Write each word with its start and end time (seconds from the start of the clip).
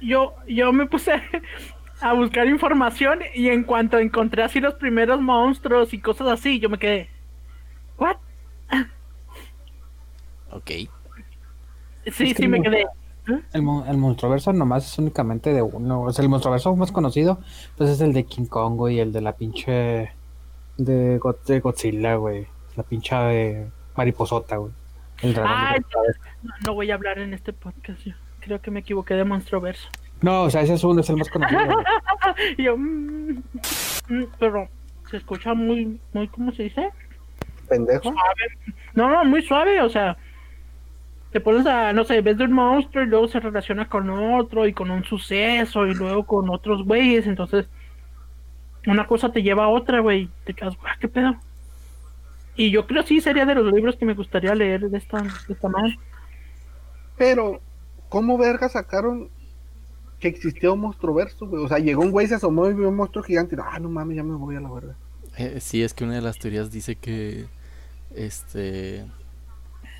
Yo, 0.00 0.34
yo 0.48 0.72
me 0.72 0.86
puse 0.86 1.12
a 2.00 2.12
buscar 2.14 2.46
información 2.48 3.20
y 3.34 3.48
en 3.48 3.62
cuanto 3.64 3.98
encontré 3.98 4.42
así 4.42 4.60
los 4.60 4.74
primeros 4.74 5.20
monstruos 5.20 5.92
y 5.94 6.00
cosas 6.00 6.28
así, 6.28 6.58
yo 6.58 6.68
me 6.68 6.78
quedé. 6.78 7.08
¿What? 7.98 8.16
Ok. 10.50 10.66
Sí, 10.66 10.88
Es 12.04 12.14
sí, 12.16 12.34
que 12.34 12.48
me 12.48 12.60
quedé. 12.60 12.86
El, 13.52 13.62
mon- 13.62 13.86
el 13.86 13.96
monstruoverso 13.98 14.52
nomás 14.52 14.84
es 14.84 14.98
únicamente 14.98 15.52
de 15.54 15.62
uno. 15.62 16.02
O 16.02 16.12
sea, 16.12 16.24
el 16.24 16.28
monstruoverso 16.28 16.74
más 16.74 16.90
conocido, 16.90 17.38
pues 17.76 17.88
es 17.90 18.00
el 18.00 18.12
de 18.12 18.24
King 18.24 18.46
Kong, 18.46 18.74
güey, 18.76 18.96
y 18.96 19.00
el 19.00 19.12
de 19.12 19.20
la 19.20 19.32
pinche. 19.36 20.10
de, 20.76 21.18
Go- 21.18 21.38
de 21.46 21.60
Godzilla, 21.60 22.16
güey. 22.16 22.46
La 22.76 22.82
pinche 22.82 23.14
eh, 23.60 23.70
mariposota, 23.96 24.56
güey. 24.56 24.72
El 25.22 25.34
dragón. 25.34 25.50
de 25.52 25.56
Ay, 25.66 25.80
Godzilla. 25.80 26.20
no, 26.42 26.52
no 26.66 26.74
voy 26.74 26.90
a 26.90 26.94
hablar 26.94 27.18
en 27.18 27.32
este 27.34 27.52
podcast. 27.52 28.00
Yo 28.04 28.12
creo 28.40 28.60
que 28.60 28.70
me 28.70 28.80
equivoqué 28.80 29.14
de 29.14 29.24
Monstroverso. 29.24 29.88
No, 30.20 30.42
o 30.42 30.50
sea, 30.50 30.62
ese 30.62 30.74
es 30.74 30.84
uno, 30.84 31.00
es 31.00 31.10
el 31.10 31.16
más 31.16 31.28
conocido, 31.28 31.64
güey. 31.64 31.84
Yo, 32.58 32.76
mm, 32.76 33.42
mm, 34.08 34.24
pero 34.38 34.68
se 35.10 35.16
escucha 35.16 35.54
muy, 35.54 36.00
muy, 36.12 36.28
¿cómo 36.28 36.52
se 36.52 36.64
dice? 36.64 36.90
Pendejo. 37.68 38.12
No, 38.94 39.08
no, 39.08 39.24
muy 39.24 39.42
suave, 39.42 39.80
o 39.82 39.88
sea, 39.88 40.16
te 41.32 41.40
pones 41.40 41.66
a, 41.66 41.92
no 41.92 42.04
sé, 42.04 42.20
ves 42.20 42.36
de 42.38 42.44
un 42.44 42.52
monstruo 42.52 43.02
y 43.02 43.06
luego 43.06 43.26
se 43.28 43.40
relaciona 43.40 43.88
con 43.88 44.10
otro 44.10 44.66
y 44.66 44.72
con 44.72 44.90
un 44.90 45.02
suceso 45.04 45.86
y 45.86 45.94
luego 45.94 46.24
con 46.24 46.50
otros 46.50 46.84
güeyes, 46.84 47.26
entonces 47.26 47.66
una 48.86 49.06
cosa 49.06 49.32
te 49.32 49.42
lleva 49.42 49.64
a 49.64 49.68
otra, 49.68 50.00
güey, 50.00 50.28
te 50.44 50.54
quedas, 50.54 50.76
"Guau, 50.76 50.92
¿qué 51.00 51.08
pedo? 51.08 51.34
Y 52.54 52.70
yo 52.70 52.86
creo 52.86 53.02
sí 53.02 53.20
sería 53.20 53.46
de 53.46 53.54
los 53.54 53.72
libros 53.72 53.96
que 53.96 54.04
me 54.04 54.14
gustaría 54.14 54.54
leer 54.54 54.88
de 54.88 54.98
esta, 54.98 55.22
de 55.22 55.54
esta 55.54 55.68
madre. 55.68 55.98
Pero, 57.16 57.60
¿cómo 58.08 58.36
verga 58.36 58.68
sacaron 58.68 59.30
que 60.20 60.28
existía 60.28 60.70
un 60.70 60.80
monstruo 60.80 61.14
verso, 61.14 61.46
güey? 61.46 61.64
O 61.64 61.68
sea, 61.68 61.78
llegó 61.78 62.02
un 62.02 62.10
güey, 62.10 62.26
se 62.26 62.34
asomó 62.34 62.68
y 62.68 62.74
vio 62.74 62.88
un 62.88 62.96
monstruo 62.96 63.24
gigante. 63.24 63.56
y, 63.56 63.58
Ah, 63.62 63.78
no 63.78 63.88
mames, 63.88 64.16
ya 64.16 64.22
me 64.22 64.34
voy 64.34 64.56
a 64.56 64.60
la 64.60 64.70
verga. 64.70 64.96
Eh, 65.38 65.60
sí, 65.60 65.82
es 65.82 65.94
que 65.94 66.04
una 66.04 66.14
de 66.14 66.20
las 66.20 66.38
teorías 66.38 66.70
dice 66.70 66.96
que 66.96 67.46
este 68.14 69.06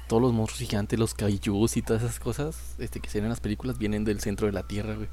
todos 0.08 0.20
los 0.20 0.34
monstruos 0.34 0.68
gigantes, 0.68 0.98
los 0.98 1.14
kaijus 1.14 1.78
y 1.78 1.82
todas 1.82 2.02
esas 2.02 2.20
cosas 2.20 2.77
este, 2.78 3.00
que 3.00 3.08
se 3.08 3.18
ven 3.18 3.24
en 3.24 3.30
las 3.30 3.40
películas 3.40 3.78
vienen 3.78 4.05
del 4.05 4.20
centro 4.20 4.46
de 4.46 4.52
la 4.52 4.62
Tierra, 4.64 4.94
güey. 4.94 5.08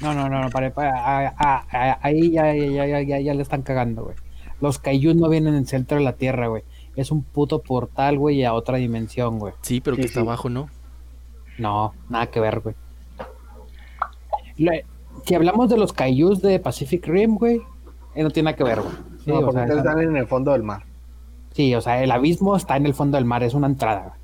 No, 0.00 0.14
no, 0.14 0.28
no, 0.28 0.40
no, 0.40 0.48
ah, 0.76 1.34
ah, 1.36 1.98
ahí 2.00 2.30
ya, 2.30 2.54
ya, 2.54 2.64
ya, 2.64 2.86
ya, 2.86 3.02
ya, 3.02 3.20
ya 3.20 3.34
le 3.34 3.42
están 3.42 3.62
cagando, 3.62 4.04
güey. 4.04 4.16
Los 4.60 4.78
kaijus 4.78 5.16
no 5.16 5.28
vienen 5.28 5.54
en 5.54 5.60
el 5.60 5.66
centro 5.66 5.98
de 5.98 6.04
la 6.04 6.12
Tierra, 6.14 6.48
güey. 6.48 6.62
Es 6.96 7.10
un 7.10 7.22
puto 7.22 7.60
portal, 7.62 8.18
güey, 8.18 8.44
a 8.44 8.52
otra 8.54 8.76
dimensión, 8.78 9.38
güey. 9.38 9.54
Sí, 9.62 9.80
pero 9.80 9.96
Sí, 9.96 10.02
que 10.02 10.08
está 10.08 10.20
abajo, 10.20 10.48
¿no? 10.50 10.68
No, 11.58 11.94
nada 12.08 12.26
que 12.26 12.40
ver, 12.40 12.60
güey. 12.60 12.74
Le- 14.56 14.84
Si 15.24 15.34
hablamos 15.34 15.68
de 15.68 15.76
los 15.76 15.92
kaijus 15.92 16.40
de 16.40 16.58
Pacific 16.60 17.06
Rim, 17.06 17.36
güey, 17.36 17.60
eh, 18.14 18.22
no 18.22 18.30
tiene 18.30 18.46
nada 18.46 18.56
que 18.56 18.64
ver, 18.64 18.80
güey. 18.80 18.94
Sí, 19.24 19.30
no, 19.30 19.38
o 19.40 19.44
porque 19.46 19.66
sea, 19.66 19.76
están 19.76 20.00
en 20.00 20.16
el 20.16 20.26
fondo 20.26 20.52
del 20.52 20.62
mar. 20.62 20.84
sí, 21.52 21.74
o 21.74 21.80
sea, 21.80 22.02
el 22.02 22.10
abismo 22.10 22.56
está 22.56 22.76
en 22.76 22.86
el 22.86 22.94
fondo 22.94 23.16
del 23.16 23.24
mar, 23.26 23.42
es 23.42 23.52
una 23.54 23.66
entrada, 23.66 24.00
güey. 24.00 24.20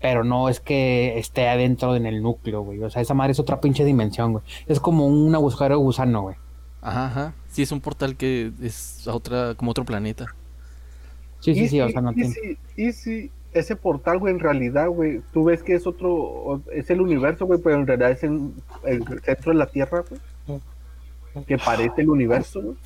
Pero 0.00 0.24
no 0.24 0.48
es 0.48 0.60
que 0.60 1.18
esté 1.18 1.48
adentro 1.48 1.94
en 1.96 2.04
el 2.06 2.22
núcleo, 2.22 2.62
güey. 2.62 2.82
O 2.82 2.90
sea, 2.90 3.00
esa 3.00 3.14
madre 3.14 3.32
es 3.32 3.38
otra 3.40 3.60
pinche 3.60 3.84
dimensión, 3.84 4.32
güey. 4.32 4.44
Es 4.66 4.80
como 4.80 5.06
un 5.06 5.34
agujero 5.34 5.78
gusano, 5.78 6.22
güey. 6.22 6.36
Ajá, 6.82 7.06
ajá. 7.06 7.34
Sí, 7.54 7.62
es 7.62 7.72
un 7.72 7.80
portal 7.80 8.16
que 8.16 8.50
es 8.60 9.06
a 9.06 9.14
otra, 9.14 9.54
como 9.54 9.70
otro 9.70 9.84
planeta. 9.84 10.34
Sí, 11.40 11.54
sí, 11.54 11.60
y 11.64 11.68
sí, 11.68 11.80
o 11.80 11.86
si- 11.86 11.92
sea, 11.92 12.02
no 12.02 12.10
y 12.12 12.14
tiene. 12.16 12.30
si- 12.34 12.58
y 12.76 12.92
si 12.92 13.30
ese 13.52 13.76
portal, 13.76 14.18
güey, 14.18 14.34
en 14.34 14.40
realidad, 14.40 14.88
güey, 14.88 15.20
tú 15.32 15.44
ves 15.44 15.62
que 15.62 15.74
es 15.76 15.86
otro, 15.86 16.60
es 16.72 16.90
el 16.90 17.00
universo, 17.00 17.46
güey, 17.46 17.60
pero 17.62 17.76
en 17.76 17.86
realidad 17.86 18.10
es 18.10 18.24
en 18.24 18.52
el 18.84 19.04
centro 19.22 19.52
de 19.52 19.58
la 19.58 19.66
Tierra, 19.66 20.02
güey. 20.08 20.20
Que 21.46 21.56
parece 21.58 22.00
el 22.02 22.10
universo, 22.10 22.60
güey. 22.60 22.76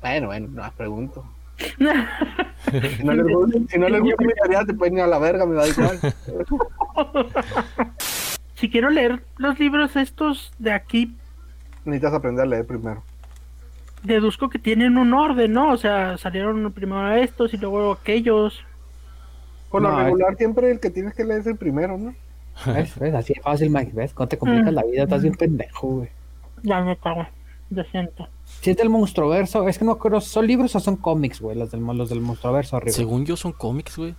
Bueno, 0.00 0.26
bueno, 0.28 0.48
no, 0.50 0.72
pregunto. 0.76 1.24
Si 2.96 3.04
no 3.04 3.12
les 3.12 3.26
gusta, 3.26 3.58
si 3.68 3.78
no 3.78 3.88
les 3.88 4.00
gusta 4.00 4.24
mi 4.24 4.32
teoría, 4.32 4.64
se 4.64 4.72
pueden 4.74 4.94
ir 4.94 5.00
a 5.02 5.06
la 5.06 5.18
verga, 5.18 5.44
me 5.46 5.54
da 5.54 5.68
igual. 5.68 6.00
Si 8.56 8.70
quiero 8.70 8.88
leer 8.88 9.22
los 9.36 9.58
libros 9.58 9.94
estos 9.96 10.52
de 10.58 10.72
aquí, 10.72 11.14
Necesitas 11.84 12.14
aprender 12.14 12.44
a 12.44 12.46
leer 12.48 12.66
primero. 12.66 13.02
deduzco 14.02 14.50
que 14.50 14.58
tienen 14.58 14.98
un 14.98 15.14
orden, 15.14 15.52
¿no? 15.52 15.72
O 15.72 15.76
sea, 15.78 16.18
salieron 16.18 16.70
primero 16.72 17.12
estos 17.14 17.54
y 17.54 17.56
luego 17.56 17.92
aquellos. 17.92 18.62
Por 19.70 19.80
lo 19.82 19.90
No, 19.90 19.98
es- 19.98 20.04
regular, 20.04 20.36
siempre 20.36 20.70
el 20.70 20.78
que 20.80 20.90
tienes 20.90 21.14
que 21.14 21.24
leer 21.24 21.40
es 21.40 21.46
el 21.46 21.56
primero, 21.56 21.96
¿no? 21.96 22.14
¿Ves? 22.66 22.98
¿Ves? 22.98 23.14
Así 23.14 23.32
es 23.36 23.42
fácil, 23.42 23.70
Mike. 23.70 23.92
¿Ves? 23.94 24.12
Cuando 24.14 24.28
te 24.28 24.38
complicas 24.38 24.72
Mm. 24.72 24.74
la 24.76 24.82
vida, 24.84 25.02
estás 25.04 25.22
bien 25.22 25.34
pendejo, 25.34 25.88
güey. 25.88 26.08
Ya 26.62 26.80
me 26.82 26.96
cago. 26.96 27.26
Lo 27.70 27.82
siento. 27.84 28.28
Si 28.60 28.70
es 28.70 28.76
del 28.76 28.90
monstruoverso, 28.90 29.66
es 29.68 29.78
que 29.78 29.84
no 29.86 29.96
creo, 29.98 30.20
¿son 30.20 30.46
libros 30.46 30.76
o 30.76 30.80
son 30.80 30.96
cómics, 30.96 31.40
güey? 31.40 31.56
Los 31.56 31.70
del, 31.70 31.80
los 31.82 32.08
del 32.10 32.20
monstruoverso, 32.20 32.76
arriba. 32.76 32.92
Según 32.92 33.24
yo 33.24 33.36
son 33.36 33.52
cómics, 33.52 33.96
güey. 33.96 34.14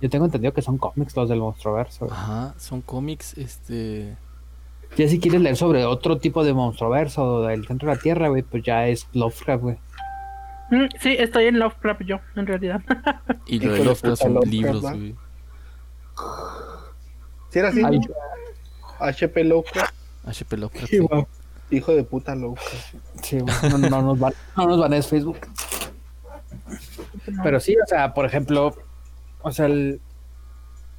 Yo 0.00 0.08
tengo 0.08 0.24
entendido 0.24 0.52
que 0.54 0.62
son 0.62 0.78
cómics 0.78 1.16
los 1.16 1.28
del 1.28 1.40
monstruoverso. 1.40 2.06
güey. 2.06 2.16
Ajá, 2.16 2.54
son 2.58 2.80
cómics, 2.80 3.36
este... 3.36 4.16
Ya 4.96 5.08
si 5.08 5.20
quieres 5.20 5.40
leer 5.42 5.56
sobre 5.56 5.84
otro 5.84 6.18
tipo 6.18 6.42
de 6.44 6.54
monstruoverso 6.54 7.42
del 7.42 7.66
centro 7.66 7.88
de 7.90 7.96
la 7.96 8.00
Tierra, 8.00 8.28
güey, 8.28 8.42
pues 8.42 8.62
ya 8.62 8.86
es 8.88 9.06
Lovecraft, 9.12 9.62
güey. 9.62 9.76
Mm, 10.70 10.86
sí, 11.00 11.16
estoy 11.18 11.44
en 11.46 11.58
Lovecraft 11.58 12.02
yo, 12.04 12.20
en 12.34 12.46
realidad. 12.46 12.80
Y 13.46 13.60
lo 13.60 13.72
de 13.72 13.80
puta, 13.94 14.16
son 14.16 14.34
Lovecraft, 14.34 14.52
libros, 14.52 14.80
güey. 14.82 15.14
Si 17.50 17.58
era 17.58 17.68
así. 17.68 17.82
HP 18.98 19.44
Lovecraft, 19.44 19.94
HP 20.26 20.56
Lovecraft. 20.56 20.88
sí, 20.90 20.98
hijo 21.70 21.94
de 21.94 22.04
puta 22.04 22.34
Lovecraft. 22.34 22.94
Sí, 23.22 23.38
güey. 23.40 23.54
No, 23.70 23.78
no 23.78 24.02
nos 24.02 24.18
van, 24.18 24.32
no 24.56 24.66
nos 24.66 24.80
van 24.80 24.94
a 24.94 25.02
Facebook. 25.02 25.38
Pero 27.42 27.60
sí, 27.60 27.76
o 27.76 27.86
sea, 27.86 28.14
por 28.14 28.24
ejemplo, 28.24 28.74
o 29.42 29.52
sea, 29.52 29.66
el- 29.66 30.00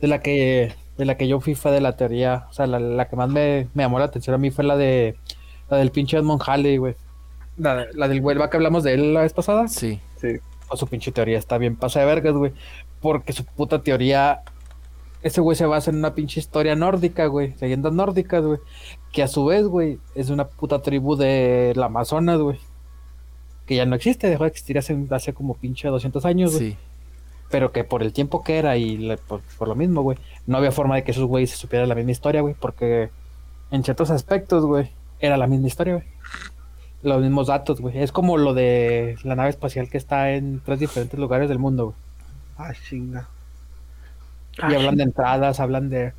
de 0.02 0.08
la 0.08 0.20
que 0.22 0.74
de 0.98 1.06
la 1.06 1.16
que 1.18 1.28
yo 1.28 1.40
fui 1.40 1.56
fue 1.56 1.72
de 1.72 1.82
la 1.82 1.96
teoría, 1.96 2.48
o 2.50 2.54
sea, 2.54 2.66
la, 2.68 2.80
la 2.80 3.08
que 3.08 3.16
más 3.16 3.30
me, 3.30 3.68
me 3.74 3.84
llamó 3.84 4.00
la 4.00 4.06
atención 4.06 4.34
a 4.34 4.38
mí 4.38 4.50
fue 4.52 4.64
la 4.64 4.76
de 4.78 5.16
la 5.70 5.78
del 5.78 5.92
pinche 5.92 6.18
Edmond 6.18 6.42
Halley, 6.46 6.78
güey. 6.78 6.96
La, 7.58 7.86
la 7.94 8.08
del 8.08 8.22
Huelva 8.22 8.50
que 8.50 8.58
hablamos 8.58 8.84
de 8.84 8.94
él 8.94 9.14
la 9.14 9.22
vez 9.22 9.34
pasada. 9.34 9.68
Sí. 9.68 10.00
Sí. 10.22 10.38
O 10.70 10.78
su 10.78 10.88
pinche 10.88 11.12
teoría 11.12 11.38
está 11.38 11.58
bien 11.58 11.76
pasa 11.76 12.00
de 12.00 12.06
vergas, 12.06 12.34
güey. 12.34 12.52
Porque 13.02 13.34
su 13.34 13.46
puta 13.46 13.82
teoría. 13.82 14.42
Ese 15.24 15.42
güey 15.42 15.56
se 15.58 15.66
basa 15.66 15.90
en 15.92 15.98
una 15.98 16.14
pinche 16.14 16.40
historia 16.40 16.76
nórdica, 16.76 17.26
güey. 17.26 17.56
Leyendas 17.60 17.92
nórdicas, 17.94 18.44
güey. 18.44 18.60
Que 19.12 19.24
a 19.24 19.28
su 19.28 19.46
vez, 19.46 19.66
güey, 19.66 20.00
es 20.16 20.30
una 20.30 20.48
puta 20.48 20.82
tribu 20.82 21.16
de 21.16 21.74
la 21.76 21.88
Amazonas, 21.88 22.40
güey. 22.40 22.60
Que 23.66 23.76
ya 23.76 23.86
no 23.86 23.96
existe, 23.96 24.30
dejó 24.30 24.44
de 24.44 24.50
existir 24.50 24.78
hace, 24.78 24.96
hace 25.10 25.34
como 25.34 25.56
pinche 25.56 25.88
200 25.88 26.24
años, 26.26 26.54
güey. 26.56 26.72
Sí. 26.72 26.78
Pero 27.50 27.72
que 27.72 27.84
por 27.84 28.04
el 28.04 28.14
tiempo 28.14 28.44
que 28.44 28.58
era 28.58 28.78
y 28.78 28.98
le- 28.98 29.18
por, 29.18 29.42
por 29.58 29.68
lo 29.68 29.76
mismo, 29.76 30.02
güey. 30.04 30.18
No 30.48 30.58
había 30.58 30.72
forma 30.72 30.96
de 30.96 31.04
que 31.04 31.12
esos 31.12 31.26
güeyes 31.26 31.52
se 31.52 31.58
supieran 31.58 31.88
la 31.90 31.96
misma 31.96 32.12
historia, 32.12 32.42
güey. 32.42 32.56
Porque 32.60 33.10
en 33.70 33.84
ciertos 33.84 34.10
aspectos, 34.10 34.66
güey, 34.66 34.90
era 35.20 35.38
la 35.38 35.46
misma 35.48 35.68
historia, 35.68 35.94
güey. 35.96 36.06
Los 37.04 37.22
mismos 37.22 37.48
datos, 37.48 37.80
güey. 37.80 38.00
Es 38.02 38.12
como 38.12 38.38
lo 38.38 38.54
de 38.54 39.18
la 39.24 39.36
nave 39.36 39.50
espacial 39.50 39.90
que 39.90 39.98
está 39.98 40.32
en 40.32 40.62
tres 40.66 40.80
diferentes 40.80 41.20
lugares 41.20 41.48
del 41.50 41.60
mundo, 41.60 41.86
güey. 41.86 41.96
Ah, 42.58 42.74
chinga. 42.90 43.28
Y 44.58 44.74
hablan 44.74 44.96
de 44.98 45.04
entradas, 45.04 45.60
hablan 45.60 45.90
de. 45.90 46.14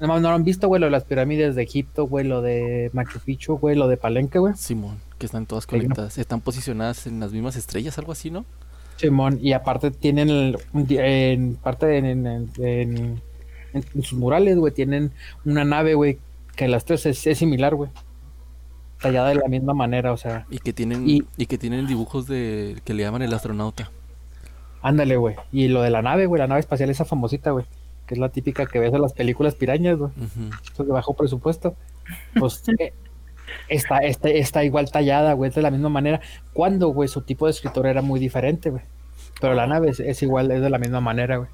No, 0.00 0.06
no 0.18 0.30
lo 0.30 0.34
han 0.34 0.44
visto, 0.44 0.66
güey, 0.68 0.80
lo 0.80 0.86
de 0.86 0.92
las 0.92 1.04
pirámides 1.04 1.54
de 1.54 1.62
Egipto, 1.62 2.06
güey, 2.06 2.26
lo 2.26 2.40
de 2.40 2.88
Machu 2.94 3.20
Picchu, 3.20 3.58
güey, 3.58 3.76
lo 3.76 3.86
de 3.86 3.98
Palenque, 3.98 4.38
güey. 4.38 4.54
Simón, 4.56 4.98
que 5.18 5.26
están 5.26 5.44
todas 5.44 5.64
Sí, 5.64 5.76
¿no? 5.76 5.82
conectadas. 5.82 6.16
Están 6.16 6.40
posicionadas 6.40 7.06
en 7.06 7.20
las 7.20 7.32
mismas 7.32 7.56
estrellas, 7.56 7.98
algo 7.98 8.12
así, 8.12 8.30
¿no? 8.30 8.46
Simón, 8.96 9.38
y 9.42 9.52
aparte 9.52 9.90
tienen 9.90 10.30
el- 10.30 10.56
en 10.88 11.56
parte 11.56 11.98
en, 11.98 12.06
en, 12.26 12.50
en- 12.56 13.22
en- 13.72 13.84
en 13.94 14.02
sus 14.02 14.18
murales, 14.18 14.56
güey, 14.58 14.72
tienen 14.72 15.12
una 15.44 15.64
nave, 15.64 15.94
güey, 15.94 16.18
que 16.56 16.68
las 16.68 16.84
tres 16.84 17.06
es, 17.06 17.26
es 17.26 17.38
similar, 17.38 17.74
güey. 17.74 17.90
Tallada 19.00 19.30
de 19.30 19.36
la 19.36 19.48
misma 19.48 19.72
manera, 19.72 20.12
o 20.12 20.16
sea, 20.18 20.46
Y 20.50 20.58
que 20.58 20.72
tienen, 20.74 21.08
Y- 21.08 21.22
y, 21.38 21.46
que 21.46 21.56
tienen 21.56 21.86
dibujos 21.86 22.26
de 22.26 22.76
que 22.84 22.92
le 22.92 23.02
llaman 23.02 23.22
el 23.22 23.32
astronauta. 23.32 23.90
ándale, 24.82 25.16
güey. 25.16 25.36
Y 25.52 25.68
lo 25.68 25.82
de 25.82 25.90
la 25.90 26.02
nave, 26.02 26.26
güey, 26.26 26.38
la 26.38 26.46
nave 26.46 26.60
espacial 26.60 26.88
esa 26.90 27.04
famosita, 27.04 27.50
güey, 27.50 27.64
que 28.06 28.14
es 28.14 28.18
la 28.20 28.28
típica 28.30 28.66
que 28.66 28.78
ves 28.78 28.92
en 28.94 29.00
las 29.02 29.12
películas 29.12 29.54
pirañas, 29.54 29.96
güey. 29.98 30.10
Ujú. 30.10 30.50
Eso 30.72 30.84
de 30.84 30.92
bajo 30.92 31.14
presupuesto. 31.14 31.74
Pues 32.38 32.62
eh, 32.78 32.92
está, 33.68 33.98
está, 33.98 34.28
está 34.30 34.64
igual 34.64 34.90
tallada, 34.90 35.32
güey, 35.34 35.48
es 35.50 35.54
de 35.54 35.62
la 35.62 35.70
misma 35.70 35.88
manera. 35.90 36.20
Cuando, 36.52 36.88
güey, 36.88 37.08
su 37.08 37.22
tipo 37.22 37.46
de 37.46 37.52
escritor 37.52 37.86
era 37.86 38.02
muy 38.02 38.20
diferente, 38.20 38.70
güey. 38.70 38.82
Pero 39.40 39.54
la 39.54 39.66
nave 39.66 39.90
es, 39.90 40.00
es 40.00 40.22
igual, 40.22 40.50
es 40.50 40.60
de 40.60 40.70
la 40.70 40.78
misma 40.78 41.00
manera, 41.00 41.36
güey. 41.38 41.48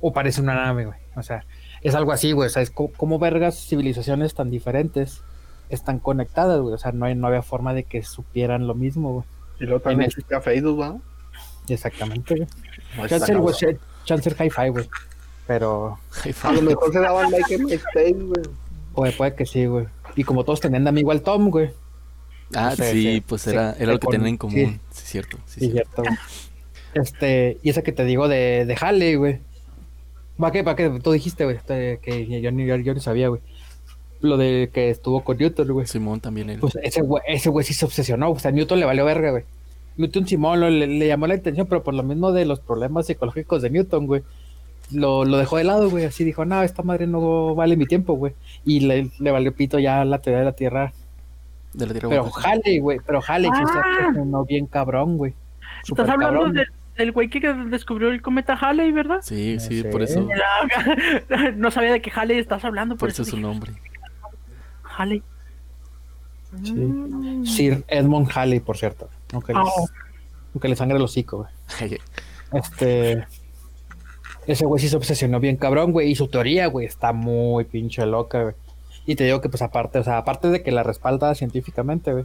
O 0.00 0.12
parece 0.12 0.40
una 0.40 0.54
nave, 0.54 0.86
güey. 0.86 0.98
O 1.16 1.22
sea, 1.22 1.44
es 1.82 1.94
algo 1.94 2.12
así, 2.12 2.32
güey. 2.32 2.46
O 2.46 2.50
sea, 2.50 2.62
es 2.62 2.70
co- 2.70 2.90
como 2.96 3.18
vergas 3.18 3.56
civilizaciones 3.68 4.34
tan 4.34 4.50
diferentes 4.50 5.22
están 5.70 5.98
conectadas, 5.98 6.60
güey. 6.60 6.74
O 6.74 6.78
sea, 6.78 6.92
no, 6.92 7.06
hay, 7.06 7.14
no 7.14 7.26
había 7.26 7.42
forma 7.42 7.74
de 7.74 7.84
que 7.84 8.02
supieran 8.02 8.66
lo 8.66 8.74
mismo, 8.74 9.12
güey. 9.12 9.24
Y 9.60 9.64
luego 9.64 9.80
también 9.80 10.00
En 10.00 10.04
el- 10.04 10.08
existía 10.10 10.40
Facebook, 10.40 10.80
¿va? 10.80 10.96
Exactamente, 11.68 12.34
güey. 12.36 12.48
No, 12.96 13.08
Chancer, 13.08 13.38
güey. 13.38 13.54
Chancer 14.04 14.36
Hi-Fi, 14.38 14.68
güey. 14.68 14.88
Pero 15.46 15.98
High 16.10 16.34
A 16.42 16.52
lo 16.52 16.58
five. 16.58 16.62
mejor 16.68 16.92
se 16.92 17.00
daban 17.00 17.30
like 17.30 17.54
en 17.54 17.64
MySpace, 17.64 18.12
güey. 18.14 18.42
puede, 18.94 19.12
puede 19.12 19.34
que 19.34 19.46
sí, 19.46 19.66
güey. 19.66 19.86
Y 20.16 20.24
como 20.24 20.44
todos 20.44 20.60
tenían 20.60 20.84
de 20.84 20.90
amigo 20.90 21.10
al 21.10 21.22
Tom, 21.22 21.50
güey. 21.50 21.70
Ah, 22.54 22.72
Sí, 22.76 22.82
sí, 22.82 23.02
sí, 23.02 23.20
pues 23.26 23.42
sí, 23.42 23.50
era, 23.50 23.72
era 23.78 23.92
lo 23.92 23.98
que 23.98 24.06
tenían 24.06 24.28
en 24.28 24.34
sí. 24.34 24.38
común. 24.38 24.80
Sí, 24.90 25.02
cierto. 25.06 25.38
Sí, 25.46 25.60
Sí, 25.60 25.70
cierto. 25.72 26.02
cierto, 26.02 26.02
güey. 26.02 26.18
Este, 26.94 27.58
y 27.62 27.70
esa 27.70 27.82
que 27.82 27.92
te 27.92 28.04
digo 28.04 28.28
de, 28.28 28.64
de 28.66 28.76
Halley, 28.80 29.16
güey. 29.16 29.40
¿Para 30.38 30.52
qué? 30.52 30.64
¿Para 30.64 30.76
qué? 30.76 30.90
Tú 31.00 31.12
dijiste, 31.12 31.44
güey, 31.44 31.56
este, 31.56 31.98
que 32.02 32.40
yo 32.40 32.50
ni, 32.50 32.66
yo, 32.66 32.76
yo 32.76 32.94
ni 32.94 33.00
sabía, 33.00 33.28
güey. 33.28 33.40
Lo 34.20 34.36
de 34.36 34.70
que 34.72 34.90
estuvo 34.90 35.22
con 35.22 35.36
Newton, 35.36 35.68
güey. 35.68 35.86
Simón 35.86 36.20
también 36.20 36.50
él. 36.50 36.58
Pues 36.60 36.76
ese 36.82 37.02
güey, 37.02 37.22
ese 37.26 37.50
güey 37.50 37.64
sí 37.64 37.74
se 37.74 37.84
obsesionó. 37.84 38.30
O 38.30 38.38
sea, 38.38 38.50
Newton 38.50 38.80
le 38.80 38.86
valió 38.86 39.04
verga, 39.04 39.30
güey. 39.30 39.44
Newton 39.96 40.26
Simón 40.26 40.60
lo- 40.60 40.70
le, 40.70 40.86
le 40.86 41.06
llamó 41.06 41.26
la 41.26 41.34
atención, 41.34 41.66
pero 41.68 41.82
por 41.84 41.94
lo 41.94 42.02
mismo 42.02 42.32
de 42.32 42.44
los 42.46 42.58
problemas 42.60 43.06
psicológicos 43.06 43.62
de 43.62 43.70
Newton, 43.70 44.06
güey. 44.06 44.22
Lo, 44.90 45.24
lo 45.24 45.36
dejó 45.38 45.56
de 45.58 45.64
lado, 45.64 45.88
güey. 45.90 46.04
Así 46.04 46.24
dijo, 46.24 46.44
no, 46.44 46.62
esta 46.62 46.82
madre 46.82 47.06
no 47.06 47.54
vale 47.54 47.76
mi 47.76 47.86
tiempo, 47.86 48.14
güey. 48.14 48.32
Y 48.64 48.80
le, 48.80 49.10
le 49.18 49.30
valió 49.30 49.54
pito 49.54 49.78
ya 49.78 50.04
la 50.04 50.18
teoría 50.20 50.40
de 50.40 50.44
la 50.46 50.52
Tierra. 50.52 50.92
de 51.74 51.86
la 51.86 51.92
tierra 51.92 52.08
Pero. 52.08 52.30
Halley, 52.42 52.78
güey. 52.80 52.98
Pero 53.06 53.20
sí 53.22 53.26
se 53.28 53.78
Ah. 53.78 53.82
obsesionó 54.08 54.44
bien 54.44 54.66
cabrón, 54.66 55.16
güey. 55.18 55.32
Estás 55.88 56.08
hablando 56.08 56.38
cabrón. 56.40 56.54
de- 56.54 56.64
del 56.96 57.12
güey 57.12 57.28
que 57.28 57.40
descubrió 57.40 58.10
el 58.10 58.22
cometa 58.22 58.54
Halley, 58.54 58.92
¿verdad? 58.92 59.18
Sí, 59.22 59.58
sí, 59.60 59.82
por 59.84 60.02
eso, 60.02 60.26
No 61.56 61.70
sabía 61.70 61.92
de 61.92 62.02
qué 62.02 62.10
Halley 62.14 62.38
estás 62.38 62.64
hablando, 62.64 62.96
por 62.96 63.08
eso 63.08 63.22
es 63.22 63.28
su 63.28 63.36
nombre. 63.36 63.72
Halley. 64.96 65.22
Sí. 66.62 66.72
Mm. 66.72 67.44
Sir 67.46 67.84
Edmund 67.88 68.30
Halley, 68.34 68.60
por 68.60 68.76
cierto. 68.76 69.08
Aunque, 69.32 69.52
Ah, 69.56 69.64
les, 69.64 69.90
aunque 70.54 70.68
le 70.68 70.76
sangre 70.76 70.96
el 70.96 71.02
hocico, 71.02 71.48
güey. 71.78 71.98
Este. 72.52 73.26
Ese 74.46 74.66
güey 74.66 74.80
sí 74.80 74.88
se 74.88 74.96
obsesionó 74.96 75.40
bien 75.40 75.56
cabrón, 75.56 75.90
güey. 75.90 76.10
Y 76.10 76.14
su 76.14 76.28
teoría, 76.28 76.66
güey, 76.66 76.86
está 76.86 77.12
muy 77.12 77.64
pinche 77.64 78.06
loca, 78.06 78.42
güey. 78.42 78.54
Y 79.06 79.16
te 79.16 79.24
digo 79.24 79.40
que, 79.40 79.48
pues, 79.48 79.62
aparte, 79.62 79.98
o 79.98 80.04
sea, 80.04 80.18
aparte 80.18 80.48
de 80.48 80.62
que 80.62 80.70
la 80.70 80.82
respalda 80.82 81.34
científicamente, 81.34 82.12
güey. 82.12 82.24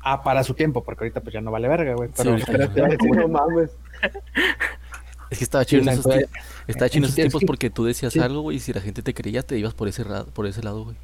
Ah, 0.00 0.22
para 0.22 0.44
su 0.44 0.54
tiempo, 0.54 0.84
porque 0.84 1.04
ahorita, 1.04 1.20
pues, 1.20 1.34
ya 1.34 1.40
no 1.40 1.50
vale 1.50 1.68
verga, 1.68 1.94
güey. 1.94 2.08
Pero, 2.16 2.36
digo 2.36 2.46
que, 2.46 2.96
Sí, 3.00 3.08
güey, 3.08 3.20
no 3.20 3.28
mames. 3.28 3.70
Es 5.30 5.38
que 5.38 5.44
estaba 5.44 5.64
chido 5.64 5.82
en 5.82 5.88
esos 5.88 6.06
entonces- 6.06 6.30
tiempos. 6.30 6.52
Estaba 6.68 6.88
chido 6.88 6.98
en 6.98 7.04
esos 7.04 7.10
es 7.10 7.14
tiempos 7.16 7.40
que- 7.40 7.46
porque 7.46 7.70
tú 7.70 7.84
decías 7.84 8.12
sí. 8.12 8.18
algo, 8.20 8.40
güey, 8.42 8.56
y 8.56 8.60
si 8.60 8.72
la 8.72 8.80
gente 8.80 9.02
te 9.02 9.12
creía, 9.14 9.42
te 9.42 9.58
ibas 9.58 9.74
por 9.74 9.88
ese, 9.88 10.04
por 10.32 10.46
ese 10.46 10.62
lado, 10.62 10.84
güey. 10.84 10.96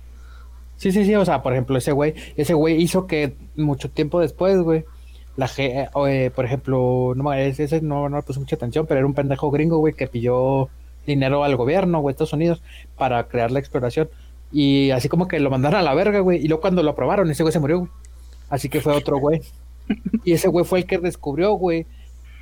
Sí, 0.77 0.93
sí, 0.93 1.05
sí, 1.05 1.15
o 1.15 1.25
sea, 1.25 1.43
por 1.43 1.53
ejemplo, 1.53 1.77
ese 1.77 1.93
güey, 1.93 2.15
ese 2.37 2.55
güey 2.55 2.81
hizo 2.81 3.07
que 3.07 3.37
mucho 3.57 3.91
tiempo 3.91 4.21
después, 4.21 4.59
güey, 4.61 4.85
la 5.37 5.47
ge- 5.49 5.89
o, 5.93 6.07
eh, 6.09 6.31
por 6.35 6.45
ejemplo, 6.45 7.13
no 7.17 7.33
ese 7.33 7.81
no, 7.83 8.09
no 8.09 8.17
le 8.17 8.23
puse 8.23 8.41
mucha 8.41 8.57
atención, 8.57 8.87
pero 8.87 8.99
era 8.99 9.07
un 9.07 9.15
pendejo 9.15 9.51
gringo, 9.51 9.79
güey, 9.79 9.93
que 9.95 10.07
pilló 10.07 10.69
dinero 11.07 11.45
al 11.45 11.57
gobierno, 11.57 12.01
güey, 12.01 12.13
Estados 12.13 12.33
Unidos, 12.33 12.63
para 12.97 13.29
crear 13.29 13.51
la 13.51 13.59
exploración. 13.59 14.09
Y 14.53 14.91
así 14.91 15.09
como 15.09 15.29
que 15.29 15.39
lo 15.41 15.51
mandaron 15.51 15.81
a 15.81 15.83
la 15.83 15.95
verga, 15.95 16.21
güey, 16.21 16.43
y 16.43 16.49
luego 16.49 16.61
cuando 16.63 16.83
lo 16.83 16.91
aprobaron, 16.93 17.31
ese 17.31 17.43
güey 17.43 17.53
se 17.53 17.61
murió, 17.61 17.81
güey. 17.81 17.91
Así 18.49 18.69
que 18.69 18.81
fue 18.81 18.93
otro 18.95 19.19
güey. 19.19 19.43
Y 20.25 20.33
ese 20.33 20.49
güey 20.49 20.65
fue 20.65 20.81
el 20.81 20.87
que 20.87 20.99
descubrió, 20.99 21.53
güey, 21.53 21.87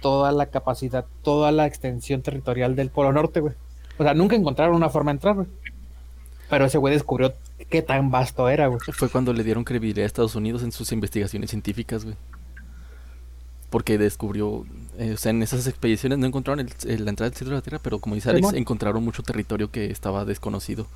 toda 0.01 0.33
la 0.33 0.47
capacidad, 0.47 1.05
toda 1.23 1.53
la 1.53 1.67
extensión 1.67 2.23
territorial 2.23 2.77
del 2.77 2.91
Polo 2.91 3.13
Norte, 3.13 3.41
güey. 3.41 3.55
O 3.99 4.03
sea, 4.05 4.15
nunca 4.15 4.37
encontraron 4.37 4.75
una 4.77 4.89
forma 4.91 5.11
de 5.13 5.17
entrar, 5.17 5.35
güey. 5.35 5.47
Pero 6.51 6.65
ese 6.67 6.79
güey 6.79 6.93
descubrió 6.95 7.33
qué 7.71 7.83
tan 7.83 8.11
vasto 8.11 8.49
era, 8.49 8.67
güey. 8.67 8.81
Fue 8.93 9.09
cuando 9.09 9.33
le 9.33 9.43
dieron 9.45 9.65
credibilidad 9.65 10.05
a 10.05 10.07
Estados 10.07 10.35
Unidos 10.35 10.63
en 10.63 10.73
sus 10.73 10.93
investigaciones 10.93 11.51
científicas, 11.51 12.05
güey. 12.05 12.17
Porque 13.71 13.97
descubrió, 13.97 14.67
eh, 14.99 15.13
o 15.13 15.17
sea, 15.17 15.31
en 15.31 15.43
esas 15.43 15.67
expediciones 15.67 16.19
no 16.19 16.27
encontraron 16.27 16.61
el- 16.61 16.91
el- 16.91 17.05
la 17.05 17.11
entrada 17.11 17.31
del 17.31 17.39
centro 17.39 17.55
de 17.55 17.61
la 17.61 17.63
Tierra, 17.63 17.79
pero 17.83 18.01
como 18.01 18.15
dice 18.15 18.29
Alex, 18.29 18.53
encontraron 18.53 19.03
mucho 19.03 19.23
territorio 19.23 19.71
que 19.71 19.91
estaba 19.91 20.27
desconocido. 20.27 20.87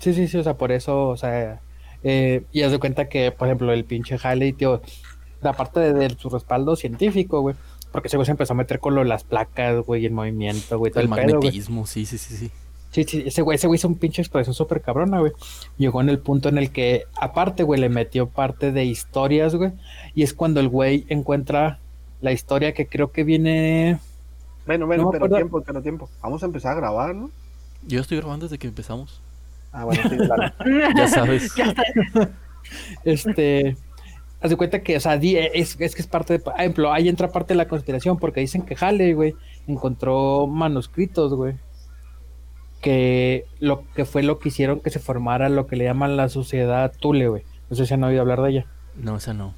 Sí, 0.00 0.12
sí, 0.12 0.26
sí, 0.26 0.36
o 0.38 0.42
sea, 0.42 0.54
por 0.54 0.72
eso, 0.72 1.08
o 1.10 1.16
sea, 1.16 1.60
eh, 2.04 2.44
y 2.52 2.62
haz 2.62 2.72
de 2.72 2.78
cuenta 2.78 3.08
que, 3.08 3.30
por 3.32 3.48
ejemplo, 3.48 3.72
el 3.72 3.84
pinche 3.84 4.18
Halley, 4.22 4.52
tío, 4.52 4.82
la 5.40 5.52
parte 5.52 5.80
de, 5.80 5.92
de 5.92 6.10
su 6.16 6.28
respaldo 6.28 6.76
científico, 6.76 7.40
güey, 7.40 7.56
porque 7.92 8.08
ese 8.08 8.16
güey 8.16 8.24
se 8.26 8.32
empezó 8.32 8.54
a 8.54 8.56
meter 8.56 8.80
con 8.80 8.94
lo 8.94 9.04
las 9.04 9.24
placas, 9.24 9.84
güey, 9.84 10.02
y 10.02 10.06
el 10.06 10.12
movimiento, 10.12 10.78
güey, 10.78 10.90
todo 10.90 11.00
El 11.00 11.08
el, 11.08 11.14
pedo, 11.14 11.34
magnetismo, 11.40 11.86
sí, 11.86 12.06
sí, 12.06 12.18
sí, 12.18 12.36
sí. 12.36 12.50
Sí, 12.90 13.04
sí, 13.04 13.22
ese 13.26 13.40
güey, 13.40 13.56
ese 13.56 13.66
güey 13.66 13.76
hizo 13.76 13.88
un 13.88 13.94
pinche 13.94 14.20
exploración 14.20 14.54
súper 14.54 14.82
cabrona, 14.82 15.18
güey. 15.20 15.32
Llegó 15.78 16.02
en 16.02 16.10
el 16.10 16.18
punto 16.18 16.50
en 16.50 16.58
el 16.58 16.70
que, 16.70 17.04
aparte, 17.18 17.62
güey, 17.62 17.80
le 17.80 17.88
metió 17.88 18.28
parte 18.28 18.70
de 18.70 18.84
historias, 18.84 19.54
güey, 19.54 19.72
y 20.14 20.22
es 20.22 20.34
cuando 20.34 20.60
el 20.60 20.68
güey 20.68 21.06
encuentra 21.08 21.78
la 22.20 22.32
historia 22.32 22.72
que 22.74 22.86
creo 22.86 23.10
que 23.10 23.24
viene... 23.24 23.98
Bueno, 24.66 24.86
bueno, 24.86 25.04
No 25.04 25.10
pero 25.10 25.24
acuerdo. 25.24 25.36
tiempo, 25.36 25.62
pero 25.62 25.82
tiempo. 25.82 26.08
Vamos 26.22 26.42
a 26.42 26.46
empezar 26.46 26.72
a 26.72 26.76
grabar, 26.76 27.14
¿no? 27.14 27.30
Yo 27.86 28.00
estoy 28.00 28.18
grabando 28.18 28.46
desde 28.46 28.58
que 28.58 28.68
empezamos. 28.68 29.20
Ah, 29.72 29.84
bueno, 29.84 30.02
sí, 30.08 30.16
claro. 30.16 30.52
Ya 30.96 31.08
sabes. 31.08 31.54
Ya. 31.54 31.74
Este. 33.04 33.76
Haz 34.40 34.50
de 34.50 34.56
cuenta 34.56 34.82
que, 34.82 34.96
o 34.96 35.00
sea, 35.00 35.18
di- 35.18 35.36
es, 35.36 35.76
es 35.80 35.94
que 35.94 36.02
es 36.02 36.06
parte 36.06 36.34
de. 36.34 36.38
Por 36.40 36.54
ejemplo, 36.58 36.92
ahí 36.92 37.08
entra 37.08 37.28
parte 37.28 37.54
de 37.54 37.58
la 37.58 37.68
conspiración 37.68 38.18
porque 38.18 38.40
dicen 38.40 38.62
que 38.62 38.76
Halley, 38.78 39.12
güey, 39.12 39.34
encontró 39.68 40.46
manuscritos, 40.46 41.32
güey. 41.34 41.54
Que 42.80 43.46
lo 43.60 43.84
que 43.94 44.04
fue 44.04 44.24
lo 44.24 44.40
que 44.40 44.48
hicieron 44.48 44.80
que 44.80 44.90
se 44.90 44.98
formara 44.98 45.48
lo 45.48 45.68
que 45.68 45.76
le 45.76 45.84
llaman 45.84 46.16
la 46.16 46.28
sociedad 46.28 46.92
Tule, 46.98 47.28
güey. 47.28 47.44
No 47.70 47.76
sé 47.76 47.86
si 47.86 47.94
han 47.94 48.02
oído 48.02 48.20
hablar 48.20 48.42
de 48.42 48.50
ella. 48.50 48.66
No, 48.96 49.16
esa 49.16 49.32
no. 49.32 49.54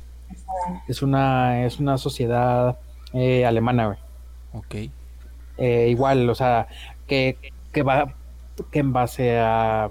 Es 0.88 1.02
una, 1.02 1.64
es 1.64 1.80
una 1.80 1.96
sociedad 1.96 2.78
eh, 3.14 3.46
alemana, 3.46 3.86
güey. 3.86 3.98
Ok. 4.52 4.90
Eh, 5.56 5.88
igual, 5.88 6.28
o 6.28 6.34
sea, 6.34 6.68
que, 7.06 7.38
que 7.72 7.82
va 7.82 8.14
que 8.70 8.78
en 8.80 8.92
base 8.92 9.38
a 9.38 9.88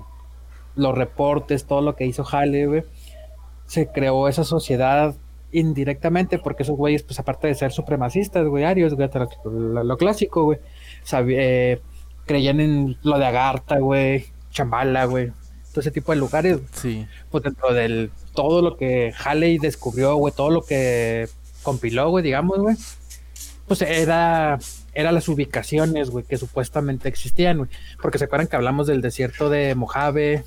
los 0.75 0.95
reportes, 0.97 1.65
todo 1.65 1.81
lo 1.81 1.95
que 1.95 2.05
hizo 2.05 2.25
Halley, 2.29 2.65
güey, 2.65 2.83
se 3.65 3.87
creó 3.87 4.27
esa 4.27 4.43
sociedad 4.43 5.15
indirectamente, 5.51 6.39
porque 6.39 6.63
esos 6.63 6.75
güeyes, 6.75 7.03
pues 7.03 7.19
aparte 7.19 7.47
de 7.47 7.55
ser 7.55 7.71
supremacistas, 7.71 8.45
güey, 8.47 8.63
arios, 8.63 8.95
güey, 8.95 9.09
lo, 9.45 9.83
lo 9.83 9.97
clásico, 9.97 10.43
güey, 10.45 10.59
eh, 11.29 11.79
creían 12.25 12.59
en 12.59 12.97
lo 13.03 13.19
de 13.19 13.25
Agartha, 13.25 13.77
güey, 13.79 14.25
Chambala, 14.49 15.05
güey, 15.05 15.29
todo 15.71 15.81
ese 15.81 15.91
tipo 15.91 16.11
de 16.11 16.17
lugares, 16.17 16.59
Sí. 16.73 17.05
pues 17.29 17.43
dentro 17.43 17.73
del 17.73 18.11
todo 18.33 18.61
lo 18.61 18.77
que 18.77 19.13
Halley 19.23 19.59
descubrió, 19.59 20.15
güey, 20.15 20.33
todo 20.35 20.49
lo 20.49 20.63
que 20.63 21.27
compiló, 21.61 22.09
güey, 22.09 22.23
digamos, 22.23 22.57
güey, 22.59 22.75
pues 23.67 23.81
era, 23.83 24.57
era 24.93 25.11
las 25.11 25.27
ubicaciones, 25.29 26.09
güey, 26.09 26.25
que 26.25 26.37
supuestamente 26.37 27.09
existían, 27.09 27.57
güey, 27.59 27.69
porque 28.01 28.17
se 28.17 28.25
acuerdan 28.25 28.47
que 28.47 28.55
hablamos 28.55 28.87
del 28.87 29.01
desierto 29.01 29.49
de 29.49 29.75
Mojave, 29.75 30.43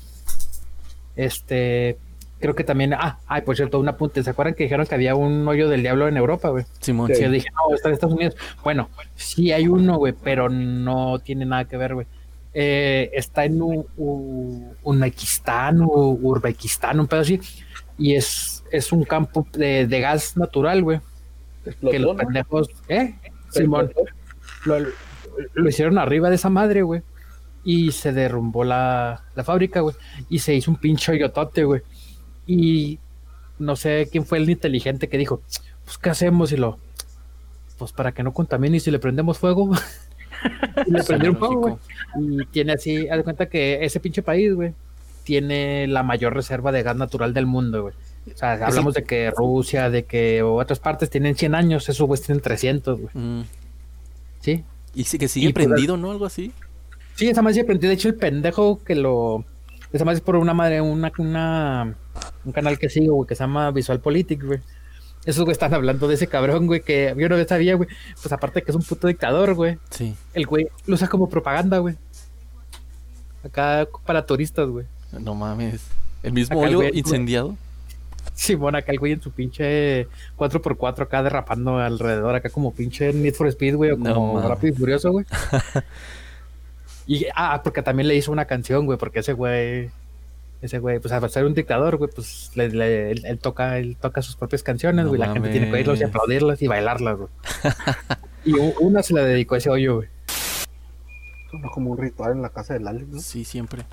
este, 1.17 1.97
creo 2.39 2.55
que 2.55 2.63
también, 2.63 2.93
ah, 2.93 3.19
ay, 3.27 3.41
por 3.41 3.55
cierto, 3.55 3.79
un 3.79 3.89
apunte, 3.89 4.23
¿se 4.23 4.29
acuerdan 4.29 4.53
que 4.53 4.63
dijeron 4.63 4.85
que 4.85 4.95
había 4.95 5.15
un 5.15 5.47
hoyo 5.47 5.67
del 5.67 5.81
diablo 5.81 6.07
en 6.07 6.15
Europa, 6.15 6.49
güey? 6.49 6.65
Simón, 6.79 7.11
Sí. 7.13 7.21
Que 7.21 7.29
dije, 7.29 7.47
no, 7.53 7.75
está 7.75 7.89
en 7.89 7.95
Estados 7.95 8.15
Unidos. 8.15 8.37
Bueno, 8.63 8.89
sí 9.15 9.51
hay 9.51 9.67
uno, 9.67 9.97
güey, 9.97 10.13
pero 10.13 10.47
no 10.49 11.19
tiene 11.19 11.45
nada 11.45 11.65
que 11.65 11.77
ver, 11.77 11.95
güey. 11.95 12.07
Eh, 12.53 13.11
está 13.13 13.45
en 13.45 13.61
un, 13.61 13.85
un, 13.97 14.71
Uzbekistán 14.83 15.81
o 15.81 16.17
Urbekistán, 16.21 16.99
un 16.99 17.07
pedo 17.07 17.21
así, 17.21 17.39
y 17.97 18.15
es, 18.15 18.63
es 18.71 18.91
un 18.91 19.03
campo 19.03 19.45
de, 19.53 19.85
de 19.87 19.99
gas 19.99 20.37
natural, 20.37 20.83
güey. 20.83 21.01
Que 21.91 21.99
los 21.99 22.15
pendejos, 22.15 22.69
¿eh? 22.87 23.15
Simón, 23.49 23.91
lo, 24.65 24.79
lo 25.53 25.69
hicieron 25.69 25.97
arriba 25.97 26.29
de 26.29 26.35
esa 26.35 26.49
madre, 26.49 26.81
güey. 26.83 27.01
Y 27.63 27.91
se 27.91 28.13
derrumbó 28.13 28.63
la, 28.63 29.23
la 29.35 29.43
fábrica, 29.43 29.81
güey. 29.81 29.95
Y 30.29 30.39
se 30.39 30.53
hizo 30.55 30.71
un 30.71 30.77
pinche 30.77 31.11
hoyotote, 31.11 31.63
güey. 31.63 31.81
Y 32.45 32.99
no 33.59 33.75
sé 33.75 34.07
quién 34.11 34.25
fue 34.25 34.37
el 34.37 34.49
inteligente 34.49 35.09
que 35.09 35.17
dijo, 35.17 35.41
pues, 35.83 35.97
¿qué 35.97 36.09
hacemos? 36.09 36.51
Y 36.51 36.57
lo, 36.57 36.79
pues, 37.77 37.91
para 37.91 38.13
que 38.13 38.23
no 38.23 38.33
contamine 38.33 38.77
y 38.77 38.79
si 38.79 38.91
le 38.91 38.99
prendemos 38.99 39.37
fuego. 39.37 39.71
y 40.85 40.91
le 40.91 41.03
prendieron 41.03 41.37
fuego, 41.37 41.59
güey. 41.61 41.75
Y 42.19 42.45
tiene 42.47 42.73
así, 42.73 43.07
haz 43.09 43.17
de 43.17 43.23
cuenta 43.23 43.47
que 43.47 43.83
ese 43.83 43.99
pinche 43.99 44.21
país, 44.21 44.53
güey, 44.53 44.73
tiene 45.23 45.87
la 45.87 46.03
mayor 46.03 46.33
reserva 46.33 46.71
de 46.71 46.83
gas 46.83 46.95
natural 46.95 47.33
del 47.33 47.45
mundo, 47.45 47.83
güey. 47.83 47.93
O 48.33 48.37
sea, 48.37 48.53
hablamos 48.53 48.93
de 48.93 49.03
que 49.03 49.31
Rusia, 49.31 49.89
de 49.89 50.03
que 50.03 50.43
otras 50.43 50.79
partes 50.79 51.09
tienen 51.09 51.35
100 51.35 51.55
años, 51.55 51.89
esos 51.89 52.05
güeyes 52.05 52.25
tienen 52.25 52.41
300, 52.41 52.99
güey. 52.99 53.09
Mm. 53.13 53.43
¿Sí? 54.41 54.63
Y 54.93 55.03
sí 55.05 55.17
que 55.17 55.27
sigue 55.27 55.49
Y 55.49 55.53
pues, 55.53 55.67
prendido, 55.67 55.95
¿no? 55.97 56.11
Algo 56.11 56.25
así. 56.25 56.51
Sí, 57.17 57.27
esa 57.29 57.41
más 57.41 57.55
sí 57.55 57.61
aprendí. 57.61 57.87
De 57.87 57.93
hecho, 57.93 58.07
el 58.07 58.15
pendejo 58.15 58.81
que 58.83 58.95
lo. 58.95 59.43
Esa 59.91 60.05
más 60.05 60.15
es 60.15 60.21
por 60.21 60.35
una 60.35 60.53
madre, 60.53 60.81
una, 60.81 61.11
una, 61.17 61.95
un 62.45 62.51
canal 62.51 62.77
que 62.77 62.89
sigo, 62.89 63.15
güey, 63.15 63.27
que 63.27 63.35
se 63.35 63.43
llama 63.43 63.71
Visual 63.71 63.99
Politics, 63.99 64.45
güey. 64.45 64.59
Esos 65.25 65.43
güey 65.43 65.51
están 65.53 65.73
hablando 65.73 66.07
de 66.07 66.13
ese 66.15 66.27
cabrón, 66.27 66.67
güey, 66.67 66.81
que 66.81 67.13
yo 67.17 67.27
no 67.27 67.43
sabía, 67.45 67.75
güey. 67.75 67.89
Pues 68.21 68.31
aparte 68.31 68.61
que 68.61 68.71
es 68.71 68.75
un 68.75 68.83
puto 68.83 69.07
dictador, 69.07 69.55
güey. 69.55 69.77
Sí. 69.89 70.15
El 70.33 70.45
güey 70.45 70.67
lo 70.85 70.93
usa 70.95 71.07
como 71.09 71.27
propaganda, 71.27 71.79
güey. 71.79 71.95
Acá 73.43 73.87
para 74.05 74.25
turistas, 74.25 74.67
güey. 74.69 74.85
No 75.19 75.35
mames. 75.35 75.81
El 76.23 76.33
mismo 76.33 76.59
Acá 76.59 76.69
el 76.69 76.75
hoyo 76.75 76.87
güey- 76.89 76.97
incendiado. 76.97 77.55
Simón, 78.35 78.75
acá 78.75 78.91
el 78.91 78.99
güey 78.99 79.13
en 79.13 79.21
su 79.21 79.31
pinche 79.31 80.07
4x4 80.37 81.01
acá 81.01 81.23
derrapando 81.23 81.79
alrededor, 81.79 82.35
acá 82.35 82.49
como 82.49 82.71
pinche 82.71 83.11
Need 83.11 83.33
for 83.33 83.47
Speed, 83.47 83.75
güey, 83.75 83.91
o 83.91 83.97
como. 83.97 84.39
Rápido 84.41 84.73
y 84.73 84.77
Furioso, 84.77 85.11
güey. 85.11 85.25
Y, 87.07 87.25
ah, 87.35 87.61
porque 87.63 87.81
también 87.81 88.07
le 88.09 88.15
hizo 88.15 88.31
una 88.31 88.45
canción, 88.45 88.85
güey, 88.85 88.97
porque 88.97 89.19
ese 89.19 89.31
güey, 89.33 89.89
ese 90.61 90.79
güey, 90.79 90.99
pues 90.99 91.13
al 91.13 91.29
ser 91.29 91.45
un 91.45 91.53
dictador, 91.53 91.95
güey, 91.97 92.09
pues 92.13 92.51
le, 92.55 92.69
le- 92.69 93.11
él, 93.11 93.25
él 93.25 93.39
toca, 93.39 93.77
él 93.77 93.95
toca 93.99 94.21
sus 94.21 94.35
propias 94.35 94.61
canciones, 94.61 95.05
No 95.05 95.09
güey, 95.09 95.19
la 95.21 95.31
gente 95.31 95.49
tiene 95.49 95.67
que 95.69 95.73
oírlos 95.73 95.99
y 96.01 96.03
aplaudirlas 96.03 96.61
y 96.61 96.67
bailarlas, 96.67 97.17
güey. 97.17 97.29
y 98.45 98.53
una 98.81 99.01
se 99.03 99.13
la 99.13 99.23
dedicó 99.23 99.55
a 99.55 99.59
ese 99.59 99.69
hoyo, 99.69 99.95
güey. 99.97 100.09
Suena 101.49 101.69
como 101.69 101.91
un 101.91 101.97
ritual 101.97 102.33
en 102.33 102.41
la 102.41 102.49
casa 102.49 102.73
del 102.73 102.87
Alex, 102.87 103.07
¿no? 103.07 103.19
Sí, 103.21 103.45
siempre. 103.45 103.83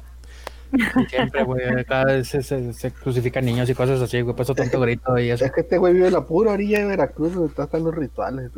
Y 0.73 1.05
siempre, 1.09 1.45
güey, 1.45 1.85
cada 1.85 2.07
vez 2.07 2.27
se, 2.27 2.43
se, 2.43 2.73
se 2.73 2.91
crucifican 2.91 3.45
niños 3.45 3.71
y 3.71 3.75
cosas 3.75 4.01
así, 4.01 4.21
güey, 4.23 4.35
por 4.35 4.43
eso 4.43 4.55
tanto 4.57 4.81
grito 4.81 5.17
y 5.21 5.31
eso. 5.31 5.45
Es 5.45 5.53
que 5.53 5.61
este 5.61 5.79
güey 5.79 5.93
vive 5.93 6.09
en 6.09 6.15
la 6.15 6.27
pura 6.27 6.51
orilla 6.51 6.81
de 6.81 6.87
Veracruz, 6.87 7.33
donde 7.35 7.63
están 7.63 7.85
los 7.85 7.95
rituales. 7.95 8.51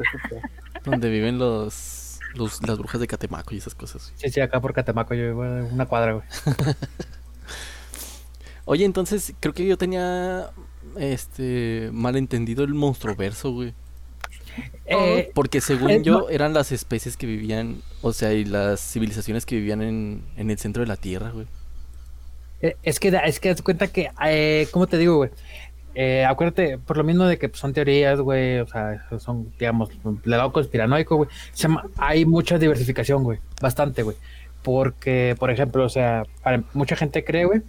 Donde 0.85 1.11
viven 1.11 1.37
los, 1.39 1.75
los 2.37 2.67
las 2.67 2.79
brujas 2.79 3.01
de 3.01 3.07
Catemaco 3.07 3.55
y 3.55 3.59
esas 3.59 3.75
cosas. 3.75 4.13
Sí, 4.17 4.29
sí, 4.31 4.41
acá 4.41 4.61
por 4.61 4.73
Catemaco, 4.73 5.15
yo 5.15 5.25
vivo 5.27 5.45
en 5.45 5.73
una 5.73 5.87
cuadra, 5.87 6.13
güey. 6.15 6.25
Oye, 8.65 8.85
entonces 8.85 9.33
creo 9.41 9.55
que 9.55 9.67
yo 9.67 9.79
tenía 9.79 10.51
este 10.99 11.91
malentendido 11.93 12.65
el 12.65 12.75
monstruo 12.75 13.15
verso, 13.15 13.53
güey. 13.53 13.75
Eh, 14.87 15.31
Porque 15.35 15.61
según 15.61 15.91
eh, 15.91 16.03
yo 16.03 16.21
no. 16.21 16.29
eran 16.31 16.55
las 16.55 16.73
especies 16.73 17.17
que 17.17 17.27
vivían, 17.27 17.83
o 18.03 18.13
sea, 18.13 18.33
y 18.33 18.45
las 18.45 18.81
civilizaciones 18.81 19.45
que 19.47 19.57
vivían 19.57 19.83
en, 19.83 20.23
en 20.37 20.51
el 20.51 20.59
centro 20.59 20.83
de 20.83 20.87
la 20.89 20.97
Tierra, 20.97 21.31
güey. 21.31 21.47
Eh, 22.63 22.77
Es 22.83 22.99
que, 22.99 23.11
da- 23.11 23.21
es 23.21 23.39
que 23.39 23.51
haz 23.51 23.63
cuenta 23.63 23.87
que, 23.89 24.11
eh, 24.25 24.67
¿cómo 24.73 24.87
te 24.87 24.97
digo, 24.99 25.17
güey? 25.17 25.31
Eh, 25.99 26.27
acuérdate, 26.27 26.77
por 26.77 26.99
lo 26.99 27.05
mismo 27.05 27.25
de 27.25 27.39
que 27.39 27.49
pues, 27.49 27.59
son 27.59 27.73
teorías, 27.73 28.21
güey, 28.21 28.59
o 28.59 28.67
sea, 28.67 29.09
son, 29.19 29.51
digamos, 29.59 29.89
del 30.05 30.21
lado 30.25 30.53
conspiranoico, 30.53 31.17
güey. 31.17 31.31
Hay 31.97 32.27
mucha 32.27 32.59
diversificación, 32.59 33.25
güey, 33.25 33.39
bastante, 33.63 34.03
güey. 34.03 34.15
Porque, 34.63 35.35
por 35.39 35.51
ejemplo, 35.51 35.85
o 35.85 35.89
sea, 35.89 36.25
para, 36.43 36.63
mucha 36.75 36.97
gente 36.97 37.25
cree, 37.25 37.47
güey, 37.47 37.63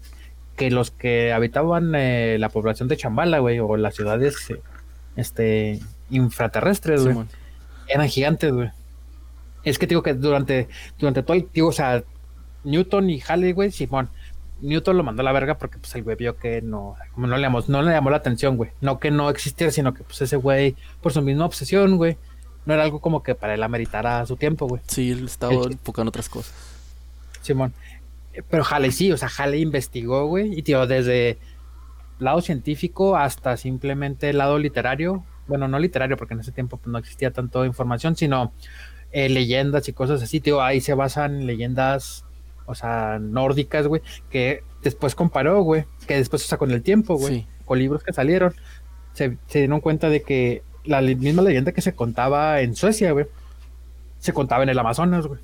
que 0.58 0.70
los 0.70 0.92
que 0.92 1.32
habitaban 1.32 1.94
eh, 1.96 2.36
la 2.38 2.50
población 2.50 2.90
de 2.90 2.98
Chambala, 2.98 3.40
güey, 3.40 3.60
o 3.60 3.78
las 3.78 3.96
ciudades, 3.96 4.50
eh, 4.50 4.60
este, 5.16 5.80
infraterrestres, 6.10 7.06
güey, 7.06 7.26
eran 7.88 8.10
gigantes, 8.10 8.52
güey. 8.52 8.72
Es 9.64 9.80
que 9.80 9.88
digo 9.88 10.04
que 10.04 10.14
durante, 10.16 10.68
durante 11.00 11.24
todo 11.24 11.38
el, 11.38 11.48
digo, 11.54 11.70
o 11.70 11.72
sea, 11.72 12.04
Newton 12.66 13.10
y 13.10 13.22
Halley, 13.26 13.54
güey, 13.54 13.72
Simón. 13.72 14.10
Newton 14.62 14.98
lo 14.98 15.04
mandó 15.04 15.22
a 15.22 15.26
la 15.26 15.32
verga 15.32 15.58
porque 15.58 15.78
pues 15.78 15.94
el 15.96 16.04
güey 16.04 16.16
vio 16.16 16.38
que 16.38 16.62
no, 16.62 16.96
como 17.14 17.28
no 17.28 17.36
le 17.38 17.44
llamó, 17.44 17.60
no 17.68 17.82
le 17.82 17.92
llamó 17.92 18.10
la 18.10 18.18
atención, 18.18 18.58
güey. 18.58 18.72
No 18.82 19.00
que 19.00 19.12
no 19.12 19.30
existiera, 19.30 19.72
sino 19.72 19.94
que 19.94 20.04
pues 20.04 20.22
ese 20.22 20.36
güey, 20.38 20.76
por 21.02 21.12
su 21.14 21.22
misma 21.22 21.46
obsesión, 21.46 21.98
güey, 21.98 22.18
no 22.66 22.74
era 22.74 22.84
algo 22.84 23.00
como 23.00 23.24
que 23.24 23.36
para 23.36 23.54
él 23.54 23.64
ameritara 23.64 24.26
su 24.26 24.36
tiempo, 24.36 24.68
güey. 24.68 24.82
Sí, 24.88 25.12
él 25.12 25.26
estaba 25.26 25.54
El- 25.54 25.74
enfocado 25.74 26.04
en 26.04 26.08
otras 26.10 26.28
cosas. 26.30 26.54
Simón. 27.42 27.74
Eh, 28.34 28.42
Pero 28.50 28.64
Halley 28.70 28.92
sí, 28.92 29.12
o 29.12 29.18
sea, 29.18 29.30
Halley 29.38 29.62
investigó, 29.62 30.26
güey, 30.28 30.58
y 30.58 30.64
tío, 30.64 30.86
desde 30.88 31.38
lado 32.20 32.42
científico 32.42 33.16
hasta 33.16 33.58
simplemente 33.58 34.30
el 34.32 34.38
lado 34.40 34.58
literario. 34.60 35.24
Bueno, 35.48 35.68
no 35.68 35.80
literario, 35.80 36.18
porque 36.18 36.34
en 36.34 36.42
ese 36.42 36.52
tiempo 36.52 36.78
pues, 36.78 36.88
no 36.92 36.98
existía 36.98 37.32
tanto 37.32 37.64
información, 37.64 38.16
sino 38.18 38.52
eh, 39.12 39.30
leyendas 39.30 39.88
y 39.88 39.94
cosas 39.94 40.22
así, 40.22 40.40
tío. 40.42 40.62
Ahí 40.62 40.82
se 40.82 40.94
basan 40.94 41.46
leyendas, 41.46 42.26
o 42.68 42.76
sea, 42.76 43.18
nórdicas, 43.20 43.88
güey, 43.88 44.02
que 44.30 44.64
después 44.84 45.16
comparó, 45.16 45.62
güey, 45.64 45.86
que 46.06 46.16
después, 46.18 46.46
o 46.46 46.48
sea, 46.48 46.58
con 46.60 46.70
el 46.72 46.84
tiempo, 46.84 47.16
güey, 47.18 47.40
Sí. 47.40 47.48
con 47.66 47.80
libros 47.80 48.04
que 48.04 48.14
salieron, 48.14 48.54
se, 49.14 49.38
se 49.48 49.60
dieron 49.60 49.80
cuenta 49.82 50.10
de 50.10 50.22
que 50.22 50.62
la 50.86 51.02
misma 51.02 51.42
leyenda 51.42 51.72
que 51.72 51.82
se 51.82 51.94
contaba 51.94 52.62
en 52.62 52.76
Suecia, 52.76 53.12
güey, 53.12 53.26
se 54.20 54.32
contaba 54.34 54.62
en 54.64 54.70
el 54.70 54.78
Amazonas, 54.80 55.26
güey. 55.28 55.40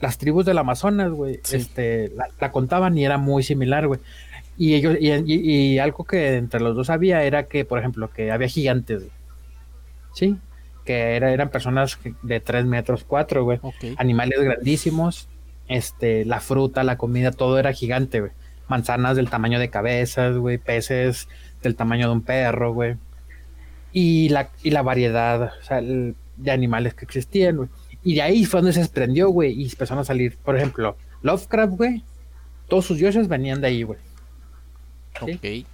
Las 0.00 0.18
tribus 0.18 0.44
del 0.46 0.58
Amazonas, 0.58 1.10
güey, 1.10 1.40
Sí. 1.42 1.56
este, 1.56 2.10
la, 2.16 2.28
la 2.40 2.52
contaban 2.52 2.96
y 2.98 3.04
era 3.04 3.18
muy 3.18 3.42
similar, 3.42 3.86
güey. 3.86 4.00
Y 4.56 4.74
ellos, 4.74 4.96
y, 5.00 5.10
y- 5.12 5.72
y 5.74 5.78
algo 5.78 6.04
que 6.04 6.36
entre 6.36 6.60
los 6.60 6.74
dos 6.76 6.88
había 6.88 7.22
era 7.24 7.46
que, 7.46 7.64
por 7.64 7.78
ejemplo, 7.78 8.10
que 8.10 8.30
había 8.30 8.48
gigantes, 8.48 9.00
güey. 9.00 9.12
Sí, 10.14 10.36
que 10.84 11.16
era- 11.16 11.32
eran 11.32 11.50
personas 11.50 11.98
de 12.22 12.40
3 12.40 12.64
metros 12.64 13.04
4, 13.04 13.42
güey. 13.44 13.58
Animales 13.98 14.38
grandísimos, 14.40 15.28
este, 15.68 16.24
la 16.24 16.40
fruta, 16.40 16.84
la 16.84 16.96
comida, 16.98 17.30
todo 17.32 17.58
era 17.58 17.72
gigante, 17.72 18.20
güey. 18.20 18.32
Manzanas 18.68 19.16
del 19.16 19.30
tamaño 19.30 19.58
de 19.58 19.70
cabezas, 19.70 20.36
güey, 20.36 20.58
peces 20.58 21.28
del 21.62 21.76
tamaño 21.76 22.06
de 22.08 22.12
un 22.12 22.22
perro, 22.22 22.72
güey. 22.74 22.96
Y 23.92 24.28
la, 24.28 24.50
y 24.62 24.70
la 24.70 24.82
variedad 24.82 25.52
o 25.60 25.62
sea, 25.64 25.78
el- 25.78 26.14
de 26.36 26.50
animales 26.50 26.92
que 26.94 27.04
existían, 27.04 27.56
güey. 27.56 27.68
Y 28.04 28.14
de 28.16 28.22
ahí 28.22 28.44
fue 28.44 28.60
donde 28.60 28.72
se 28.74 28.80
desprendió, 28.80 29.30
güey, 29.30 29.52
y 29.52 29.64
empezaron 29.64 30.02
a 30.02 30.04
salir, 30.04 30.36
por 30.36 30.56
ejemplo, 30.56 30.96
Lovecraft, 31.22 31.72
güey. 31.74 32.04
Todos 32.68 32.84
sus 32.86 32.98
dioses 32.98 33.26
venían 33.28 33.60
de 33.60 33.66
ahí, 33.68 33.82
güey. 33.84 33.98
Sí. 35.24 35.32
Ok. 35.32 35.66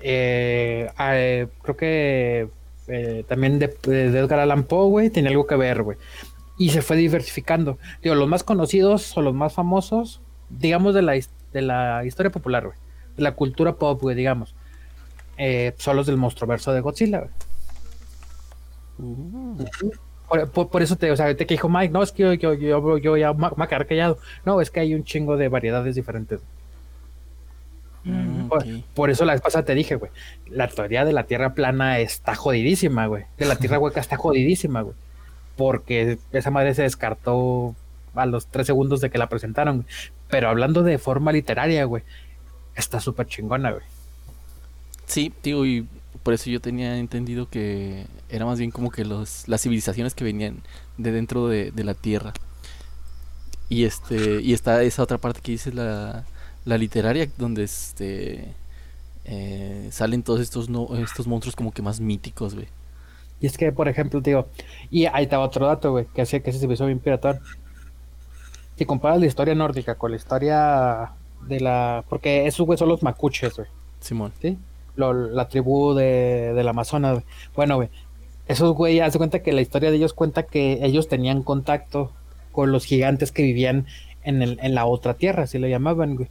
Eh, 0.00 0.90
eh, 0.98 1.46
creo 1.62 1.76
que 1.76 2.48
eh, 2.88 3.24
también 3.28 3.58
de, 3.58 3.68
de 3.86 4.06
Edgar 4.18 4.38
Allan 4.40 4.64
Poe, 4.64 4.88
güey, 4.88 5.10
tenía 5.10 5.30
algo 5.30 5.46
que 5.46 5.56
ver, 5.56 5.82
güey. 5.82 5.98
Y 6.58 6.70
se 6.70 6.82
fue 6.82 6.96
diversificando. 6.96 7.78
Digo, 8.02 8.14
los 8.14 8.28
más 8.28 8.42
conocidos 8.42 9.16
o 9.16 9.22
los 9.22 9.34
más 9.34 9.52
famosos, 9.52 10.20
digamos, 10.48 10.94
de 10.94 11.02
la, 11.02 11.12
de 11.52 11.62
la 11.62 12.04
historia 12.04 12.30
popular, 12.30 12.64
güey. 12.66 12.78
De 13.16 13.22
la 13.22 13.32
cultura 13.34 13.74
pop, 13.74 14.00
güey, 14.00 14.16
digamos. 14.16 14.54
Eh, 15.38 15.74
son 15.76 15.96
los 15.96 16.06
del 16.06 16.16
monstruoverso 16.16 16.72
de 16.72 16.80
Godzilla, 16.80 17.18
güey. 17.18 17.30
Uh, 18.98 19.64
Por, 20.28 20.50
por- 20.50 20.68
por 20.70 20.82
eso 20.82 20.96
te, 20.96 21.10
o 21.10 21.16
sea, 21.16 21.26
ahorita 21.26 21.44
que 21.44 21.54
dijo 21.54 21.68
Mike, 21.68 21.92
no, 21.92 22.02
es 22.02 22.10
que 22.12 22.22
yo, 22.22 22.32
yo, 22.32 22.54
yo, 22.54 22.98
yo 22.98 23.16
ya 23.16 23.32
me 23.32 23.46
a 23.46 23.66
quedar 23.68 23.86
callado. 23.86 24.18
No, 24.44 24.60
es 24.60 24.70
que 24.70 24.80
hay 24.80 24.94
un 24.94 25.04
chingo 25.04 25.36
de 25.36 25.48
variedades 25.48 25.94
diferentes. 25.94 26.40
mm, 28.04 28.48
Por, 28.48 28.64
por 28.94 29.10
eso 29.10 29.24
la 29.24 29.32
vez 29.34 29.42
pasada 29.42 29.64
te 29.64 29.74
dije, 29.74 29.96
güey. 29.96 30.10
La 30.48 30.68
teoría 30.68 31.04
de 31.04 31.12
la 31.12 31.24
tierra 31.24 31.54
plana 31.54 31.98
está 31.98 32.34
jodidísima, 32.34 33.06
güey. 33.06 33.24
De 33.38 33.46
la 33.46 33.56
tierra 33.56 33.78
hueca 33.78 34.00
está 34.00 34.16
jodidísima, 34.16 34.82
güey. 34.82 34.96
Porque 35.56 36.18
esa 36.32 36.50
madre 36.50 36.74
se 36.74 36.82
descartó 36.82 37.74
a 38.14 38.26
los 38.26 38.46
tres 38.46 38.66
segundos 38.66 39.00
de 39.00 39.10
que 39.10 39.18
la 39.18 39.28
presentaron. 39.28 39.86
Pero 40.28 40.48
hablando 40.48 40.82
de 40.82 40.98
forma 40.98 41.32
literaria, 41.32 41.84
güey, 41.84 42.02
está 42.74 43.00
súper 43.00 43.26
chingona, 43.26 43.70
güey. 43.72 43.84
Sí, 45.06 45.32
digo, 45.42 45.64
y 45.64 45.86
por 46.22 46.34
eso 46.34 46.50
yo 46.50 46.60
tenía 46.60 46.98
entendido 46.98 47.48
que 47.48 48.06
era 48.28 48.44
más 48.44 48.58
bien 48.58 48.70
como 48.70 48.90
que 48.90 49.04
los, 49.04 49.46
las 49.46 49.62
civilizaciones 49.62 50.14
que 50.14 50.24
venían 50.24 50.62
de 50.98 51.12
dentro 51.12 51.48
de, 51.48 51.70
de 51.70 51.84
la 51.84 51.94
Tierra. 51.94 52.32
Y 53.68 53.84
este, 53.84 54.40
y 54.42 54.52
está 54.52 54.82
esa 54.82 55.02
otra 55.02 55.18
parte 55.18 55.40
que 55.40 55.52
dice 55.52 55.72
la, 55.72 56.24
la 56.64 56.78
literaria, 56.78 57.28
donde 57.38 57.64
este 57.64 58.54
eh, 59.24 59.88
salen 59.90 60.22
todos 60.22 60.40
estos 60.40 60.68
no, 60.68 60.88
estos 60.96 61.26
monstruos 61.26 61.56
como 61.56 61.72
que 61.72 61.82
más 61.82 62.00
míticos, 62.00 62.54
güey. 62.54 62.68
Y 63.40 63.46
es 63.46 63.58
que, 63.58 63.70
por 63.72 63.88
ejemplo, 63.88 64.20
digo, 64.20 64.46
y 64.90 65.06
ahí 65.06 65.24
estaba 65.24 65.44
otro 65.44 65.66
dato, 65.66 65.90
güey, 65.92 66.06
que 66.14 66.22
hace 66.22 66.42
que 66.42 66.50
ese 66.50 66.58
se 66.58 66.66
hizo 66.72 66.86
bien 66.86 66.98
piratón. 66.98 67.38
Si 68.76 68.84
comparas 68.84 69.20
la 69.20 69.26
historia 69.26 69.54
nórdica 69.54 69.94
con 69.96 70.10
la 70.10 70.16
historia 70.16 71.12
de 71.46 71.60
la. 71.60 72.04
Porque 72.08 72.46
esos, 72.46 72.66
güey, 72.66 72.78
son 72.78 72.88
los 72.88 73.02
macuches, 73.02 73.56
güey. 73.56 73.68
Simón. 74.00 74.32
¿sí? 74.40 74.58
Lo- 74.96 75.12
la 75.12 75.48
tribu 75.48 75.94
de, 75.94 76.52
del 76.54 76.68
Amazonas, 76.68 77.12
güey. 77.14 77.24
Bueno, 77.54 77.76
güey, 77.76 77.88
esos 78.48 78.74
güey, 78.74 79.00
haz 79.00 79.12
de 79.14 79.18
cuenta 79.18 79.40
que 79.42 79.52
la 79.52 79.60
historia 79.60 79.90
de 79.90 79.96
ellos 79.96 80.12
cuenta 80.12 80.44
que 80.44 80.78
ellos 80.82 81.08
tenían 81.08 81.42
contacto 81.42 82.12
con 82.52 82.72
los 82.72 82.84
gigantes 82.84 83.32
que 83.32 83.42
vivían 83.42 83.86
en, 84.22 84.42
el, 84.42 84.58
en 84.62 84.74
la 84.74 84.86
otra 84.86 85.14
tierra, 85.14 85.44
así 85.44 85.58
le 85.58 85.68
llamaban, 85.70 86.16
güey. 86.16 86.28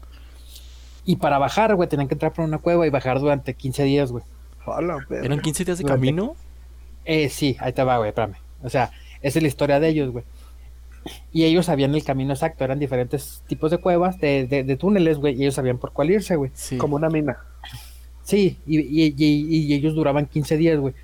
Y 1.06 1.18
para 1.18 1.38
bajar, 1.38 1.76
güey, 1.76 1.88
tenían 1.90 2.08
que 2.08 2.16
entrar 2.16 2.34
por 2.34 2.46
una 2.46 2.58
cueva 2.58 2.88
y 2.88 2.90
bajar 2.90 3.20
durante 3.20 3.54
15 3.54 3.84
días, 3.84 4.12
güey. 4.12 4.24
Hola, 4.66 4.98
perro. 5.08 5.24
¿Eran 5.24 5.40
15 5.40 5.66
días 5.66 5.78
de 5.78 5.84
Durante- 5.84 6.00
camino? 6.08 6.36
Eh, 7.06 7.30
sí, 7.30 7.56
ahí 7.60 7.72
te 7.74 7.84
va, 7.84 7.98
güey, 7.98 8.10
espérame. 8.10 8.36
O 8.64 8.70
sea, 8.70 8.92
esa 9.22 9.40
es 9.40 9.44
la 9.44 9.48
historia 9.48 9.80
de 9.80 9.90
ellos, 9.90 10.12
güey. 10.12 10.26
Y 11.32 11.44
ellos 11.46 11.68
sabían 11.68 11.94
el 11.94 12.04
camino 12.04 12.34
exacto, 12.34 12.64
eran 12.64 12.80
diferentes 12.80 13.44
tipos 13.48 13.70
de 13.70 13.78
cuevas, 13.78 14.20
de, 14.20 14.48
de, 14.48 14.64
de 14.64 14.76
túneles, 14.76 15.18
güey, 15.20 15.36
y 15.36 15.44
ellos 15.44 15.54
sabían 15.56 15.78
por 15.78 15.92
cuál 15.92 16.10
irse, 16.12 16.36
güey. 16.36 16.50
Sí. 16.56 16.78
Como 16.78 16.96
una 16.96 17.10
mina. 17.10 17.38
Sí, 18.24 18.58
y, 18.66 18.80
y- 18.80 19.14
y- 19.16 19.66
y 19.68 19.74
ellos 19.76 19.94
duraban 19.94 20.26
15 20.26 20.58
días, 20.58 20.80
güey. 20.80 20.96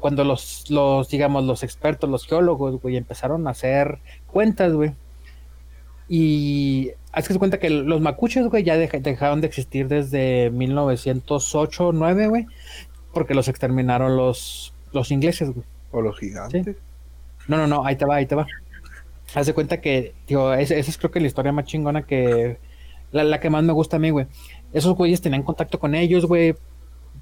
Cuando 0.00 0.24
los, 0.24 0.70
los, 0.70 1.08
digamos, 1.10 1.44
los 1.44 1.62
expertos, 1.62 2.08
los 2.08 2.26
geólogos, 2.26 2.80
güey, 2.80 2.96
empezaron 2.96 3.46
a 3.46 3.50
hacer 3.50 3.98
cuentas, 4.26 4.72
güey. 4.72 4.92
Y 6.08 6.92
haz 7.12 7.26
que 7.26 7.34
se 7.34 7.38
cuenta 7.38 7.58
que 7.58 7.68
los 7.68 8.00
macuches, 8.00 8.46
güey, 8.46 8.62
ya 8.62 8.76
deja- 8.78 8.98
dejaron 8.98 9.40
de 9.42 9.46
existir 9.48 9.88
desde 9.88 10.48
1908 10.50 11.90
9, 11.92 12.28
güey, 12.28 12.46
porque 13.12 13.34
los 13.34 13.48
exterminaron 13.48 14.16
los, 14.16 14.74
los 14.92 15.10
ingleses, 15.10 15.50
güey. 15.50 15.64
O 15.90 16.02
los 16.02 16.18
gigantes. 16.18 16.76
No, 17.46 17.56
no, 17.56 17.66
no, 17.66 17.84
ahí 17.84 17.96
te 17.96 18.04
va, 18.04 18.16
ahí 18.16 18.26
te 18.26 18.34
va. 18.34 18.46
Haz 19.34 19.46
de 19.46 19.54
cuenta 19.54 19.80
que, 19.80 20.14
digo, 20.26 20.52
esa 20.54 20.74
esa 20.74 20.90
es 20.90 20.98
creo 20.98 21.10
que 21.10 21.20
la 21.20 21.26
historia 21.26 21.52
más 21.52 21.64
chingona 21.64 22.02
que. 22.02 22.58
La, 23.10 23.24
la 23.24 23.40
que 23.40 23.50
más 23.50 23.64
me 23.64 23.72
gusta 23.72 23.96
a 23.96 24.00
mí, 24.00 24.10
güey. 24.10 24.26
Esos 24.72 24.94
güeyes 24.94 25.20
tenían 25.20 25.42
contacto 25.42 25.78
con 25.78 25.94
ellos, 25.94 26.26
güey. 26.26 26.54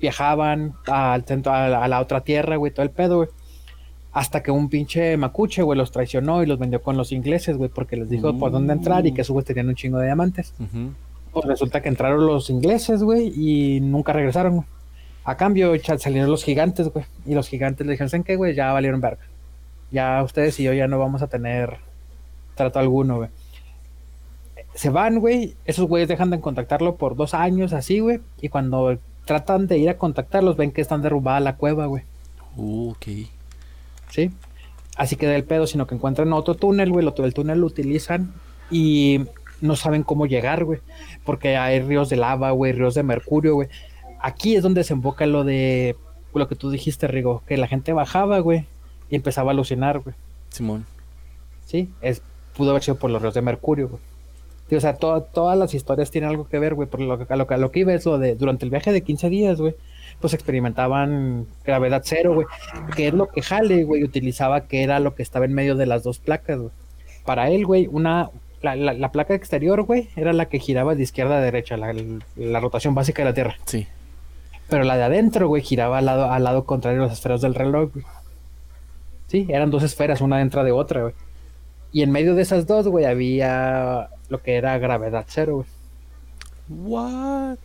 Viajaban 0.01 0.75
al 0.87 1.25
centro, 1.25 1.53
a 1.53 1.69
la, 1.69 1.85
a 1.85 1.89
la 1.89 2.01
otra 2.01 2.23
tierra, 2.23 2.57
güey, 2.57 2.73
todo 2.73 2.83
el 2.83 2.91
pedo, 2.91 3.19
güey. 3.19 3.29
Hasta 4.13 4.43
que 4.43 4.51
un 4.51 4.69
pinche 4.69 5.17
macuche, 5.17 5.63
güey, 5.63 5.79
los 5.79 5.93
traicionó 5.93 6.43
y 6.43 6.47
los 6.47 6.59
vendió 6.59 6.83
con 6.83 6.97
los 6.97 7.13
ingleses, 7.13 7.57
güey, 7.57 7.69
porque 7.69 7.97
les 7.97 8.09
dijo 8.09 8.37
por 8.39 8.51
dónde 8.51 8.73
entrar 8.73 9.07
y 9.07 9.13
que 9.13 9.21
esos 9.21 9.35
güey 9.35 9.45
tenían 9.45 9.69
un 9.69 9.75
chingo 9.75 9.99
de 9.99 10.07
diamantes. 10.07 10.55
Pues 11.33 11.45
resulta 11.45 11.83
que 11.83 11.89
entraron 11.91 12.27
los 12.27 12.49
ingleses, 12.49 13.03
güey, 13.03 13.33
y 13.37 13.81
nunca 13.81 14.13
regresaron, 14.13 14.57
güey. 14.57 14.67
A 15.27 15.37
cambio, 15.37 15.73
salieron 15.99 16.31
los 16.31 16.45
gigantes, 16.45 16.89
güey. 16.89 17.05
Y 17.27 17.35
los 17.35 17.49
gigantes 17.49 17.87
le 17.87 17.93
dijeron, 17.93 18.09
¿saben 18.09 18.25
qué, 18.25 18.37
güey? 18.37 18.55
Ya 18.55 18.73
valieron 18.73 19.01
verga. 19.01 19.25
Ya 19.91 20.23
ustedes 20.23 20.59
y 20.61 20.63
yo 20.63 20.73
ya 20.73 20.87
no 20.87 20.99
vamos 20.99 21.21
a 21.21 21.27
tener 21.27 21.79
trato 22.55 22.79
alguno, 22.79 23.17
güey. 23.17 23.31
Se 24.75 24.89
van, 24.89 25.19
güey. 25.19 25.57
Esos 25.65 25.89
güeyes 25.89 26.09
dejan 26.09 26.31
de 26.31 26.41
contactarlo 26.41 26.97
por 26.97 27.17
dos 27.17 27.35
años, 27.35 27.73
así, 27.73 27.99
güey. 27.99 28.21
Y 28.41 28.49
cuando 28.49 28.99
tratan 29.25 29.67
de 29.67 29.79
ir 29.79 29.89
a 29.91 29.99
contactarlos, 29.99 30.57
ven 30.57 30.71
que 30.71 30.81
están 30.81 31.03
derrumbada 31.03 31.41
la 31.41 31.57
cueva, 31.57 31.87
güey. 31.87 32.05
Uh, 32.57 32.93
ok. 32.93 33.07
¿sí? 34.11 34.31
Así 34.97 35.17
que 35.17 35.27
del 35.27 35.45
pedo, 35.45 35.67
sino 35.67 35.87
que 35.87 35.95
encuentran 35.95 36.33
otro 36.33 36.55
túnel, 36.55 36.91
güey, 36.91 37.07
el 37.07 37.35
túnel 37.35 37.61
lo 37.61 37.67
utilizan 37.67 38.33
y 38.71 39.27
no 39.61 39.77
saben 39.77 40.03
cómo 40.03 40.27
llegar, 40.27 40.65
güey, 40.65 40.81
porque 41.25 41.57
hay 41.57 41.81
ríos 41.81 42.09
de 42.09 42.17
lava, 42.17 42.51
güey, 42.53 42.73
ríos 42.73 42.95
de 42.95 43.03
mercurio, 43.03 43.55
güey. 43.55 43.69
Aquí 44.21 44.57
es 44.57 44.63
donde 44.63 44.85
se 44.85 44.93
enfoca 44.95 45.27
lo 45.27 45.45
de 45.45 45.97
lo 46.35 46.49
que 46.49 46.55
tú 46.57 46.71
dijiste, 46.71 47.07
Rigo, 47.07 47.43
que 47.47 47.57
la 47.57 47.67
gente 47.67 47.93
bajaba, 47.93 48.39
güey, 48.41 48.67
y 49.11 49.17
empezaba 49.17 49.51
a 49.51 49.55
alucinar, 49.55 50.01
güey, 50.01 50.15
Simón. 50.51 50.85
¿sí? 51.67 51.91
Es, 52.03 52.23
pudo 52.57 52.71
haber 52.71 52.83
sido 52.83 52.97
por 52.99 53.11
los 53.11 53.23
ríos 53.23 53.35
de 53.35 53.43
mercurio, 53.43 53.89
güey. 53.89 54.01
Sí, 54.69 54.75
o 54.75 54.81
sea, 54.81 54.97
to- 54.97 55.23
todas 55.23 55.57
las 55.57 55.75
historias 55.75 56.11
tienen 56.11 56.29
algo 56.29 56.49
que 56.49 56.59
ver, 56.59 56.75
güey, 56.75 56.89
por 56.89 57.01
lo 57.01 57.25
que, 57.25 57.33
a 57.33 57.37
lo, 57.37 57.47
a 57.49 57.57
lo 57.57 57.71
que 57.71 57.81
iba 57.81 57.95
es 57.95 58.05
lo 58.05 58.19
de, 58.19 58.35
durante 58.35 58.65
el 58.65 58.71
viaje 58.71 58.93
de 58.93 59.03
15 59.03 59.31
días, 59.31 59.61
güey, 59.61 59.77
pues 60.21 60.35
experimentaban 60.35 61.47
gravedad 61.65 62.03
cero, 62.05 62.35
güey, 62.35 62.47
que 62.97 63.09
es 63.09 63.15
lo 63.15 63.29
que 63.29 63.43
Halley, 63.49 63.85
güey, 63.85 64.03
utilizaba, 64.03 64.63
que 64.67 64.83
era 64.83 64.99
lo 65.01 65.15
que 65.15 65.23
estaba 65.23 65.45
en 65.45 65.55
medio 65.55 65.77
de 65.77 65.87
las 65.87 66.03
dos 66.03 66.19
placas, 66.19 66.59
güey. 66.59 66.71
Para 67.25 67.49
él, 67.51 67.65
güey, 67.65 67.87
una, 67.91 68.31
la, 68.63 68.75
la- 68.77 68.93
la 68.93 69.13
placa 69.13 69.35
exterior, 69.35 69.83
güey, 69.83 70.09
era 70.17 70.33
la 70.33 70.47
que 70.47 70.59
giraba 70.59 70.95
de 70.97 71.03
izquierda 71.05 71.39
a 71.39 71.41
derecha, 71.41 71.77
la, 71.77 71.95
la 72.37 72.61
rotación 72.61 72.95
básica 72.95 73.23
de 73.23 73.29
la 73.31 73.35
Tierra. 73.35 73.57
Sí. 73.67 73.87
Pero 74.69 74.85
la 74.85 74.97
de 74.97 75.05
adentro, 75.05 75.49
güey, 75.49 75.63
giraba 75.63 75.99
al 75.99 76.07
lado, 76.07 76.31
al 76.31 76.45
lado 76.45 76.65
contrario 76.65 77.01
de 77.01 77.07
las 77.07 77.19
esferas 77.19 77.41
del 77.41 77.55
reloj, 77.55 77.93
güey. 77.93 78.05
Sí, 79.29 79.47
eran 79.49 79.71
dos 79.71 79.83
esferas, 79.83 80.21
una 80.21 80.39
dentro 80.39 80.65
de 80.65 80.73
otra, 80.73 81.03
güey. 81.03 81.15
Y 81.93 82.03
en 82.03 82.11
medio 82.11 82.35
de 82.35 82.43
esas 82.43 82.67
dos, 82.67 82.89
güey, 82.89 83.05
había 83.05 84.11
lo 84.29 84.43
que 84.43 84.57
era 84.57 84.79
gravedad 84.79 85.25
cero, 85.29 85.57
güey. 85.57 85.69
What? 86.69 87.59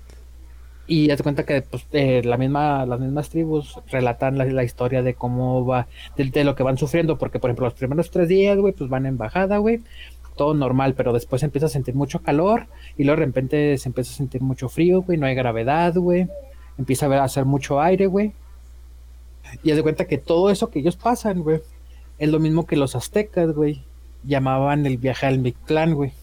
Y 0.87 1.07
ya 1.07 1.15
te 1.15 1.23
cuenta 1.23 1.45
que 1.45 1.61
pues, 1.61 1.85
eh, 1.93 2.21
la 2.23 2.37
misma, 2.37 2.85
las 2.85 2.99
mismas 2.99 3.29
tribus 3.29 3.79
relatan 3.89 4.37
la, 4.37 4.45
la 4.45 4.63
historia 4.63 5.01
de 5.01 5.13
cómo 5.13 5.65
va, 5.65 5.87
de, 6.17 6.25
de 6.25 6.43
lo 6.43 6.55
que 6.55 6.63
van 6.63 6.77
sufriendo, 6.77 7.17
porque 7.17 7.39
por 7.39 7.49
ejemplo 7.49 7.65
los 7.65 7.75
primeros 7.75 8.11
tres 8.11 8.27
días, 8.27 8.57
güey, 8.57 8.73
pues 8.73 8.89
van 8.89 9.05
en 9.05 9.17
bajada, 9.17 9.57
güey, 9.57 9.81
todo 10.35 10.53
normal, 10.53 10.93
pero 10.95 11.13
después 11.13 11.39
se 11.39 11.45
empieza 11.45 11.67
a 11.67 11.69
sentir 11.69 11.95
mucho 11.95 12.19
calor 12.19 12.67
y 12.97 13.03
luego 13.03 13.19
de 13.19 13.25
repente 13.27 13.77
se 13.77 13.89
empieza 13.89 14.11
a 14.11 14.15
sentir 14.15 14.41
mucho 14.41 14.69
frío, 14.69 15.01
güey, 15.01 15.17
no 15.17 15.27
hay 15.27 15.35
gravedad, 15.35 15.95
güey, 15.95 16.27
empieza 16.77 17.05
a 17.05 17.09
ver- 17.09 17.19
a 17.19 17.23
hacer 17.25 17.45
mucho 17.45 17.81
aire, 17.81 18.07
güey. 18.07 18.33
Y 19.63 19.71
haz 19.71 19.77
de 19.77 19.83
cuenta 19.83 20.05
que 20.05 20.17
todo 20.17 20.49
eso 20.49 20.69
que 20.69 20.79
ellos 20.79 20.95
pasan, 20.95 21.41
güey, 21.41 21.61
es 22.17 22.29
lo 22.29 22.39
mismo 22.39 22.65
que 22.65 22.75
los 22.75 22.95
aztecas, 22.95 23.51
güey, 23.53 23.81
llamaban 24.23 24.85
el 24.85 24.97
viaje 24.97 25.25
al 25.25 25.39
Mictlán, 25.39 25.93
güey. 25.93 26.13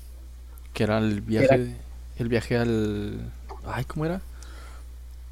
Que 0.72 0.84
era 0.84 0.98
el 0.98 1.20
viaje. 1.20 1.74
El 2.18 2.28
viaje 2.28 2.56
al. 2.56 3.30
Ay, 3.66 3.84
¿cómo 3.84 4.04
era? 4.06 4.20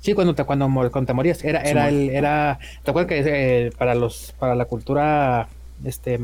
Sí, 0.00 0.14
cuando 0.14 0.35
te, 0.35 0.44
cuando, 0.44 0.66
te 1.06 1.12
morías. 1.12 1.42
Era, 1.42 1.62
era 1.62 1.88
el, 1.88 2.11
era, 2.11 2.58
¿te 2.85 2.90
acuerdas 2.90 3.08
que 3.08 3.66
eh, 3.66 3.73
para 3.76 3.94
los, 3.94 4.35
para 4.38 4.54
la 4.54 4.66
cultura 4.66 5.49
este 5.84 6.21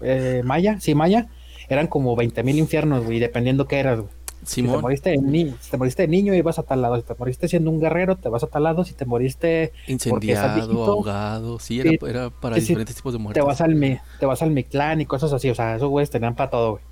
eh, 0.00 0.42
maya, 0.44 0.78
sí, 0.80 0.94
maya, 0.94 1.26
eran 1.68 1.86
como 1.88 2.16
20.000 2.16 2.56
infiernos, 2.58 3.04
güey, 3.04 3.18
dependiendo 3.18 3.66
qué 3.66 3.80
eras, 3.80 4.00
güey. 4.00 4.10
Si 4.44 4.62
te 4.62 4.68
moriste 4.78 5.10
de 5.10 5.18
ni- 5.18 5.50
si 5.60 5.70
te 5.70 5.76
moriste 5.76 6.02
de 6.02 6.08
niño, 6.08 6.34
ibas 6.34 6.58
a 6.58 6.62
tal 6.62 6.82
lado. 6.82 6.96
Si 6.96 7.02
te 7.02 7.14
moriste 7.18 7.48
siendo 7.48 7.70
un 7.70 7.80
guerrero, 7.80 8.16
te 8.16 8.28
vas 8.28 8.42
a 8.42 8.46
tal 8.46 8.62
lado. 8.64 8.84
Si 8.84 8.92
te 8.94 9.04
moriste, 9.04 9.72
Incendiado, 9.86 10.54
viejito. 10.54 10.84
ahogado. 10.84 11.58
Sí, 11.58 11.80
era, 11.80 12.30
para 12.30 12.56
diferentes 12.56 12.96
tipos 12.96 13.12
de 13.12 13.18
te 13.18 13.22
muertes. 13.22 13.44
vas 13.44 13.60
al 13.60 13.74
mi- 13.74 13.98
te 14.20 14.26
vas 14.26 14.42
al 14.42 14.56
y 15.00 15.06
cosas 15.06 15.32
así. 15.32 15.50
O 15.50 15.54
sea, 15.54 15.76
esos 15.76 15.88
güeyes 15.88 16.10
tenían 16.10 16.34
para 16.34 16.50
todo, 16.50 16.70
güey. 16.72 16.82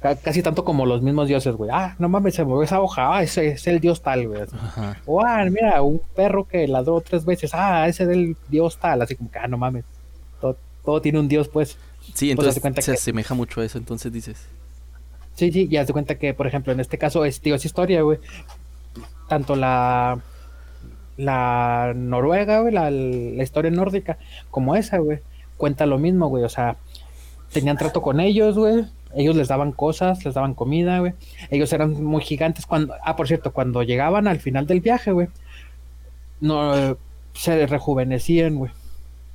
Ca- 0.00 0.16
Casi 0.16 0.42
tanto 0.42 0.64
como 0.64 0.84
los 0.84 1.00
mismos 1.00 1.28
dioses, 1.28 1.54
güey. 1.54 1.70
Ah, 1.72 1.94
no 2.00 2.08
mames, 2.08 2.34
se 2.34 2.44
movió 2.44 2.64
esa 2.64 2.80
hoja. 2.80 3.16
Ah, 3.16 3.22
ese 3.22 3.48
es 3.52 3.66
el 3.68 3.78
dios 3.78 4.02
tal, 4.02 4.26
güey. 4.26 4.42
O, 5.06 5.24
ah, 5.24 5.44
mira, 5.44 5.80
un 5.82 6.00
perro 6.16 6.44
que 6.46 6.66
ladró 6.66 7.00
tres 7.00 7.24
veces. 7.24 7.52
Ah, 7.54 7.86
ese 7.86 8.02
es 8.02 8.08
el 8.08 8.36
dios 8.48 8.78
tal. 8.78 9.00
Así 9.02 9.14
como 9.14 9.30
que, 9.30 9.38
ah, 9.38 9.46
no 9.46 9.58
mames. 9.58 9.84
Todo, 10.40 10.56
todo 10.84 11.00
tiene 11.00 11.20
un 11.20 11.28
dios, 11.28 11.46
pues. 11.48 11.78
Sí, 12.14 12.26
haz 12.26 12.30
entonces 12.32 12.54
se 12.84 12.90
que- 12.90 12.96
asemeja 12.98 13.34
mucho 13.34 13.60
a 13.60 13.64
eso, 13.64 13.78
entonces 13.78 14.12
dices. 14.12 14.48
Sí, 15.34 15.50
sí, 15.50 15.68
y 15.70 15.76
haz 15.76 15.86
de 15.86 15.92
cuenta 15.92 16.16
que, 16.16 16.34
por 16.34 16.46
ejemplo, 16.46 16.72
en 16.72 16.80
este 16.80 16.98
caso 16.98 17.24
es, 17.24 17.40
historia, 17.44 18.02
güey. 18.02 18.18
Tanto 19.28 19.56
la 19.56 20.20
la 21.16 21.92
Noruega, 21.94 22.60
güey, 22.60 22.72
la, 22.72 22.90
historia 23.42 23.70
nórdica, 23.70 24.18
como 24.50 24.76
esa, 24.76 24.98
güey, 24.98 25.20
cuenta 25.56 25.86
lo 25.86 25.98
mismo, 25.98 26.28
güey. 26.28 26.44
O 26.44 26.48
sea, 26.48 26.76
tenían 27.52 27.76
trato 27.76 28.02
con 28.02 28.20
ellos, 28.20 28.56
güey. 28.56 28.84
Ellos 29.14 29.36
les 29.36 29.48
daban 29.48 29.72
cosas, 29.72 30.24
les 30.24 30.34
daban 30.34 30.54
comida, 30.54 30.98
güey. 31.00 31.12
Ellos 31.50 31.72
eran 31.72 32.02
muy 32.02 32.22
gigantes 32.22 32.66
cuando, 32.66 32.94
ah, 33.04 33.16
por 33.16 33.28
cierto, 33.28 33.52
cuando 33.52 33.82
llegaban 33.82 34.26
al 34.26 34.40
final 34.40 34.66
del 34.66 34.80
viaje, 34.80 35.12
güey, 35.12 35.28
no 36.40 36.96
se 37.34 37.66
rejuvenecían, 37.66 38.56
güey. 38.56 38.72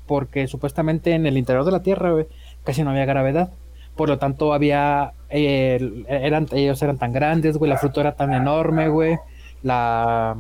Porque 0.07 0.47
supuestamente 0.47 1.13
en 1.13 1.25
el 1.25 1.38
interior 1.38 1.65
de 1.65 1.71
la 1.71 1.83
Tierra, 1.83 2.12
güey, 2.12 2.27
casi 2.63 2.83
no 2.83 2.91
había 2.91 3.05
gravedad. 3.05 3.51
Por 3.97 4.07
lo 4.10 4.17
tanto, 4.17 4.53
había. 4.53 5.12
eh, 5.29 6.05
eran, 6.07 6.47
ellos 6.53 6.81
eran 6.81 6.97
tan 6.97 7.12
grandes, 7.12 7.57
güey. 7.57 7.69
La 7.69 7.77
fruta 7.77 7.99
era 8.01 8.15
tan 8.15 8.33
enorme, 8.33 8.88
güey. 8.89 9.17
La. 9.63 10.38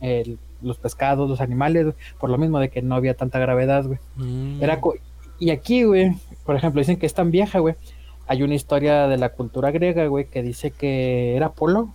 el- 0.00 0.38
los 0.60 0.76
pescados, 0.76 1.30
los 1.30 1.40
animales, 1.40 1.84
güey, 1.84 1.94
por 2.18 2.30
lo 2.30 2.36
mismo 2.36 2.58
de 2.58 2.68
que 2.68 2.82
no 2.82 2.96
había 2.96 3.14
tanta 3.14 3.38
gravedad, 3.38 3.84
güey. 3.84 4.00
Mm, 4.16 4.60
Era 4.60 4.80
co- 4.80 4.94
y 5.38 5.50
aquí, 5.50 5.84
güey, 5.84 6.16
por 6.44 6.56
ejemplo, 6.56 6.80
dicen 6.80 6.96
que 6.98 7.06
es 7.06 7.14
tan 7.14 7.30
vieja, 7.30 7.60
güey. 7.60 7.76
Hay 8.26 8.42
una 8.42 8.56
historia 8.56 9.06
de 9.06 9.18
la 9.18 9.28
cultura 9.28 9.70
griega, 9.70 10.04
güey, 10.08 10.24
que 10.24 10.42
dice 10.42 10.72
que 10.72 11.36
era 11.36 11.46
Apolo 11.46 11.90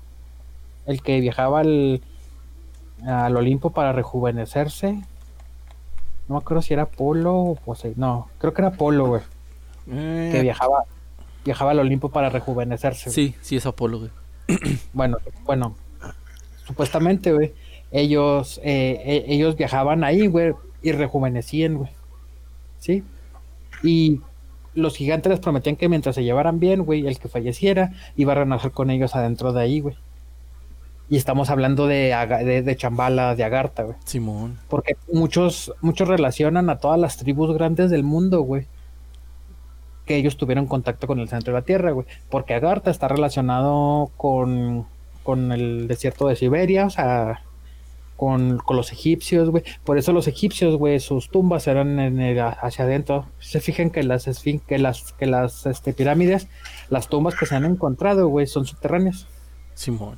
el 0.86 1.02
que 1.02 1.19
viajaba 1.19 1.60
al, 1.60 2.02
al 3.06 3.36
Olimpo 3.36 3.71
para 3.71 3.91
rejuvenecerse. 3.91 4.93
No 6.30 6.36
me 6.36 6.38
acuerdo 6.38 6.62
si 6.62 6.73
era 6.73 6.84
Apolo 6.84 7.36
o 7.36 7.56
Poseidón. 7.56 7.99
No, 7.99 8.28
creo 8.38 8.54
que 8.54 8.62
era 8.62 8.69
Apolo, 8.69 9.08
güey, 9.08 9.21
eh, 9.91 10.30
que 10.32 10.41
viajaba 10.41 10.86
viajaba 11.45 11.71
al 11.71 11.79
Olimpo 11.79 12.10
para 12.10 12.29
rejuvenecerse. 12.29 13.10
güey. 13.10 13.13
Sí, 13.13 13.36
sí, 13.41 13.56
es 13.56 13.65
Apolo, 13.65 13.99
güey. 13.99 14.12
Bueno, 14.93 15.17
bueno, 15.45 15.75
supuestamente, 16.65 17.34
güey, 17.34 17.53
ellos, 17.91 18.60
eh, 18.63 19.01
eh, 19.06 19.25
ellos 19.27 19.56
viajaban 19.56 20.03
ahí, 20.03 20.27
güey, 20.27 20.53
y 20.82 20.91
rejuvenecían, 20.91 21.77
güey. 21.77 21.89
¿Sí? 22.79 23.03
Y 23.84 24.21
los 24.75 24.95
gigantes 24.95 25.29
les 25.29 25.39
prometían 25.39 25.75
que 25.75 25.89
mientras 25.89 26.15
se 26.15 26.23
llevaran 26.23 26.60
bien, 26.60 26.84
güey, 26.84 27.08
el 27.08 27.19
que 27.19 27.27
falleciera 27.29 27.91
iba 28.15 28.34
a 28.34 28.36
renacer 28.36 28.71
con 28.71 28.89
ellos 28.89 29.15
adentro 29.15 29.53
de 29.53 29.62
ahí, 29.62 29.79
güey. 29.79 29.95
Y 31.10 31.17
estamos 31.17 31.49
hablando 31.49 31.86
de, 31.86 32.15
de, 32.45 32.62
de 32.63 32.75
Chambala, 32.75 33.36
de 33.36 33.43
Agartha, 33.43 33.84
güey. 33.84 33.97
Simón. 34.06 34.58
Porque 34.69 34.95
muchos, 35.12 35.73
muchos 35.82 36.08
relacionan 36.08 36.69
a 36.69 36.77
todas 36.77 36.99
las 36.99 37.17
tribus 37.17 37.53
grandes 37.53 37.91
del 37.91 38.03
mundo, 38.03 38.41
güey. 38.41 38.67
Que 40.06 40.16
ellos 40.18 40.38
tuvieron 40.38 40.66
contacto 40.68 41.08
con 41.08 41.20
el 41.20 41.30
centro 41.30 41.54
de 41.54 41.60
la 41.60 41.66
Tierra, 41.66 41.92
güey. 41.92 42.06
Porque 42.30 42.54
Agartha 42.54 42.92
está 42.92 43.08
relacionado 43.08 44.12
con, 44.18 44.86
con 45.24 45.52
el 45.52 45.88
desierto 45.88 46.28
de 46.28 46.36
Siberia, 46.36 46.86
o 46.86 46.89
sea, 46.89 47.42
con, 48.18 48.58
con 48.58 48.76
los 48.78 48.92
egipcios, 48.92 49.50
güey. 49.50 49.63
Por 49.86 49.98
eso 49.98 50.12
los 50.13 50.28
egipcios, 50.28 50.76
güey, 50.78 51.00
sus 51.00 51.30
tumbas 51.30 51.68
eran 51.68 52.00
en 52.00 52.20
el- 52.20 52.39
hacia 52.39 52.86
adentro. 52.86 53.26
Se 53.39 53.60
fijan 53.62 53.89
que 53.89 54.04
las 54.04 54.26
que 54.68 54.78
las, 54.78 55.13
que 55.13 55.26
las 55.26 55.66
este, 55.66 55.94
pirámides, 55.94 56.48
las 56.89 57.08
tumbas 57.08 57.36
que 57.36 57.46
se 57.46 57.56
han 57.56 57.66
encontrado, 57.66 58.28
güey, 58.28 58.46
son 58.48 58.66
subterráneas 58.66 59.26
Simón. 59.74 60.18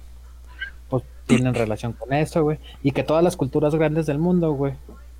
pues 0.90 1.04
tienen 1.28 1.54
relación 1.54 1.94
con 1.94 2.12
eso, 2.14 2.44
güey. 2.44 2.58
Y 2.84 2.92
que 2.92 3.04
todas 3.04 3.24
las 3.24 3.38
culturas 3.38 3.74
grandes 3.76 4.06
del 4.08 4.18
mundo, 4.20 4.52
güey, 4.54 4.74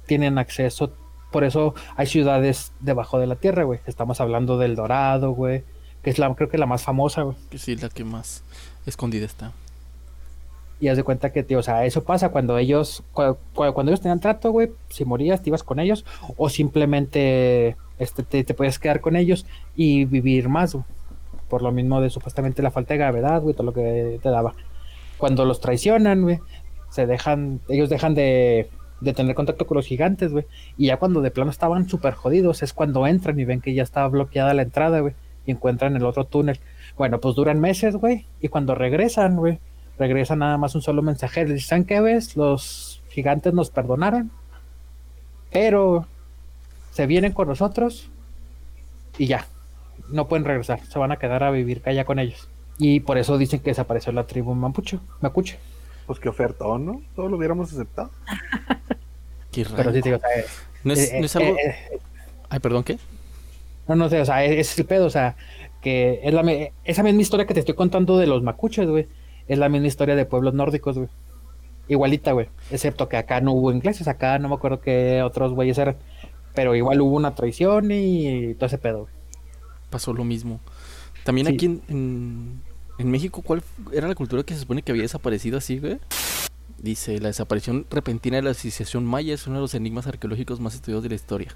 tienen 0.08 0.38
acceso. 0.38 0.92
Por 1.36 1.44
eso 1.44 1.76
hay 1.98 2.08
ciudades 2.08 2.72
debajo 2.80 3.20
de 3.20 3.28
la 3.28 3.36
tierra, 3.36 3.64
güey. 3.64 3.82
Estamos 3.88 4.22
hablando 4.22 4.58
del 4.58 4.78
Dorado, 4.78 5.32
güey. 5.32 5.64
Que 6.02 6.10
es 6.10 6.18
la, 6.18 6.34
creo 6.34 6.48
que 6.48 6.58
la 6.58 6.66
más 6.66 6.82
famosa, 6.84 7.24
güey. 7.24 7.36
Que 7.50 7.58
sí, 7.58 7.76
la 7.76 7.90
que 7.90 8.06
más 8.06 8.42
escondida 8.86 9.26
está. 9.26 9.52
Y 10.80 10.88
haz 10.88 10.96
de 10.96 11.04
cuenta 11.04 11.34
que, 11.34 11.44
tío, 11.44 11.60
o 11.60 11.62
sea, 11.62 11.84
eso 11.86 12.06
pasa 12.06 12.30
cuando 12.30 12.58
ellos, 12.58 13.04
cu- 13.12 13.36
cu- 13.54 13.74
cuando 13.74 13.92
ellos 13.92 14.00
tenían 14.00 14.22
trato, 14.22 14.52
güey, 14.52 14.72
si 14.88 15.04
morías, 15.04 15.44
te 15.44 15.50
ibas 15.50 15.64
con 15.64 15.82
ellos, 15.82 16.06
o 16.38 16.48
simplemente 16.48 17.76
este, 18.00 18.24
te, 18.24 18.46
te 18.46 18.54
podías 18.54 18.80
quedar 18.80 19.02
con 19.02 19.18
ellos 19.18 19.46
y 19.76 20.06
vivir 20.06 20.48
más, 20.48 20.72
güey. 20.74 20.86
Por 21.50 21.62
lo 21.62 21.74
mismo 21.74 22.00
de 22.00 22.10
supuestamente 22.12 22.62
la 22.64 22.72
falta 22.72 22.94
de 22.94 23.00
gravedad, 23.00 23.42
güey, 23.42 23.54
todo 23.56 23.66
lo 23.66 23.74
que 23.74 24.22
te 24.24 24.30
daba. 24.30 24.54
Cuando 25.18 25.44
los 25.44 25.60
traicionan, 25.60 26.22
güey, 26.22 26.40
se 26.92 27.06
dejan, 27.08 27.60
ellos 27.68 27.90
dejan 27.90 28.16
de, 28.16 28.70
de 29.06 29.14
tener 29.14 29.36
contacto 29.36 29.68
con 29.68 29.76
los 29.78 29.86
gigantes, 29.86 30.32
güey. 30.32 30.46
Y 30.78 30.88
ya 30.88 30.98
cuando 30.98 31.22
de 31.22 31.32
plano 31.32 31.52
estaban 31.52 31.88
súper 31.88 32.14
jodidos, 32.14 32.64
es 32.64 32.74
cuando 32.74 33.08
entran 33.08 33.40
y 33.40 33.46
ven 33.46 33.62
que 33.62 33.74
ya 33.74 33.84
estaba 33.84 34.08
bloqueada 34.10 34.54
la 34.54 34.64
entrada, 34.64 35.00
güey. 35.00 35.14
Y 35.46 35.52
encuentran 35.52 35.96
el 35.96 36.06
otro 36.06 36.26
túnel. 36.26 36.60
Bueno, 36.98 37.20
pues 37.20 37.36
duran 37.36 37.62
meses, 37.62 37.96
güey. 37.96 38.26
Y 38.42 38.48
cuando 38.48 38.76
regresan, 38.76 39.38
güey, 39.38 39.60
regresa 40.00 40.36
nada 40.36 40.58
más 40.58 40.76
un 40.76 40.82
solo 40.82 41.02
mensajero. 41.02 41.50
Les 41.50 41.58
dicen, 41.58 41.86
¿qué 41.86 42.02
ves? 42.02 42.36
Los 42.36 43.02
gigantes 43.10 43.54
nos 43.54 43.70
perdonaron. 43.70 44.32
Pero 45.52 46.08
se 46.92 47.06
vienen 47.06 47.32
con 47.32 47.48
nosotros 47.48 48.10
y 49.18 49.28
ya. 49.28 49.46
No 50.10 50.28
pueden 50.28 50.46
regresar. 50.46 50.84
Se 50.86 51.00
van 51.00 51.12
a 51.12 51.18
quedar 51.18 51.44
a 51.44 51.52
vivir 51.52 51.82
allá 51.86 52.06
con 52.06 52.20
ellos. 52.20 52.50
Y 52.78 53.02
por 53.02 53.18
eso 53.18 53.38
dicen 53.38 53.60
que 53.60 53.70
desapareció 53.70 54.12
la 54.12 54.28
tribu 54.28 54.54
Mapuche. 54.56 55.00
Mapuche. 55.22 55.58
Pues 56.06 56.20
qué 56.20 56.30
ofertón, 56.30 56.86
¿no? 56.86 57.02
Todos 57.16 57.32
lo 57.32 57.38
hubiéramos 57.38 57.72
aceptado. 57.74 58.12
Qué 59.52 59.64
Pero 59.64 59.78
raro. 59.78 59.94
sí, 59.94 60.02
te 60.02 60.10
digo, 60.10 60.18
o 60.18 60.20
sea, 60.20 60.40
eh, 60.40 60.46
No 60.84 60.94
es, 60.94 61.12
eh, 61.14 61.20
no 61.20 61.26
es 61.26 61.36
eh, 61.36 61.40
algo. 61.44 61.58
eh, 61.58 61.76
Ay, 62.50 62.60
perdón, 62.60 62.84
¿qué? 62.84 62.98
No, 63.88 63.96
no 63.96 64.10
sé, 64.10 64.20
o 64.20 64.26
sea, 64.26 64.44
es 64.44 64.78
el 64.78 64.86
pedo, 64.86 65.06
o 65.06 65.10
sea, 65.10 65.36
que 65.82 66.20
es 66.24 66.34
la 66.34 66.44
me- 66.44 66.74
esa 66.84 67.04
misma 67.04 67.22
historia 67.22 67.46
que 67.46 67.54
te 67.54 67.60
estoy 67.62 67.76
contando 67.76 68.18
de 68.18 68.28
los 68.28 68.44
macuches, 68.44 68.88
güey, 68.88 69.08
es 69.48 69.58
la 69.58 69.70
misma 69.70 69.88
historia 69.88 70.16
de 70.16 70.26
pueblos 70.26 70.54
nórdicos, 70.54 70.98
güey. 70.98 71.10
Igualita, 71.88 72.32
güey, 72.34 72.48
excepto 72.72 73.08
que 73.08 73.16
acá 73.18 73.42
no 73.42 73.54
hubo 73.54 73.72
ingleses, 73.72 74.08
acá 74.08 74.38
no 74.40 74.50
me 74.50 74.56
acuerdo 74.56 74.82
qué 74.82 75.22
otros 75.24 75.54
güeyes 75.54 75.78
eran, 75.78 75.96
pero 76.56 76.76
igual 76.76 77.00
hubo 77.02 77.16
una 77.16 77.36
traición 77.36 77.92
y 77.92 78.56
todo 78.56 78.66
ese 78.66 78.78
pedo, 78.80 79.02
güey. 79.04 79.14
Pasó 79.92 80.12
lo 80.14 80.24
mismo. 80.24 80.60
También 81.24 81.48
Sí. 81.48 81.54
aquí 81.54 81.66
en, 81.68 81.82
en, 81.88 82.62
en 82.98 83.12
México, 83.12 83.42
¿cuál 83.42 83.64
era 83.92 84.08
la 84.08 84.16
cultura 84.16 84.44
que 84.44 84.54
se 84.54 84.62
supone 84.62 84.82
que 84.82 84.92
había 84.92 85.04
desaparecido 85.04 85.58
así, 85.58 85.80
güey? 85.80 86.00
Dice, 86.78 87.20
la 87.20 87.28
desaparición 87.28 87.86
repentina 87.90 88.38
de 88.38 88.44
la 88.44 88.54
civilización 88.54 89.06
maya 89.06 89.34
es 89.34 89.48
uno 89.48 89.58
de 89.58 89.62
los 89.62 89.74
enigmas 89.76 90.08
arqueológicos 90.08 90.60
más 90.60 90.76
estudiados 90.76 91.04
de 91.04 91.10
la 91.10 91.16
historia. 91.16 91.50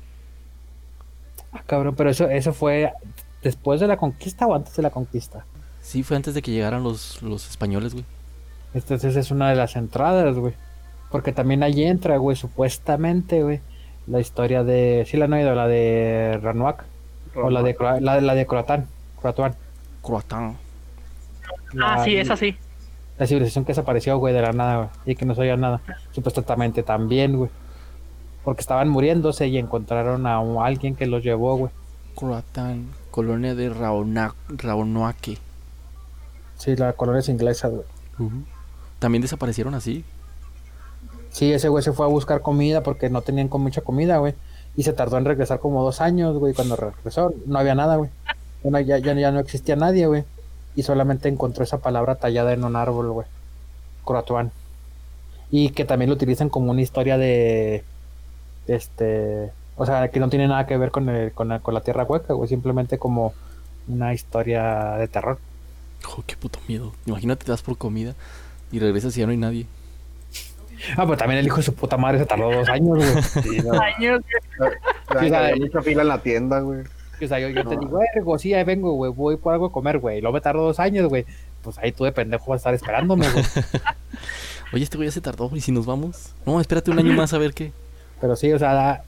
Ah, 1.52 1.64
cabrón, 1.66 1.96
pero 1.96 2.10
eso, 2.10 2.30
eso 2.30 2.54
fue 2.54 2.92
después 3.42 3.80
de 3.80 3.88
la 3.88 3.98
conquista 3.98 4.48
o 4.48 4.56
antes 4.56 4.76
de 4.76 4.84
la 4.84 4.90
conquista. 4.90 5.46
Sí, 5.82 6.04
fue 6.04 6.18
antes 6.18 6.34
de 6.34 6.42
que 6.42 6.52
llegaran 6.52 6.84
los, 6.84 7.22
los 7.22 7.50
españoles, 7.50 7.94
güey. 7.94 8.06
Entonces 8.74 9.16
es 9.16 9.32
una 9.32 9.50
de 9.50 9.56
las 9.56 9.76
entradas, 9.76 10.36
güey. 10.36 10.54
Porque 11.10 11.32
también 11.32 11.64
ahí 11.64 11.84
entra, 11.84 12.18
güey, 12.18 12.36
supuestamente, 12.36 13.42
güey, 13.42 13.62
la 14.08 14.20
historia 14.20 14.64
de, 14.64 15.06
sí 15.08 15.18
la 15.18 15.26
han 15.26 15.34
oído, 15.34 15.56
la 15.56 15.68
de 15.68 16.40
Ranuac, 16.42 16.86
o 17.36 17.50
la 17.50 17.64
de, 17.64 17.76
la, 18.02 18.22
la 18.22 18.36
de 18.36 18.46
Croatán, 18.46 18.88
Croatuán. 19.20 19.56
Croatán. 20.04 20.58
Ah, 21.82 22.02
sí, 22.04 22.16
es 22.16 22.30
así. 22.30 22.56
La 23.18 23.28
civilización 23.28 23.66
que 23.66 23.72
desapareció, 23.72 24.18
güey, 24.18 24.34
de 24.34 24.42
la 24.42 24.54
nada, 24.54 24.78
güey, 24.78 24.90
y 25.06 25.16
que 25.16 25.26
no 25.26 25.36
sabía 25.36 25.58
nada. 25.58 25.82
Supuestamente 26.12 26.84
también, 26.84 27.38
güey. 27.38 27.50
Porque 28.44 28.62
estaban 28.62 28.90
muriéndose 28.90 29.48
y 29.48 29.58
encontraron 29.58 30.26
a 30.26 30.40
un- 30.40 30.64
alguien 30.64 30.96
que 30.96 31.06
los 31.06 31.24
llevó, 31.24 31.56
güey. 31.58 31.72
Croatán, 32.16 32.88
colonia 33.12 33.56
de 33.56 33.70
Raona- 33.70 34.34
Raonoaque. 34.50 35.38
Sí, 36.58 36.76
la 36.76 36.94
colonia 36.94 37.20
es 37.20 37.30
inglesa, 37.30 37.68
güey. 37.68 37.84
También 39.00 39.22
desaparecieron 39.22 39.76
así. 39.76 40.04
Sí, 41.30 41.52
ese 41.54 41.70
güey 41.70 41.84
se 41.84 41.94
fue 41.94 42.06
a 42.06 42.10
buscar 42.10 42.42
comida 42.42 42.82
porque 42.84 43.10
no 43.10 43.22
tenían 43.22 43.48
con 43.50 43.62
mucha 43.62 43.82
comida, 43.82 44.18
güey. 44.18 44.34
Y 44.76 44.84
se 44.84 44.94
tardó 44.94 45.18
en 45.18 45.26
regresar 45.26 45.60
como 45.60 45.84
dos 45.84 46.02
años, 46.02 46.38
güey. 46.38 46.54
Cuando 46.54 46.76
regresó, 46.76 47.34
no 47.46 47.60
había 47.60 47.76
nada, 47.76 47.98
güey. 47.98 48.10
Bueno, 48.64 48.80
ya, 48.82 48.98
ya, 48.98 49.14
ya 49.14 49.32
no 49.32 49.40
existía 49.40 49.76
nadie, 49.76 50.08
güey. 50.08 50.24
Y 50.80 50.84
solamente 50.84 51.28
encontró 51.28 51.62
esa 51.66 51.80
palabra 51.80 52.16
tallada 52.16 52.54
en 52.54 52.64
un 52.64 52.78
árbol, 52.78 53.12
güey. 53.12 53.28
Croatuán. 54.06 54.50
Y 55.52 55.72
que 55.72 55.84
también 55.84 56.10
lo 56.10 56.16
utilizan 56.16 56.48
como 56.48 56.72
una 56.72 56.82
historia 56.82 57.18
de. 57.18 57.84
Este. 58.68 59.52
O 59.76 59.86
sea, 59.86 60.08
que 60.10 60.22
no 60.22 60.30
tiene 60.30 60.48
nada 60.48 60.66
que 60.66 60.78
ver 60.78 60.92
con, 60.92 61.10
el- 61.10 61.34
con, 61.34 61.50
la, 61.50 61.60
con 61.60 61.74
la 61.74 61.82
tierra 61.82 62.04
hueca, 62.06 62.34
güey. 62.34 62.48
Simplemente 62.48 62.98
como 62.98 63.34
una 63.90 64.14
historia 64.14 64.96
de 64.98 65.08
terror. 65.10 65.38
Oh, 66.08 66.24
qué 66.26 66.38
puto 66.38 66.60
miedo. 66.70 66.94
Imagínate, 67.06 67.44
te 67.46 67.52
das 67.52 67.62
por 67.62 67.78
comida 67.78 68.14
y 68.72 68.80
regresas 68.80 69.18
y 69.18 69.20
ya 69.20 69.26
no 69.26 69.32
hay 69.32 69.38
nadie. 69.38 69.66
Ah, 70.96 71.04
pero 71.04 71.18
también 71.18 71.40
el 71.40 71.46
hijo 71.46 71.58
de 71.58 71.64
su 71.64 71.74
puta 71.74 71.98
madre 71.98 72.20
se 72.20 72.26
tardó 72.26 72.52
dos 72.54 72.70
años, 72.70 72.98
güey. 72.98 73.22
Sí, 73.44 73.60
no, 73.66 73.74
Años, 73.82 74.22
hay- 75.10 75.28
Sí, 75.28 75.34
hay 75.36 75.60
mucha 75.60 75.82
fila 75.82 76.04
en 76.04 76.08
la 76.08 76.22
tienda, 76.22 76.62
güey. 76.62 76.84
O 77.26 77.28
sea, 77.28 77.40
yo, 77.40 77.50
yo 77.50 77.64
te 77.66 77.78
digo, 77.78 78.38
sí, 78.40 78.54
ahí 78.54 78.64
vengo, 78.64 78.94
güey, 78.94 79.12
voy 79.12 79.38
por 79.38 79.54
algo 79.54 79.68
a 79.68 79.72
comer, 79.72 80.00
güey. 80.00 80.18
Y 80.18 80.22
luego 80.22 80.34
me 80.34 80.42
tardo 80.42 80.64
dos 80.64 80.80
años, 80.80 81.08
güey. 81.10 81.26
Pues 81.62 81.78
ahí 81.80 81.92
tú 81.92 82.04
de 82.06 82.12
pendejo 82.12 82.46
vas 82.52 82.58
a 82.58 82.60
estar 82.60 82.74
esperándome, 82.74 83.28
güey. 83.30 83.44
Oye, 84.74 84.84
este 84.84 84.98
güey 84.98 85.08
ya 85.10 85.14
se 85.14 85.22
tardó. 85.22 85.50
¿Y 85.56 85.62
si 85.62 85.72
nos 85.72 85.86
vamos? 85.86 86.34
No, 86.46 86.62
espérate 86.62 86.92
un 86.92 87.00
año 87.00 87.14
más 87.14 87.34
a 87.34 87.38
ver 87.38 87.54
qué. 87.54 87.72
Pero 88.22 88.36
sí, 88.36 88.52
o 88.54 88.60
sea, 88.60 89.02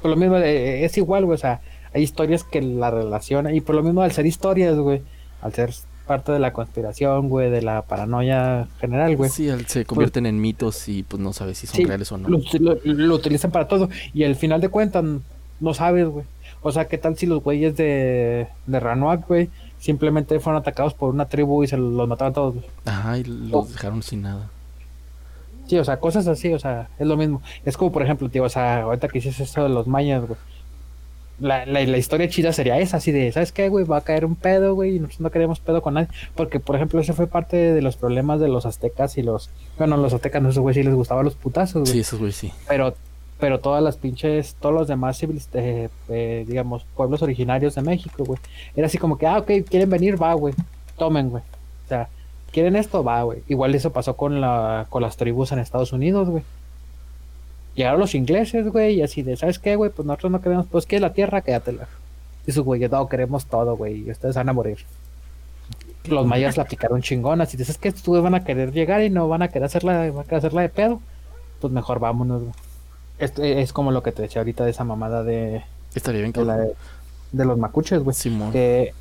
por 0.00 0.10
lo 0.10 0.16
mismo, 0.16 0.36
eh, 0.36 0.84
es 0.84 0.96
igual, 0.98 1.24
güey. 1.24 1.34
O 1.34 1.38
sea, 1.38 1.60
hay 1.92 2.02
historias 2.02 2.44
que 2.44 2.62
la 2.62 2.90
relacionan. 2.90 3.54
Y 3.54 3.60
por 3.60 3.74
lo 3.74 3.82
mismo, 3.82 4.02
al 4.02 4.12
ser 4.12 4.26
historias, 4.26 4.76
güey, 4.76 5.02
al 5.42 5.52
ser 5.52 5.70
parte 6.06 6.32
de 6.32 6.38
la 6.38 6.52
conspiración, 6.52 7.28
güey, 7.28 7.50
de 7.50 7.62
la 7.62 7.82
paranoia 7.82 8.68
general, 8.80 9.16
güey. 9.16 9.30
Sí, 9.30 9.48
se 9.66 9.84
convierten 9.84 10.26
en 10.26 10.40
mitos 10.40 10.88
y 10.88 11.02
pues 11.04 11.20
no 11.22 11.32
sabes 11.32 11.58
si 11.58 11.66
son 11.66 11.76
Sí, 11.76 11.84
reales 11.84 12.10
o 12.12 12.18
no. 12.18 12.28
Lo, 12.28 12.38
lo- 12.58 12.78
lo 12.84 13.14
utilizan 13.14 13.50
para 13.50 13.68
todo. 13.68 13.88
Y 14.14 14.24
al 14.24 14.36
final 14.36 14.60
de 14.60 14.68
cuentas, 14.68 15.04
no 15.60 15.74
sabes, 15.74 16.06
güey. 16.06 16.24
O 16.62 16.72
sea, 16.72 16.86
¿qué 16.86 16.98
tal 16.98 17.16
si 17.16 17.26
los 17.26 17.42
güeyes 17.42 17.76
de, 17.76 18.48
de 18.66 18.80
Ranoac, 18.80 19.26
güey, 19.26 19.48
simplemente 19.78 20.38
fueron 20.40 20.60
atacados 20.60 20.94
por 20.94 21.10
una 21.10 21.26
tribu 21.26 21.64
y 21.64 21.68
se 21.68 21.76
los 21.76 22.08
mataron 22.08 22.34
todos, 22.34 22.54
güey? 22.54 22.66
Ajá, 22.84 23.18
y 23.18 23.24
los 23.24 23.72
dejaron 23.72 24.02
sin 24.02 24.22
nada. 24.22 24.50
Sí, 25.66 25.78
o 25.78 25.84
sea, 25.84 25.98
cosas 25.98 26.26
así, 26.26 26.52
o 26.52 26.58
sea, 26.58 26.88
es 26.98 27.06
lo 27.06 27.16
mismo. 27.16 27.40
Es 27.64 27.76
como, 27.76 27.92
por 27.92 28.02
ejemplo, 28.02 28.28
tío, 28.28 28.42
o 28.42 28.48
sea, 28.48 28.82
ahorita 28.82 29.08
que 29.08 29.18
hiciste 29.18 29.44
eso 29.44 29.62
de 29.62 29.68
los 29.68 29.86
mayas, 29.86 30.26
güey. 30.26 30.38
La, 31.38 31.64
la, 31.64 31.82
la 31.82 31.96
historia 31.96 32.28
chida 32.28 32.52
sería 32.52 32.78
esa, 32.78 32.98
así 32.98 33.12
de, 33.12 33.32
¿sabes 33.32 33.50
qué, 33.52 33.70
güey? 33.70 33.86
Va 33.86 33.96
a 33.98 34.00
caer 34.02 34.26
un 34.26 34.36
pedo, 34.36 34.74
güey, 34.74 34.96
y 34.96 34.98
nosotros 34.98 35.20
no 35.20 35.30
queremos 35.30 35.60
pedo 35.60 35.80
con 35.80 35.94
nadie. 35.94 36.08
Porque, 36.34 36.60
por 36.60 36.76
ejemplo, 36.76 37.00
ese 37.00 37.14
fue 37.14 37.28
parte 37.28 37.56
de 37.56 37.80
los 37.80 37.96
problemas 37.96 38.40
de 38.40 38.48
los 38.48 38.66
aztecas 38.66 39.16
y 39.16 39.22
los... 39.22 39.48
Bueno, 39.78 39.96
los 39.96 40.12
aztecas, 40.12 40.42
no 40.42 40.52
sé, 40.52 40.60
güey, 40.60 40.74
sí 40.74 40.82
les 40.82 40.94
gustaban 40.94 41.24
los 41.24 41.36
putazos, 41.36 41.82
güey. 41.82 41.92
Sí, 41.92 42.00
esos 42.00 42.18
güey 42.18 42.32
sí. 42.32 42.52
Pero, 42.68 42.94
pero 43.40 43.58
todas 43.58 43.82
las 43.82 43.96
pinches, 43.96 44.54
todos 44.60 44.74
los 44.74 44.86
demás 44.86 45.20
eh, 45.22 45.88
eh, 46.08 46.44
digamos, 46.46 46.84
pueblos 46.94 47.22
originarios 47.22 47.74
de 47.74 47.82
México, 47.82 48.24
güey. 48.24 48.38
Era 48.76 48.86
así 48.86 48.98
como 48.98 49.16
que, 49.16 49.26
ah, 49.26 49.38
ok, 49.38 49.50
quieren 49.68 49.88
venir, 49.88 50.22
va, 50.22 50.34
güey. 50.34 50.54
Tomen, 50.98 51.30
güey. 51.30 51.42
O 51.86 51.88
sea, 51.88 52.08
¿quieren 52.52 52.76
esto? 52.76 53.02
Va, 53.02 53.22
güey. 53.22 53.42
Igual 53.48 53.74
eso 53.74 53.92
pasó 53.92 54.14
con, 54.16 54.40
la, 54.40 54.86
con 54.90 55.02
las 55.02 55.16
tribus 55.16 55.52
en 55.52 55.58
Estados 55.58 55.92
Unidos, 55.92 56.28
güey. 56.28 56.44
Llegaron 57.74 58.00
los 58.00 58.14
ingleses, 58.14 58.68
güey, 58.68 58.96
y 58.96 59.02
así 59.02 59.22
de, 59.22 59.36
¿sabes 59.36 59.58
qué, 59.58 59.74
güey? 59.74 59.90
Pues 59.90 60.04
nosotros 60.04 60.32
no 60.32 60.42
queremos, 60.42 60.66
pues, 60.70 60.84
¿qué 60.84 60.96
es 60.96 61.02
la 61.02 61.14
tierra? 61.14 61.40
Quédatela. 61.40 61.88
Y 62.46 62.52
sus 62.52 62.64
güeyes, 62.64 62.90
no, 62.90 63.08
queremos 63.08 63.46
todo, 63.46 63.76
güey, 63.76 64.06
y 64.06 64.10
ustedes 64.10 64.36
van 64.36 64.48
a 64.50 64.52
morir. 64.52 64.78
Los 66.04 66.26
mayas 66.26 66.56
la 66.56 66.64
picaron 66.64 67.00
chingona. 67.00 67.46
Si 67.46 67.56
dices 67.56 67.78
que 67.78 67.92
güeyes 67.92 68.22
van 68.22 68.34
a 68.34 68.44
querer 68.44 68.72
llegar 68.72 69.02
y 69.02 69.10
no 69.10 69.28
van 69.28 69.42
a 69.42 69.48
querer 69.48 69.64
hacerla, 69.64 70.10
van 70.10 70.20
a 70.20 70.24
querer 70.24 70.38
hacerla 70.38 70.62
de 70.62 70.68
pedo, 70.68 71.00
pues 71.60 71.72
mejor 71.72 72.00
vámonos, 72.00 72.42
güey. 72.42 72.54
Esto 73.20 73.42
es 73.44 73.72
como 73.72 73.90
lo 73.92 74.02
que 74.02 74.12
te 74.12 74.22
decía 74.22 74.40
ahorita 74.40 74.64
de 74.64 74.70
esa 74.70 74.84
mamada 74.84 75.22
de, 75.22 75.62
Estaría 75.94 76.20
bien 76.20 76.32
de, 76.32 76.44
la- 76.44 76.56
de 77.32 77.44
los 77.44 77.58
macuches, 77.58 78.02
güey. 78.02 78.14
Que 78.52 78.92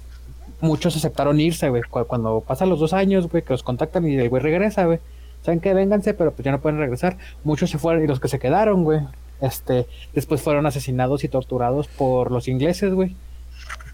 muchos 0.61 0.95
aceptaron 0.95 1.39
irse, 1.39 1.69
güey. 1.69 1.83
Cu- 1.83 2.05
Cuando 2.05 2.41
pasan 2.45 2.69
los 2.69 2.79
dos 2.79 2.93
años, 2.93 3.29
güey, 3.29 3.43
que 3.43 3.53
los 3.53 3.63
contactan 3.63 4.07
y 4.07 4.15
el 4.15 4.29
güey 4.29 4.41
regresa, 4.43 4.85
güey. 4.85 4.99
Saben 5.43 5.61
que 5.61 5.73
vénganse, 5.73 6.13
pero 6.13 6.31
pues 6.31 6.43
ya 6.43 6.51
no 6.51 6.59
pueden 6.59 6.79
regresar. 6.79 7.17
Muchos 7.43 7.69
se 7.69 7.77
fueron 7.77 8.03
y 8.03 8.07
los 8.07 8.19
que 8.19 8.27
se 8.27 8.39
quedaron, 8.39 8.83
güey. 8.83 8.99
Este, 9.41 9.87
después 10.13 10.41
fueron 10.41 10.65
asesinados 10.65 11.23
y 11.23 11.29
torturados 11.29 11.87
por 11.87 12.29
los 12.29 12.47
ingleses, 12.49 12.93
güey. 12.93 13.15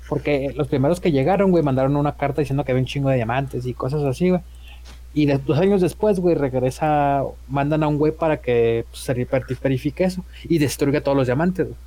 Porque 0.10 0.54
los 0.56 0.68
primeros 0.68 1.00
que 1.00 1.12
llegaron, 1.12 1.52
güey, 1.52 1.64
mandaron 1.64 1.96
una 1.96 2.16
carta 2.16 2.42
diciendo 2.42 2.64
que 2.64 2.72
había 2.72 2.82
un 2.82 2.88
chingo 2.88 3.10
de 3.10 3.16
diamantes 3.16 3.66
y 3.66 3.74
cosas 3.74 4.04
así, 4.04 4.30
güey. 4.30 4.42
Y 5.16 5.26
de- 5.26 5.38
dos 5.40 5.58
años 5.58 5.82
después, 5.82 6.20
güey, 6.20 6.36
regresa, 6.36 7.24
mandan 7.48 7.82
a 7.84 7.88
un 7.88 7.98
güey 7.98 8.12
para 8.12 8.38
que 8.38 8.86
pues, 8.92 9.02
se 9.02 9.14
ver- 9.14 9.46
verifique 9.64 10.04
eso 10.04 10.24
y 10.44 10.60
destruya 10.60 11.02
todos 11.02 11.18
los 11.18 11.26
diamantes, 11.26 11.68
güey. 11.68 11.78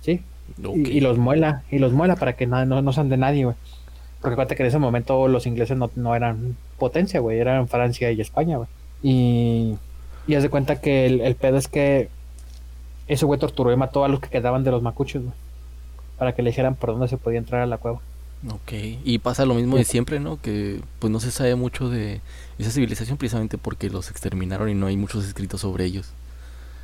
¿Sí? 0.00 0.22
Y, 0.74 0.90
y 0.90 1.00
los 1.00 1.18
muela, 1.18 1.62
y 1.70 1.78
los 1.78 1.92
muela 1.92 2.16
para 2.16 2.32
que 2.34 2.46
nada, 2.46 2.64
no, 2.64 2.82
no 2.82 2.92
sean 2.92 3.08
de 3.08 3.16
nadie, 3.18 3.44
güey. 3.44 3.56
Porque 4.20 4.32
acuérdate 4.32 4.56
que 4.56 4.62
en 4.62 4.68
ese 4.68 4.78
momento 4.78 5.28
los 5.28 5.46
ingleses 5.46 5.76
no, 5.76 5.90
no 5.94 6.14
eran 6.16 6.56
potencia, 6.78 7.20
güey, 7.20 7.38
eran 7.38 7.68
Francia 7.68 8.10
y 8.10 8.20
España, 8.20 8.56
güey. 8.56 8.68
Y, 9.02 9.76
y 10.26 10.34
haz 10.34 10.42
de 10.42 10.48
cuenta 10.48 10.80
que 10.80 11.06
el, 11.06 11.20
el 11.20 11.34
pedo 11.34 11.56
es 11.58 11.68
que 11.68 12.08
ese 13.08 13.24
güey 13.26 13.38
torturó 13.38 13.72
y 13.72 13.76
mató 13.76 14.04
a 14.04 14.08
los 14.08 14.20
que 14.20 14.28
quedaban 14.30 14.64
de 14.64 14.70
los 14.70 14.80
macuchos, 14.82 15.22
güey. 15.22 15.34
Para 16.18 16.34
que 16.34 16.42
le 16.42 16.50
dijeran 16.50 16.76
por 16.76 16.90
dónde 16.92 17.08
se 17.08 17.18
podía 17.18 17.38
entrar 17.38 17.60
a 17.62 17.66
la 17.66 17.78
cueva. 17.78 18.00
Ok, 18.48 18.72
y 19.04 19.18
pasa 19.18 19.46
lo 19.46 19.54
mismo 19.54 19.76
de 19.76 19.84
siempre, 19.84 20.18
¿no? 20.18 20.40
Que 20.40 20.80
pues 20.98 21.12
no 21.12 21.20
se 21.20 21.30
sabe 21.30 21.54
mucho 21.54 21.88
de 21.88 22.20
esa 22.58 22.70
civilización 22.72 23.16
precisamente 23.16 23.56
porque 23.56 23.88
los 23.88 24.10
exterminaron 24.10 24.68
y 24.68 24.74
no 24.74 24.86
hay 24.86 24.96
muchos 24.96 25.24
escritos 25.26 25.60
sobre 25.60 25.84
ellos. 25.84 26.08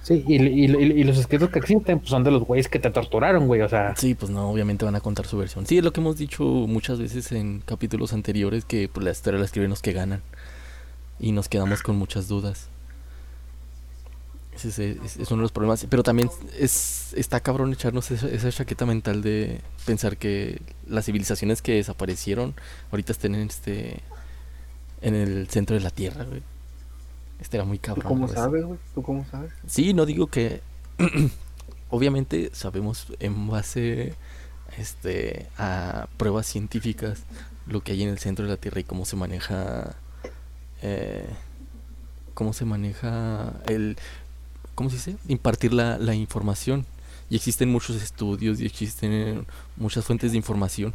Sí, 0.05 0.25
y, 0.27 0.37
y- 0.37 0.65
y- 0.67 1.01
y 1.01 1.05
los 1.05 1.19
escritos 1.19 1.51
que 1.51 1.59
existen 1.59 1.99
pues, 1.99 2.11
son 2.11 2.23
de 2.25 2.31
los 2.31 2.45
güeyes 2.45 2.69
que 2.69 2.79
te 2.79 2.91
torturaron, 2.91 3.47
güey, 3.49 3.61
o 3.63 3.69
sea. 3.69 3.95
Sí, 3.97 4.15
pues 4.15 4.31
no, 4.31 4.49
obviamente 4.49 4.85
van 4.85 4.95
a 4.95 5.01
contar 5.01 5.27
su 5.27 5.37
versión. 5.37 5.67
Sí, 5.67 5.79
es 5.79 5.85
lo 5.85 5.93
que 5.93 6.01
hemos 6.01 6.17
dicho 6.17 6.45
muchas 6.45 6.99
veces 7.01 7.33
en 7.33 7.61
capítulos 7.67 8.13
anteriores, 8.13 8.65
que 8.65 8.89
pues, 8.89 9.05
la 9.05 9.11
historia 9.11 9.41
la 9.41 9.45
escriben 9.47 9.69
los 9.71 9.83
que 9.83 9.93
ganan. 9.93 10.23
Y 11.21 11.33
nos 11.33 11.49
quedamos 11.49 11.83
con 11.83 11.97
muchas 11.97 12.29
dudas. 12.29 12.69
Ese 14.65 14.69
es, 14.69 14.79
es- 15.05 15.17
es 15.19 15.31
uno 15.31 15.39
de 15.41 15.43
los 15.45 15.53
problemas. 15.53 15.87
Pero 15.89 16.03
también 16.03 16.31
es 16.59 17.13
está 17.15 17.41
cabrón 17.41 17.73
echarnos 17.73 18.11
esa, 18.11 18.29
esa 18.29 18.51
chaqueta 18.53 18.85
mental 18.87 19.23
de 19.23 19.61
pensar 19.87 20.17
que 20.17 20.61
las 20.87 21.07
civilizaciones 21.07 21.63
que 21.63 21.75
desaparecieron 21.75 22.55
ahorita 22.91 23.13
estén 23.13 23.35
en 23.35 23.49
este 23.49 24.01
en 25.01 25.15
el 25.15 25.49
centro 25.49 25.75
de 25.75 25.81
la 25.81 25.91
Tierra, 25.91 26.25
güey. 26.25 26.43
Este 27.41 27.57
era 27.57 27.65
muy 27.65 27.79
¿Tú 27.79 27.83
cabrón. 27.87 28.07
cómo 28.09 28.27
güey. 28.27 28.35
sabes, 28.37 28.65
güey? 28.65 28.79
¿Tú 28.95 29.03
cómo 29.03 29.25
sabes? 29.31 29.53
Sí, 29.67 29.95
no 29.95 30.07
digo 30.07 30.27
que 30.27 30.61
obviamente 31.91 32.51
sabemos 32.53 33.07
en 33.21 33.49
base 33.49 34.15
este 34.77 35.47
a 35.57 36.09
pruebas 36.17 36.47
científicas 36.47 37.21
lo 37.67 37.81
que 37.83 37.93
hay 37.93 38.03
en 38.03 38.09
el 38.09 38.19
centro 38.19 38.45
de 38.45 38.51
la 38.51 38.57
Tierra 38.57 38.81
y 38.81 38.85
cómo 38.85 39.05
se 39.05 39.17
maneja 39.17 39.95
eh, 40.83 41.25
cómo 42.35 42.53
se 42.53 42.65
maneja 42.65 43.53
el 43.67 43.97
¿cómo 44.79 44.91
se 44.91 44.97
dice? 44.97 45.17
impartir 45.27 45.73
la, 45.73 45.99
la 45.99 46.15
información 46.15 46.87
y 47.29 47.35
existen 47.37 47.69
muchos 47.69 48.01
estudios 48.01 48.61
y 48.61 48.65
existen 48.67 49.45
muchas 49.77 50.05
fuentes 50.05 50.31
de 50.31 50.37
información 50.39 50.95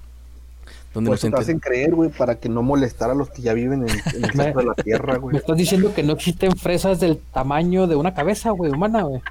donde 0.93 1.09
nos 1.11 1.19
te 1.21 1.27
enter- 1.27 1.39
hacen 1.41 1.59
creer, 1.59 1.93
güey, 1.93 2.09
para 2.09 2.35
que 2.35 2.47
no 2.49 2.61
molestar 2.61 3.09
a 3.09 3.13
los 3.15 3.29
que 3.29 3.41
ya 3.41 3.53
viven 3.53 3.81
en, 3.87 3.89
en 3.89 4.23
el 4.25 4.31
centro 4.35 4.61
de 4.61 4.65
la 4.67 4.73
Tierra, 4.75 5.13
Me 5.13 5.19
güey. 5.19 5.35
estás 5.37 5.57
diciendo 5.57 5.93
que 5.93 6.01
no 6.03 6.13
existen 6.13 6.55
fresas 6.55 6.99
del 6.99 7.17
tamaño 7.33 7.85
de 7.87 7.95
una 7.95 8.13
cabeza, 8.13 8.51
güey, 8.51 8.71
humana, 8.71 9.01
güey. 9.03 9.21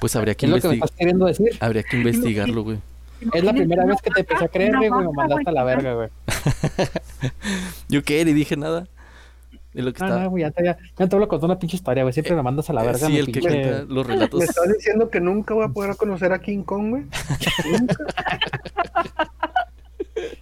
pues 0.00 0.16
habría 0.16 0.34
que 0.34 0.46
Es 0.46 0.52
lo 0.52 0.60
que 0.60 0.68
me 0.68 0.74
investi- 0.74 0.84
estás 0.84 0.96
queriendo 0.96 1.26
decir. 1.26 1.50
habría 1.60 1.82
que 1.82 1.96
investigarlo, 1.98 2.62
güey. 2.64 2.78
Es 3.34 3.42
la 3.44 3.52
primera 3.52 3.84
vez 3.84 4.00
que 4.00 4.10
te 4.10 4.20
empecé 4.20 4.44
a 4.44 4.48
creer, 4.48 4.76
güey, 4.76 4.90
me 4.90 5.12
mandaste 5.12 5.50
a 5.50 5.52
la 5.52 5.64
verga, 5.64 5.94
güey. 5.94 6.08
Yo 7.88 8.02
qué, 8.04 8.24
ni 8.24 8.32
dije 8.32 8.56
nada. 8.56 8.86
Lo 9.82 9.92
que 9.92 10.00
No, 10.00 10.06
está 10.08 10.22
no, 10.24 10.30
güey, 10.30 10.42
ya 10.42 10.50
te, 10.50 10.64
ya, 10.64 10.76
ya 10.96 11.06
te 11.08 11.16
hablo 11.16 11.28
con 11.28 11.44
una 11.44 11.58
pinche 11.58 11.76
historia, 11.76 12.02
güey. 12.02 12.12
Siempre 12.12 12.34
me 12.34 12.42
mandas 12.42 12.68
a 12.70 12.72
la 12.72 12.82
Eh, 12.82 12.86
verga. 12.86 13.06
sí, 13.06 13.18
el 13.18 13.32
que 13.32 13.40
cuenta 13.40 13.82
los 13.84 14.06
¿Me 14.06 14.14
relatos. 14.14 14.42
estás 14.42 14.68
diciendo 14.72 15.08
que 15.08 15.20
nunca 15.20 15.54
voy 15.54 15.64
a 15.64 15.68
poder 15.68 15.96
conocer 15.96 16.32
a 16.32 16.40
King 16.40 16.62
Kong, 16.62 16.90
güey? 16.90 17.04
Nunca. 17.70 17.96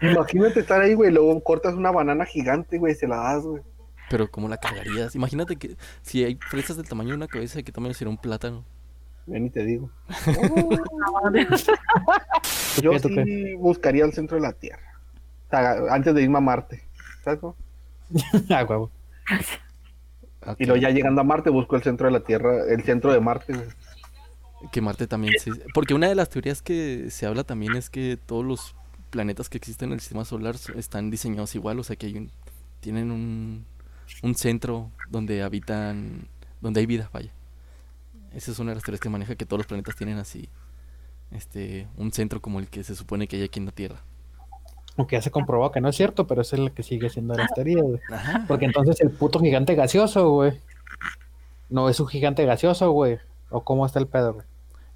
Imagínate 0.01 0.61
estar 0.61 0.81
ahí, 0.81 0.95
güey, 0.95 1.11
luego 1.11 1.39
cortas 1.43 1.75
una 1.75 1.91
banana 1.91 2.25
gigante, 2.25 2.79
güey, 2.79 2.93
y 2.93 2.97
se 2.97 3.07
la 3.07 3.17
das, 3.17 3.45
güey. 3.45 3.63
Pero 4.09 4.31
¿cómo 4.31 4.49
la 4.49 4.57
cargarías? 4.57 5.15
Imagínate 5.17 5.57
que 5.57 5.77
si 6.03 6.25
hay 6.25 6.39
fresas 6.49 6.77
del 6.77 6.89
tamaño 6.89 7.11
de 7.11 7.17
una 7.17 7.27
cabeza, 7.29 7.57
¿de 7.57 7.65
qué 7.65 7.73
tamaño 7.73 7.93
sería 7.93 8.11
un 8.11 8.19
plátano? 8.19 8.65
Ven 9.27 9.47
y 9.47 9.51
te 9.51 9.65
digo. 9.65 9.91
¿Tú 10.25 10.33
Yo 12.83 12.91
qué, 12.93 13.25
sí 13.25 13.55
buscaría 13.55 14.05
el 14.05 14.13
centro 14.13 14.37
de 14.37 14.43
la 14.43 14.53
Tierra. 14.53 14.83
O 15.47 15.51
sea, 15.51 15.95
antes 15.95 16.15
de 16.15 16.23
irme 16.23 16.39
a 16.39 16.41
Marte. 16.41 16.83
¿Sabes? 17.25 17.41
cómo? 17.41 17.57
ah, 18.51 18.65
huevo. 18.69 18.91
Ok. 20.47 20.61
Y 20.61 20.65
luego 20.67 20.81
ya 20.81 20.91
llegando 20.91 21.21
a 21.21 21.25
Marte 21.25 21.51
busco 21.51 21.77
el 21.77 21.83
centro 21.83 22.07
de 22.07 22.13
la 22.13 22.21
Tierra, 22.21 22.65
el 22.69 22.83
centro 22.85 23.13
de 23.13 23.21
Marte. 23.21 23.55
Que 24.73 24.81
Marte 24.81 25.07
también 25.07 25.35
se... 25.39 25.51
Porque 25.75 25.95
una 25.95 26.09
de 26.09 26.15
las 26.15 26.31
teorías 26.31 26.63
que 26.63 27.11
se 27.11 27.27
habla 27.27 27.45
también 27.45 27.75
es 27.77 27.91
que 27.91 28.17
todos 28.17 28.45
los 28.45 28.75
planetas 29.11 29.49
que 29.49 29.59
existen 29.59 29.91
en 29.91 29.95
el 29.95 30.01
sistema 30.01 30.25
solar 30.25 30.57
so- 30.57 30.73
están 30.75 31.11
diseñados 31.11 31.55
igual, 31.55 31.79
o 31.79 31.85
sea 31.85 31.97
que 31.97 32.07
hay 32.07 32.17
un... 32.17 32.31
tienen 32.81 33.11
un, 33.11 33.67
un 34.23 34.35
centro 34.35 34.91
donde 35.11 35.43
habitan... 35.43 36.29
donde 36.61 36.81
hay 36.81 36.87
vida, 36.87 37.11
vaya. 37.13 37.33
Esa 38.33 38.51
es 38.53 38.59
una 38.59 38.71
de 38.71 38.77
las 38.77 38.85
teorías 38.85 39.01
que 39.01 39.09
maneja 39.09 39.35
que 39.35 39.47
todos 39.47 39.59
los 39.59 39.67
planetas 39.67 39.97
tienen 39.97 40.19
así... 40.19 40.49
este 41.33 41.89
un 41.97 42.13
centro 42.13 42.41
como 42.41 42.61
el 42.61 42.69
que 42.69 42.85
se 42.85 42.95
supone 42.95 43.27
que 43.27 43.37
hay 43.37 43.43
aquí 43.43 43.59
en 43.59 43.67
la 43.67 43.73
Tierra. 43.73 44.03
Aunque 44.97 45.17
ya 45.17 45.23
se 45.23 45.31
comprobó 45.31 45.71
que 45.73 45.81
no 45.81 45.89
es 45.89 45.97
cierto, 45.97 46.27
pero 46.27 46.43
es 46.43 46.53
el 46.53 46.73
que 46.73 46.83
sigue 46.83 47.11
siendo 47.11 47.35
la 47.35 47.47
teoría, 47.49 47.83
güey. 47.83 48.01
Ajá. 48.11 48.45
Porque 48.49 48.65
entonces 48.65 49.01
el 49.01 49.11
puto 49.11 49.39
gigante 49.41 49.75
gaseoso, 49.75 50.31
güey. 50.31 50.53
No 51.69 51.89
es 51.89 51.99
un 52.01 52.07
gigante 52.07 52.45
gaseoso, 52.45 52.91
güey. 52.93 53.19
¿O 53.51 53.63
cómo 53.63 53.85
está 53.87 53.99
el 53.99 54.07
pedo, 54.07 54.35
güey? 54.35 54.47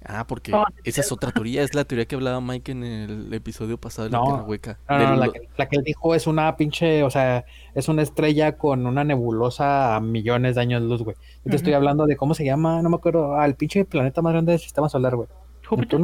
Ah, 0.03 0.25
porque 0.25 0.51
esa 0.83 1.01
es 1.01 1.11
otra 1.11 1.31
teoría, 1.31 1.61
es 1.61 1.75
la 1.75 1.83
teoría 1.85 2.05
que 2.05 2.15
hablaba 2.15 2.41
Mike 2.41 2.71
en 2.71 2.83
el 2.83 3.31
episodio 3.35 3.77
pasado 3.77 4.05
de 4.07 4.11
la 4.11 4.17
No. 4.17 4.25
Tierra 4.25 4.43
Hueca. 4.43 4.79
No, 4.89 4.97
no, 4.97 5.09
Del- 5.11 5.19
la, 5.19 5.29
que, 5.29 5.47
la 5.57 5.69
que 5.69 5.75
él 5.75 5.83
dijo 5.83 6.15
es 6.15 6.25
una 6.25 6.57
pinche, 6.57 7.03
o 7.03 7.11
sea, 7.11 7.45
es 7.75 7.87
una 7.87 8.01
estrella 8.01 8.57
con 8.57 8.87
una 8.87 9.03
nebulosa 9.03 9.95
a 9.95 9.99
millones 9.99 10.55
de 10.55 10.61
años 10.61 10.81
luz, 10.81 11.03
güey. 11.03 11.15
Yo 11.45 11.51
te 11.51 11.55
estoy 11.55 11.73
hablando 11.73 12.07
de 12.07 12.15
cómo 12.17 12.33
se 12.33 12.43
llama, 12.43 12.81
no 12.81 12.89
me 12.89 12.95
acuerdo, 12.95 13.35
ah, 13.35 13.45
el 13.45 13.53
pinche 13.53 13.85
planeta 13.85 14.23
más 14.23 14.33
grande 14.33 14.53
del 14.53 14.59
sistema 14.61 14.89
solar, 14.89 15.15
güey. 15.15 15.27
Júpiter. 15.67 15.99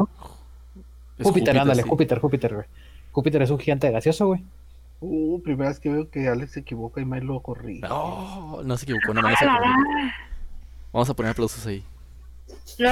Es 1.18 1.26
Júpiter, 1.26 1.58
ándale, 1.58 1.82
sí. 1.82 1.90
Júpiter, 1.90 2.20
Júpiter, 2.20 2.54
güey. 2.54 2.66
Júpiter 3.17 3.41
es 3.41 3.49
un 3.49 3.58
gigante 3.58 3.89
gaseoso, 3.89 4.27
güey. 4.27 4.43
Uh, 4.99 5.41
primera 5.41 5.69
vez 5.69 5.80
que 5.80 5.89
veo 5.89 6.08
que 6.12 6.27
Alex 6.27 6.51
se 6.51 6.60
equivoca 6.60 7.01
y 7.01 7.06
Mike 7.06 7.25
lo 7.25 7.39
corrí. 7.39 7.80
No, 7.80 8.62
no 8.63 8.77
se 8.77 8.86
equivocó, 8.86 9.12
nada 9.15 9.30
más 9.30 9.39
se 9.39 9.45
Ah. 9.47 10.13
Vamos 10.93 11.10
a 11.10 11.15
poner 11.15 11.32
aplausos 11.32 11.65
ahí. 11.65 11.84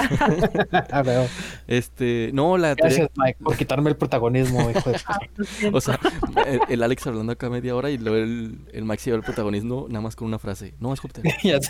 Ah, 0.92 1.04
veo. 1.04 1.28
Este, 1.68 2.32
no, 2.34 2.58
la 2.58 2.76
teoría, 2.76 2.98
Gracias, 2.98 3.12
Mike, 3.16 3.38
por 3.44 3.56
quitarme 3.56 3.92
el 3.92 3.96
protagonismo, 3.98 4.68
hijo 4.72 4.90
de 4.90 5.70
o 5.74 5.80
sea, 5.80 6.00
el, 6.48 6.60
el 6.70 6.82
Alex 6.82 7.06
hablando 7.06 7.32
acá 7.34 7.52
media 7.52 7.76
hora 7.76 7.92
y 7.92 8.00
luego 8.00 8.18
el, 8.18 8.58
el 8.74 8.84
Max 8.84 9.06
lleva 9.06 9.18
el 9.18 9.24
protagonismo 9.24 9.86
nada 9.88 10.02
más 10.02 10.16
con 10.16 10.28
una 10.28 10.40
frase. 10.40 10.74
No, 10.80 10.92
es 10.92 11.00
Júpiter. 11.00 11.24
Ya 11.44 11.60
sé. 11.62 11.70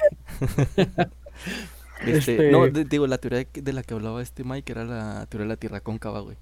Este, 2.05 2.17
Este- 2.17 2.51
No, 2.51 2.67
de- 2.67 2.85
digo, 2.85 3.05
la 3.05 3.17
teoría 3.17 3.45
de 3.53 3.73
la 3.73 3.83
que 3.83 3.93
hablaba 3.93 4.21
este 4.21 4.45
Mike 4.45 4.71
era 4.71 4.85
la 4.85 5.25
teoría 5.25 5.43
de 5.45 5.49
la 5.49 5.57
Tierra 5.57 5.81
cóncava, 5.81 6.21
güey. 6.21 6.37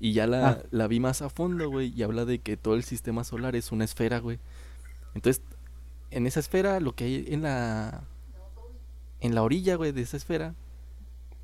Y 0.00 0.12
ya 0.12 0.26
la, 0.26 0.48
Ah. 0.50 0.58
la 0.70 0.86
vi 0.86 1.00
más 1.00 1.22
a 1.22 1.28
fondo, 1.28 1.68
güey, 1.68 1.92
y 1.94 2.02
habla 2.02 2.24
de 2.24 2.38
que 2.38 2.56
todo 2.56 2.74
el 2.74 2.84
sistema 2.84 3.24
solar 3.24 3.56
es 3.56 3.72
una 3.72 3.84
esfera, 3.84 4.18
güey. 4.20 4.38
Entonces, 5.14 5.42
en 6.10 6.26
esa 6.26 6.40
esfera, 6.40 6.80
lo 6.80 6.92
que 6.94 7.04
hay 7.04 7.26
en 7.28 7.42
la 7.42 8.04
en 9.20 9.34
la 9.34 9.42
orilla, 9.42 9.74
güey, 9.74 9.90
de 9.92 10.02
esa 10.02 10.16
esfera, 10.16 10.54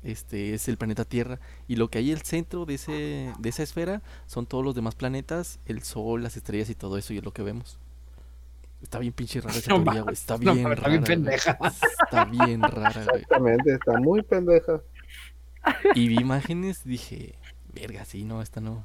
este 0.03 0.53
es 0.53 0.67
el 0.69 0.77
planeta 0.77 1.03
Tierra 1.03 1.39
y 1.67 1.75
lo 1.75 1.89
que 1.89 1.97
hay 1.97 2.11
en 2.11 2.17
el 2.17 2.23
centro 2.23 2.65
de 2.65 2.75
ese 2.75 3.33
de 3.37 3.49
esa 3.49 3.63
esfera 3.63 4.01
son 4.27 4.45
todos 4.45 4.63
los 4.63 4.73
demás 4.75 4.95
planetas, 4.95 5.59
el 5.65 5.83
sol, 5.83 6.23
las 6.23 6.37
estrellas 6.37 6.69
y 6.69 6.75
todo 6.75 6.97
eso 6.97 7.13
y 7.13 7.17
es 7.17 7.23
lo 7.25 7.33
que 7.33 7.43
vemos. 7.43 7.77
Está 8.81 8.99
bien 8.99 9.13
pinche 9.13 9.41
rara 9.41 9.57
esa 9.57 9.71
No 9.71 9.83
teoría, 9.83 10.01
güey. 10.03 10.13
Está 10.13 10.37
no 10.37 10.53
bien 10.53 10.63
mames, 10.63 10.79
rara. 10.79 10.79
está 10.79 10.89
bien 10.89 11.03
pendeja. 11.03 11.57
Está 12.03 12.25
bien 12.25 12.61
rara, 12.61 12.91
güey. 13.03 13.21
Exactamente, 13.21 13.73
está 13.73 13.97
muy 13.99 14.21
pendeja. 14.21 14.81
Y 15.95 16.07
vi 16.07 16.19
imágenes, 16.19 16.83
dije, 16.83 17.33
verga, 17.75 18.05
sí, 18.05 18.23
no, 18.25 18.41
esta 18.41 18.61
no. 18.61 18.83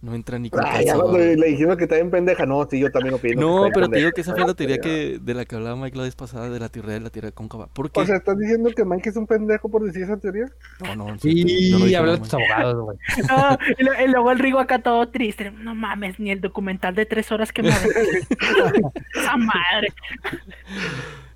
No 0.00 0.16
entra 0.16 0.36
ni 0.36 0.50
con 0.50 0.58
Ay, 0.66 0.86
ya 0.86 0.94
calzador, 0.94 1.02
cuando 1.12 1.18
güey". 1.18 1.36
le 1.36 1.46
dijimos 1.46 1.76
que 1.76 1.84
está 1.84 1.94
bien 1.94 2.10
pendeja, 2.10 2.44
no, 2.44 2.66
sí, 2.68 2.80
yo 2.80 2.90
también 2.90 3.14
opino. 3.14 3.40
No, 3.40 3.70
pero 3.72 3.88
te 3.88 3.98
digo 3.98 4.10
que 4.10 4.22
esa 4.22 4.34
fue 4.34 4.44
la 4.44 4.54
teoría 4.54 4.78
que, 4.78 5.20
de 5.22 5.32
la 5.34 5.44
que 5.44 5.54
hablaba 5.54 5.76
Mike 5.76 5.96
la 5.96 6.02
vez 6.02 6.16
pasada, 6.16 6.50
de 6.50 6.58
la 6.58 6.68
teoría 6.70 6.94
de 6.94 7.00
la 7.00 7.10
Tierra 7.10 7.30
cóncava. 7.30 7.68
¿Por 7.68 7.88
qué? 7.92 8.00
O 8.00 8.04
sea, 8.04 8.16
¿estás 8.16 8.36
diciendo 8.36 8.70
que 8.74 8.84
Mike 8.84 9.10
es 9.10 9.16
un 9.16 9.28
pendejo 9.28 9.68
por 9.68 9.84
decir 9.84 10.02
esa 10.02 10.16
teoría? 10.16 10.46
no, 10.80 10.96
no, 10.96 11.18
sí, 11.20 11.70
no 11.70 11.78
dije 11.84 11.96
habla 11.96 12.12
de 12.14 12.18
tus 12.18 12.34
abogados, 12.34 12.82
güey. 12.84 12.98
No, 13.28 13.56
y, 13.78 13.84
lo- 13.84 14.02
y 14.04 14.08
luego 14.08 14.32
el 14.32 14.40
Rigo 14.40 14.58
acá 14.58 14.80
todo 14.82 15.08
triste. 15.08 15.52
No 15.52 15.76
mames, 15.76 16.18
ni 16.18 16.32
el 16.32 16.40
documental 16.40 16.96
de 16.96 17.06
tres 17.06 17.30
horas 17.30 17.52
que 17.52 17.62
me. 17.62 17.68
Esa 19.14 19.36
madre. 19.36 19.92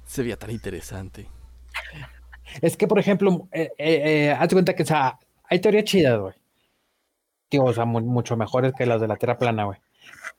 Se 0.04 0.22
veía 0.22 0.36
tan 0.36 0.50
interesante. 0.50 1.28
Es 2.60 2.76
que, 2.76 2.88
por 2.88 2.98
ejemplo, 2.98 3.48
eh, 3.52 3.70
eh, 3.78 4.02
eh, 4.28 4.30
hazte 4.32 4.56
cuenta 4.56 4.74
que, 4.74 4.82
o 4.82 4.86
sea, 4.86 5.20
hay 5.48 5.60
teorías 5.60 5.84
chidas, 5.84 6.18
güey. 6.18 6.34
Digo, 7.50 7.64
o 7.64 7.72
sea, 7.72 7.84
mu- 7.84 8.00
mucho 8.00 8.36
mejores 8.36 8.72
que 8.74 8.86
las 8.86 9.00
de 9.00 9.08
la 9.08 9.16
Tierra 9.16 9.38
plana, 9.38 9.64
güey. 9.64 9.78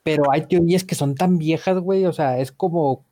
Pero 0.04 0.32
hay 0.32 0.46
teorías 0.48 0.84
que 0.84 0.96
son 0.96 1.16
tan 1.16 1.38
viejas, 1.38 1.78
güey. 1.80 2.06
O 2.06 2.14
sea, 2.14 2.40
es 2.40 2.52
como 2.52 3.06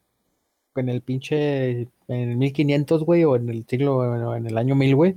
en 0.75 0.89
el 0.89 1.01
pinche, 1.01 1.81
en 1.81 1.89
el 2.09 2.35
1500, 2.37 3.03
güey, 3.03 3.23
o 3.23 3.35
en 3.35 3.49
el 3.49 3.65
siglo, 3.67 4.35
en 4.35 4.45
el 4.47 4.57
año 4.57 4.75
1000, 4.75 4.95
güey, 4.95 5.15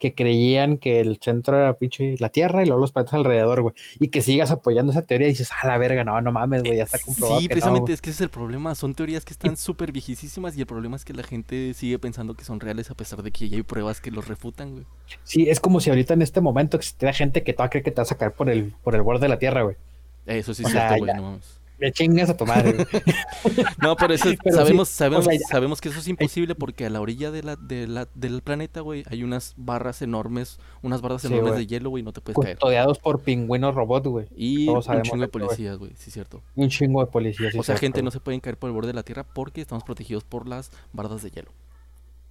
que 0.00 0.14
creían 0.14 0.78
que 0.78 1.00
el 1.00 1.18
centro 1.20 1.56
era 1.56 1.74
pinche 1.74 2.16
la 2.18 2.30
Tierra 2.30 2.62
y 2.62 2.66
luego 2.66 2.80
los 2.80 2.90
planetas 2.90 3.14
alrededor, 3.14 3.60
güey. 3.62 3.74
Y 4.00 4.08
que 4.08 4.22
sigas 4.22 4.50
apoyando 4.50 4.90
esa 4.90 5.02
teoría 5.02 5.28
y 5.28 5.30
dices, 5.30 5.50
a 5.62 5.66
la 5.66 5.78
verga, 5.78 6.02
no, 6.02 6.20
no 6.20 6.32
mames, 6.32 6.62
güey, 6.62 6.78
ya 6.78 6.84
está 6.84 6.98
comprobado. 6.98 7.40
Sí, 7.40 7.46
que 7.46 7.52
precisamente 7.52 7.82
güey". 7.82 7.94
es 7.94 8.00
que 8.00 8.10
ese 8.10 8.16
es 8.16 8.20
el 8.22 8.30
problema. 8.30 8.74
Son 8.74 8.94
teorías 8.94 9.24
que 9.24 9.32
están 9.32 9.56
súper 9.56 9.92
viejísimas 9.92 10.56
y 10.56 10.60
el 10.60 10.66
problema 10.66 10.96
es 10.96 11.04
que 11.04 11.12
la 11.12 11.22
gente 11.22 11.74
sigue 11.74 11.98
pensando 11.98 12.34
que 12.34 12.44
son 12.44 12.58
reales 12.58 12.90
a 12.90 12.94
pesar 12.94 13.22
de 13.22 13.30
que 13.30 13.48
ya 13.48 13.58
hay 13.58 13.62
pruebas 13.62 14.00
que 14.00 14.10
los 14.10 14.26
refutan, 14.26 14.72
güey. 14.72 14.86
Sí, 15.22 15.48
es 15.48 15.60
como 15.60 15.80
si 15.80 15.90
ahorita 15.90 16.14
en 16.14 16.22
este 16.22 16.40
momento 16.40 16.78
existiera 16.78 17.12
gente 17.12 17.44
que 17.44 17.52
todavía 17.52 17.70
cree 17.70 17.82
que 17.82 17.90
te 17.90 18.00
vas 18.00 18.10
a 18.10 18.16
caer 18.16 18.32
por 18.32 18.48
el, 18.48 18.72
por 18.82 18.94
el 18.94 19.02
borde 19.02 19.20
de 19.20 19.28
la 19.28 19.38
Tierra, 19.38 19.62
güey. 19.62 19.76
Eso 20.24 20.54
sí 20.54 20.62
es 20.64 20.70
cierto, 20.70 20.96
güey, 20.96 21.14
no 21.14 21.22
mames. 21.22 21.59
Le 21.80 21.90
chingas 21.92 22.28
a 22.30 22.36
tu 22.36 22.44
madre, 22.46 22.72
güey. 22.72 22.86
No, 23.82 23.96
pero 23.96 24.12
eso 24.14 24.28
Pero 24.44 24.56
sabemos, 24.56 24.88
sí, 24.88 24.94
sabemos, 24.96 25.26
o 25.26 25.30
sea, 25.30 25.38
ya- 25.38 25.46
sabemos 25.48 25.80
que 25.80 25.88
eso 25.88 25.98
es 25.98 26.08
imposible 26.08 26.54
porque 26.54 26.84
a 26.86 26.90
la 26.90 27.00
orilla 27.00 27.30
de 27.30 27.42
la, 27.42 27.56
de 27.56 27.86
la, 27.86 28.06
del 28.14 28.42
planeta, 28.42 28.80
güey, 28.80 29.04
hay 29.10 29.22
unas 29.24 29.54
barras 29.56 30.02
enormes, 30.02 30.58
unas 30.82 31.00
barras 31.00 31.22
Sí, 31.22 31.28
enormes 31.28 31.56
de 31.56 31.66
hielo, 31.66 31.90
güey, 31.90 32.02
no 32.02 32.12
te 32.12 32.20
puedes 32.20 32.38
caer. 32.38 32.56
Custodiados 32.56 32.98
por 32.98 33.20
pingüinos 33.20 33.74
robot, 33.74 34.06
güey. 34.06 34.26
Y 34.36 34.66
todos 34.66 34.86
un 34.88 35.02
chingo 35.02 35.22
de 35.22 35.28
policías, 35.28 35.78
güey, 35.78 35.92
sí 35.96 36.10
cierto. 36.10 36.42
Un 36.54 36.68
chingo 36.68 37.00
de 37.04 37.10
policías. 37.10 37.52
sí, 37.52 37.58
o 37.58 37.62
sea, 37.62 37.76
cierto, 37.76 37.80
gente 37.80 38.02
no 38.02 38.10
se 38.10 38.20
pueden 38.20 38.40
caer 38.40 38.58
por 38.58 38.68
el 38.68 38.74
borde 38.74 38.88
de 38.88 38.94
la 38.94 39.02
Tierra 39.02 39.24
porque 39.24 39.60
estamos 39.62 39.82
protegidos 39.84 40.24
por 40.24 40.46
las 40.46 40.70
bardas 40.92 41.22
de 41.22 41.30
hielo. 41.30 41.50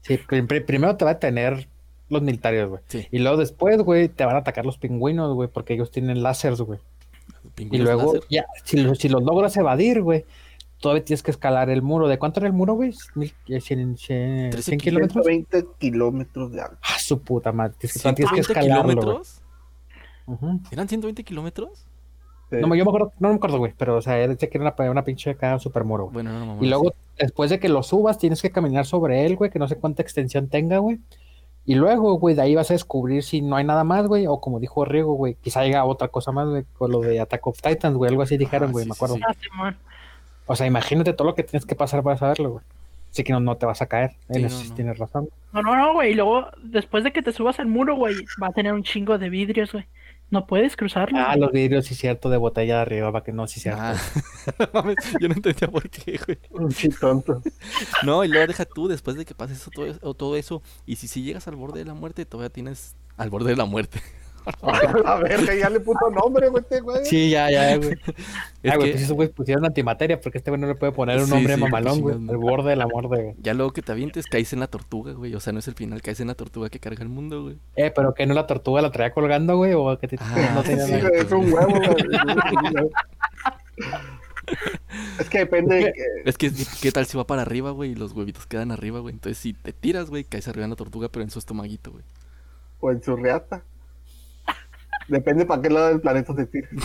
Sí, 0.02 0.18
prim- 0.18 0.48
prim- 0.48 0.66
primero 0.66 0.96
te 0.96 1.06
va 1.06 1.12
a 1.12 1.20
tener 1.20 1.68
los 2.10 2.22
militares, 2.22 2.68
güey. 2.68 2.82
Sí. 2.88 3.08
Y 3.12 3.20
luego 3.20 3.38
después, 3.38 3.78
güey, 3.82 4.10
te 4.10 4.26
van 4.26 4.36
a 4.36 4.40
atacar 4.40 4.66
los 4.66 4.78
pingüinos, 4.78 5.34
güey, 5.36 5.50
porque 5.50 5.74
ellos 5.74 5.92
tienen 5.92 6.24
láseres, 6.24 6.62
güey. 6.62 6.80
Y 7.58 7.78
luego, 7.78 8.14
láser. 8.14 8.28
ya, 8.30 8.46
si, 8.64 8.78
lo- 8.78 8.96
si 8.96 9.10
los 9.10 9.24
logras 9.24 9.56
evadir, 9.58 10.02
güey, 10.02 10.26
todavía 10.80 11.04
tienes 11.04 11.24
que 11.24 11.32
escalar 11.32 11.70
el 11.70 11.82
muro. 11.82 12.08
¿De 12.08 12.18
cuánto 12.20 12.40
era 12.40 12.48
el 12.48 12.54
muro, 12.54 12.74
güey? 12.74 12.94
Mil- 13.16 13.34
eh, 13.48 13.60
cien- 13.62 13.96
cien- 13.98 14.50
13 14.52 14.72
¿100 14.74 14.80
kilómetros? 14.80 15.26
120 15.26 15.66
kilómetros 15.78 16.52
de 16.52 16.62
alto. 16.62 16.78
Ah, 16.82 17.00
su 17.00 17.22
puta 17.22 17.52
madre. 17.52 17.76
Tienes 17.80 17.94
que, 17.94 18.14
tienes 18.14 18.32
que 18.32 18.44
120 18.44 18.52
escalarlo, 18.54 18.90
kilómetros. 18.90 19.42
Ujú. 20.26 20.60
¿Eran 20.72 20.88
120 20.88 21.24
kilómetros? 21.24 21.86
Sí. 22.52 22.56
No, 22.62 22.74
yo 22.76 22.84
me 22.84 22.90
acuerdo, 22.90 23.12
no 23.20 23.30
me 23.30 23.36
acuerdo, 23.36 23.58
güey, 23.60 23.74
pero 23.78 23.98
o 23.98 24.02
sea, 24.02 24.18
era 24.18 24.36
que 24.36 24.50
era 24.52 24.74
una, 24.78 24.92
una 24.92 25.04
pinche 25.04 25.30
acá 25.32 25.60
super 25.60 25.84
muro. 25.84 26.10
Bueno, 26.10 26.32
no, 26.32 26.46
mamá. 26.48 26.64
Y 26.64 26.68
luego, 26.68 26.94
después 27.18 27.50
de 27.52 27.60
que 27.60 27.70
lo 27.70 27.84
subas, 27.84 28.18
tienes 28.18 28.42
que 28.42 28.50
caminar 28.50 28.86
sobre 28.88 29.26
él, 29.26 29.36
güey, 29.36 29.52
que 29.52 29.60
no 29.60 29.68
sé 29.68 29.76
cuánta 29.76 30.02
extensión 30.02 30.48
tenga, 30.50 30.80
güey. 30.80 31.00
Y 31.66 31.76
luego, 31.76 32.14
güey, 32.18 32.34
de 32.36 32.42
ahí 32.42 32.56
vas 32.56 32.72
a 32.72 32.74
descubrir 32.74 33.22
si 33.22 33.42
no 33.42 33.56
hay 33.56 33.64
nada 33.64 33.84
más, 33.84 34.08
güey, 34.08 34.26
o 34.28 34.40
como 34.42 34.60
dijo 34.60 34.86
Riego, 34.86 35.14
güey, 35.14 35.36
quizá 35.36 35.60
haya 35.62 35.86
otra 35.86 36.08
cosa 36.08 36.32
más, 36.32 36.48
güey, 36.48 36.64
con 36.78 36.92
lo 36.92 37.00
de 37.02 37.20
Attack 37.20 37.46
of 37.46 37.62
Titans, 37.62 37.96
güey, 37.96 38.10
algo 38.10 38.24
así 38.24 38.38
dijeron, 38.38 38.70
Ah, 38.70 38.72
güey, 38.72 38.84
sí, 38.86 38.90
me 38.90 38.94
acuerdo. 38.96 39.16
sí. 39.16 39.22
Ah. 39.54 39.74
O 40.48 40.56
sea, 40.56 40.66
imagínate 40.66 41.14
todo 41.14 41.28
lo 41.28 41.36
que 41.36 41.44
tienes 41.44 41.66
que 41.68 41.76
pasar 41.76 42.02
para 42.02 42.18
saberlo, 42.18 42.52
güey. 42.54 42.64
Así 43.12 43.24
que 43.24 43.34
no, 43.34 43.40
no 43.40 43.56
te 43.58 43.66
vas 43.68 43.82
a 43.82 43.88
caer. 43.88 44.12
En 44.30 44.46
eso 44.46 44.64
no. 44.68 44.76
tienes 44.76 44.98
razón. 44.98 45.30
No, 45.54 45.62
no, 45.62 45.76
no, 45.76 45.94
güey. 45.94 46.12
Y 46.12 46.16
luego, 46.16 46.48
después 46.64 47.04
de 47.04 47.12
que 47.12 47.22
te 47.22 47.32
subas 47.32 47.60
al 47.60 47.68
muro, 47.68 47.96
güey, 47.96 48.16
va 48.42 48.48
a 48.48 48.52
tener 48.52 48.74
un 48.74 48.84
chingo 48.84 49.18
de 49.20 49.30
vidrios, 49.30 49.72
güey. 49.72 49.86
No 50.32 50.46
puedes 50.46 50.76
cruzarlo. 50.76 51.18
Ah, 51.20 51.36
los 51.36 51.52
vidrios, 51.52 51.86
sí, 51.86 51.96
cierto, 51.96 52.30
de 52.30 52.38
botella 52.38 52.76
de 52.76 52.82
arriba, 52.82 53.12
para 53.12 53.24
que 53.24 53.32
no, 53.32 53.48
sí, 53.48 53.60
cierto. 53.60 53.82
Ah, 53.82 53.96
mames, 54.74 54.96
yo 55.20 55.28
no 55.28 55.34
entendía 55.34 55.68
por 55.68 55.90
qué, 55.90 56.20
güey. 56.26 56.38
Un 56.52 56.70
tonto. 57.00 57.42
No, 58.04 58.24
y 58.24 58.28
luego 58.28 58.48
deja 58.48 58.66
tú, 58.66 58.88
después 58.88 59.18
de 59.18 59.26
que 59.26 59.34
pases 59.34 59.60
eso, 59.60 59.72
todo 60.14 60.36
eso, 60.36 60.62
y 60.86 60.96
si, 60.98 61.08
si 61.08 61.24
llegas 61.24 61.48
al 61.48 61.56
borde 61.56 61.80
de 61.80 61.86
la 61.86 61.94
muerte, 61.94 62.26
todavía 62.26 62.50
tienes 62.50 62.96
al 63.18 63.30
borde 63.30 63.50
de 63.50 63.58
la 63.58 63.66
muerte. 63.66 64.02
A 65.06 65.16
ver, 65.18 65.46
que 65.46 65.60
ya 65.60 65.70
le 65.70 65.80
puso 65.80 66.10
nombre, 66.10 66.50
güey, 66.50 66.64
este 66.64 66.80
güey. 66.82 67.06
Sí, 67.06 67.30
ya, 67.30 67.50
ya, 67.52 67.78
güey. 67.78 67.92
Es 68.64 68.72
ah, 68.72 68.76
güey, 68.78 68.88
que 68.90 68.92
pues 68.94 69.04
esos 69.04 69.16
güeyes 69.16 69.34
pusieron 69.36 69.66
antimateria, 69.66 70.20
porque 70.20 70.40
este 70.40 70.50
güey 70.52 70.60
no 70.60 70.68
le 70.68 70.76
puede 70.76 70.92
poner 70.92 71.20
un 71.20 71.26
Sí, 71.26 71.32
nombre 71.32 71.56
sí, 71.56 71.62
mamalón, 71.62 72.02
güey. 72.02 72.16
El 72.16 72.38
borde 72.38 72.72
de 72.72 72.76
la 72.76 72.88
muerte, 72.88 73.08
güey. 73.24 73.36
ya 73.40 73.54
luego 73.54 73.72
que 73.72 73.82
te 73.82 73.92
avientes, 73.92 74.26
caes 74.26 74.52
en 74.54 74.60
la 74.60 74.68
tortuga, 74.68 75.14
güey. 75.14 75.36
O 75.36 75.40
sea, 75.40 75.54
no 75.54 75.60
es 75.60 75.68
el 75.68 75.76
final, 75.76 76.02
caes 76.02 76.20
en 76.20 76.28
la 76.28 76.36
tortuga 76.36 76.70
que 76.70 76.80
carga 76.80 77.04
el 77.04 77.10
mundo, 77.10 77.44
güey. 77.44 77.58
Eh, 77.76 77.92
pero 77.96 78.14
que 78.14 78.26
no 78.26 78.34
la 78.34 78.48
tortuga 78.48 78.82
la 78.82 78.92
traía 78.92 79.14
colgando, 79.14 79.56
güey, 79.58 79.74
o 79.76 79.98
que 80.00 80.08
te, 80.08 80.18
Ah, 80.20 80.52
no 80.56 80.64
tenía 80.64 80.86
Sí, 80.86 80.92
nada. 80.94 81.10
es 81.14 81.32
un 81.32 81.54
huevo, 81.54 81.74
güey. 81.74 81.96
Es 85.20 85.30
que 85.30 85.40
depende 85.40 85.76
de 85.76 85.94
que... 85.94 86.04
Es 86.26 86.38
que, 86.38 86.52
¿qué 86.82 86.92
tal 86.92 87.06
si 87.06 87.18
va 87.18 87.28
para 87.28 87.42
arriba, 87.44 87.72
güey? 87.72 87.92
Y 87.92 87.96
los 87.96 88.14
huevitos 88.14 88.48
quedan 88.48 88.72
arriba, 88.72 89.00
güey. 89.00 89.14
Entonces, 89.14 89.38
si 89.38 89.54
te 89.54 89.74
tiras, 89.74 90.10
güey, 90.10 90.24
caes 90.24 90.48
arriba 90.48 90.64
en 90.64 90.72
la 90.72 90.76
tortuga, 90.76 91.10
pero 91.10 91.24
en 91.24 91.30
su 91.30 91.40
estomaguito, 91.40 91.92
güey. 91.92 92.04
O 92.80 92.92
en 92.92 93.04
su 93.04 93.16
reata. 93.16 93.64
Depende 95.10 95.46
para 95.46 95.62
qué 95.62 95.70
lado 95.70 95.88
del 95.90 96.02
planeta 96.02 96.34
se 96.36 96.46
tire. 96.46 96.70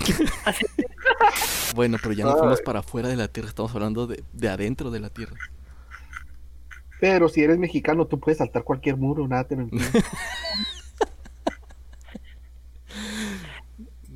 Bueno, 1.75 1.97
pero 2.01 2.15
ya 2.15 2.25
no 2.25 2.31
Ay. 2.35 2.39
fuimos 2.39 2.63
para 2.63 2.79
afuera 2.81 3.09
de 3.09 3.17
la 3.17 3.27
Tierra, 3.27 3.49
estamos 3.49 3.75
hablando 3.75 4.07
de, 4.07 4.23
de 4.33 4.49
adentro 4.49 4.93
de 4.93 5.01
la 5.01 5.11
Tierra. 5.11 5.35
Pero 7.01 7.29
si 7.29 7.43
eres 7.43 7.59
mexicano, 7.59 8.07
tú 8.07 8.21
puedes 8.21 8.39
saltar 8.39 8.63
cualquier 8.63 8.97
muro, 8.97 9.27
nada 9.27 9.43
te 9.45 9.57
lo 9.57 9.63
impide. 9.65 9.85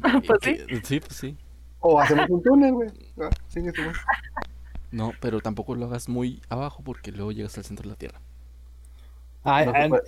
Pues 0.01 0.39
Y 0.47 0.67
que- 0.67 0.81
sí, 0.85 1.01
pues 1.01 1.17
sí. 1.17 1.37
O 1.81 2.01
hacemos 2.01 2.29
un 2.31 2.43
túnel, 2.43 2.73
güey. 2.73 2.89
Ah, 3.21 3.31
chingue 3.49 3.73
su 3.73 3.83
madre. 3.83 3.99
No, 4.91 5.13
pero 5.21 5.41
tampoco 5.41 5.75
lo 5.75 5.87
hagas 5.87 6.09
muy 6.09 6.41
abajo 6.49 6.83
porque 6.85 7.13
luego 7.13 7.33
llegas 7.33 7.57
al 7.59 7.65
centro 7.65 7.85
de 7.85 7.91
la 7.91 7.97
Tierra. 7.97 8.21
Ah, 9.45 9.65
No 9.65 9.73
ah, 9.75 10.01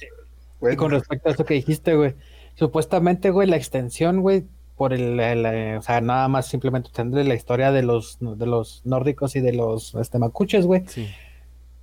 puede. 0.59 0.75
y 0.75 0.77
con 0.77 0.91
respecto 0.91 1.29
a 1.29 1.33
eso 1.33 1.45
que 1.45 1.55
dijiste, 1.55 1.95
güey. 1.95 2.15
Supuestamente, 2.55 3.31
güey, 3.31 3.49
la 3.49 3.57
extensión, 3.57 4.21
güey, 4.21 4.45
por 4.77 4.93
el, 4.93 5.19
el, 5.21 5.47
eh, 5.47 5.77
o 5.79 5.83
sea, 5.83 6.01
nada 6.01 6.29
más 6.29 6.47
simplemente 6.47 6.91
tendré 6.93 7.25
la 7.25 7.35
historia 7.35 7.73
de 7.73 7.83
los, 7.83 8.19
de 8.21 8.47
los 8.47 8.83
nórdicos 8.85 9.37
y 9.37 9.41
de 9.41 9.53
los 9.53 9.95
este, 9.95 10.19
macuches, 10.19 10.67
güey. 10.67 10.85
Sí. 10.87 11.09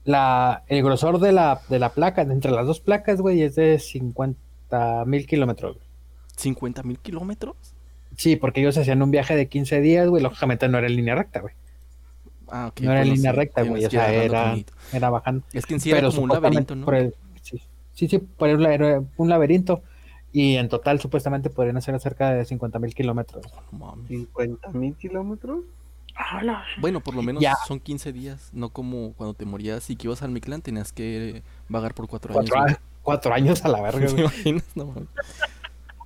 La, 0.04 0.64
el 0.68 0.84
grosor 0.84 1.20
de 1.20 1.32
la, 1.32 1.62
de 1.70 1.80
la 1.80 1.90
placa, 1.90 2.24
de 2.26 2.34
entre 2.34 2.52
las 2.52 2.66
dos 2.66 2.80
placas, 2.80 3.20
güey, 3.22 3.42
es 3.42 3.56
de 3.56 3.78
50 3.80 5.04
mil 5.06 5.26
kilómetros. 5.28 5.76
güey. 5.78 5.88
¿50 6.56 6.84
mil 6.84 7.00
kilómetros? 7.00 7.56
Sí, 8.16 8.36
porque 8.36 8.62
ellos 8.62 8.78
hacían 8.78 9.02
un 9.02 9.12
viaje 9.12 9.36
de 9.36 9.48
15 9.48 9.82
días, 9.82 10.08
güey, 10.08 10.24
lógicamente 10.24 10.68
no 10.68 10.78
era 10.78 10.88
en 10.88 10.96
línea 10.96 11.16
recta, 11.16 11.42
güey. 11.42 11.54
Ah, 12.50 12.68
ok. 12.68 12.80
no 12.82 12.92
era 12.92 13.02
en 13.02 13.10
línea 13.10 13.32
sí, 13.32 13.38
recta, 13.38 13.64
güey, 13.64 13.86
o 13.86 13.90
sea, 13.90 14.12
era, 14.14 14.56
era 14.94 15.10
bajando. 15.10 15.44
Es 15.54 15.66
que 15.66 15.74
en 15.74 15.80
sí 15.82 15.92
era 15.92 16.08
como 16.08 16.22
un 16.22 16.30
laberinto, 16.30 16.76
¿no? 16.76 16.90
el- 16.94 17.14
sí, 17.42 17.62
sí, 17.94 18.08
sí, 18.08 18.18
por 18.20 18.50
un 18.50 19.30
laberinto. 19.30 19.82
Y 20.34 20.56
en 20.58 20.70
total, 20.70 21.00
supuestamente, 21.00 21.50
podrían 21.50 21.78
hacer 21.78 22.00
cerca 22.00 22.32
de 22.34 22.46
50 22.46 22.80
mil 22.80 22.94
kilómetros. 22.94 23.46
No 23.72 23.80
mames. 23.80 24.08
50 24.10 24.70
mil 24.72 24.96
kilómetros. 24.96 25.60
Bueno, 26.80 27.00
por 27.02 27.13
lo 27.16 27.22
menos 27.22 27.42
Ya. 27.44 27.54
son 27.68 27.80
15 27.80 28.12
días, 28.12 28.50
no 28.52 28.70
como 28.70 29.13
cuando 29.13 29.36
te 29.36 29.46
morías 29.46 29.88
y 29.92 29.96
que 29.96 30.08
ibas 30.08 30.24
al 30.24 30.32
Mictlán 30.32 30.62
tenías 30.63 30.92
que 30.92 31.44
vagar 31.70 31.94
por 31.94 32.08
4 32.08 32.40
años. 32.40 32.50
Cuatro, 32.52 32.74
a- 32.76 32.80
cuatro 33.04 33.34
años 33.34 33.63
a 33.63 33.68
la 33.70 33.82
verga, 33.82 34.00
¿Te 34.08 34.12
güey. 34.13 34.22
imaginas? 34.24 34.63
No 34.76 34.86
mames. 34.88 35.08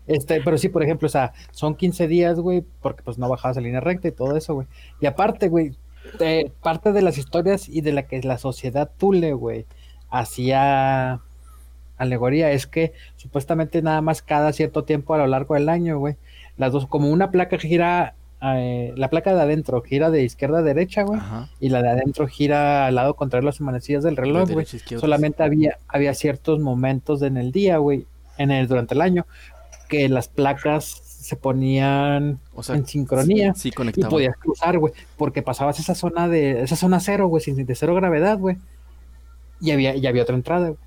Este, 0.07 0.41
pero 0.41 0.57
sí, 0.57 0.67
por 0.67 0.83
ejemplo, 0.83 1.05
o 1.05 1.09
sea, 1.09 1.31
son 1.51 1.75
15 1.75 2.07
días, 2.07 2.39
güey, 2.39 2.63
porque 2.81 3.03
pues 3.03 3.17
no 3.17 3.29
bajabas 3.29 3.55
en 3.57 3.63
línea 3.63 3.79
recta 3.79 4.09
y 4.09 4.11
todo 4.11 4.35
eso, 4.35 4.53
güey. 4.55 4.67
Y 4.99 5.05
aparte, 5.05 5.47
güey, 5.47 5.77
eh, 6.19 6.51
parte 6.61 6.91
de 6.91 7.01
las 7.01 7.17
historias 7.17 7.69
y 7.69 7.79
de 7.81 7.93
la 7.93 8.03
que 8.07 8.21
la 8.21 8.37
sociedad 8.37 8.91
Tule, 8.97 9.31
güey, 9.33 9.65
hacía 10.09 11.21
alegoría 12.01 12.51
es 12.51 12.67
que 12.67 12.93
supuestamente 13.15 13.81
nada 13.81 14.01
más 14.01 14.21
cada 14.21 14.53
cierto 14.53 14.83
tiempo 14.83 15.13
a 15.13 15.17
lo 15.19 15.27
largo 15.27 15.55
del 15.55 15.69
año, 15.69 15.99
güey, 15.99 16.15
las 16.57 16.71
dos, 16.71 16.87
como 16.87 17.09
una 17.09 17.31
placa 17.31 17.57
gira, 17.57 18.15
eh, 18.41 18.93
la 18.95 19.09
placa 19.09 19.33
de 19.35 19.41
adentro 19.41 19.81
gira 19.81 20.09
de 20.09 20.23
izquierda 20.23 20.59
a 20.59 20.61
derecha, 20.63 21.03
güey, 21.03 21.19
Ajá. 21.19 21.49
y 21.59 21.69
la 21.69 21.81
de 21.81 21.89
adentro 21.89 22.27
gira 22.27 22.87
al 22.87 22.95
lado 22.95 23.13
contrario 23.15 23.47
a 23.47 23.51
las 23.51 23.61
manecillas 23.61 24.03
del 24.03 24.17
reloj, 24.17 24.49
güey. 24.51 24.65
Solamente 24.99 25.43
había, 25.43 25.77
había 25.87 26.13
ciertos 26.13 26.59
momentos 26.59 27.21
en 27.21 27.37
el 27.37 27.51
día, 27.51 27.77
güey, 27.77 28.05
en 28.37 28.51
el, 28.51 28.67
durante 28.67 28.95
el 28.95 29.01
año, 29.01 29.25
que 29.87 30.09
las 30.09 30.27
placas 30.27 30.85
se 31.21 31.35
ponían 31.35 32.39
O 32.55 32.63
sea, 32.63 32.75
en 32.75 32.87
sincronía 32.87 33.53
Sí, 33.53 33.69
y 33.69 33.71
conectaba. 33.71 34.09
podías 34.09 34.35
cruzar, 34.37 34.79
güey, 34.79 34.91
porque 35.17 35.43
pasabas 35.43 35.79
esa 35.79 35.93
zona 35.93 36.27
de, 36.27 36.63
esa 36.63 36.75
zona 36.75 36.99
cero, 36.99 37.27
güey, 37.27 37.43
sin 37.43 37.63
de 37.63 37.75
cero 37.75 37.93
gravedad, 37.93 38.39
güey, 38.39 38.57
y 39.61 39.69
había, 39.69 39.95
y 39.95 40.07
había 40.07 40.23
otra 40.23 40.35
entrada, 40.35 40.69
güey. 40.69 40.79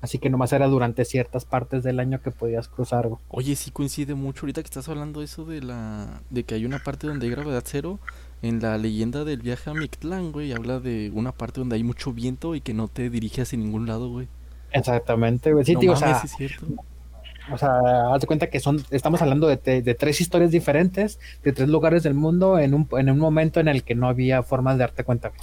Así 0.00 0.18
que 0.18 0.30
nomás 0.30 0.52
era 0.52 0.66
durante 0.66 1.04
ciertas 1.04 1.44
partes 1.44 1.82
del 1.82 2.00
año 2.00 2.22
que 2.22 2.30
podías 2.30 2.68
cruzar, 2.68 3.06
güey. 3.08 3.20
Oye, 3.28 3.54
sí 3.56 3.70
coincide 3.70 4.14
mucho 4.14 4.42
ahorita 4.46 4.62
que 4.62 4.66
estás 4.66 4.88
hablando 4.88 5.22
eso 5.22 5.44
de 5.44 5.60
la 5.62 6.22
de 6.30 6.44
que 6.44 6.54
hay 6.54 6.64
una 6.64 6.78
parte 6.78 7.06
donde 7.06 7.26
hay 7.26 7.32
gravedad 7.32 7.62
cero 7.66 7.98
en 8.42 8.60
la 8.60 8.78
leyenda 8.78 9.24
del 9.24 9.42
viaje 9.42 9.68
a 9.68 9.74
Mictlán, 9.74 10.32
güey, 10.32 10.52
habla 10.52 10.80
de 10.80 11.10
una 11.14 11.32
parte 11.32 11.60
donde 11.60 11.76
hay 11.76 11.84
mucho 11.84 12.12
viento 12.14 12.54
y 12.54 12.62
que 12.62 12.72
no 12.72 12.88
te 12.88 13.10
diriges 13.10 13.48
hacia 13.48 13.58
ningún 13.58 13.86
lado, 13.86 14.08
güey. 14.08 14.28
Exactamente, 14.72 15.52
güey. 15.52 15.64
Sí, 15.64 15.74
no 15.74 15.80
tío, 15.80 15.92
o 15.92 15.94
mames, 15.94 16.18
sea, 16.20 16.20
sí 16.20 16.26
es 16.26 16.32
cierto. 16.36 16.66
O 17.52 17.58
sea, 17.58 18.14
haz 18.14 18.20
de 18.20 18.26
cuenta 18.26 18.48
que 18.48 18.60
son, 18.60 18.82
estamos 18.90 19.20
hablando 19.22 19.48
de, 19.48 19.56
de- 19.56 19.82
de 19.82 19.94
tres 19.94 20.20
historias 20.20 20.50
diferentes, 20.52 21.18
de 21.42 21.52
tres 21.52 21.68
lugares 21.68 22.02
del 22.02 22.14
mundo, 22.14 22.58
en 22.58 22.74
un, 22.74 22.88
en 22.92 23.10
un 23.10 23.18
momento 23.18 23.60
en 23.60 23.68
el 23.68 23.82
que 23.82 23.94
no 23.94 24.08
había 24.08 24.42
formas 24.42 24.76
de 24.76 24.80
darte 24.80 25.04
cuenta, 25.04 25.28
güey. 25.30 25.40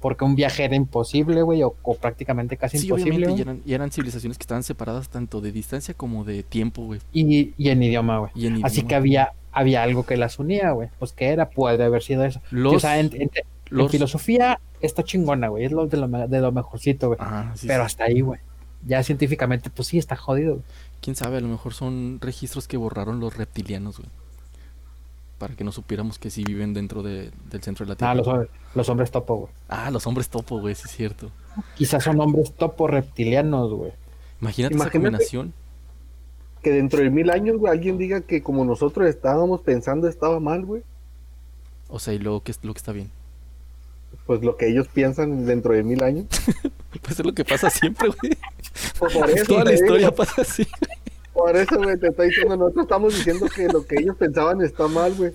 Porque 0.00 0.24
un 0.24 0.34
viaje 0.34 0.64
era 0.64 0.74
imposible, 0.76 1.42
güey, 1.42 1.62
o, 1.62 1.74
o 1.82 1.94
prácticamente 1.94 2.56
casi 2.56 2.78
Sí, 2.78 2.86
imposible. 2.86 3.32
y 3.36 3.40
eran, 3.40 3.60
y 3.66 3.74
eran 3.74 3.90
civilizaciones 3.90 4.38
que 4.38 4.42
estaban 4.44 4.62
separadas 4.62 5.08
tanto 5.10 5.40
de 5.42 5.52
distancia 5.52 5.92
como 5.94 6.24
de 6.24 6.42
tiempo, 6.42 6.84
güey. 6.86 7.00
Y, 7.12 7.52
y 7.58 7.68
en 7.68 7.82
idioma, 7.82 8.18
güey. 8.18 8.32
Así 8.62 8.82
que 8.84 8.94
había, 8.94 9.32
había 9.52 9.82
algo 9.82 10.06
que 10.06 10.16
las 10.16 10.38
unía, 10.38 10.70
güey. 10.70 10.88
Pues 10.98 11.12
que 11.12 11.26
era, 11.28 11.50
puede 11.50 11.84
haber 11.84 12.02
sido 12.02 12.24
eso. 12.24 12.40
Los, 12.50 12.76
o 12.76 12.80
sea, 12.80 12.98
en, 12.98 13.06
en- 13.14 13.22
en 13.22 13.30
los- 13.68 13.90
filosofía 13.90 14.58
está 14.80 15.02
chingona, 15.04 15.48
güey. 15.48 15.66
Es 15.66 15.72
lo 15.72 15.86
de 15.86 15.98
lo, 15.98 16.08
de 16.08 16.40
lo 16.40 16.50
mejorcito, 16.50 17.08
güey. 17.08 17.18
Ajá, 17.20 17.52
sí, 17.54 17.66
Pero 17.66 17.82
sí. 17.82 17.86
hasta 17.86 18.04
ahí, 18.04 18.22
güey. 18.22 18.40
Ya 18.86 19.02
científicamente, 19.02 19.68
pues 19.68 19.88
sí, 19.88 19.98
está 19.98 20.16
jodido. 20.16 20.54
güey. 20.54 20.64
Quién 21.02 21.14
sabe, 21.14 21.36
a 21.36 21.40
lo 21.40 21.48
mejor 21.48 21.74
son 21.74 22.18
registros 22.22 22.66
que 22.66 22.78
borraron 22.78 23.20
los 23.20 23.36
reptilianos, 23.36 23.98
güey. 23.98 24.08
Para 25.40 25.56
que 25.56 25.64
no 25.64 25.72
supiéramos 25.72 26.18
que 26.18 26.28
sí 26.28 26.44
viven 26.44 26.74
dentro 26.74 27.02
de- 27.02 27.30
del 27.50 27.62
centro 27.62 27.86
de 27.86 27.90
la 27.90 27.96
Tierra. 27.96 28.10
Ah, 28.12 28.14
los, 28.14 28.48
los 28.74 28.88
hombres 28.90 29.10
topo, 29.10 29.36
güey. 29.36 29.52
Ah, 29.70 29.90
los 29.90 30.06
hombres 30.06 30.28
topo, 30.28 30.60
güey, 30.60 30.74
sí 30.74 30.82
es 30.84 30.90
cierto. 30.92 31.30
Quizás 31.76 32.04
son 32.04 32.20
hombres 32.20 32.52
topo 32.52 32.86
reptilianos, 32.86 33.72
güey. 33.72 33.92
Imagínate, 34.42 34.74
esa 34.74 34.90
combinación. 34.90 35.54
Que 36.62 36.72
dentro 36.72 37.00
de 37.00 37.08
mil 37.08 37.30
años, 37.30 37.56
güey, 37.56 37.72
alguien 37.72 37.96
diga 37.96 38.20
que 38.20 38.42
como 38.42 38.66
nosotros 38.66 39.08
estábamos 39.08 39.62
pensando 39.62 40.08
estaba 40.08 40.40
mal, 40.40 40.66
güey. 40.66 40.82
O 41.88 41.98
sea, 41.98 42.12
y 42.12 42.18
luego, 42.18 42.42
¿qué 42.42 42.50
es 42.52 42.62
lo 42.62 42.74
que 42.74 42.78
está 42.78 42.92
bien? 42.92 43.10
Pues 44.26 44.42
lo 44.42 44.58
que 44.58 44.68
ellos 44.68 44.88
piensan 44.88 45.46
dentro 45.46 45.72
de 45.72 45.82
mil 45.82 46.02
años. 46.04 46.26
Pues 47.02 47.20
es 47.20 47.24
lo 47.24 47.32
que 47.32 47.44
pasa 47.44 47.70
siempre, 47.70 48.08
güey. 48.08 48.36
Pues 48.98 49.14
por 49.14 49.30
eso, 49.30 49.44
Toda 49.46 49.64
la 49.64 49.70
digo, 49.70 49.84
historia 49.84 50.10
pasa 50.12 50.42
así. 50.42 50.66
Por 51.40 51.56
eso, 51.56 51.76
güey, 51.76 51.98
te 51.98 52.08
estoy 52.08 52.28
diciendo, 52.28 52.56
nosotros 52.56 52.84
estamos 52.84 53.14
diciendo 53.14 53.46
que 53.54 53.68
lo 53.68 53.84
que 53.86 53.96
ellos 53.98 54.16
pensaban 54.16 54.60
está 54.62 54.86
mal, 54.88 55.14
güey. 55.14 55.32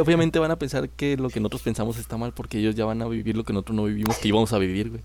Obviamente 0.00 0.38
van 0.38 0.50
a 0.50 0.56
pensar 0.56 0.88
que 0.88 1.16
lo 1.16 1.28
que 1.28 1.40
nosotros 1.40 1.62
pensamos 1.62 1.98
está 1.98 2.16
mal 2.16 2.32
porque 2.32 2.58
ellos 2.58 2.74
ya 2.74 2.84
van 2.84 3.02
a 3.02 3.08
vivir 3.08 3.36
lo 3.36 3.44
que 3.44 3.52
nosotros 3.52 3.76
no 3.76 3.84
vivimos, 3.84 4.18
que 4.18 4.28
íbamos 4.28 4.52
a 4.52 4.58
vivir, 4.58 4.90
güey. 4.90 5.02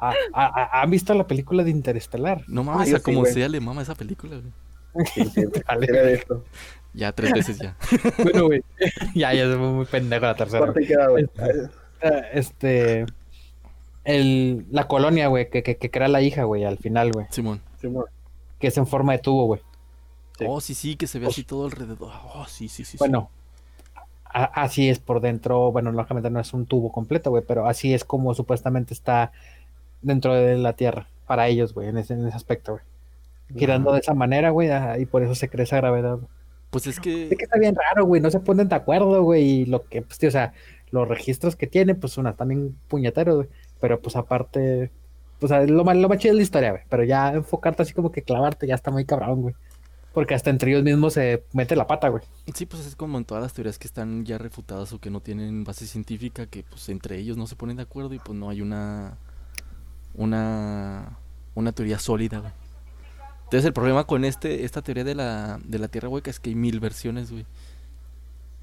Ah, 0.00 0.12
ah, 0.34 0.52
ah, 0.72 0.82
¿Han 0.82 0.90
visto 0.90 1.14
la 1.14 1.26
película 1.26 1.64
de 1.64 1.70
Interestelar? 1.70 2.42
No 2.48 2.64
mames, 2.64 2.92
Ah, 2.92 2.96
a 2.96 2.98
sí, 2.98 3.02
como 3.02 3.20
güey. 3.20 3.32
sea 3.32 3.48
le 3.48 3.60
mama 3.60 3.82
esa 3.82 3.94
película, 3.94 4.36
güey. 4.36 5.06
Sí, 5.14 5.24
sí, 5.26 5.42
de 5.92 6.12
esto. 6.14 6.44
Ya 6.92 7.12
tres 7.12 7.32
veces 7.32 7.58
ya. 7.58 7.76
Bueno, 8.22 8.46
güey. 8.46 8.62
ya, 9.14 9.32
ya 9.34 9.44
es 9.44 9.56
muy 9.56 9.84
pendejo 9.86 10.24
la 10.26 10.34
tercera. 10.34 10.60
¿Cuánto 10.60 10.80
te 10.80 10.86
queda, 10.86 11.08
güey? 11.08 11.24
Eh, 11.24 11.28
cuenta, 11.34 12.28
este. 12.32 13.06
El, 14.04 14.66
la 14.70 14.86
colonia, 14.86 15.26
güey, 15.28 15.50
que, 15.50 15.62
que, 15.62 15.76
que 15.76 15.90
crea 15.90 16.08
la 16.08 16.22
hija, 16.22 16.44
güey, 16.44 16.64
al 16.64 16.78
final, 16.78 17.10
güey. 17.12 17.26
Simón. 17.30 17.60
Simón. 17.80 18.04
Que 18.58 18.68
es 18.68 18.76
en 18.78 18.86
forma 18.86 19.12
de 19.12 19.18
tubo, 19.18 19.46
güey. 19.46 19.60
Sí. 20.38 20.44
Oh, 20.48 20.60
sí, 20.60 20.74
sí, 20.74 20.96
que 20.96 21.06
se 21.06 21.18
ve 21.18 21.26
así 21.26 21.44
todo 21.44 21.64
alrededor. 21.66 22.12
Oh, 22.34 22.46
sí, 22.46 22.68
sí, 22.68 22.84
sí. 22.84 22.92
sí. 22.92 22.96
Bueno, 22.98 23.30
a- 24.24 24.44
así 24.62 24.88
es 24.88 24.98
por 24.98 25.20
dentro. 25.20 25.72
Bueno, 25.72 25.92
lógicamente 25.92 26.30
no 26.30 26.40
es 26.40 26.52
un 26.52 26.66
tubo 26.66 26.92
completo, 26.92 27.30
güey, 27.30 27.42
pero 27.46 27.66
así 27.66 27.94
es 27.94 28.04
como 28.04 28.34
supuestamente 28.34 28.92
está 28.94 29.32
dentro 30.02 30.34
de 30.34 30.56
la 30.58 30.74
Tierra 30.74 31.08
para 31.26 31.48
ellos, 31.48 31.72
güey, 31.74 31.88
en 31.88 31.98
ese, 31.98 32.14
en 32.14 32.26
ese 32.26 32.36
aspecto, 32.36 32.72
güey. 32.72 32.84
Girando 33.56 33.92
de 33.92 34.00
esa 34.00 34.12
manera, 34.12 34.50
güey, 34.50 34.70
ajá, 34.70 34.98
y 34.98 35.06
por 35.06 35.22
eso 35.22 35.34
se 35.36 35.48
crea 35.48 35.64
esa 35.64 35.76
gravedad. 35.76 36.18
Pues 36.70 36.86
es 36.88 36.98
que. 36.98 37.28
Es 37.28 37.38
que 37.38 37.44
está 37.44 37.58
bien 37.58 37.76
raro, 37.76 38.04
güey, 38.04 38.20
no 38.20 38.30
se 38.30 38.40
ponen 38.40 38.68
de 38.68 38.74
acuerdo, 38.74 39.22
güey, 39.22 39.42
y 39.44 39.64
lo 39.66 39.84
que, 39.84 40.02
pues, 40.02 40.18
tío, 40.18 40.28
o 40.28 40.32
sea, 40.32 40.52
los 40.90 41.06
registros 41.08 41.54
que 41.56 41.66
tiene, 41.68 41.94
pues, 41.94 42.18
una 42.18 42.34
también 42.34 42.76
puñeteros, 42.88 43.36
güey, 43.36 43.48
pero 43.80 44.00
pues 44.00 44.16
aparte, 44.16 44.90
pues, 45.40 45.52
a- 45.52 45.62
lo 45.62 45.84
más, 45.84 45.96
lo 45.96 46.08
más 46.08 46.18
chido 46.18 46.32
es 46.32 46.36
la 46.36 46.42
historia, 46.42 46.70
güey, 46.70 46.82
pero 46.88 47.04
ya 47.04 47.32
enfocarte 47.32 47.82
así 47.82 47.92
como 47.92 48.10
que 48.12 48.22
clavarte 48.22 48.66
ya 48.66 48.74
está 48.74 48.90
muy 48.90 49.04
cabrón, 49.04 49.42
güey, 49.42 49.54
porque 50.12 50.34
hasta 50.34 50.50
entre 50.50 50.70
ellos 50.70 50.82
mismos 50.82 51.12
se 51.14 51.44
mete 51.52 51.76
la 51.76 51.86
pata, 51.86 52.08
güey. 52.08 52.22
Sí, 52.54 52.66
pues 52.66 52.86
es 52.86 52.96
como 52.96 53.18
en 53.18 53.24
todas 53.24 53.42
las 53.42 53.52
teorías 53.52 53.78
que 53.78 53.86
están 53.86 54.24
ya 54.24 54.38
refutadas 54.38 54.92
o 54.92 54.98
que 54.98 55.10
no 55.10 55.20
tienen 55.20 55.64
base 55.64 55.86
científica, 55.86 56.46
que 56.46 56.62
pues 56.62 56.88
entre 56.88 57.18
ellos 57.18 57.36
no 57.36 57.46
se 57.46 57.56
ponen 57.56 57.76
de 57.76 57.82
acuerdo 57.82 58.14
y 58.14 58.18
pues 58.18 58.38
no 58.38 58.48
hay 58.50 58.60
una 58.62 59.18
una 60.14 61.18
una 61.54 61.72
teoría 61.72 61.98
sólida, 61.98 62.38
güey. 62.40 62.52
Entonces 63.44 63.64
el 63.66 63.72
problema 63.72 64.04
con 64.04 64.24
este 64.24 64.64
esta 64.64 64.82
teoría 64.82 65.04
de 65.04 65.14
la 65.14 65.58
de 65.64 65.78
la 65.78 65.88
Tierra 65.88 66.08
hueca 66.08 66.30
es 66.30 66.40
que 66.40 66.50
hay 66.50 66.56
mil 66.56 66.80
versiones, 66.80 67.30
güey. 67.30 67.46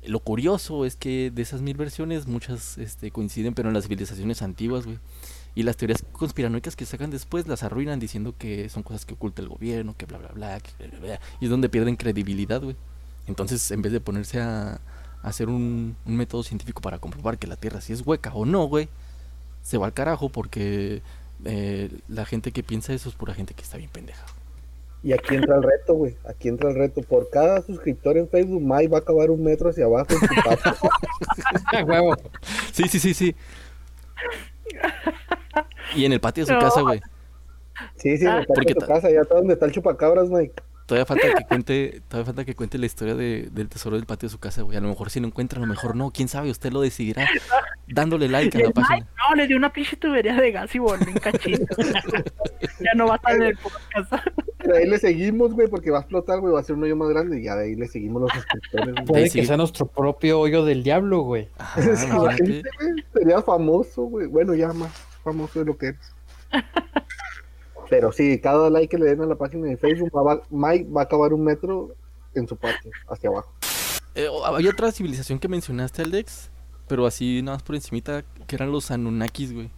Lo 0.06 0.20
curioso 0.20 0.84
es 0.86 0.98
que 0.98 1.32
de 1.34 1.42
esas 1.42 1.62
mil 1.62 1.78
versiones 1.78 2.28
muchas 2.28 2.78
este, 2.78 3.10
coinciden, 3.12 3.54
pero 3.54 3.70
en 3.70 3.74
las 3.74 3.84
civilizaciones 3.86 4.42
antiguas, 4.42 4.86
güey. 4.86 5.00
Y 5.56 5.64
las 5.64 5.78
teorías 5.78 6.04
conspiranoicas 6.12 6.76
que 6.76 6.86
sacan 6.86 7.12
después 7.12 7.48
las 7.48 7.64
arruinan 7.64 8.00
diciendo 8.00 8.34
que 8.38 8.70
son 8.70 8.84
cosas 8.84 9.06
que 9.06 9.14
oculta 9.14 9.42
el 9.42 9.50
gobierno, 9.50 9.96
que 9.96 10.06
bla, 10.06 10.18
bla, 10.18 10.30
bla, 10.30 10.60
que 10.60 10.72
bla, 10.80 10.88
bla, 10.88 11.00
bla. 11.00 11.20
Y 11.40 11.46
es 11.46 11.52
donde 11.52 11.70
pierden 11.70 11.96
credibilidad, 11.96 12.62
güey. 12.62 12.76
Entonces, 13.28 13.70
en 13.72 13.82
vez 13.82 13.92
de 13.92 14.00
ponerse 14.00 14.42
a, 14.42 14.82
a 15.22 15.28
hacer 15.28 15.50
un, 15.50 15.96
un 16.06 16.16
método 16.16 16.44
científico 16.44 16.82
para 16.82 16.98
comprobar 16.98 17.38
que 17.38 17.48
la 17.48 17.56
Tierra 17.56 17.82
sí 17.82 17.94
es 17.94 18.06
hueca 18.06 18.34
o 18.34 18.46
no, 18.46 18.66
güey, 18.66 18.90
se 19.62 19.78
va 19.78 19.86
al 19.86 19.94
carajo 19.94 20.30
porque 20.30 21.02
eh, 21.46 21.90
la 22.08 22.26
gente 22.26 22.52
que 22.52 22.64
piensa 22.64 22.94
eso 22.94 23.10
es 23.10 23.16
pura 23.16 23.34
gente 23.34 23.54
que 23.54 23.64
está 23.64 23.78
bien 23.78 23.90
pendeja. 23.90 24.26
Y 25.04 25.12
aquí 25.12 25.36
entra 25.36 25.58
el 25.58 25.64
reto, 25.64 25.96
güey. 25.96 26.16
Aquí 26.30 26.48
entra 26.48 26.70
el 26.70 26.76
reto. 26.76 27.02
Por 27.02 27.30
cada 27.30 27.62
suscriptor 27.62 28.18
en 28.18 28.30
Facebook, 28.30 28.62
Mike 28.62 28.88
va 28.88 29.00
a 29.00 29.02
acabar 29.02 29.32
un 29.32 29.44
metro 29.44 29.70
hacia 29.70 29.84
abajo 29.84 30.08
en 30.10 30.20
su 30.20 31.86
huevo. 31.86 32.16
Sí, 32.72 32.88
sí, 32.88 33.00
sí, 33.00 33.14
sí. 33.14 33.36
Y 35.96 36.06
en 36.06 36.14
el 36.14 36.20
patio 36.20 36.44
de 36.44 36.48
su 36.48 36.54
No. 36.54 36.60
casa, 36.60 36.82
güey. 36.82 37.02
Sí, 37.96 38.18
sí, 38.18 38.26
en 38.26 38.32
el 38.32 38.46
patio 38.46 38.54
Porque 38.56 38.68
de 38.74 38.74
tu 38.76 38.80
ta- 38.82 38.88
casa, 38.88 39.10
ya 39.12 39.22
está 39.22 39.36
donde 39.36 39.54
está 39.54 39.66
el 39.66 39.72
chupacabras, 39.72 40.30
Mike. 40.30 40.54
Todavía 40.86 41.06
falta 41.06 41.28
que 41.34 41.46
cuente, 41.48 42.02
todavía 42.10 42.26
falta 42.26 42.46
que 42.46 42.56
cuente 42.56 42.78
la 42.78 42.86
historia 42.86 43.16
de- 43.16 43.48
del 43.52 43.70
tesoro 43.70 43.96
del 43.96 44.06
patio 44.06 44.28
de 44.28 44.32
su 44.32 44.40
casa, 44.40 44.62
güey. 44.64 44.78
A 44.78 44.82
lo 44.82 44.90
mejor 44.90 45.10
si 45.10 45.20
lo 45.22 45.28
encuentra, 45.28 45.58
a 45.58 45.62
lo 45.62 45.68
mejor 45.68 45.96
no. 45.96 46.12
Quién 46.12 46.28
sabe, 46.28 46.52
usted 46.52 46.72
lo 46.74 46.82
decidirá 46.82 47.26
dándole 47.88 48.28
like 48.28 48.58
a 48.58 48.62
la 48.62 48.68
El 48.68 48.74
página. 48.74 48.98
Mike, 48.98 49.08
no, 49.30 49.36
le 49.36 49.48
dio 49.48 49.58
una 49.58 49.72
pinche 49.72 49.96
tubería 49.96 50.36
de 50.36 50.52
gas 50.52 50.76
y 50.76 50.80
volvió 50.80 51.08
en 51.08 51.14
cachito. 51.20 51.66
ya 52.80 52.94
no 52.96 53.08
va 53.08 53.14
a 53.14 53.16
estar 53.16 53.36
en 53.36 53.44
el 53.44 53.58
podcast. 53.58 54.28
De 54.64 54.78
ahí 54.78 54.86
le 54.88 54.98
seguimos, 55.00 55.54
güey, 55.54 55.68
porque 55.68 55.90
va 55.90 55.98
a 56.00 56.02
explotar, 56.02 56.40
güey, 56.42 56.54
va 56.54 56.60
a 56.60 56.64
ser 56.64 56.76
un 56.76 56.84
hoyo 56.84 56.96
más 56.96 57.10
grande 57.10 57.40
y 57.40 57.44
ya 57.46 57.56
de 57.56 57.66
ahí 57.66 57.76
le 57.76 57.88
seguimos 57.88 58.22
los 58.24 58.32
suscriptores. 58.34 58.94
güey. 58.94 59.06
Puede 59.06 59.30
sí. 59.30 59.40
que 59.40 59.46
sea 59.46 59.58
nuestro 59.58 59.86
propio 59.88 60.40
hoyo 60.40 60.64
del 60.66 60.84
diablo, 60.84 61.22
güey. 61.22 61.48
Güey, 62.14 62.64
Sería 63.14 63.42
famoso, 63.42 64.04
güey. 64.04 64.28
Bueno, 64.28 64.54
ya 64.54 64.72
más 64.74 64.92
famoso 65.24 65.60
de 65.60 65.66
lo 65.66 65.78
que 65.78 65.88
eres. 65.88 66.02
Pero 67.90 68.12
sí, 68.12 68.40
cada 68.40 68.70
like 68.70 68.90
que 68.96 68.98
le 69.02 69.10
den 69.10 69.22
a 69.22 69.26
la 69.26 69.36
página 69.36 69.68
de 69.68 69.78
Facebook, 69.78 70.12
va- 70.16 70.42
Mike 70.50 70.90
va 70.92 71.02
a 71.02 71.04
acabar 71.04 71.34
un 71.34 71.44
metro 71.44 71.96
en 72.34 72.48
su 72.48 72.56
patio, 72.58 72.92
hacia 73.10 73.30
abajo. 73.30 73.52
Eh, 74.16 74.28
hay 74.56 74.68
otra 74.68 74.92
civilización 74.92 75.40
que 75.40 75.48
mencionaste, 75.48 76.02
Alex, 76.02 76.50
pero 76.88 77.06
así 77.06 77.42
nada 77.44 77.58
más 77.58 77.64
por 77.64 77.76
encimita, 77.76 78.24
que 78.48 78.56
eran 78.56 78.72
los 78.72 78.90
Anunnakis, 78.92 79.54
güey. 79.54 79.70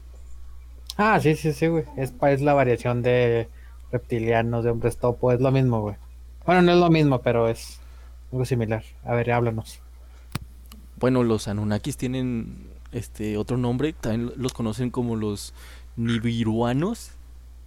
Ah, 0.97 1.19
sí, 1.19 1.35
sí, 1.35 1.51
sí, 1.51 1.67
güey. 1.67 1.83
Es, 1.97 2.13
es 2.21 2.41
la 2.41 2.53
variación 2.53 3.01
de 3.01 3.49
reptilianos, 3.91 4.63
de 4.63 4.69
hombres 4.71 4.97
topo, 4.97 5.31
es 5.31 5.41
lo 5.41 5.51
mismo, 5.51 5.81
güey. 5.81 5.95
Bueno, 6.45 6.61
no 6.61 6.71
es 6.73 6.77
lo 6.77 6.89
mismo, 6.89 7.21
pero 7.21 7.49
es 7.49 7.79
algo 8.31 8.45
similar. 8.45 8.83
A 9.03 9.13
ver, 9.15 9.31
háblanos. 9.31 9.81
Bueno, 10.97 11.23
los 11.23 11.47
Anunnakis 11.49 11.97
tienen 11.97 12.69
este 12.95 13.37
otro 13.37 13.57
nombre, 13.57 13.93
también 13.93 14.31
los 14.37 14.53
conocen 14.53 14.89
como 14.89 15.15
los 15.15 15.53
Nibiruanos, 15.97 17.11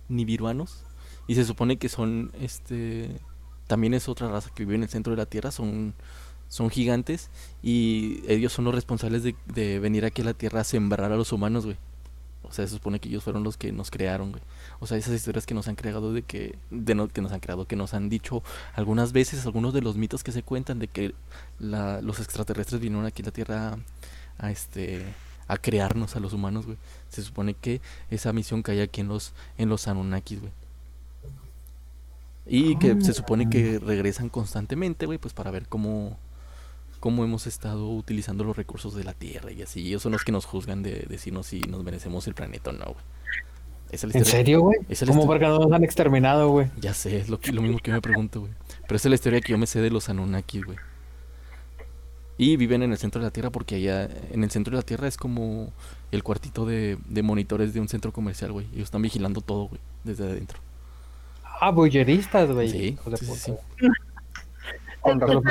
Nibiruanos, 0.09 0.85
y 1.27 1.35
se 1.35 1.45
supone 1.45 1.77
que 1.77 1.89
son 1.89 2.33
este 2.41 3.21
también 3.67 3.93
es 3.93 4.09
otra 4.09 4.29
raza 4.29 4.51
que 4.55 4.65
vive 4.65 4.77
en 4.77 4.83
el 4.85 4.89
centro 4.89 5.13
de 5.13 5.19
la 5.19 5.27
Tierra, 5.27 5.51
son 5.51 5.95
son 6.49 6.71
gigantes 6.71 7.31
y 7.63 8.23
ellos 8.27 8.55
son 8.55 8.65
los 8.65 8.75
responsables 8.75 9.23
de, 9.23 9.37
de 9.47 9.79
venir 9.79 10.07
aquí 10.07 10.23
a 10.23 10.25
la 10.25 10.35
Tierra 10.35 10.61
a 10.61 10.65
sembrar 10.65 11.13
a 11.13 11.17
los 11.17 11.33
humanos, 11.33 11.67
güey. 11.67 11.77
O 12.43 12.53
sea, 12.53 12.67
se 12.67 12.73
supone 12.73 12.99
que 12.99 13.11
ellos 13.11 13.25
fueron 13.25 13.45
los 13.45 13.59
que 13.59 13.73
nos 13.73 13.91
crearon, 13.91 14.31
güey. 14.31 14.43
O 14.81 14.87
sea, 14.87 14.97
esas 14.97 15.15
historias 15.15 15.45
que 15.45 15.53
nos 15.53 15.69
han 15.69 15.75
creado 15.75 16.15
de 16.15 16.23
que 16.23 16.57
de 16.71 16.95
no, 16.95 17.09
que 17.09 17.21
nos 17.21 17.33
han 17.33 17.41
creado, 17.41 17.67
que 17.67 17.77
nos 17.77 17.93
han 17.93 18.09
dicho 18.09 18.43
algunas 18.75 19.13
veces 19.13 19.45
algunos 19.45 19.75
de 19.75 19.83
los 19.83 19.97
mitos 19.97 20.25
que 20.25 20.33
se 20.33 20.43
cuentan 20.43 20.79
de 20.79 20.89
que 20.89 21.15
los 21.61 22.21
extraterrestres 22.21 22.81
vinieron 22.81 23.05
aquí 23.05 23.23
a 23.23 23.27
la 23.27 23.33
Tierra 23.33 23.79
a, 24.39 24.51
este 24.51 25.05
a 25.47 25.57
crearnos 25.57 26.17
a 26.17 26.21
los 26.21 26.33
humanos, 26.33 26.67
güey. 26.67 26.79
Se 27.09 27.23
supone 27.23 27.55
que 27.55 27.81
esa 28.11 28.33
misión 28.33 28.63
cae 28.63 28.83
aquí 28.83 29.01
en 29.01 29.09
los 29.09 29.33
en 29.57 29.69
los 29.69 29.89
Anunnakis, 29.89 30.41
güey. 30.41 30.53
Y 32.47 32.77
que 32.79 32.99
se 33.03 33.13
supone 33.13 33.51
que 33.51 33.79
regresan 33.79 34.31
constantemente, 34.31 35.05
güey, 35.07 35.19
pues 35.19 35.35
para 35.35 35.51
ver 35.51 35.69
cómo 35.69 36.17
cómo 37.01 37.23
hemos 37.25 37.47
estado 37.47 37.89
utilizando 37.91 38.43
los 38.43 38.57
recursos 38.57 38.95
de 38.95 39.05
la 39.05 39.13
Tierra 39.13 39.53
y 39.53 39.63
así. 39.63 39.87
Ellos 39.87 40.03
son 40.03 40.13
los 40.13 40.25
que 40.25 40.33
nos 40.33 40.47
juzgan 40.47 40.83
de 40.83 41.07
decirnos 41.09 41.47
si 41.47 41.61
nos 41.61 41.85
merecemos 41.85 42.27
el 42.27 42.35
planeta 42.35 42.71
o 42.71 42.73
no, 42.73 42.85
güey. 42.87 43.05
Esa 43.91 44.07
es 44.09 44.15
¿En 44.17 44.25
serio, 44.25 44.61
güey? 44.63 44.79
¿Cómo 45.07 45.27
porque 45.27 45.47
no 45.47 45.59
nos 45.61 45.73
han 45.73 45.85
exterminado, 45.85 46.51
güey? 46.51 46.71
Ya 46.81 46.93
sé, 46.95 47.19
es 47.19 47.29
lo, 47.29 47.39
que- 47.41 47.53
lo 47.53 47.63
mismo 47.63 47.79
que 47.79 47.91
yo 47.91 47.95
me 47.95 48.03
pregunto, 48.03 48.41
güey. 48.41 48.53
Pero 48.83 48.97
esa 48.97 49.09
es 49.09 49.11
la 49.11 49.15
historia 49.15 49.41
que 49.41 49.53
yo 49.53 49.59
me 49.59 49.67
sé 49.67 49.81
de 49.81 49.91
los 49.91 50.09
Anunnakis, 50.09 50.65
güey. 50.65 50.77
Y 52.39 52.57
viven 52.57 52.85
en 52.85 52.93
el 52.93 52.99
centro 52.99 53.21
de 53.21 53.27
la 53.27 53.33
Tierra 53.33 53.51
porque 53.51 53.75
allá, 53.75 54.09
en 54.31 54.45
el 54.45 54.51
centro 54.51 54.71
de 54.71 54.77
la 54.77 54.83
Tierra 54.83 55.09
es 55.09 55.17
como 55.17 55.73
el 56.13 56.23
cuartito 56.23 56.65
de, 56.65 56.97
de 57.07 57.23
monitores 57.23 57.75
de 57.75 57.81
un 57.81 57.89
centro 57.89 58.13
comercial, 58.13 58.53
güey. 58.53 58.67
Ellos 58.73 58.85
están 58.85 59.03
vigilando 59.03 59.41
todo, 59.41 59.67
güey, 59.67 59.81
desde 60.05 60.25
adentro. 60.25 60.61
Ah, 61.61 61.71
bulleristas, 61.71 62.51
güey. 62.51 62.69
Sí, 62.69 62.99
sí, 63.17 63.27
sí, 63.27 63.51
güey. 63.51 63.91
Con 65.01 65.21
razón. 65.21 65.43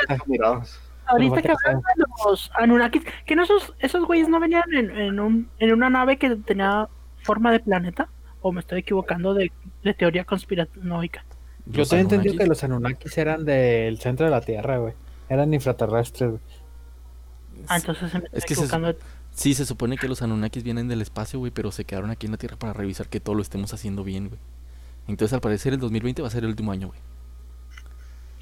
Ahorita 1.08 1.42
que 1.42 1.52
hablan 1.52 1.82
de 1.82 2.04
los 2.26 2.52
Anunnakis, 2.56 3.04
que 3.26 3.36
no 3.36 3.44
esos, 3.44 3.74
esos 3.80 4.06
güeyes 4.06 4.28
no 4.28 4.40
venían 4.40 4.64
en, 4.74 4.92
en, 4.92 5.20
un, 5.20 5.50
en 5.60 5.74
una 5.74 5.90
nave 5.90 6.18
que 6.18 6.36
tenía 6.36 6.90
forma 7.24 7.52
de 7.52 7.62
planeta, 7.62 8.10
o 8.42 8.52
me 8.52 8.60
estoy 8.60 8.80
equivocando 8.80 9.34
de, 9.34 9.52
de 9.84 9.94
teoría 9.94 10.26
conspiranoica. 10.26 11.24
Yo 11.66 11.86
tenía 11.86 12.04
entendido 12.04 12.38
que 12.38 12.46
los 12.46 12.64
Anunnakis 12.64 13.18
eran 13.18 13.46
del 13.46 14.00
centro 14.00 14.26
de 14.26 14.32
la 14.32 14.42
Tierra, 14.42 14.78
güey. 14.78 14.94
Eran 15.30 15.54
infraterrestres, 15.54 16.32
güey. 16.32 16.42
Ah, 17.68 17.78
entonces 17.78 18.12
se 18.12 18.20
me 18.20 18.26
está 18.26 18.38
Es 18.38 18.46
que 18.46 18.56
se-. 18.56 18.68
Sí, 19.32 19.54
se 19.54 19.66
supone 19.66 19.98
que 19.98 20.08
los 20.08 20.22
Anunnakis 20.22 20.64
vienen 20.64 20.88
del 20.88 21.02
espacio, 21.02 21.40
güey, 21.40 21.52
pero 21.52 21.72
se 21.72 21.86
quedaron 21.86 22.10
aquí 22.10 22.26
en 22.26 22.32
la 22.32 22.38
Tierra 22.38 22.58
para 22.58 22.74
revisar 22.74 23.08
que 23.08 23.20
todo 23.20 23.36
lo 23.36 23.42
estemos 23.42 23.74
haciendo 23.74 24.04
bien, 24.04 24.30
güey. 24.30 24.40
Entonces, 25.08 25.34
al 25.34 25.42
parecer, 25.42 25.74
el 25.74 25.80
2020 25.80 26.22
va 26.22 26.28
a 26.28 26.32
ser 26.32 26.44
el 26.44 26.50
último 26.50 26.72
año, 26.72 26.88
güey. 26.88 27.00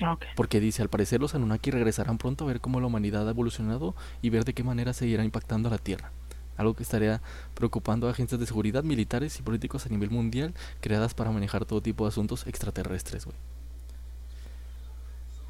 Ah, 0.01 0.13
ok. 0.13 0.25
Porque 0.35 0.59
dice, 0.59 0.81
al 0.81 0.89
parecer 0.89 1.19
los 1.19 1.35
Anunnaki 1.35 1.71
regresarán 1.71 2.17
pronto 2.17 2.43
a 2.43 2.47
ver 2.47 2.61
cómo 2.61 2.79
la 2.79 2.87
humanidad 2.87 3.27
ha 3.27 3.31
evolucionado 3.31 3.95
y 4.21 4.29
ver 4.29 4.45
de 4.45 4.53
qué 4.53 4.63
manera 4.63 4.93
seguirá 4.93 5.23
impactando 5.23 5.67
a 5.69 5.71
la 5.71 5.77
Tierra. 5.77 6.11
Algo 6.57 6.73
que 6.73 6.83
estaría 6.83 7.21
preocupando 7.53 8.07
a 8.07 8.11
agencias 8.11 8.39
de 8.39 8.45
seguridad, 8.45 8.83
militares 8.83 9.37
y 9.39 9.43
políticos 9.43 9.85
a 9.85 9.89
nivel 9.89 10.09
mundial 10.09 10.53
creadas 10.79 11.13
para 11.13 11.31
manejar 11.31 11.65
todo 11.65 11.81
tipo 11.81 12.05
de 12.05 12.09
asuntos 12.09 12.47
extraterrestres, 12.47 13.25
güey. 13.25 13.37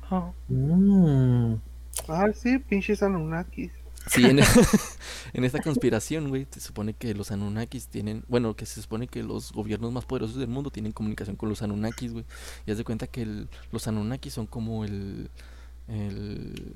Oh. 0.10 0.34
Mm. 0.48 1.56
Ah, 2.08 2.28
sí, 2.34 2.60
pinches 2.60 3.04
Anunnakis. 3.04 3.72
Sí, 4.08 4.24
en, 4.26 4.40
en 5.34 5.44
esta 5.44 5.60
conspiración, 5.62 6.30
güey, 6.30 6.46
se 6.52 6.60
supone 6.60 6.94
que 6.94 7.16
los 7.16 7.32
Anunnakis 7.32 7.88
tienen, 7.88 8.24
bueno, 8.28 8.56
que 8.56 8.66
se 8.68 8.82
supone 8.82 9.08
que 9.08 9.24
los 9.24 9.52
gobiernos 9.52 9.92
más 9.92 10.06
poderosos 10.06 10.36
del 10.38 10.48
mundo 10.50 10.70
tienen 10.70 10.92
comunicación 10.92 11.36
con 11.36 11.50
los 11.50 11.64
Anunnakis, 11.64 12.14
güey. 12.14 12.26
Y 12.68 12.72
haz 12.72 12.78
de 12.78 12.84
cuenta 12.84 13.08
que 13.08 13.24
el- 13.24 13.50
los 13.72 13.88
Anunnakis 13.88 14.34
son 14.34 14.46
como 14.46 14.86
el, 14.86 15.32
el 15.88 16.74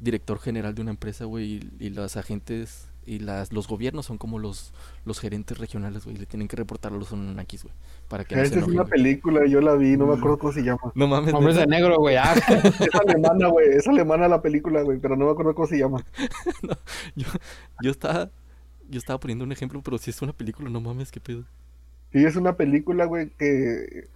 director 0.00 0.38
general 0.38 0.74
de 0.74 0.82
una 0.82 0.90
empresa, 0.90 1.24
güey, 1.24 1.60
y, 1.78 1.86
y 1.86 1.90
los 1.90 2.16
agentes 2.18 2.88
y 3.06 3.20
las, 3.20 3.52
los 3.52 3.68
gobiernos 3.68 4.04
son 4.06 4.18
como 4.18 4.38
los, 4.38 4.74
los 5.04 5.20
gerentes 5.20 5.58
regionales, 5.58 6.04
güey, 6.04 6.16
le 6.16 6.26
tienen 6.26 6.48
que 6.48 6.56
reportar 6.56 6.92
a 6.92 6.96
los 6.96 7.12
Anunnakis, 7.12 7.62
güey, 7.62 7.74
para 8.08 8.24
que 8.24 8.34
no 8.34 8.42
se 8.42 8.46
Esa 8.48 8.54
es 8.56 8.58
enojen, 8.58 8.74
una 8.74 8.82
güey. 8.82 8.90
película, 8.90 9.46
yo 9.46 9.60
la 9.60 9.74
vi, 9.76 9.96
no 9.96 10.06
me 10.06 10.14
acuerdo 10.14 10.38
cómo 10.38 10.52
se 10.52 10.62
llama. 10.62 10.92
No 10.94 11.06
mames, 11.06 11.32
Hombres 11.32 11.56
de 11.56 11.66
negro, 11.66 11.96
güey. 11.98 12.16
Ah, 12.16 12.34
Es 12.80 12.94
alemana, 12.94 13.48
güey, 13.48 13.68
es 13.70 13.86
alemana 13.86 14.28
la 14.28 14.42
película, 14.42 14.82
güey, 14.82 14.98
pero 14.98 15.16
no 15.16 15.26
me 15.26 15.30
acuerdo 15.30 15.54
cómo 15.54 15.68
se 15.68 15.78
llama. 15.78 16.04
yo, 17.14 17.26
yo 17.80 17.90
estaba, 17.90 18.30
yo 18.88 18.98
estaba 18.98 19.20
poniendo 19.20 19.44
un 19.44 19.52
ejemplo, 19.52 19.80
pero 19.82 19.98
si 19.98 20.10
es 20.10 20.20
una 20.22 20.32
película, 20.32 20.68
no 20.68 20.80
mames, 20.80 21.12
qué 21.12 21.20
pedo. 21.20 21.44
Sí, 22.12 22.24
es 22.24 22.36
una 22.36 22.56
película, 22.56 23.04
güey, 23.04 23.30
que 23.30 24.08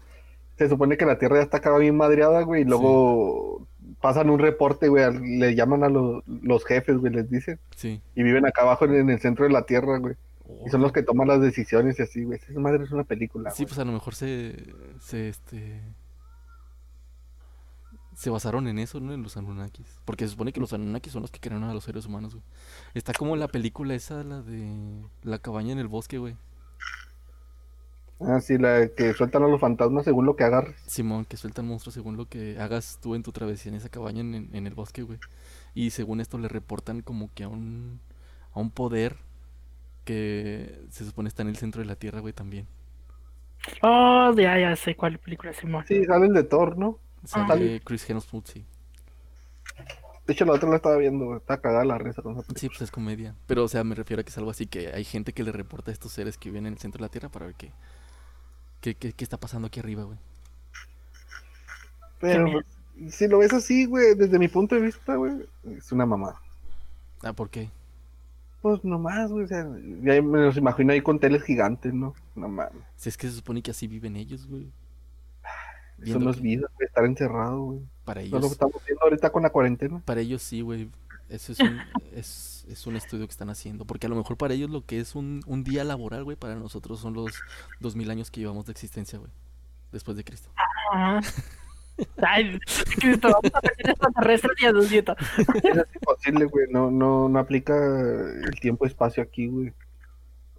se 0.56 0.68
supone 0.68 0.96
que 0.96 1.06
la 1.06 1.18
Tierra 1.18 1.36
ya 1.36 1.42
está 1.42 1.58
acá 1.58 1.76
bien 1.78 1.96
madreada, 1.96 2.42
güey, 2.42 2.62
y 2.62 2.64
luego 2.64 3.66
pasan 4.00 4.30
un 4.30 4.38
reporte, 4.38 4.88
güey, 4.88 5.04
le 5.38 5.54
llaman 5.54 5.84
a 5.84 5.88
los, 5.88 6.22
los 6.26 6.64
jefes, 6.64 6.96
güey, 6.98 7.12
les 7.12 7.30
dicen, 7.30 7.58
Sí. 7.76 8.00
y 8.14 8.22
viven 8.22 8.46
acá 8.46 8.62
abajo 8.62 8.84
en, 8.86 8.94
en 8.94 9.10
el 9.10 9.20
centro 9.20 9.44
de 9.44 9.52
la 9.52 9.62
Tierra, 9.62 9.98
güey, 9.98 10.14
Oh, 10.52 10.64
y 10.66 10.70
son 10.70 10.80
los 10.82 10.90
que 10.90 11.04
toman 11.04 11.28
las 11.28 11.40
decisiones 11.40 12.00
y 12.00 12.02
así, 12.02 12.24
güey. 12.24 12.40
Esa 12.48 12.58
madre 12.58 12.82
es 12.82 12.90
una 12.90 13.04
película, 13.04 13.50
Sí, 13.52 13.62
güey. 13.62 13.68
pues 13.68 13.78
a 13.78 13.84
lo 13.84 13.92
mejor 13.92 14.16
se, 14.16 14.56
se, 14.98 15.28
este... 15.28 15.80
Se 18.16 18.28
basaron 18.30 18.66
en 18.68 18.78
eso, 18.80 19.00
¿no? 19.00 19.14
En 19.14 19.22
los 19.22 19.36
Anunnakis. 19.36 20.00
Porque 20.04 20.24
se 20.24 20.32
supone 20.32 20.52
que 20.52 20.60
los 20.60 20.72
Anunnakis 20.72 21.12
son 21.12 21.22
los 21.22 21.30
que 21.30 21.40
crearon 21.40 21.64
a 21.64 21.72
los 21.72 21.84
seres 21.84 22.04
humanos, 22.04 22.34
güey. 22.34 22.44
Está 22.94 23.12
como 23.14 23.34
la 23.36 23.48
película 23.48 23.94
esa, 23.94 24.24
la 24.24 24.42
de 24.42 25.02
La 25.22 25.38
cabaña 25.38 25.72
en 25.72 25.78
el 25.78 25.88
bosque, 25.88 26.18
güey. 26.18 26.36
Ah, 28.20 28.40
sí, 28.40 28.58
la 28.58 28.88
que 28.88 29.14
sueltan 29.14 29.42
a 29.42 29.48
los 29.48 29.60
fantasmas 29.60 30.04
según 30.04 30.26
lo 30.26 30.36
que 30.36 30.44
agarres. 30.44 30.76
Simón, 30.86 31.24
que 31.24 31.36
sueltan 31.36 31.66
monstruos 31.66 31.94
según 31.94 32.16
lo 32.16 32.26
que 32.26 32.58
hagas 32.58 32.98
tú 33.00 33.14
en 33.14 33.22
tu 33.22 33.32
travesía 33.32 33.70
en 33.70 33.76
esa 33.76 33.88
cabaña 33.88 34.20
en, 34.20 34.50
en 34.52 34.66
el 34.66 34.74
bosque, 34.74 35.02
güey. 35.02 35.18
Y 35.74 35.90
según 35.90 36.20
esto 36.20 36.38
le 36.38 36.48
reportan 36.48 37.00
como 37.00 37.30
que 37.34 37.44
a 37.44 37.48
un, 37.48 38.00
a 38.52 38.60
un 38.60 38.70
poder 38.70 39.16
que 40.04 40.80
se 40.90 41.04
supone 41.04 41.28
está 41.28 41.42
en 41.42 41.48
el 41.48 41.56
centro 41.56 41.80
de 41.80 41.86
la 41.86 41.96
Tierra, 41.96 42.20
güey, 42.20 42.32
también. 42.32 42.66
Oh, 43.82 44.34
ya, 44.36 44.58
ya 44.58 44.76
sé 44.76 44.96
cuál 44.96 45.18
película, 45.18 45.52
Simón. 45.52 45.84
Sí, 45.86 46.04
sale 46.04 46.26
el 46.26 46.34
de 46.34 46.44
Thor, 46.44 46.76
¿no? 46.76 46.98
Sale 47.24 47.80
Chris 47.80 48.08
Hemsworth, 48.08 48.46
sí. 48.46 48.64
De 50.26 50.32
hecho, 50.32 50.44
la 50.44 50.52
otra 50.52 50.68
la 50.68 50.76
estaba 50.76 50.96
viendo, 50.96 51.26
güey. 51.26 51.38
Está 51.38 51.60
cagada 51.60 51.84
la 51.84 51.98
risa 51.98 52.22
con 52.22 52.32
esa 52.32 52.42
película. 52.42 52.60
Sí, 52.60 52.68
pues 52.68 52.82
es 52.82 52.90
comedia. 52.90 53.34
Pero, 53.46 53.64
o 53.64 53.68
sea, 53.68 53.84
me 53.84 53.94
refiero 53.94 54.20
a 54.20 54.24
que 54.24 54.30
es 54.30 54.38
algo 54.38 54.50
así 54.50 54.66
que 54.66 54.88
hay 54.92 55.04
gente 55.04 55.32
que 55.32 55.42
le 55.42 55.52
reporta 55.52 55.90
a 55.90 55.94
estos 55.94 56.12
seres 56.12 56.38
que 56.38 56.50
viven 56.50 56.66
en 56.66 56.74
el 56.74 56.78
centro 56.78 56.98
de 56.98 57.02
la 57.02 57.08
Tierra 57.10 57.28
para 57.28 57.46
ver 57.46 57.54
qué, 57.56 57.72
qué, 58.80 58.94
qué, 58.94 59.12
qué 59.12 59.24
está 59.24 59.38
pasando 59.38 59.68
aquí 59.68 59.80
arriba, 59.80 60.04
güey. 60.04 60.18
Pero 62.20 62.52
pues, 62.52 63.14
si 63.14 63.28
lo 63.28 63.38
ves 63.38 63.52
así, 63.52 63.86
güey, 63.86 64.14
desde 64.14 64.38
mi 64.38 64.48
punto 64.48 64.74
de 64.74 64.82
vista, 64.82 65.16
güey, 65.16 65.46
es 65.64 65.90
una 65.90 66.06
mamá. 66.06 66.40
Ah, 67.22 67.32
¿por 67.32 67.50
qué? 67.50 67.70
Pues 68.60 68.84
nomás, 68.84 69.30
güey, 69.30 69.44
o 69.44 69.48
sea, 69.48 69.66
ya 70.02 70.20
me 70.20 70.38
los 70.38 70.56
imagino 70.56 70.92
ahí 70.92 71.00
con 71.00 71.18
teles 71.18 71.42
gigantes, 71.42 71.94
¿no? 71.94 72.14
No 72.34 72.48
mames. 72.48 72.82
Si 72.96 73.08
es 73.08 73.16
que 73.16 73.28
se 73.28 73.34
supone 73.34 73.62
que 73.62 73.70
así 73.70 73.86
viven 73.86 74.16
ellos, 74.16 74.46
güey. 74.46 74.70
Eso 76.02 76.18
no 76.18 76.30
es 76.30 76.36
que 76.36 76.42
vida, 76.42 76.68
güey, 76.76 76.86
estar 76.86 77.04
encerrado, 77.04 77.62
güey. 77.62 77.80
para 78.04 78.20
No 78.20 78.26
es 78.26 78.32
lo 78.32 78.38
ellos, 78.38 78.52
estamos 78.52 78.82
viendo 78.86 79.02
ahorita 79.02 79.30
con 79.30 79.42
la 79.42 79.50
cuarentena. 79.50 80.02
para 80.04 80.20
ellos 80.20 80.42
sí, 80.42 80.60
güey. 80.60 80.90
Eso 81.28 81.52
es 81.52 81.60
un, 81.60 81.78
es, 82.14 82.49
es 82.72 82.86
un 82.86 82.96
estudio 82.96 83.26
que 83.26 83.32
están 83.32 83.50
haciendo. 83.50 83.84
Porque 83.84 84.06
a 84.06 84.10
lo 84.10 84.16
mejor 84.16 84.36
para 84.36 84.54
ellos 84.54 84.70
lo 84.70 84.84
que 84.84 85.00
es 85.00 85.14
un, 85.14 85.42
un 85.46 85.64
día 85.64 85.84
laboral, 85.84 86.24
güey, 86.24 86.36
para 86.36 86.54
nosotros 86.54 87.00
son 87.00 87.14
los 87.14 87.32
dos 87.80 87.96
mil 87.96 88.10
años 88.10 88.30
que 88.30 88.40
llevamos 88.40 88.66
de 88.66 88.72
existencia, 88.72 89.18
güey. 89.18 89.30
Después 89.92 90.16
de 90.16 90.24
Cristo. 90.24 90.50
Ajá. 90.92 91.20
Ay, 92.22 92.58
Cristo, 92.96 93.28
vamos 93.28 93.50
a 93.52 93.60
meter 93.62 93.90
extraterrestres 93.90 94.56
y 94.60 94.66
a 94.66 94.70
es 94.70 95.94
imposible, 95.94 96.44
güey. 96.46 96.66
No, 96.70 96.90
no, 96.90 97.28
no 97.28 97.38
aplica 97.38 97.74
el 97.74 98.58
tiempo-espacio 98.60 99.22
aquí, 99.22 99.48
güey. 99.48 99.72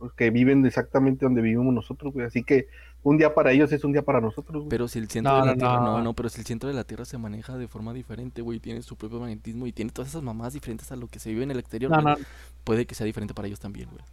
Porque 0.01 0.31
viven 0.31 0.65
exactamente 0.65 1.25
donde 1.25 1.43
vivimos 1.43 1.71
nosotros, 1.73 2.11
güey. 2.11 2.25
Así 2.25 2.43
que 2.43 2.67
un 3.03 3.19
día 3.19 3.35
para 3.35 3.51
ellos 3.51 3.71
es 3.71 3.83
un 3.83 3.91
día 3.93 4.01
para 4.01 4.19
nosotros, 4.19 4.63
güey. 4.63 4.69
Pero 4.69 4.87
si 4.87 4.97
el 4.97 5.07
centro 5.09 5.33
No, 5.33 5.39
de 5.41 5.45
la 5.45 5.51
no, 5.53 5.57
Tierra, 5.59 5.79
no, 5.79 5.97
no. 5.97 6.01
no, 6.01 6.13
pero 6.15 6.27
si 6.29 6.39
el 6.41 6.47
centro 6.47 6.69
de 6.69 6.75
la 6.75 6.83
Tierra 6.85 7.05
se 7.05 7.19
maneja 7.19 7.55
de 7.55 7.67
forma 7.67 7.93
diferente, 7.93 8.41
güey, 8.41 8.59
tiene 8.59 8.81
su 8.81 8.95
propio 8.95 9.19
magnetismo 9.19 9.67
y 9.67 9.73
tiene 9.73 9.91
todas 9.91 10.09
esas 10.09 10.23
mamadas 10.23 10.53
diferentes 10.53 10.91
a 10.91 10.95
lo 10.95 11.07
que 11.07 11.19
se 11.19 11.29
vive 11.29 11.43
en 11.43 11.51
el 11.51 11.59
exterior, 11.59 11.91
No, 11.91 12.01
güey, 12.01 12.03
no, 12.03 12.15
puede 12.63 12.87
que 12.87 12.95
sea 12.95 13.05
diferente 13.05 13.35
para 13.35 13.47
ellos 13.47 13.59
también, 13.59 13.89
güey. 13.91 14.03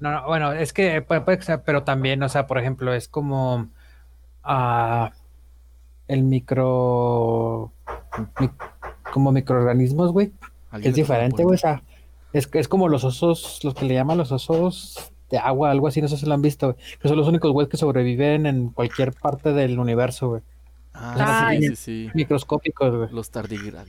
no, 0.00 0.10
no, 0.10 0.26
bueno, 0.26 0.52
es 0.52 0.72
que 0.72 1.00
puede, 1.00 1.20
puede 1.20 1.38
que 1.38 1.44
sea, 1.44 1.62
pero 1.62 1.84
también, 1.84 2.20
o 2.24 2.28
sea, 2.28 2.48
por 2.48 2.58
ejemplo, 2.58 2.92
es 2.92 3.06
como 3.08 3.68
ah, 4.42 5.12
el 6.08 6.22
micro, 6.24 7.72
mi- 8.40 8.50
como 9.12 9.32
microorganismos, 9.32 10.12
güey, 10.12 10.32
es 10.82 10.94
diferente, 10.94 11.42
güey, 11.44 11.54
o 11.54 11.58
sea, 11.58 11.82
es, 12.32 12.48
es 12.52 12.68
como 12.68 12.88
los 12.88 13.04
osos, 13.04 13.60
los 13.64 13.74
que 13.74 13.86
le 13.86 13.94
llaman 13.94 14.18
los 14.18 14.32
osos 14.32 15.12
de 15.30 15.38
agua, 15.38 15.70
algo 15.70 15.88
así, 15.88 16.00
no 16.00 16.08
sé 16.08 16.16
si 16.16 16.26
lo 16.26 16.34
han 16.34 16.42
visto, 16.42 16.72
güey, 16.72 16.78
que 17.00 17.08
son 17.08 17.16
los 17.16 17.26
únicos 17.28 17.50
güeyes 17.52 17.70
que 17.70 17.76
sobreviven 17.76 18.46
en 18.46 18.68
cualquier 18.70 19.12
parte 19.12 19.52
del 19.52 19.78
universo, 19.78 20.28
güey, 20.28 20.42
Ah, 20.98 21.50
sí, 21.58 21.68
sí, 21.68 21.76
sí. 21.76 22.10
microscópicos, 22.14 22.94
güey. 22.96 23.10
Los 23.12 23.30
tardigrados. 23.30 23.88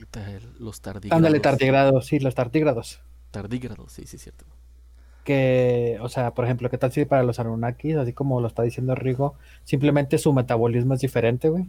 Los 0.58 0.80
tardigrados. 0.82 1.16
Ándale, 1.16 1.40
tardigrados, 1.40 2.04
sí, 2.06 2.18
los 2.18 2.34
tardígrados. 2.34 3.00
Tardígrados, 3.30 3.92
sí, 3.92 4.04
sí, 4.06 4.18
cierto. 4.18 4.44
que, 5.24 5.98
o 6.00 6.08
sea, 6.08 6.32
por 6.32 6.44
ejemplo, 6.46 6.70
¿qué 6.70 6.78
tal 6.78 6.90
si 6.92 7.04
para 7.04 7.22
los 7.22 7.38
Anunnakis, 7.38 7.96
así 7.96 8.12
como 8.14 8.40
lo 8.40 8.46
está 8.46 8.62
diciendo 8.62 8.94
Rigo, 8.94 9.34
simplemente 9.64 10.16
su 10.18 10.32
metabolismo 10.32 10.94
es 10.94 11.00
diferente, 11.00 11.48
güey? 11.50 11.66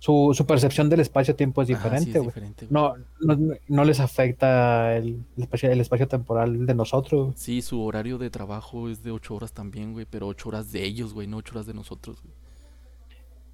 Su, 0.00 0.32
su 0.32 0.46
percepción 0.46 0.88
del 0.88 1.00
espacio-tiempo 1.00 1.60
es 1.62 1.68
sí, 1.68 1.74
diferente, 1.74 2.10
es 2.10 2.16
güey. 2.18 2.26
diferente, 2.26 2.66
güey. 2.66 2.72
no, 2.72 2.94
no, 3.20 3.56
no 3.66 3.84
les 3.84 3.98
afecta 3.98 4.96
el, 4.96 5.24
el 5.36 5.42
espacio, 5.42 5.70
el 5.72 5.80
espacio 5.80 6.06
temporal 6.06 6.66
de 6.66 6.74
nosotros. 6.74 7.26
güey. 7.26 7.36
Sí, 7.36 7.62
su 7.62 7.82
horario 7.82 8.16
de 8.18 8.30
trabajo 8.30 8.88
es 8.88 9.02
de 9.02 9.10
8 9.10 9.34
horas 9.34 9.52
también, 9.52 9.92
güey, 9.92 10.06
pero 10.08 10.28
8 10.28 10.48
horas 10.50 10.70
de 10.72 10.84
ellos, 10.84 11.14
güey, 11.14 11.26
no 11.26 11.38
8 11.38 11.52
horas 11.54 11.66
de 11.66 11.74
nosotros, 11.74 12.22
güey. 12.22 12.34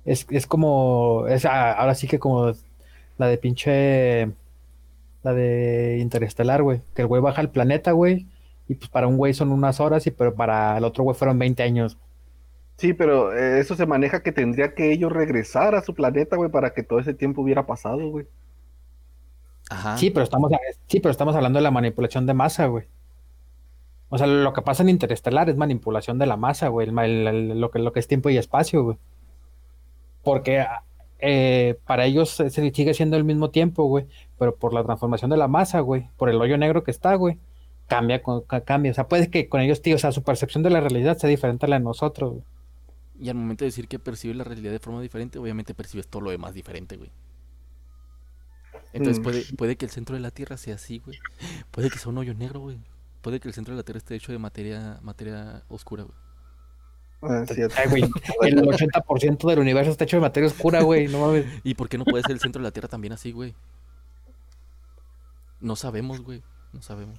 Es, 0.05 0.27
es 0.31 0.47
como, 0.47 1.25
es 1.29 1.47
ah, 1.47 1.73
ahora 1.73 1.95
sí 1.95 2.07
que 2.07 2.19
como 2.19 2.53
la 3.17 3.27
de 3.27 3.39
pinche, 3.39 4.31
la 5.23 5.33
de 5.33 5.99
Interestelar, 6.01 6.63
güey, 6.63 6.83
que 6.95 7.03
el 7.03 7.09
güey 7.09 7.23
baja 7.23 7.41
al 7.41 7.51
planeta, 7.51 7.93
güey, 7.93 8.27
y 8.69 8.75
pues 8.75 8.91
para 8.91 9.07
un 9.07 9.17
güey 9.17 9.33
son 9.33 9.51
unas 9.51 9.81
horas, 9.81 10.07
y 10.07 10.11
pero 10.11 10.35
para 10.35 10.77
el 10.77 10.85
otro 10.85 11.05
güey 11.05 11.17
fueron 11.17 11.39
20 11.39 11.63
años. 11.63 11.97
Sí, 12.77 12.93
pero 12.93 13.33
eh, 13.33 13.61
eso 13.61 13.77
se 13.77 13.87
maneja 13.87 14.23
que 14.23 14.33
tendría 14.33 14.75
que 14.75 14.93
ellos 14.93 15.13
regresar 15.13 15.75
a 15.75 15.83
su 15.83 15.95
planeta, 15.95 16.37
güey, 16.37 16.51
para 16.51 16.75
que 16.75 16.83
todo 16.83 16.99
ese 16.99 17.15
tiempo 17.15 17.43
hubiera 17.43 17.67
pasado, 17.67 18.09
güey. 18.11 18.27
Ajá. 19.71 19.97
Sí, 19.97 20.11
pero 20.11 20.25
estamos, 20.25 20.51
sí, 20.89 21.01
pero 21.01 21.11
estamos 21.11 21.35
hablando 21.37 21.59
de 21.59 21.63
la 21.63 21.71
manipulación 21.71 22.27
de 22.27 22.35
masa, 22.35 22.67
güey. 22.67 22.85
O 24.11 24.19
sea, 24.19 24.27
lo 24.27 24.53
que 24.53 24.63
pasa 24.63 24.83
en 24.83 24.91
Interestelar 24.91 25.49
es 25.49 25.57
manipulación 25.57 26.19
de 26.19 26.27
la 26.27 26.37
masa, 26.37 26.69
güey. 26.69 26.87
el 26.89 26.93
ma- 26.93 27.05
el- 27.07 27.27
el- 27.27 27.61
lo, 27.61 27.71
que, 27.71 27.79
lo 27.79 27.93
que 27.93 28.01
es 28.01 28.07
tiempo 28.09 28.29
y 28.31 28.37
espacio, 28.37 28.83
güey. 28.85 28.99
Porque 30.23 30.67
eh, 31.21 31.77
para 31.87 32.05
ellos 32.05 32.31
se- 32.31 32.51
se 32.51 32.71
sigue 32.73 32.95
siendo 32.95 33.17
el 33.17 33.25
mismo 33.25 33.51
tiempo, 33.51 33.85
güey. 33.85 34.07
Pero 34.39 34.55
por 34.57 34.75
la 34.75 34.85
transformación 34.85 35.31
de 35.31 35.37
la 35.37 35.49
masa, 35.49 35.81
güey. 35.81 36.09
Por 36.17 36.29
el 36.29 36.41
hoyo 36.41 36.59
negro 36.59 36.85
que 36.85 36.91
está, 36.91 37.15
güey. 37.15 37.39
Cambia, 37.89 38.23
con- 38.23 38.43
cambia. 38.43 38.93
O 38.93 38.95
sea, 38.95 39.09
puede 39.09 39.31
que 39.31 39.49
con 39.49 39.61
ellos, 39.61 39.81
tío, 39.83 39.97
o 39.97 39.99
sea, 39.99 40.13
su 40.13 40.23
percepción 40.23 40.63
de 40.63 40.71
la 40.71 40.81
realidad 40.81 41.17
sea 41.17 41.31
diferente 41.31 41.67
a 41.67 41.69
la 41.69 41.79
de 41.79 41.85
nosotros, 41.85 42.33
güey. 42.33 42.43
Y 43.19 43.29
al 43.29 43.37
momento 43.37 43.65
de 43.65 43.69
decir 43.69 43.87
que 43.89 43.99
percibes 43.99 44.37
la 44.37 44.45
realidad 44.45 44.73
de 44.73 44.79
forma 44.81 45.01
diferente, 45.01 45.39
obviamente 45.39 45.75
percibes 45.75 46.09
todo 46.09 46.23
lo 46.23 46.31
demás 46.31 46.53
diferente, 46.55 46.97
güey. 46.97 47.11
Entonces 48.93 49.21
Mm. 49.21 49.23
puede, 49.23 49.45
puede 49.57 49.77
que 49.77 49.85
el 49.85 49.91
centro 49.91 50.15
de 50.15 50.21
la 50.21 50.31
Tierra 50.31 50.57
sea 50.57 50.75
así, 50.77 50.99
güey. 50.99 51.19
Puede 51.71 51.91
que 51.91 51.99
sea 51.99 52.11
un 52.11 52.19
hoyo 52.19 52.35
negro, 52.35 52.61
güey. 52.61 52.79
Puede 53.23 53.41
que 53.41 53.49
el 53.49 53.55
centro 53.55 53.75
de 53.75 53.79
la 53.79 53.85
Tierra 53.85 53.99
esté 53.99 54.15
hecho 54.15 54.33
de 54.33 54.39
materia, 54.39 54.99
materia 55.03 55.63
oscura, 55.69 56.05
güey. 56.05 56.17
Ah, 57.23 57.45
sí, 57.49 57.61
Ay, 57.77 57.89
güey, 57.89 58.03
el 58.43 58.63
80% 58.63 59.49
del 59.49 59.59
universo 59.61 59.91
está 59.91 60.05
hecho 60.05 60.17
de 60.19 60.21
materia 60.21 60.49
oscura, 60.49 60.83
güey. 60.83 61.09
No 61.09 61.21
mames. 61.21 61.47
¿Y 61.65 61.75
por 61.75 61.89
qué 61.89 61.97
no 61.99 62.05
puede 62.05 62.23
ser 62.23 62.33
el 62.33 62.41
centro 62.41 62.61
de 62.61 62.65
la 62.65 62.71
Tierra 62.73 62.89
también 62.89 63.13
así, 63.15 63.33
güey? 63.33 63.55
No 65.61 65.75
sabemos, 65.77 66.21
güey. 66.21 66.43
No 66.73 66.83
sabemos. 66.83 67.19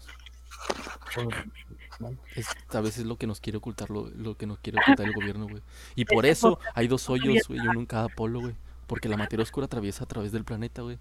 Es, 2.36 2.48
a 2.74 2.82
veces 2.82 3.00
es 3.00 3.06
lo 3.06 3.18
que 3.18 3.28
nos 3.28 3.40
quiere 3.40 3.58
ocultar, 3.58 3.90
lo, 3.90 4.08
lo 4.10 4.36
que 4.38 4.46
nos 4.46 4.60
quiere 4.60 4.80
ocultar 4.80 5.06
el 5.08 5.14
gobierno, 5.16 5.48
güey. 5.48 5.62
Y 5.96 6.06
por 6.06 6.26
eso 6.26 6.60
hay 6.74 6.88
dos 6.88 7.10
hoyos, 7.10 7.48
güey, 7.48 7.60
y 7.64 7.68
uno 7.68 7.80
en 7.80 7.86
cada 7.86 8.08
polo, 8.10 8.40
güey. 8.42 8.54
Porque 8.88 9.10
la 9.10 9.18
materia 9.18 9.42
oscura 9.44 9.66
atraviesa 9.66 10.04
a 10.04 10.08
través 10.08 10.32
del 10.32 10.44
planeta, 10.44 10.82
güey. 10.84 10.98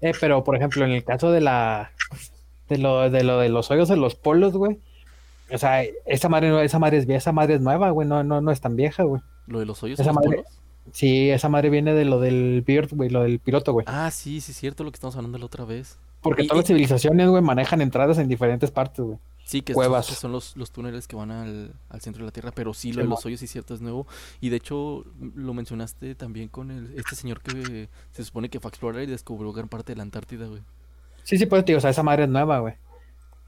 Eh, 0.00 0.12
pero 0.20 0.42
por 0.44 0.56
ejemplo, 0.56 0.84
en 0.84 0.92
el 0.92 1.04
caso 1.04 1.30
de 1.30 1.40
la 1.40 1.92
de 2.68 2.78
lo 2.78 3.10
de 3.10 3.24
lo 3.24 3.38
de 3.38 3.48
los 3.48 3.70
hoyos 3.70 3.88
de 3.88 3.96
los 3.96 4.14
polos, 4.14 4.52
güey. 4.54 4.78
O 5.52 5.58
sea, 5.58 5.82
esa 6.06 6.28
madre 6.28 6.64
esa 6.64 6.78
madre 6.78 6.98
es 6.98 7.06
vie- 7.08 7.16
esa 7.16 7.32
madre 7.32 7.54
es 7.54 7.60
nueva, 7.60 7.90
güey, 7.90 8.06
no, 8.06 8.22
no, 8.22 8.40
no 8.40 8.50
es 8.50 8.60
tan 8.60 8.76
vieja, 8.76 9.02
güey. 9.02 9.20
Lo 9.46 9.58
de 9.58 9.66
los 9.66 9.82
hoyos 9.82 9.98
Esa 10.00 10.10
en 10.10 10.16
los 10.16 10.24
madre- 10.24 10.36
polos. 10.42 10.52
Sí, 10.92 11.30
esa 11.30 11.48
madre 11.48 11.70
viene 11.70 11.94
de 11.94 12.04
lo 12.04 12.20
del 12.20 12.62
Beard, 12.66 12.88
güey, 12.92 13.10
lo 13.10 13.22
del 13.22 13.38
piloto, 13.38 13.72
güey. 13.72 13.86
Ah, 13.88 14.10
sí, 14.10 14.40
sí, 14.40 14.52
es 14.52 14.58
cierto 14.58 14.84
lo 14.84 14.90
que 14.90 14.96
estamos 14.96 15.16
hablando 15.16 15.38
la 15.38 15.46
otra 15.46 15.64
vez. 15.64 15.98
Porque 16.22 16.42
y- 16.42 16.46
todas 16.46 16.58
las 16.62 16.66
civilizaciones, 16.66 17.28
güey, 17.28 17.42
manejan 17.42 17.80
entradas 17.80 18.18
en 18.18 18.28
diferentes 18.28 18.70
partes, 18.70 19.04
güey. 19.04 19.18
Sí, 19.44 19.62
que 19.62 19.72
Cuevas. 19.72 20.04
estos 20.06 20.18
son 20.20 20.30
los, 20.30 20.56
los 20.56 20.70
túneles 20.70 21.08
que 21.08 21.16
van 21.16 21.32
al, 21.32 21.72
al 21.88 22.00
centro 22.00 22.22
de 22.22 22.26
la 22.26 22.32
Tierra, 22.32 22.52
pero 22.54 22.72
sí, 22.72 22.92
lo 22.92 23.02
de 23.02 23.08
los 23.08 23.24
hoyos 23.26 23.40
sí 23.40 23.46
es 23.46 23.50
cierto, 23.50 23.74
es 23.74 23.80
nuevo. 23.80 24.06
Y 24.40 24.48
de 24.50 24.56
hecho, 24.56 25.04
lo 25.34 25.54
mencionaste 25.54 26.14
también 26.14 26.48
con 26.48 26.70
el, 26.70 26.92
este 26.96 27.16
señor 27.16 27.40
que 27.40 27.88
se 28.12 28.24
supone 28.24 28.48
que 28.48 28.60
fue 28.60 28.68
a 28.68 28.70
explorar 28.70 29.02
y 29.02 29.06
descubrió 29.06 29.52
gran 29.52 29.68
parte 29.68 29.92
de 29.92 29.96
la 29.96 30.02
Antártida, 30.04 30.46
güey. 30.46 30.62
Sí, 31.24 31.36
sí, 31.36 31.46
pues, 31.46 31.64
tío, 31.64 31.78
o 31.78 31.80
sea, 31.80 31.90
esa 31.90 32.02
madre 32.04 32.24
es 32.24 32.28
nueva, 32.28 32.60
güey. 32.60 32.74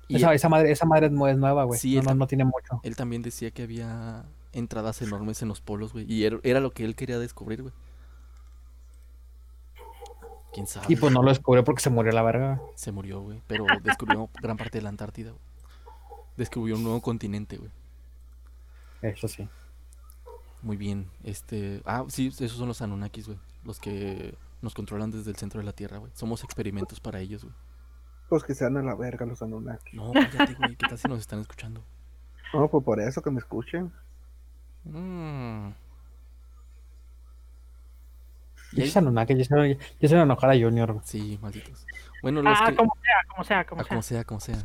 Esa, 0.09 0.31
él, 0.31 0.37
esa 0.37 0.49
madre, 0.49 0.73
esa 0.73 0.87
madre 0.87 1.07
es, 1.07 1.13
nueva, 1.13 1.65
güey. 1.65 1.79
Sí, 1.79 1.95
no, 1.97 2.03
no, 2.03 2.15
no 2.17 2.27
tiene 2.27 2.45
mucho. 2.45 2.81
él 2.83 2.97
también 2.97 3.23
decía 3.23 3.51
que 3.53 3.63
había 3.63 4.25
entradas 4.53 5.03
enormes 5.03 5.43
en 5.43 5.49
los 5.49 5.61
polos, 5.61 5.93
güey. 5.93 6.11
Y 6.11 6.25
era, 6.25 6.39
era 6.43 6.61
lo 6.61 6.71
que 6.71 6.85
él 6.85 6.95
quería 6.95 7.19
descubrir, 7.19 7.63
güey. 7.63 7.75
¿Quién 10.53 10.67
sabe? 10.67 10.87
Y 10.89 10.97
pues 10.97 11.13
no 11.13 11.23
lo 11.23 11.31
descubrió 11.31 11.65
porque 11.65 11.81
se 11.81 11.91
murió 11.91 12.13
la 12.13 12.23
verga. 12.23 12.61
Se 12.75 12.93
murió, 12.93 13.21
güey. 13.21 13.43
Pero 13.47 13.65
descubrió 13.83 14.29
gran 14.43 14.57
parte 14.57 14.79
de 14.79 14.83
la 14.83 14.91
Antártida, 14.91 15.31
güey. 15.31 15.43
descubrió 16.37 16.77
un 16.77 16.85
nuevo 16.85 17.01
continente, 17.01 17.57
güey. 17.57 17.71
Eso 19.01 19.29
sí. 19.29 19.49
Muy 20.61 20.77
bien. 20.77 21.11
Este. 21.25 21.81
Ah, 21.85 22.05
sí, 22.09 22.29
esos 22.29 22.53
son 22.53 22.69
los 22.69 22.83
Anunnakis, 22.83 23.27
güey. 23.27 23.39
Los 23.65 23.81
que 23.81 24.37
nos 24.61 24.75
controlan 24.75 25.11
desde 25.11 25.31
el 25.31 25.37
centro 25.37 25.59
de 25.59 25.65
la 25.65 25.73
Tierra, 25.73 25.99
güey. 25.99 26.13
Somos 26.15 26.45
experimentos 26.45 27.01
para 27.01 27.21
ellos, 27.21 27.45
güey. 27.45 27.55
Pues 28.29 28.45
que 28.45 28.55
sean 28.55 28.77
a 28.77 28.83
la 28.83 28.95
verga 28.95 29.27
los 29.27 29.43
Anunnaki. 29.43 29.97
No, 29.97 30.13
cállate, 30.13 30.55
güey. 30.55 30.77
¿Qué 30.77 30.87
tal 30.87 30.99
si 30.99 31.09
nos 31.09 31.19
están 31.19 31.41
escuchando? 31.41 31.83
No, 32.55 32.69
pues 32.69 32.85
por 32.85 33.01
eso 33.01 33.23
que 33.23 33.31
me 33.31 33.39
escuchen. 33.39 33.93
Mm. 34.85 35.71
Ya 38.73 38.87
se 38.87 38.99
Anunnaki, 38.99 39.37
ya 39.37 39.45
se, 39.45 39.79
ya 40.01 40.09
se 40.09 40.17
enojar 40.17 40.51
a 40.51 40.55
Junior. 40.55 40.99
Sí, 41.05 41.39
malditos. 41.43 41.87
Bueno, 42.23 42.41
los 42.43 42.57
Ah, 42.59 42.67
que. 42.71 42.77
como 42.77 42.95
sea, 42.95 43.15
como 43.29 43.45
sea, 43.45 43.65
como 43.67 43.81
Ah, 43.81 43.85
sea. 43.85 43.89
como 43.89 44.03
sea, 44.03 44.25
como 44.25 44.41
sea. 44.41 44.57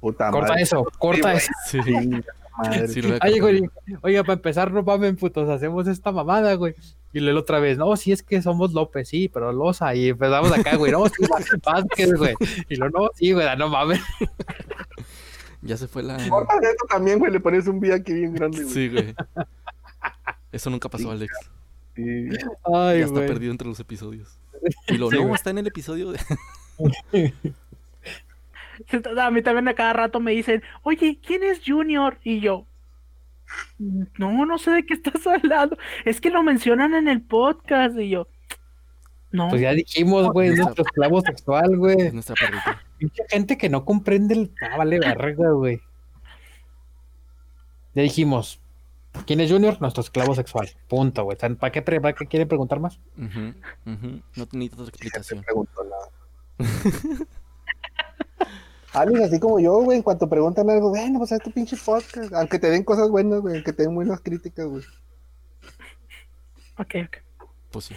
Puta 0.00 0.30
Corta 0.30 0.48
madre. 0.48 0.62
eso, 0.62 0.84
corta 0.98 1.38
Sí, 1.38 1.78
eso. 1.78 1.84
Sí. 1.88 2.22
Madre. 2.58 2.88
Sí, 2.88 3.00
Ay, 3.20 3.38
güey, 3.40 3.62
oiga, 4.02 4.22
para 4.24 4.34
empezar, 4.34 4.70
no 4.72 4.82
mamen, 4.82 5.16
putos, 5.16 5.48
hacemos 5.48 5.86
esta 5.86 6.12
mamada, 6.12 6.52
güey. 6.54 6.74
Y 7.14 7.20
luego 7.20 7.40
otra 7.40 7.60
vez, 7.60 7.78
no, 7.78 7.96
si 7.96 8.12
es 8.12 8.22
que 8.22 8.42
somos 8.42 8.72
López, 8.74 9.08
sí, 9.08 9.28
pero 9.28 9.52
Loza, 9.52 9.94
y 9.94 10.10
empezamos 10.10 10.52
acá, 10.52 10.76
güey, 10.76 10.92
no, 10.92 11.06
sí, 11.06 11.24
Vázquez, 11.64 12.12
güey. 12.14 12.34
Y 12.68 12.76
luego, 12.76 12.98
no, 13.04 13.10
sí, 13.14 13.32
güey, 13.32 13.46
no 13.56 13.68
mames. 13.68 14.00
Ya 15.62 15.76
se 15.76 15.86
fue 15.88 16.02
la. 16.02 16.16
Corta 16.28 16.54
eso 16.60 16.84
también, 16.88 17.18
güey. 17.18 17.32
Le 17.32 17.40
pones 17.40 17.66
un 17.68 17.78
V 17.78 17.92
aquí 17.94 18.12
bien 18.12 18.34
grande, 18.34 18.62
güey. 18.62 18.74
Sí, 18.74 18.88
güey. 18.88 19.14
Eso 20.50 20.68
nunca 20.70 20.88
pasó, 20.88 21.10
Alex. 21.10 21.32
Sí. 21.96 22.02
Ay, 22.64 22.98
Ya 22.98 23.04
está 23.04 23.16
güey. 23.16 23.26
perdido 23.28 23.52
entre 23.52 23.68
los 23.68 23.78
episodios. 23.80 24.38
Y 24.88 24.96
lo 24.96 25.10
Sí, 25.10 25.16
no, 25.16 25.22
güey. 25.22 25.34
está 25.34 25.50
en 25.50 25.58
el 25.58 25.66
episodio 25.68 26.12
de. 26.12 26.20
A 29.20 29.30
mí 29.30 29.42
también 29.42 29.68
a 29.68 29.74
cada 29.74 29.92
rato 29.92 30.20
me 30.20 30.32
dicen, 30.32 30.62
oye, 30.82 31.18
¿quién 31.24 31.42
es 31.42 31.60
Junior? 31.64 32.18
Y 32.24 32.40
yo, 32.40 32.66
no, 33.78 34.46
no 34.46 34.58
sé 34.58 34.70
de 34.70 34.86
qué 34.86 34.94
estás 34.94 35.26
hablando. 35.26 35.76
Es 36.04 36.20
que 36.20 36.30
lo 36.30 36.42
mencionan 36.42 36.94
en 36.94 37.08
el 37.08 37.22
podcast. 37.22 37.96
Y 37.98 38.08
yo, 38.10 38.28
no. 39.32 39.48
Pues 39.48 39.60
ya 39.60 39.72
dijimos, 39.72 40.28
güey, 40.32 40.50
es 40.50 40.58
nuestro 40.58 40.84
esclavo 40.84 41.20
sexual, 41.22 41.72
Es 41.72 41.78
güey. 41.78 41.96
nuestra 42.12 42.34
perrita. 42.34 42.82
Mucha 43.00 43.24
gente 43.28 43.58
que 43.58 43.68
no 43.68 43.84
comprende 43.84 44.34
el. 44.34 44.54
Ah, 44.70 44.76
vale, 44.78 44.98
verga, 44.98 45.50
güey. 45.50 45.80
Ya 47.94 48.02
dijimos. 48.02 48.60
¿Quién 49.26 49.40
es 49.40 49.50
Junior? 49.52 49.78
Nuestro 49.80 50.02
esclavo 50.02 50.34
sexual. 50.34 50.70
Punto, 50.88 51.24
güey. 51.24 51.36
¿Para 51.36 51.70
qué, 51.70 51.82
pre- 51.82 52.00
para 52.00 52.14
qué 52.14 52.26
quieren 52.26 52.48
preguntar 52.48 52.80
más? 52.80 52.98
No 53.16 53.26
necesitas 54.52 54.78
otra 54.80 54.88
explicación. 54.88 55.44
nada. 55.44 56.08
Alguien 58.94 59.22
así 59.22 59.40
como 59.40 59.58
yo, 59.58 59.74
güey, 59.82 59.98
en 59.98 60.02
cuanto 60.02 60.28
preguntan 60.28 60.68
algo, 60.68 60.90
bueno, 60.90 61.18
pues 61.18 61.32
haz 61.32 61.40
tu 61.40 61.50
pinche 61.50 61.76
podcast. 61.82 62.32
Aunque 62.34 62.58
te 62.58 62.68
den 62.70 62.84
cosas 62.84 63.08
buenas, 63.10 63.40
güey, 63.40 63.54
aunque 63.56 63.72
te 63.72 63.84
den 63.84 63.94
buenas 63.94 64.20
críticas, 64.20 64.66
güey. 64.66 64.82
Ok, 66.78 66.94
ok. 67.06 67.16
Pues 67.70 67.86
sí. 67.86 67.94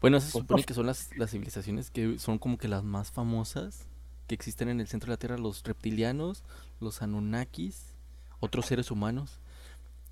Bueno, 0.00 0.20
se 0.20 0.30
supone 0.30 0.62
que 0.64 0.74
son 0.74 0.86
las, 0.86 1.16
las 1.16 1.30
civilizaciones 1.30 1.90
que 1.90 2.18
son 2.18 2.38
como 2.38 2.56
que 2.56 2.68
las 2.68 2.84
más 2.84 3.10
famosas 3.10 3.86
que 4.26 4.34
existen 4.34 4.68
en 4.68 4.80
el 4.80 4.86
centro 4.86 5.08
de 5.08 5.14
la 5.14 5.18
Tierra, 5.18 5.38
los 5.38 5.64
reptilianos, 5.64 6.44
los 6.80 7.02
Anunnakis, 7.02 7.96
otros 8.40 8.66
seres 8.66 8.90
humanos. 8.90 9.40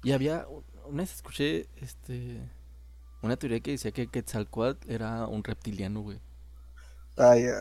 Y 0.02 0.12
había, 0.12 0.46
una 0.86 1.02
vez 1.02 1.14
escuché 1.14 1.68
este 1.80 2.40
una 3.22 3.36
teoría 3.36 3.60
que 3.60 3.72
decía 3.72 3.90
que 3.90 4.06
Quetzalcoatl 4.06 4.90
era 4.90 5.26
un 5.26 5.42
reptiliano, 5.42 6.00
güey. 6.00 6.18
Ay, 7.16 7.44
ya, 7.44 7.54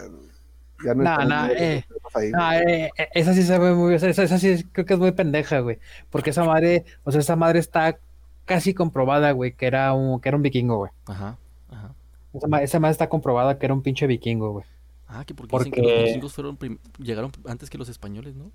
ya 0.84 0.94
no 0.94 1.04
Nah, 1.04 1.12
estamos 1.14 1.30
nah, 1.30 1.50
eh. 1.50 1.86
ahí. 2.14 2.32
Ah, 2.36 2.60
eh, 2.60 2.90
eh, 2.98 3.08
esa 3.14 3.34
sí 3.34 3.44
se 3.44 3.58
ve 3.58 3.74
muy, 3.74 3.96
esa, 3.96 4.10
esa 4.10 4.38
sí 4.38 4.64
creo 4.72 4.86
que 4.86 4.94
es 4.94 5.00
muy 5.00 5.12
pendeja, 5.12 5.60
güey. 5.60 5.80
Porque 6.10 6.32
esa 6.32 6.44
madre, 6.44 6.86
o 7.04 7.12
sea, 7.12 7.22
esa 7.22 7.36
madre 7.36 7.60
está 7.60 7.98
casi 8.46 8.74
comprobada, 8.74 9.32
güey, 9.32 9.54
que 9.54 9.66
era 9.66 9.94
un, 9.94 10.20
que 10.20 10.30
era 10.30 10.38
un 10.38 10.44
vikingo, 10.44 10.78
güey. 10.78 10.92
Ajá. 11.06 11.38
Esa, 12.62 12.80
madre 12.80 12.92
está 12.92 13.10
comprobada 13.10 13.58
que 13.58 13.66
era 13.66 13.74
un 13.74 13.82
pinche 13.82 14.08
vikingo, 14.08 14.52
güey. 14.52 14.66
Ah, 15.08 15.24
que 15.26 15.34
porque, 15.36 15.56
dicen 15.58 15.72
que 15.72 15.82
los 15.82 16.04
vikingos 16.06 16.34
fueron 16.34 16.58
llegaron 16.98 17.32
antes 17.48 17.70
que 17.70 17.78
los 17.78 17.90
españoles, 17.90 18.36
¿no? 18.36 18.52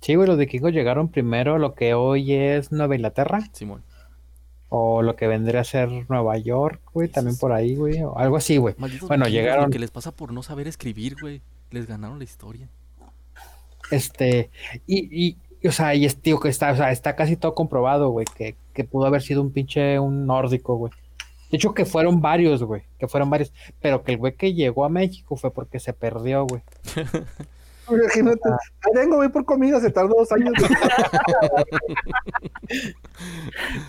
Sí, 0.00 0.14
güey, 0.16 0.26
los 0.28 0.36
vikingos 0.38 0.72
llegaron 0.72 1.08
primero 1.08 1.54
a 1.54 1.58
lo 1.58 1.74
que 1.74 1.94
hoy 1.94 2.32
es 2.34 2.72
Nueva 2.72 2.94
Inglaterra, 2.96 3.40
Simón. 3.52 3.82
o 4.68 5.02
lo 5.02 5.16
que 5.16 5.26
vendría 5.26 5.60
a 5.60 5.64
ser 5.64 5.90
Nueva 6.08 6.38
York, 6.38 6.80
güey, 6.92 7.08
también 7.08 7.36
por 7.36 7.52
ahí, 7.52 7.76
güey, 7.76 8.02
o 8.02 8.16
algo 8.18 8.36
así, 8.36 8.56
güey. 8.56 8.74
Malditos 8.78 9.06
Bueno, 9.08 9.26
llegaron- 9.26 9.66
Lo 9.66 9.70
que 9.70 9.78
les 9.78 9.90
pasa 9.90 10.12
por 10.12 10.32
no 10.32 10.42
saber 10.42 10.66
escribir, 10.66 11.16
güey. 11.20 11.42
Les 11.70 11.86
ganaron 11.86 12.18
la 12.18 12.24
historia. 12.24 12.68
Este, 13.90 14.50
y, 14.86 14.98
y, 15.26 15.36
y, 15.62 15.68
o 15.68 15.72
sea, 15.72 15.94
y 15.94 16.04
es, 16.06 16.16
tío, 16.16 16.40
que 16.40 16.48
está, 16.48 16.72
o 16.72 16.76
sea, 16.76 16.90
está 16.90 17.14
casi 17.14 17.36
todo 17.36 17.54
comprobado, 17.54 18.08
güey, 18.10 18.26
que, 18.36 18.56
que 18.72 18.84
pudo 18.84 19.06
haber 19.06 19.22
sido 19.22 19.42
un 19.42 19.52
pinche, 19.52 19.98
un 19.98 20.26
nórdico, 20.26 20.76
güey. 20.76 20.92
De 21.52 21.56
hecho, 21.56 21.74
que 21.74 21.84
fueron 21.84 22.22
varios, 22.22 22.62
güey, 22.62 22.82
que 22.98 23.06
fueron 23.06 23.28
varios, 23.28 23.52
pero 23.78 24.02
que 24.02 24.12
el 24.12 24.18
güey 24.18 24.34
que 24.34 24.54
llegó 24.54 24.86
a 24.86 24.88
México 24.88 25.36
fue 25.36 25.52
porque 25.52 25.78
se 25.78 25.92
perdió, 25.92 26.46
güey. 26.46 26.62
Imagínate, 27.90 28.48
ahí 28.48 28.92
vengo, 28.94 29.16
voy 29.16 29.28
por 29.28 29.44
comida, 29.44 29.78
se 29.78 29.90
tardó 29.90 30.14
dos 30.14 30.32
años. 30.32 30.54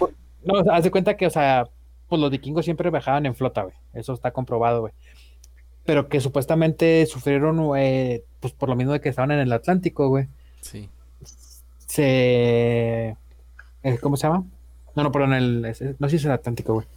No, 0.45 0.59
o 0.59 0.63
sea, 0.65 0.75
haz 0.75 0.83
de 0.83 0.91
cuenta 0.91 1.15
que, 1.15 1.25
o 1.25 1.29
sea, 1.29 1.69
pues 2.09 2.19
los 2.19 2.29
vikingos 2.29 2.65
siempre 2.65 2.89
viajaban 2.89 3.25
en 3.25 3.33
flota, 3.33 3.63
güey. 3.63 3.75
Eso 3.93 4.11
está 4.11 4.31
comprobado, 4.31 4.81
güey. 4.81 4.93
Pero 5.85 6.09
que 6.09 6.19
supuestamente 6.19 7.05
sufrieron, 7.05 7.77
eh, 7.77 8.23
pues 8.41 8.51
por 8.51 8.67
lo 8.67 8.75
mismo 8.75 8.91
de 8.91 8.99
que 8.99 9.07
estaban 9.07 9.31
en 9.31 9.39
el 9.39 9.53
Atlántico, 9.53 10.09
güey. 10.09 10.27
Sí. 10.59 10.89
Se. 11.87 13.15
eh, 13.83 13.97
¿Cómo 14.01 14.17
se 14.17 14.27
llama? 14.27 14.43
No, 14.95 15.03
no, 15.03 15.13
perdón, 15.13 15.33
el, 15.33 15.61
no 15.61 16.09
sé 16.09 16.09
si 16.09 16.15
es 16.17 16.25
el 16.25 16.31
Atlántico, 16.31 16.73
güey. 16.73 16.87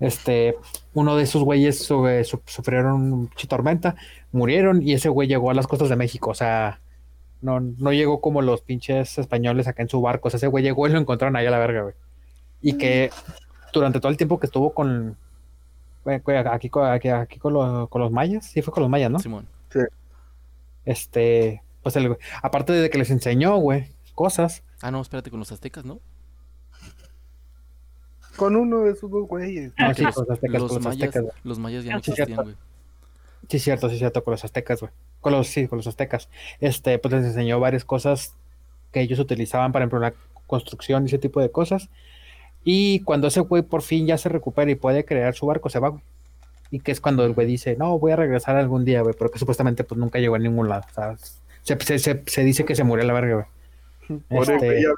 Este, 0.00 0.56
uno 0.94 1.14
de 1.16 1.24
esos 1.24 1.44
güeyes 1.44 1.78
su- 1.84 2.06
eh, 2.08 2.24
su- 2.24 2.40
sufrieron 2.46 3.30
tormenta, 3.48 3.96
murieron 4.32 4.82
y 4.82 4.94
ese 4.94 5.08
güey 5.10 5.28
llegó 5.28 5.50
a 5.50 5.54
las 5.54 5.66
costas 5.66 5.88
de 5.90 5.96
México, 5.96 6.30
o 6.30 6.34
sea, 6.34 6.80
no, 7.42 7.60
no 7.60 7.92
llegó 7.92 8.20
como 8.20 8.40
los 8.42 8.62
pinches 8.62 9.18
españoles 9.18 9.66
acá 9.68 9.82
en 9.82 9.88
su 9.90 10.00
barco, 10.00 10.28
o 10.28 10.30
sea, 10.30 10.38
ese 10.38 10.46
güey 10.46 10.64
llegó 10.64 10.86
y 10.86 10.90
lo 10.90 10.98
encontraron 10.98 11.36
ahí 11.36 11.46
a 11.46 11.50
la 11.50 11.58
verga, 11.58 11.82
güey. 11.82 11.94
Y 12.62 12.74
que 12.78 13.10
durante 13.72 14.00
todo 14.00 14.10
el 14.10 14.16
tiempo 14.16 14.40
que 14.40 14.46
estuvo 14.46 14.72
con, 14.74 15.16
güey, 16.04 16.18
güey, 16.20 16.36
aquí, 16.38 16.68
con- 16.70 16.86
aquí, 16.90 17.08
aquí 17.08 17.38
con, 17.38 17.52
lo- 17.52 17.86
con 17.88 18.00
los 18.00 18.10
mayas, 18.10 18.46
sí 18.46 18.62
fue 18.62 18.72
con 18.72 18.82
los 18.82 18.90
mayas, 18.90 19.10
¿no? 19.10 19.18
Simón. 19.18 19.46
Este, 20.84 21.62
pues 21.82 21.94
el, 21.96 22.16
aparte 22.42 22.72
de 22.72 22.90
que 22.90 22.98
les 22.98 23.10
enseñó, 23.10 23.56
güey, 23.58 23.86
cosas, 24.14 24.62
Ah, 24.82 24.90
no, 24.90 25.00
espérate, 25.02 25.30
con 25.30 25.38
los 25.40 25.52
aztecas, 25.52 25.84
¿no? 25.84 26.00
Con 28.36 28.56
uno 28.56 28.80
de 28.84 28.92
esos 28.92 29.10
dos 29.10 29.26
güeyes. 29.28 29.72
Ah, 29.78 29.88
Que 29.88 29.94
sí, 29.96 30.02
los, 30.04 30.14
con 30.14 30.24
los 30.26 30.30
aztecas, 30.34 30.60
los 30.62 30.68
con 30.72 30.76
los 30.76 30.84
mayas, 30.84 31.02
aztecas, 31.08 31.22
güey. 31.22 31.34
los 31.44 31.58
mayas 31.58 31.84
ya 31.84 31.92
no 31.92 31.98
Ah, 31.98 32.00
sí, 32.02 32.10
existían, 32.10 32.26
cierto. 32.26 32.42
güey. 32.44 32.56
Sí, 33.48 33.58
cierto, 33.58 33.90
sí, 33.90 33.98
cierto, 33.98 34.22
con 34.24 34.32
los 34.32 34.44
aztecas, 34.44 34.80
güey. 34.80 34.92
Con 35.20 35.32
los, 35.32 35.48
sí, 35.48 35.66
con 35.66 35.78
los 35.78 35.86
aztecas. 35.86 36.28
Este, 36.60 36.98
pues 36.98 37.12
les 37.14 37.24
enseñó 37.24 37.58
varias 37.60 37.84
cosas 37.84 38.34
que 38.92 39.00
ellos 39.00 39.18
utilizaban 39.18 39.72
para 39.72 39.84
ejemplo, 39.84 39.98
la 39.98 40.14
construcción 40.46 41.02
y 41.04 41.06
ese 41.06 41.18
tipo 41.18 41.40
de 41.40 41.50
cosas. 41.50 41.88
Y 42.64 43.00
cuando 43.00 43.26
ese 43.28 43.40
güey 43.40 43.62
por 43.62 43.82
fin 43.82 44.06
ya 44.06 44.18
se 44.18 44.28
recupera 44.28 44.70
y 44.70 44.74
puede 44.74 45.04
crear 45.04 45.34
su 45.34 45.46
barco, 45.46 45.68
se 45.70 45.78
va, 45.78 45.88
güey. 45.88 46.02
Y 46.70 46.78
que 46.80 46.92
es 46.92 47.00
cuando 47.00 47.24
el 47.24 47.32
güey 47.34 47.46
dice, 47.46 47.74
no, 47.76 47.98
voy 47.98 48.12
a 48.12 48.16
regresar 48.16 48.56
algún 48.56 48.84
día, 48.84 49.02
güey, 49.02 49.14
pero 49.18 49.30
que 49.30 49.38
supuestamente 49.40 49.82
pues 49.82 49.98
nunca 49.98 50.18
llegó 50.20 50.36
a 50.36 50.38
ningún 50.38 50.68
lado. 50.68 50.84
O 50.90 50.94
sea, 50.94 51.16
se, 51.62 51.76
se, 51.80 51.98
se- 51.98 52.22
se 52.26 52.44
dice 52.44 52.64
que 52.64 52.76
se 52.76 52.84
murió 52.84 53.02
a 53.04 53.06
la 53.08 53.12
verga, 53.14 53.34
güey. 54.08 54.20
Este, 54.42 54.82
ya, 54.82 54.88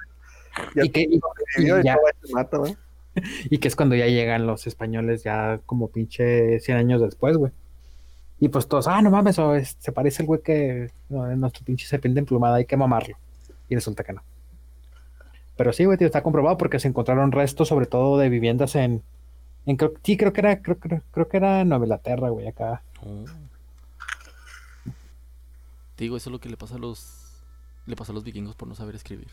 ya 0.74 0.85
y, 0.85 0.89
que, 0.91 1.01
y- 1.03 1.20
y 1.59 1.66
ya- 1.83 1.97
se 2.22 2.33
mata, 2.35 2.59
¿va? 2.59 2.68
y 3.50 3.58
que 3.58 3.68
es 3.68 3.76
cuando 3.76 3.94
ya 3.94 4.06
llegan 4.06 4.46
los 4.46 4.66
españoles 4.66 5.22
ya 5.22 5.60
como 5.66 5.88
pinche 5.88 6.60
100 6.60 6.76
años 6.78 7.00
después, 7.00 7.36
güey. 7.36 7.52
Y 8.40 8.48
pues 8.48 8.66
todos, 8.66 8.88
ah, 8.88 9.00
no 9.02 9.10
mames, 9.10 9.38
o 9.38 9.54
es- 9.54 9.76
se 9.78 9.92
parece 9.92 10.22
el 10.22 10.26
güey 10.26 10.42
que 10.42 10.90
no, 11.08 11.30
es 11.30 11.38
nuestro 11.38 11.64
pinche 11.64 11.86
serpiente 11.86 12.20
emplumada, 12.20 12.56
hay 12.56 12.64
que 12.64 12.76
mamarlo. 12.76 13.16
Y 13.68 13.74
resulta 13.74 14.02
que 14.02 14.12
no. 14.12 14.22
Pero 15.56 15.72
sí, 15.72 15.84
güey, 15.84 15.96
tío, 15.98 16.06
está 16.06 16.22
comprobado 16.22 16.58
porque 16.58 16.78
se 16.80 16.88
encontraron 16.88 17.30
restos, 17.30 17.68
sobre 17.68 17.86
todo 17.86 18.18
de 18.18 18.28
viviendas 18.28 18.74
en, 18.74 19.02
en 19.66 19.76
creo, 19.76 19.92
sí, 20.02 20.16
creo 20.16 20.32
que 20.32 20.40
era, 20.40 20.60
creo, 20.60 20.78
creo, 20.78 21.02
creo 21.12 21.28
que 21.28 21.36
era 21.36 21.60
en 21.60 21.68
Nueva 21.68 21.84
Inglaterra, 21.84 22.30
güey, 22.30 22.48
acá. 22.48 22.82
Oh. 23.04 23.24
Te 25.94 26.04
digo, 26.04 26.16
eso 26.16 26.30
es 26.30 26.32
lo 26.32 26.40
que 26.40 26.48
le 26.48 26.56
pasa 26.56 26.76
a 26.76 26.78
los. 26.78 27.42
Le 27.86 27.96
pasa 27.96 28.12
a 28.12 28.14
los 28.14 28.24
vikingos 28.24 28.54
por 28.56 28.66
no 28.66 28.74
saber 28.74 28.94
escribir. 28.94 29.28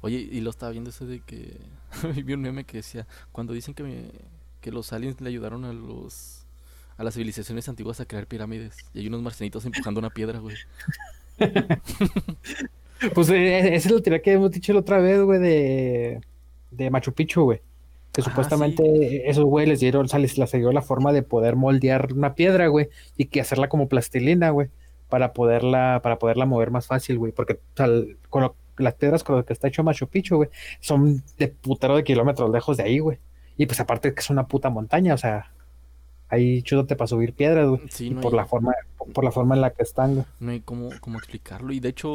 Oye, 0.00 0.16
y 0.30 0.40
lo 0.40 0.50
estaba 0.50 0.72
viendo 0.72 0.90
ese 0.90 1.04
de 1.06 1.20
que. 1.20 1.56
Vi 2.24 2.32
un 2.34 2.40
meme 2.42 2.64
que 2.64 2.78
decía: 2.78 3.06
Cuando 3.32 3.52
dicen 3.52 3.74
que, 3.74 3.82
me- 3.82 4.10
que 4.60 4.70
los 4.72 4.92
aliens 4.92 5.20
le 5.20 5.28
ayudaron 5.28 5.64
a 5.64 5.72
los. 5.72 6.46
A 6.98 7.04
las 7.04 7.14
civilizaciones 7.14 7.68
antiguas 7.68 8.00
a 8.00 8.04
crear 8.04 8.26
pirámides. 8.26 8.76
Y 8.94 9.00
hay 9.00 9.06
unos 9.08 9.22
marcianitos 9.22 9.64
empujando 9.64 9.98
una 9.98 10.10
piedra, 10.10 10.38
güey. 10.38 10.56
Pues 13.14 13.28
eh, 13.30 13.74
esa 13.74 13.88
es 13.88 13.94
la 13.94 14.00
teoría 14.00 14.22
que 14.22 14.32
hemos 14.32 14.52
dicho 14.52 14.72
la 14.72 14.78
otra 14.80 14.98
vez, 14.98 15.20
güey, 15.22 15.40
de, 15.40 16.20
de 16.70 16.90
Machu 16.90 17.12
Picchu, 17.12 17.42
güey. 17.42 17.60
Que 18.12 18.20
Ah, 18.20 18.24
supuestamente 18.24 19.28
esos 19.28 19.44
güey 19.44 19.66
les 19.66 19.80
dieron, 19.80 20.04
o 20.04 20.08
sea, 20.08 20.20
les, 20.20 20.38
les 20.38 20.52
dio 20.52 20.70
la 20.70 20.82
forma 20.82 21.12
de 21.12 21.22
poder 21.24 21.56
moldear 21.56 22.12
una 22.12 22.34
piedra, 22.36 22.68
güey, 22.68 22.90
y 23.16 23.24
que 23.24 23.40
hacerla 23.40 23.68
como 23.68 23.88
plastilina, 23.88 24.50
güey, 24.50 24.68
para 25.08 25.32
poderla, 25.32 25.98
para 26.02 26.18
poderla 26.20 26.46
mover 26.46 26.70
más 26.70 26.86
fácil, 26.86 27.18
güey. 27.18 27.32
Porque 27.32 27.54
o 27.54 27.58
sea, 27.76 27.88
con 28.28 28.42
lo- 28.42 28.54
las 28.82 28.94
piedras 28.94 29.24
con 29.24 29.36
las 29.36 29.44
que 29.44 29.52
está 29.52 29.68
hecho 29.68 29.82
Machu 29.82 30.06
Picchu, 30.08 30.36
güey, 30.36 30.50
son 30.80 31.22
de 31.38 31.48
putero 31.48 31.96
de 31.96 32.04
kilómetros 32.04 32.50
lejos 32.50 32.76
de 32.76 32.82
ahí, 32.84 32.98
güey. 32.98 33.18
Y 33.56 33.66
pues 33.66 33.80
aparte 33.80 34.12
que 34.14 34.20
es 34.20 34.30
una 34.30 34.46
puta 34.46 34.70
montaña, 34.70 35.14
o 35.14 35.18
sea, 35.18 35.52
ahí 36.28 36.62
chúdote 36.62 36.96
para 36.96 37.06
subir 37.08 37.34
piedras, 37.34 37.68
güey. 37.68 37.82
Sí, 37.90 38.10
no 38.10 38.20
por 38.22 38.32
hay- 38.32 38.36
la 38.38 38.46
forma, 38.46 38.72
por 39.12 39.22
la 39.24 39.30
forma 39.30 39.54
en 39.54 39.60
la 39.60 39.70
que 39.70 39.82
están, 39.82 40.14
güey. 40.14 40.26
No 40.40 40.50
hay 40.52 40.60
cómo, 40.60 40.88
cómo 41.00 41.18
explicarlo. 41.18 41.72
Y 41.72 41.80
de 41.80 41.90
hecho, 41.90 42.10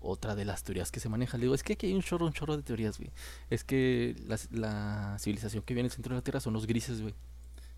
otra 0.00 0.34
de 0.34 0.44
las 0.44 0.62
teorías 0.64 0.90
que 0.92 1.00
se 1.00 1.08
maneja, 1.08 1.38
le 1.38 1.44
digo, 1.44 1.54
es 1.54 1.62
que 1.62 1.72
aquí 1.72 1.86
hay 1.86 1.94
un 1.94 2.02
chorro, 2.02 2.26
un 2.26 2.32
chorro 2.34 2.56
de 2.56 2.62
teorías, 2.62 2.98
güey. 2.98 3.10
Es 3.50 3.64
que 3.64 4.14
la, 4.26 4.38
la 4.50 5.16
civilización 5.18 5.62
que 5.62 5.72
vive 5.74 5.80
en 5.80 5.86
el 5.86 5.92
centro 5.92 6.14
de 6.14 6.18
la 6.18 6.22
Tierra 6.24 6.40
son 6.40 6.52
los 6.52 6.66
grises, 6.66 7.00
güey. 7.00 7.14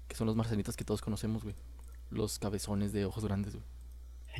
Que 0.08 0.16
son 0.16 0.26
los 0.26 0.34
marcianitas 0.36 0.76
que 0.76 0.84
todos 0.84 1.00
conocemos, 1.02 1.42
güey. 1.44 1.54
Los 2.10 2.38
cabezones 2.40 2.92
de 2.92 3.04
ojos 3.04 3.24
grandes, 3.24 3.54
güey. 3.54 3.64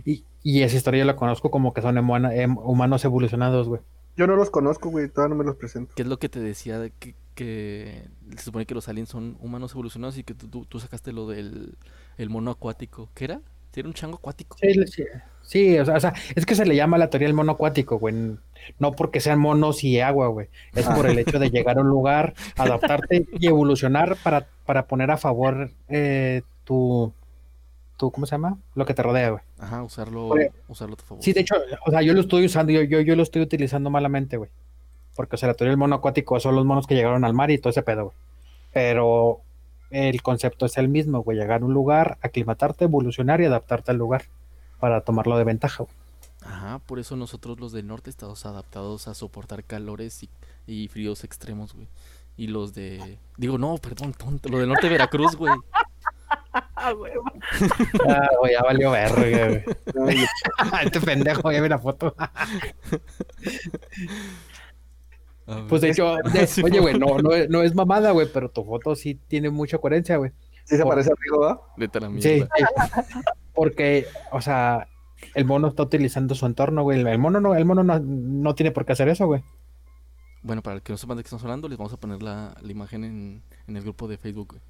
Y, 0.05 0.25
y 0.43 0.63
esa 0.63 0.77
historia 0.77 1.01
yo 1.01 1.05
la 1.07 1.17
conozco 1.17 1.51
como 1.51 1.73
que 1.75 1.83
son 1.83 1.97
humana- 1.99 2.35
em- 2.35 2.59
humanos 2.59 3.05
evolucionados, 3.05 3.69
güey. 3.69 3.81
Yo 4.17 4.27
no 4.27 4.37
los 4.37 4.51
conozco, 4.51 4.89
güey, 4.91 5.09
todavía 5.09 5.35
no 5.35 5.39
me 5.43 5.45
los 5.45 5.57
presento. 5.57 5.93
¿Qué 5.95 6.03
es 6.03 6.09
lo 6.09 6.19
que 6.19 6.29
te 6.29 6.41
decía 6.41 6.79
de 6.79 6.91
que, 6.91 7.15
que 7.35 8.03
se 8.37 8.45
supone 8.45 8.65
que 8.67 8.75
los 8.75 8.89
aliens 8.89 9.09
son 9.11 9.37
humanos 9.41 9.73
evolucionados 9.73 10.17
y 10.19 10.25
que 10.25 10.35
tú, 10.35 10.49
tú- 10.49 10.65
tú 10.65 10.81
sacaste 10.81 11.13
lo 11.13 11.27
del 11.27 11.75
el 12.19 12.31
mono 12.31 12.51
acuático? 12.51 13.09
¿Qué 13.15 13.25
era? 13.25 13.41
¿Sí 13.73 13.81
¿Era 13.81 13.89
un 13.91 13.95
chango 13.95 14.17
acuático? 14.17 14.57
Sí, 14.59 14.73
sí, 14.87 15.05
sí, 15.43 15.79
o, 15.79 15.85
sea, 15.85 15.97
o 15.97 16.01
sea, 16.01 16.15
es 16.35 16.47
que 16.47 16.55
se 16.55 16.65
le 16.65 16.75
llama 16.75 16.97
la 16.97 17.11
teoría 17.11 17.29
del 17.29 17.37
mono 17.37 17.53
acuático, 17.53 17.99
güey. 17.99 18.15
No 18.79 18.93
porque 18.93 19.21
sean 19.21 19.39
monos 19.39 19.85
y 19.85 20.01
agua, 20.01 20.29
güey. 20.29 20.49
Es 20.75 20.87
por 20.87 21.07
el 21.07 21.19
hecho 21.19 21.39
de 21.39 21.51
llegar 21.51 21.77
a 21.77 21.83
un 21.83 21.89
lugar, 21.89 22.33
adaptarte 22.57 23.27
y 23.39 23.47
evolucionar 23.47 24.17
para, 24.23 24.47
para 24.65 24.87
poner 24.87 25.11
a 25.11 25.19
favor 25.19 25.71
eh, 25.89 26.41
tu, 26.65 27.13
tu, 27.97 28.11
¿cómo 28.11 28.27
se 28.27 28.33
llama? 28.33 28.59
Lo 28.75 28.85
que 28.85 28.95
te 28.95 29.03
rodea, 29.03 29.31
güey. 29.31 29.43
Ajá, 29.59 29.83
usarlo, 29.83 30.29
Oye, 30.29 30.53
usarlo 30.69 30.95
a 30.95 30.97
tu 30.97 31.05
favor. 31.05 31.25
Sí, 31.25 31.33
de 31.33 31.41
hecho, 31.41 31.57
o 31.87 31.91
sea, 31.91 32.03
yo 32.03 32.13
lo 32.13 32.21
estoy 32.21 32.45
usando, 32.45 32.73
yo, 32.73 32.83
yo, 32.83 33.01
yo 33.01 33.17
lo 33.17 33.23
estoy 33.23 33.43
utilizando 33.43 33.91
malamente, 33.91 34.37
güey. 34.37 34.51
Porque, 35.15 35.37
o 35.37 35.39
sea, 35.39 35.53
del 35.55 35.77
mono 35.77 35.97
acuático 35.97 36.39
son 36.41 36.55
los 36.55 36.65
monos 36.65 36.87
que 36.87 36.95
llegaron 36.95 37.25
al 37.25 37.33
mar 37.33 37.51
y 37.51 37.59
todo 37.59 37.71
ese 37.71 37.83
pedo, 37.83 38.05
güey. 38.05 38.17
Pero 38.73 39.41
el 39.91 40.23
concepto 40.23 40.67
es 40.67 40.77
el 40.77 40.89
mismo, 40.89 41.23
güey. 41.23 41.39
Llegar 41.39 41.63
a 41.63 41.65
un 41.65 41.73
lugar, 41.73 42.19
aclimatarte, 42.21 42.85
evolucionar 42.85 43.41
y 43.41 43.47
adaptarte 43.47 43.93
al 43.93 43.97
lugar 43.97 44.25
para 44.79 45.01
tomarlo 45.01 45.39
de 45.39 45.45
ventaja, 45.45 45.85
güey. 45.85 45.97
Ajá, 46.43 46.79
por 46.81 46.99
eso 46.99 47.17
nosotros 47.17 47.59
los 47.59 47.73
del 47.73 47.87
norte 47.87 48.11
estamos 48.11 48.47
adaptados 48.47 49.09
a 49.09 49.15
soportar 49.15 49.65
calores 49.65 50.23
y, 50.23 50.29
y 50.67 50.89
fríos 50.89 51.25
extremos, 51.25 51.75
güey. 51.75 51.89
Y 52.37 52.49
los 52.49 52.75
de... 52.75 53.19
Digo, 53.39 53.57
no, 53.57 53.79
perdón, 53.79 54.13
tonto. 54.13 54.51
Los 54.51 54.61
del 54.61 54.69
norte 54.69 54.87
de 54.87 54.93
Veracruz, 54.93 55.35
güey. 55.37 55.55
Ah, 56.75 56.93
güey. 56.93 57.13
Ah, 58.09 58.29
güey, 58.39 58.53
ya 58.53 58.63
valió 58.63 58.91
verga, 58.91 59.63
güey. 59.95 60.17
Este 60.85 61.01
pendejo, 61.01 61.51
ya 61.53 61.61
vi 61.61 61.69
la 61.69 61.79
foto. 61.79 62.15
Pues 65.69 65.81
de 65.83 65.91
hecho, 65.91 66.17
de- 66.33 66.49
oye, 66.65 66.81
güey, 66.81 66.99
no, 66.99 67.19
no, 67.19 67.33
es- 67.33 67.49
no 67.49 67.63
es 67.63 67.75
mamada, 67.75 68.11
güey, 68.11 68.29
pero 68.33 68.51
tu 68.51 68.65
foto 68.65 68.97
sí 68.97 69.15
tiene 69.29 69.51
mucha 69.51 69.79
coherencia, 69.79 70.17
güey. 70.17 70.33
sí 70.65 70.77
se 70.77 70.83
Por- 70.83 70.93
parece 70.93 71.11
a 71.11 71.15
Rigo, 71.21 71.41
¿verdad? 71.41 71.61
Vete 71.77 71.99
a 71.99 72.01
la 72.03 72.07
Sí, 72.09 72.13
mierda. 72.15 72.49
sí. 72.57 72.65
porque, 73.55 74.07
o 74.33 74.41
sea, 74.41 74.89
el 75.35 75.45
mono 75.45 75.69
está 75.69 75.83
utilizando 75.85 76.35
su 76.35 76.47
entorno, 76.47 76.83
güey. 76.83 77.01
El 77.01 77.19
mono 77.19 77.41
no, 77.41 77.55
el 77.55 77.65
mono 77.65 77.85
no, 77.85 77.99
no 78.01 78.55
tiene 78.55 78.73
por 78.73 78.85
qué 78.85 78.93
hacer 78.93 79.09
eso, 79.09 79.27
güey. 79.27 79.43
Bueno, 80.43 80.63
para 80.63 80.77
el 80.77 80.83
que 80.83 80.93
no 80.93 80.97
sepan 80.97 81.17
de 81.17 81.23
qué 81.23 81.27
estamos 81.29 81.43
hablando, 81.45 81.69
les 81.69 81.79
vamos 81.79 81.93
a 81.93 81.97
poner 81.97 82.23
la, 82.23 82.55
la 82.61 82.71
imagen 82.73 83.05
en, 83.05 83.43
en 83.67 83.77
el 83.77 83.83
grupo 83.83 84.07
de 84.09 84.17
Facebook, 84.19 84.49
güey. 84.51 84.63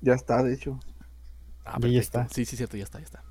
Ya 0.00 0.14
está, 0.14 0.42
de 0.42 0.54
hecho. 0.54 0.78
Ah, 1.68 1.78
Ahí 1.82 1.96
perfecto. 1.96 2.00
está. 2.00 2.28
Sí, 2.30 2.44
sí, 2.44 2.56
cierto, 2.56 2.76
ya 2.76 2.84
está, 2.84 2.98
ya 2.98 3.04
está. 3.04 3.24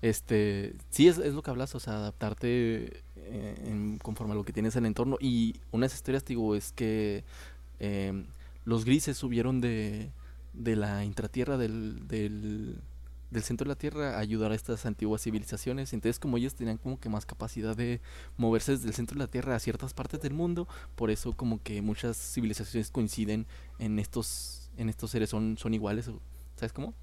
Este, 0.00 0.76
sí, 0.90 1.08
es, 1.08 1.18
es 1.18 1.34
lo 1.34 1.42
que 1.42 1.50
hablas, 1.50 1.74
o 1.74 1.80
sea, 1.80 1.94
adaptarte 1.94 3.02
eh, 3.16 3.54
en- 3.66 3.98
conforme 3.98 4.32
a 4.32 4.36
lo 4.36 4.44
que 4.44 4.52
tienes 4.52 4.76
en 4.76 4.84
el 4.84 4.88
entorno. 4.88 5.16
Y 5.20 5.56
una 5.72 5.82
de 5.82 5.86
esas 5.88 5.98
historias, 5.98 6.24
digo, 6.24 6.54
es 6.54 6.72
que 6.72 7.24
eh, 7.80 8.24
los 8.64 8.84
grises 8.84 9.16
subieron 9.16 9.60
de, 9.60 10.10
de 10.52 10.76
la 10.76 11.04
intratierra 11.04 11.56
del, 11.56 12.06
del, 12.06 12.80
del 13.30 13.42
centro 13.42 13.64
de 13.64 13.70
la 13.70 13.74
Tierra 13.78 14.16
a 14.16 14.20
ayudar 14.20 14.52
a 14.52 14.54
estas 14.54 14.86
antiguas 14.86 15.22
civilizaciones. 15.22 15.92
Entonces, 15.92 16.18
como 16.20 16.36
ellos 16.36 16.54
tenían 16.54 16.78
como 16.78 17.00
que 17.00 17.08
más 17.08 17.26
capacidad 17.26 17.76
de 17.76 18.00
moverse 18.36 18.72
desde 18.72 18.88
el 18.88 18.94
centro 18.94 19.14
de 19.14 19.20
la 19.24 19.30
Tierra 19.30 19.56
a 19.56 19.58
ciertas 19.60 19.94
partes 19.94 20.20
del 20.20 20.34
mundo, 20.34 20.68
por 20.94 21.10
eso 21.10 21.32
como 21.32 21.62
que 21.62 21.82
muchas 21.82 22.16
civilizaciones 22.16 22.90
coinciden 22.90 23.46
en 23.80 23.98
estos, 23.98 24.70
en 24.76 24.88
estos 24.88 25.10
seres, 25.10 25.30
son, 25.30 25.56
son 25.58 25.74
iguales. 25.74 26.10
¿Sabes 26.56 26.72
cómo? 26.72 26.94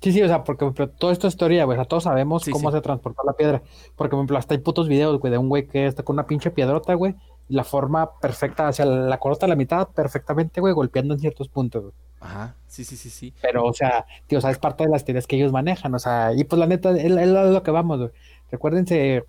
Sí, 0.00 0.12
sí, 0.12 0.22
o 0.22 0.28
sea, 0.28 0.44
porque 0.44 0.64
por 0.64 0.72
ejemplo, 0.74 0.88
todo 0.98 1.10
esto 1.10 1.26
es 1.28 1.36
teoría, 1.36 1.64
güey. 1.64 1.76
O 1.76 1.80
sea, 1.80 1.86
todos 1.88 2.04
sabemos 2.04 2.42
Sí, 2.44 2.50
cómo 2.50 2.70
sí. 2.70 2.76
se 2.76 2.80
transportó 2.80 3.22
la 3.24 3.34
piedra. 3.34 3.60
Porque, 3.96 4.10
por 4.10 4.18
ejemplo, 4.20 4.38
hasta 4.38 4.54
hay 4.54 4.60
putos 4.60 4.88
videos, 4.88 5.18
güey, 5.20 5.30
de 5.30 5.38
un 5.38 5.48
güey 5.50 5.66
que 5.66 5.86
está 5.86 6.02
con 6.02 6.14
una 6.14 6.26
pinche 6.26 6.50
piedrota, 6.50 6.94
güey. 6.94 7.14
Y 7.48 7.54
la 7.54 7.64
forma 7.64 8.18
perfecta, 8.20 8.68
o 8.68 8.72
sea, 8.72 8.86
la 8.86 9.18
corta 9.18 9.44
a 9.46 9.48
la 9.48 9.56
mitad 9.56 9.88
perfectamente, 9.88 10.60
güey, 10.60 10.72
golpeando 10.72 11.14
en 11.14 11.20
ciertos 11.20 11.48
puntos, 11.48 11.82
güey. 11.82 11.94
Ajá, 12.20 12.54
sí, 12.66 12.84
sí, 12.84 12.96
sí, 12.96 13.10
sí. 13.10 13.34
Pero, 13.42 13.64
o 13.64 13.72
sea, 13.72 14.06
tío, 14.26 14.38
o 14.38 14.40
sea, 14.40 14.50
es 14.50 14.58
parte 14.58 14.84
de 14.84 14.90
las 14.90 15.04
teorías 15.04 15.26
que 15.26 15.36
ellos 15.36 15.52
manejan, 15.52 15.94
o 15.94 15.98
sea, 15.98 16.32
y 16.34 16.44
pues 16.44 16.58
la 16.60 16.66
neta, 16.66 16.90
es, 16.92 17.04
es 17.04 17.28
lo 17.28 17.62
que 17.62 17.70
vamos, 17.70 17.98
güey. 17.98 18.10
Recuérdense, 18.50 19.24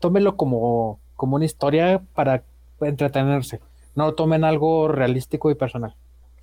tómenlo 0.00 0.36
como, 0.36 0.98
como 1.16 1.36
una 1.36 1.44
historia 1.44 2.02
para 2.14 2.42
entretenerse. 2.80 3.60
No 3.94 4.06
lo 4.06 4.14
tomen 4.14 4.44
algo 4.44 4.88
realístico 4.88 5.50
y 5.50 5.54
personal. 5.54 5.94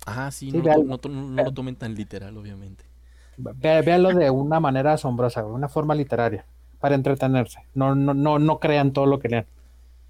Ajá, 0.06 0.30
sí, 0.30 0.50
Sí, 0.50 0.58
no, 0.58 0.64
lo 0.78 0.84
no 0.84 0.98
to- 0.98 1.08
no 1.08 1.42
lo 1.44 1.52
tomen 1.52 1.76
tan 1.76 1.94
literal, 1.94 2.36
obviamente. 2.36 2.84
Ve- 3.54 3.82
de 3.82 4.30
una 4.30 4.60
manera 4.60 4.92
asombrosa, 4.94 5.44
una 5.44 5.68
forma 5.68 5.94
literaria, 5.94 6.44
para 6.80 6.94
entretenerse. 6.94 7.60
No, 7.74 7.94
no, 7.94 8.14
no, 8.14 8.38
no 8.38 8.58
crean 8.58 8.92
todo 8.92 9.06
lo 9.06 9.18
que 9.18 9.28
lean. 9.28 9.46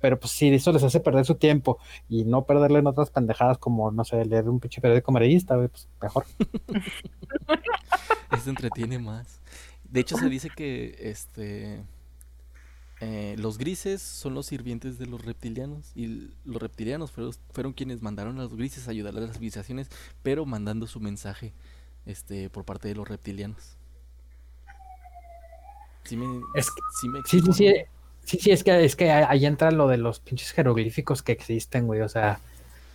Pero 0.01 0.19
pues 0.19 0.33
si 0.33 0.49
eso 0.49 0.73
les 0.73 0.83
hace 0.83 0.99
perder 0.99 1.25
su 1.25 1.37
tiempo 1.37 1.79
y 2.09 2.25
no 2.25 2.45
perderle 2.45 2.81
en 2.81 2.89
otras 2.89 3.11
pendejadas 3.11 3.59
como, 3.59 3.93
no 3.93 4.05
sé, 4.05 4.25
leer 4.25 4.49
un 4.49 4.59
pinche 4.59 4.81
periódico 4.81 5.13
amarillista, 5.13 5.57
pues 5.57 5.89
mejor. 6.01 6.25
Eso 8.33 8.51
entretiene 8.51 8.99
más. 8.99 9.41
De 9.85 10.01
hecho, 10.01 10.17
se 10.17 10.29
dice 10.29 10.49
que 10.49 10.97
este 10.99 11.85
eh, 13.01 13.37
los 13.39 13.59
grises 13.59 14.01
son 14.01 14.35
los 14.35 14.47
sirvientes 14.47 14.99
de 14.99 15.07
los 15.07 15.25
reptilianos. 15.25 15.93
Y 15.95 16.31
los 16.45 16.63
reptilianos 16.63 17.11
fueron, 17.11 17.33
fueron 17.51 17.73
quienes 17.73 18.01
mandaron 18.03 18.39
a 18.39 18.43
los 18.45 18.57
grises 18.57 18.89
a 18.89 18.91
ayudar 18.93 19.17
a 19.17 19.21
las 19.21 19.33
civilizaciones, 19.35 19.89
pero 20.23 20.47
mandando 20.47 20.87
su 20.87 20.99
mensaje 21.01 21.53
este, 22.07 22.51
por 22.51 22.65
parte 22.65 22.89
de 22.89 22.95
los 22.95 23.09
reptilianos. 23.09 23.77
Sí 26.05 26.17
me, 26.17 26.41
Es 26.55 26.69
que- 26.71 26.81
sí 27.01 27.09
me 27.09 27.21
Sí, 27.27 27.41
sí, 27.41 27.53
sí. 27.53 27.67
¿no? 27.69 27.75
Sí, 28.25 28.39
sí, 28.39 28.51
es 28.53 28.63
que, 28.63 28.85
es 28.85 28.95
que 28.95 29.11
ahí 29.11 29.47
entra 29.47 29.71
lo 29.73 29.89
de 29.89 29.97
los 29.97 30.21
pinches 30.21 30.53
jeroglíficos 30.53 31.23
que 31.23 31.33
existen, 31.33 31.87
güey. 31.89 32.03
O 32.03 32.09
sea, 32.09 32.39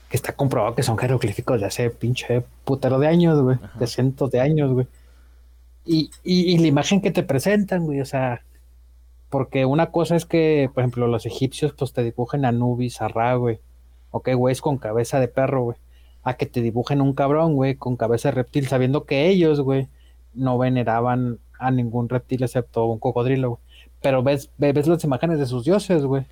que 0.10 0.16
está 0.16 0.34
comprobado 0.34 0.74
que 0.76 0.84
son 0.84 0.98
jeroglíficos 0.98 1.60
de 1.60 1.68
hace 1.68 1.90
pinche 1.90 2.44
putero 2.64 2.98
de 2.98 3.08
años, 3.08 3.42
güey. 3.42 3.58
Ajá. 3.62 3.78
De 3.80 3.88
cientos 3.88 4.32
de 4.32 4.40
años, 4.40 4.72
güey. 4.72 4.88
Y, 5.86 6.12
y, 6.24 6.54
y 6.54 6.58
la 6.60 6.68
imagen 6.68 7.02
que 7.02 7.12
te 7.12 7.24
presentan, 7.24 7.86
güey, 7.86 8.00
o 8.02 8.06
sea, 8.06 8.42
porque 9.30 9.66
una 9.66 9.92
cosa 9.92 10.16
es 10.16 10.26
que, 10.26 10.70
por 10.74 10.82
ejemplo, 10.84 11.08
los 11.08 11.26
egipcios, 11.26 11.74
pues 11.78 11.92
te 11.94 12.04
dibujen 12.04 12.46
a 12.46 12.50
Anubis, 12.50 13.02
a 13.02 13.08
Ra, 13.10 13.36
güey. 13.36 13.60
Ok, 14.12 14.30
güey, 14.36 14.54
es 14.54 14.62
con 14.62 14.78
cabeza 14.78 15.20
de 15.20 15.28
perro, 15.28 15.64
güey. 15.64 15.78
A 16.28 16.34
que 16.36 16.46
te 16.46 16.62
dibujen 16.62 17.00
un 17.02 17.14
cabrón, 17.14 17.56
güey, 17.56 17.76
con 17.76 17.96
cabeza 17.96 18.30
de 18.30 18.36
reptil, 18.36 18.68
sabiendo 18.68 19.06
que 19.06 19.28
ellos, 19.28 19.62
güey, 19.62 19.88
no 20.34 20.58
veneraban 20.58 21.40
a 21.60 21.72
ningún 21.72 22.10
reptil 22.10 22.44
excepto 22.44 22.86
un 22.86 23.00
cocodrilo, 23.00 23.50
güey. 23.52 23.62
Pero 24.02 24.24
ves, 24.24 24.50
ve- 24.58 24.74
ves 24.74 24.88
las 24.88 25.04
imágenes 25.04 25.40
de 25.40 25.46
sus 25.46 25.64
dioses, 25.64 26.04
güey. 26.04 26.26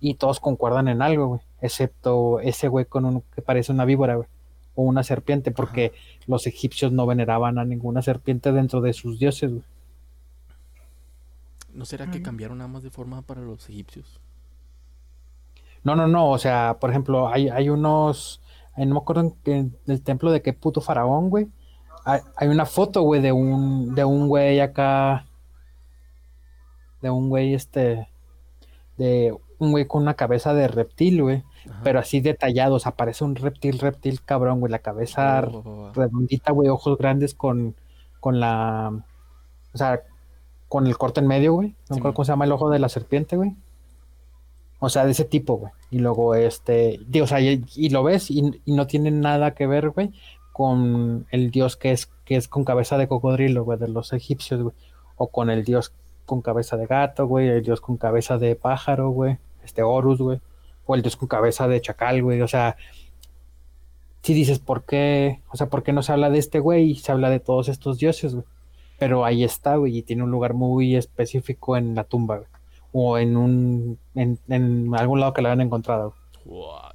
Y 0.00 0.14
todos 0.14 0.38
concuerdan 0.40 0.88
en 0.88 1.02
algo, 1.02 1.26
güey. 1.26 1.40
Excepto 1.60 2.38
ese 2.40 2.68
güey 2.68 2.84
con 2.84 3.04
un 3.06 3.22
que 3.34 3.42
parece 3.42 3.72
una 3.72 3.84
víbora, 3.84 4.16
güey. 4.16 4.28
O 4.76 4.82
una 4.82 5.02
serpiente, 5.02 5.50
porque 5.50 5.92
los 6.26 6.46
egipcios 6.46 6.92
no 6.92 7.06
veneraban 7.06 7.58
a 7.58 7.64
ninguna 7.64 8.02
serpiente 8.02 8.52
dentro 8.52 8.80
de 8.80 8.92
sus 8.92 9.18
dioses, 9.18 9.50
güey. 9.50 9.62
¿No 11.72 11.84
será 11.84 12.06
que 12.10 12.18
Ujú. 12.18 12.24
cambiaron 12.24 12.58
nada 12.58 12.68
más 12.68 12.82
de 12.82 12.90
forma 12.90 13.22
para 13.22 13.40
los 13.40 13.68
egipcios? 13.68 14.20
No, 15.82 15.96
no, 15.96 16.06
no. 16.06 16.30
O 16.30 16.38
sea, 16.38 16.76
por 16.80 16.90
ejemplo, 16.90 17.28
hay, 17.28 17.48
hay 17.48 17.68
unos. 17.68 18.40
No 18.76 18.94
me 18.94 18.98
acuerdo 18.98 19.34
en 19.44 19.76
del 19.86 20.02
templo 20.02 20.32
de 20.32 20.42
qué 20.42 20.52
puto 20.52 20.80
faraón, 20.80 21.30
güey. 21.30 21.48
Hay, 22.04 22.20
hay 22.36 22.48
una 22.48 22.66
foto, 22.66 23.02
güey, 23.02 23.20
de 23.20 23.32
un, 23.32 23.94
de 23.94 24.04
un 24.04 24.28
güey 24.28 24.60
acá. 24.60 25.26
De 27.00 27.10
un 27.10 27.28
güey, 27.28 27.54
este. 27.54 28.08
De 28.96 29.36
un 29.58 29.70
güey 29.70 29.86
con 29.86 30.02
una 30.02 30.14
cabeza 30.14 30.54
de 30.54 30.68
reptil, 30.68 31.22
güey. 31.22 31.44
Ajá. 31.70 31.80
Pero 31.84 31.98
así 32.00 32.20
detallado. 32.20 32.74
O 32.74 32.80
sea, 32.80 32.92
parece 32.92 33.24
un 33.24 33.36
reptil, 33.36 33.78
reptil 33.78 34.22
cabrón, 34.22 34.60
güey. 34.60 34.70
La 34.70 34.80
cabeza 34.80 35.40
va, 35.42 35.48
va, 35.48 35.82
va. 35.82 35.92
redondita, 35.92 36.52
güey, 36.52 36.68
ojos 36.68 36.98
grandes 36.98 37.34
con, 37.34 37.76
con 38.20 38.40
la. 38.40 38.92
O 39.72 39.78
sea, 39.78 40.02
con 40.68 40.86
el 40.86 40.98
corte 40.98 41.20
en 41.20 41.28
medio, 41.28 41.52
güey. 41.52 41.74
No 41.88 41.96
acuerdo 41.96 42.14
cómo 42.14 42.24
se 42.24 42.32
llama 42.32 42.44
el 42.44 42.52
ojo 42.52 42.70
de 42.70 42.80
la 42.80 42.88
serpiente, 42.88 43.36
güey. 43.36 43.54
O 44.80 44.88
sea, 44.88 45.04
de 45.04 45.12
ese 45.12 45.24
tipo, 45.24 45.56
güey. 45.56 45.72
Y 45.90 45.98
luego, 45.98 46.34
este. 46.34 47.00
Digo, 47.06 47.26
o 47.30 47.38
y, 47.38 47.64
y 47.74 47.88
lo 47.90 48.02
ves 48.02 48.30
y, 48.30 48.60
y 48.64 48.72
no 48.72 48.86
tiene 48.86 49.10
nada 49.10 49.54
que 49.54 49.66
ver, 49.66 49.90
güey, 49.90 50.12
con 50.52 51.26
el 51.30 51.50
dios 51.50 51.76
que 51.76 51.92
es, 51.92 52.06
que 52.24 52.36
es 52.36 52.48
con 52.48 52.64
cabeza 52.64 52.98
de 52.98 53.08
cocodrilo, 53.08 53.64
güey, 53.64 53.78
de 53.78 53.88
los 53.88 54.12
egipcios, 54.12 54.62
güey. 54.62 54.74
O 55.16 55.28
con 55.28 55.50
el 55.50 55.64
dios 55.64 55.92
con 56.26 56.42
cabeza 56.42 56.76
de 56.76 56.86
gato, 56.86 57.26
güey, 57.26 57.48
el 57.48 57.62
dios 57.62 57.80
con 57.80 57.96
cabeza 57.96 58.38
de 58.38 58.56
pájaro, 58.56 59.10
güey, 59.10 59.38
este 59.64 59.82
Horus, 59.82 60.18
güey, 60.18 60.40
o 60.86 60.94
el 60.94 61.02
dios 61.02 61.16
con 61.16 61.28
cabeza 61.28 61.68
de 61.68 61.80
chacal, 61.80 62.22
güey, 62.22 62.40
o 62.40 62.48
sea, 62.48 62.76
si 64.22 64.32
dices, 64.32 64.58
¿por 64.58 64.84
qué? 64.84 65.42
O 65.50 65.56
sea, 65.56 65.68
¿por 65.68 65.82
qué 65.82 65.92
no 65.92 66.02
se 66.02 66.12
habla 66.12 66.30
de 66.30 66.38
este 66.38 66.58
güey 66.58 66.92
y 66.92 66.94
se 66.96 67.12
habla 67.12 67.30
de 67.30 67.40
todos 67.40 67.68
estos 67.68 67.98
dioses, 67.98 68.34
güey? 68.34 68.46
Pero 68.98 69.24
ahí 69.24 69.44
está, 69.44 69.76
güey, 69.76 69.98
y 69.98 70.02
tiene 70.02 70.22
un 70.22 70.30
lugar 70.30 70.54
muy 70.54 70.96
específico 70.96 71.76
en 71.76 71.94
la 71.94 72.04
tumba, 72.04 72.38
güey, 72.38 72.48
o 72.96 73.18
en 73.18 73.36
un, 73.36 73.98
en, 74.14 74.38
en 74.48 74.94
algún 74.94 75.18
lado 75.18 75.34
que 75.34 75.42
la 75.42 75.48
hayan 75.50 75.62
encontrado. 75.62 76.14
What? 76.44 76.92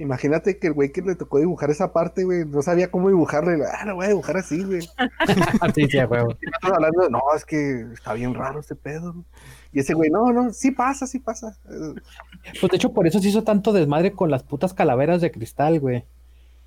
Imagínate 0.00 0.58
que 0.58 0.68
el 0.68 0.72
güey 0.74 0.92
que 0.92 1.02
le 1.02 1.16
tocó 1.16 1.38
dibujar 1.38 1.70
esa 1.70 1.92
parte, 1.92 2.22
güey, 2.24 2.44
no 2.46 2.62
sabía 2.62 2.88
cómo 2.90 3.08
dibujarle. 3.08 3.58
Ah, 3.70 3.84
lo 3.84 3.96
voy 3.96 4.06
a 4.06 4.08
dibujar 4.10 4.36
así, 4.36 4.62
güey. 4.64 4.80
sí, 5.74 5.88
sí, 5.90 5.98
güey. 6.04 6.20
Hablando 6.62 7.02
de, 7.02 7.10
no, 7.10 7.20
es 7.36 7.44
que 7.44 7.80
está 7.92 8.14
bien 8.14 8.32
raro 8.32 8.60
este 8.60 8.76
pedo. 8.76 9.12
güey". 9.12 9.24
Y 9.72 9.80
ese 9.80 9.94
güey, 9.94 10.08
no, 10.08 10.32
no, 10.32 10.52
sí 10.52 10.70
pasa, 10.70 11.06
sí 11.06 11.18
pasa. 11.18 11.58
Pues 12.60 12.70
de 12.70 12.76
hecho, 12.76 12.92
por 12.92 13.06
eso 13.08 13.18
se 13.18 13.28
hizo 13.28 13.42
tanto 13.42 13.72
desmadre 13.72 14.12
con 14.12 14.30
las 14.30 14.42
putas 14.44 14.72
calaveras 14.72 15.20
de 15.20 15.30
cristal, 15.32 15.80
güey. 15.80 16.04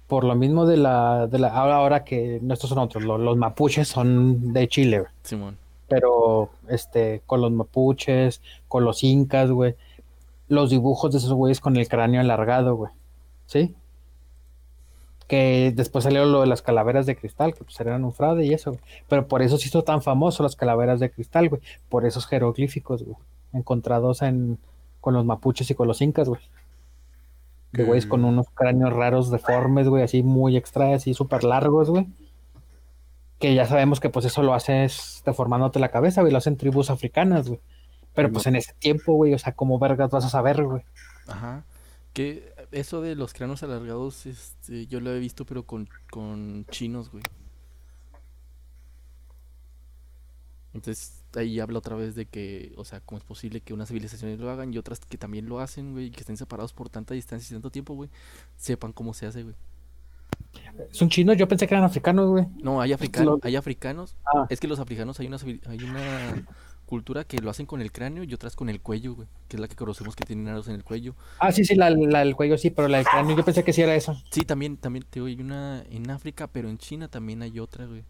Por 0.07 0.25
lo 0.25 0.35
mismo 0.35 0.65
de 0.65 0.75
la, 0.77 1.25
de 1.27 1.39
la, 1.39 1.47
ahora, 1.55 1.75
ahora 1.77 2.03
que 2.03 2.39
no, 2.43 2.53
estos 2.53 2.69
son 2.69 2.79
otros, 2.79 3.01
lo- 3.03 3.17
los, 3.17 3.37
mapuches 3.37 3.87
son 3.87 4.51
de 4.51 4.67
Chile, 4.67 4.99
güey. 4.99 5.11
Simón. 5.23 5.57
Pero, 5.91 6.49
este, 6.69 7.21
con 7.25 7.41
los 7.41 7.51
mapuches, 7.51 8.41
con 8.69 8.85
los 8.85 9.03
incas, 9.03 9.51
güey. 9.51 9.75
Los 10.47 10.69
dibujos 10.69 11.11
de 11.11 11.17
esos 11.17 11.33
güeyes 11.33 11.59
con 11.59 11.75
el 11.75 11.89
cráneo 11.89 12.21
alargado, 12.21 12.75
güey. 12.75 12.93
¿Sí? 13.45 13.75
Que 15.27 15.73
después 15.75 16.05
salió 16.05 16.23
lo 16.23 16.39
de 16.39 16.47
las 16.47 16.61
calaveras 16.61 17.05
de 17.05 17.17
cristal, 17.17 17.53
que 17.53 17.65
pues 17.65 17.77
eran 17.81 18.05
un 18.05 18.13
fraude 18.13 18.45
y 18.45 18.53
eso, 18.53 18.71
güey. 18.71 18.83
Pero 19.09 19.27
por 19.27 19.41
eso 19.41 19.57
se 19.57 19.67
hizo 19.67 19.83
tan 19.83 20.01
famoso 20.01 20.43
las 20.43 20.55
calaveras 20.55 21.01
de 21.01 21.11
cristal, 21.11 21.49
güey. 21.49 21.61
Por 21.89 22.05
esos 22.05 22.25
jeroglíficos, 22.25 23.03
güey. 23.03 23.17
Encontrados 23.51 24.21
en, 24.21 24.59
con 25.01 25.13
los 25.13 25.25
mapuches 25.25 25.69
y 25.71 25.75
con 25.75 25.89
los 25.89 26.01
incas, 26.01 26.29
güey. 26.29 26.39
De 27.73 27.83
güeyes 27.83 28.05
con 28.05 28.23
unos 28.23 28.49
cráneos 28.49 28.93
raros, 28.93 29.29
deformes, 29.29 29.89
güey, 29.89 30.03
así 30.03 30.23
muy 30.23 30.55
extra, 30.55 30.93
así 30.93 31.13
súper 31.13 31.43
largos, 31.43 31.89
güey. 31.89 32.07
Que 33.41 33.55
ya 33.55 33.65
sabemos 33.65 33.99
que 33.99 34.09
pues 34.09 34.25
eso 34.25 34.43
lo 34.43 34.53
haces 34.53 35.23
deformándote 35.25 35.79
la 35.79 35.89
cabeza, 35.89 36.21
güey, 36.21 36.31
lo 36.31 36.37
hacen 36.37 36.57
tribus 36.57 36.91
africanas, 36.91 37.47
güey. 37.47 37.59
Pero 38.13 38.31
pues 38.31 38.45
en 38.45 38.55
ese 38.55 38.73
tiempo, 38.73 39.13
güey, 39.15 39.33
o 39.33 39.39
sea, 39.39 39.53
¿cómo 39.53 39.79
vergas 39.79 40.11
vas 40.11 40.25
a 40.25 40.29
saber, 40.29 40.63
güey? 40.63 40.83
Ajá. 41.27 41.65
Que 42.13 42.53
eso 42.71 43.01
de 43.01 43.15
los 43.15 43.33
cráneos 43.33 43.63
alargados, 43.63 44.27
este, 44.27 44.85
yo 44.85 44.99
lo 44.99 45.11
he 45.11 45.19
visto, 45.19 45.45
pero 45.45 45.63
con, 45.65 45.89
con 46.11 46.67
chinos, 46.69 47.09
güey. 47.11 47.23
Entonces 50.73 51.23
ahí 51.35 51.59
habla 51.59 51.79
otra 51.79 51.95
vez 51.95 52.13
de 52.15 52.27
que, 52.27 52.73
o 52.77 52.85
sea, 52.85 53.01
cómo 53.01 53.17
es 53.17 53.23
posible 53.23 53.61
que 53.61 53.73
unas 53.73 53.87
civilizaciones 53.87 54.39
lo 54.39 54.51
hagan 54.51 54.73
y 54.73 54.77
otras 54.77 54.99
que 54.99 55.17
también 55.17 55.49
lo 55.49 55.59
hacen, 55.59 55.93
güey, 55.93 56.05
y 56.05 56.11
que 56.11 56.21
estén 56.21 56.37
separados 56.37 56.73
por 56.73 56.89
tanta 56.89 57.13
distancia 57.13 57.47
y 57.51 57.55
tanto 57.55 57.71
tiempo, 57.71 57.95
güey, 57.95 58.09
sepan 58.55 58.93
cómo 58.93 59.13
se 59.13 59.25
hace, 59.25 59.43
güey. 59.43 59.55
Son 60.91 61.09
chinos, 61.09 61.37
yo 61.37 61.47
pensé 61.47 61.67
que 61.67 61.73
eran 61.73 61.83
africanos, 61.83 62.29
güey. 62.29 62.45
No, 62.61 62.81
hay 62.81 62.93
africanos, 62.93 63.39
hay 63.43 63.55
africanos. 63.55 64.15
Ah. 64.25 64.47
Es 64.49 64.59
que 64.59 64.67
los 64.67 64.79
africanos 64.79 65.19
hay 65.19 65.27
una, 65.27 65.37
hay 65.67 65.83
una 65.83 66.45
cultura 66.91 67.23
que 67.23 67.39
lo 67.39 67.49
hacen 67.49 67.65
con 67.65 67.81
el 67.81 67.91
cráneo 67.91 68.25
y 68.25 68.33
otras 68.33 68.55
con 68.57 68.69
el 68.69 68.81
cuello, 68.81 69.15
güey, 69.15 69.27
que 69.47 69.55
es 69.55 69.61
la 69.61 69.69
que 69.69 69.77
conocemos 69.77 70.13
que 70.13 70.25
tienen 70.25 70.49
aros 70.49 70.67
en 70.67 70.75
el 70.75 70.83
cuello. 70.83 71.15
Ah, 71.39 71.51
sí, 71.53 71.63
sí, 71.63 71.75
la, 71.75 71.89
la 71.89 72.19
del 72.19 72.35
cuello 72.35 72.57
sí, 72.57 72.69
pero 72.69 72.89
la 72.89 72.97
del 72.97 73.07
cráneo, 73.07 73.37
yo 73.37 73.45
pensé 73.45 73.63
que 73.63 73.71
sí 73.71 73.81
era 73.81 73.95
eso. 73.95 74.21
Sí, 74.29 74.41
también, 74.41 74.75
también, 74.75 75.05
te 75.09 75.21
hay 75.21 75.39
una 75.39 75.83
en 75.89 76.09
África, 76.09 76.47
pero 76.47 76.69
en 76.69 76.77
China 76.77 77.07
también 77.07 77.43
hay 77.43 77.59
otra, 77.59 77.85
güey. 77.85 78.03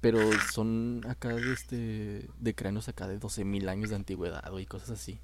Pero 0.00 0.18
son 0.52 1.02
acá 1.08 1.28
de 1.28 1.52
este, 1.52 2.28
de 2.36 2.54
cráneos 2.56 2.88
acá 2.88 3.06
de 3.06 3.20
12.000 3.20 3.68
años 3.68 3.90
de 3.90 3.96
antigüedad, 3.96 4.50
güey, 4.50 4.66
cosas 4.66 4.90
así. 4.90 5.20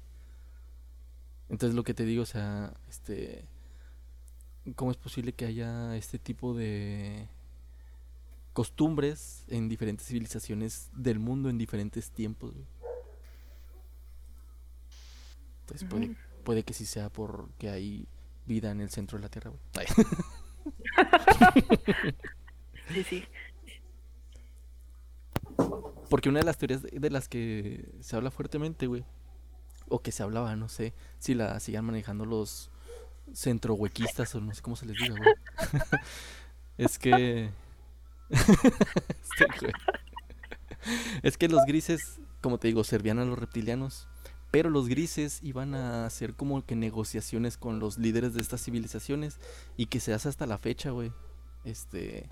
Entonces 1.49 1.75
lo 1.75 1.83
que 1.83 1.93
te 1.93 2.05
digo, 2.05 2.23
o 2.23 2.25
sea, 2.25 2.73
este, 2.87 3.43
¿cómo 4.75 4.91
es 4.91 4.97
posible 4.97 5.33
que 5.33 5.45
haya 5.45 5.95
este 5.95 6.19
tipo 6.19 6.53
de 6.53 7.29
costumbres 8.53 9.45
en 9.47 9.69
diferentes 9.69 10.07
civilizaciones 10.07 10.89
del 10.93 11.19
mundo 11.19 11.49
en 11.49 11.57
diferentes 11.57 12.11
tiempos, 12.11 12.53
güey? 12.53 12.67
Entonces 15.61 15.87
puede, 15.87 16.15
puede 16.43 16.63
que 16.63 16.73
sí 16.73 16.85
sea 16.85 17.09
porque 17.09 17.69
hay 17.69 18.07
vida 18.45 18.71
en 18.71 18.81
el 18.81 18.89
centro 18.89 19.17
de 19.17 19.23
la 19.23 19.29
Tierra, 19.29 19.51
güey. 19.51 19.87
Sí, 22.89 23.03
sí. 23.03 23.25
Porque 26.09 26.29
una 26.29 26.39
de 26.39 26.45
las 26.45 26.57
teorías 26.57 26.81
de, 26.81 26.91
de 26.91 27.09
las 27.09 27.27
que 27.27 27.89
se 27.99 28.15
habla 28.15 28.31
fuertemente, 28.31 28.87
güey, 28.87 29.03
o 29.89 30.01
que 30.01 30.13
se 30.13 30.23
hablaba, 30.23 30.55
no 30.55 30.69
sé, 30.69 30.93
si 31.19 31.33
la 31.33 31.59
sigan 31.59 31.83
manejando 31.83 32.25
los 32.25 32.71
centrohuequistas 33.33 34.33
o 34.35 34.41
no 34.41 34.53
sé 34.53 34.61
cómo 34.61 34.75
se 34.75 34.85
les 34.85 34.97
diga, 34.97 35.15
güey. 35.15 35.33
es 36.77 36.99
que... 36.99 37.49
Este 39.39 39.47
es 41.21 41.37
que 41.37 41.47
los 41.47 41.65
grises, 41.65 42.19
como 42.41 42.57
te 42.59 42.67
digo, 42.67 42.83
servían 42.83 43.19
a 43.19 43.25
los 43.25 43.37
reptilianos, 43.37 44.07
pero 44.51 44.69
los 44.69 44.87
grises 44.87 45.39
iban 45.43 45.75
a 45.75 46.05
hacer 46.05 46.33
como 46.33 46.65
que 46.65 46.75
negociaciones 46.75 47.57
con 47.57 47.79
los 47.79 47.97
líderes 47.97 48.33
de 48.33 48.41
estas 48.41 48.63
civilizaciones 48.63 49.39
y 49.75 49.87
que 49.87 49.99
se 49.99 50.13
hace 50.13 50.29
hasta 50.29 50.45
la 50.45 50.57
fecha, 50.57 50.91
güey. 50.91 51.11
Este, 51.65 52.29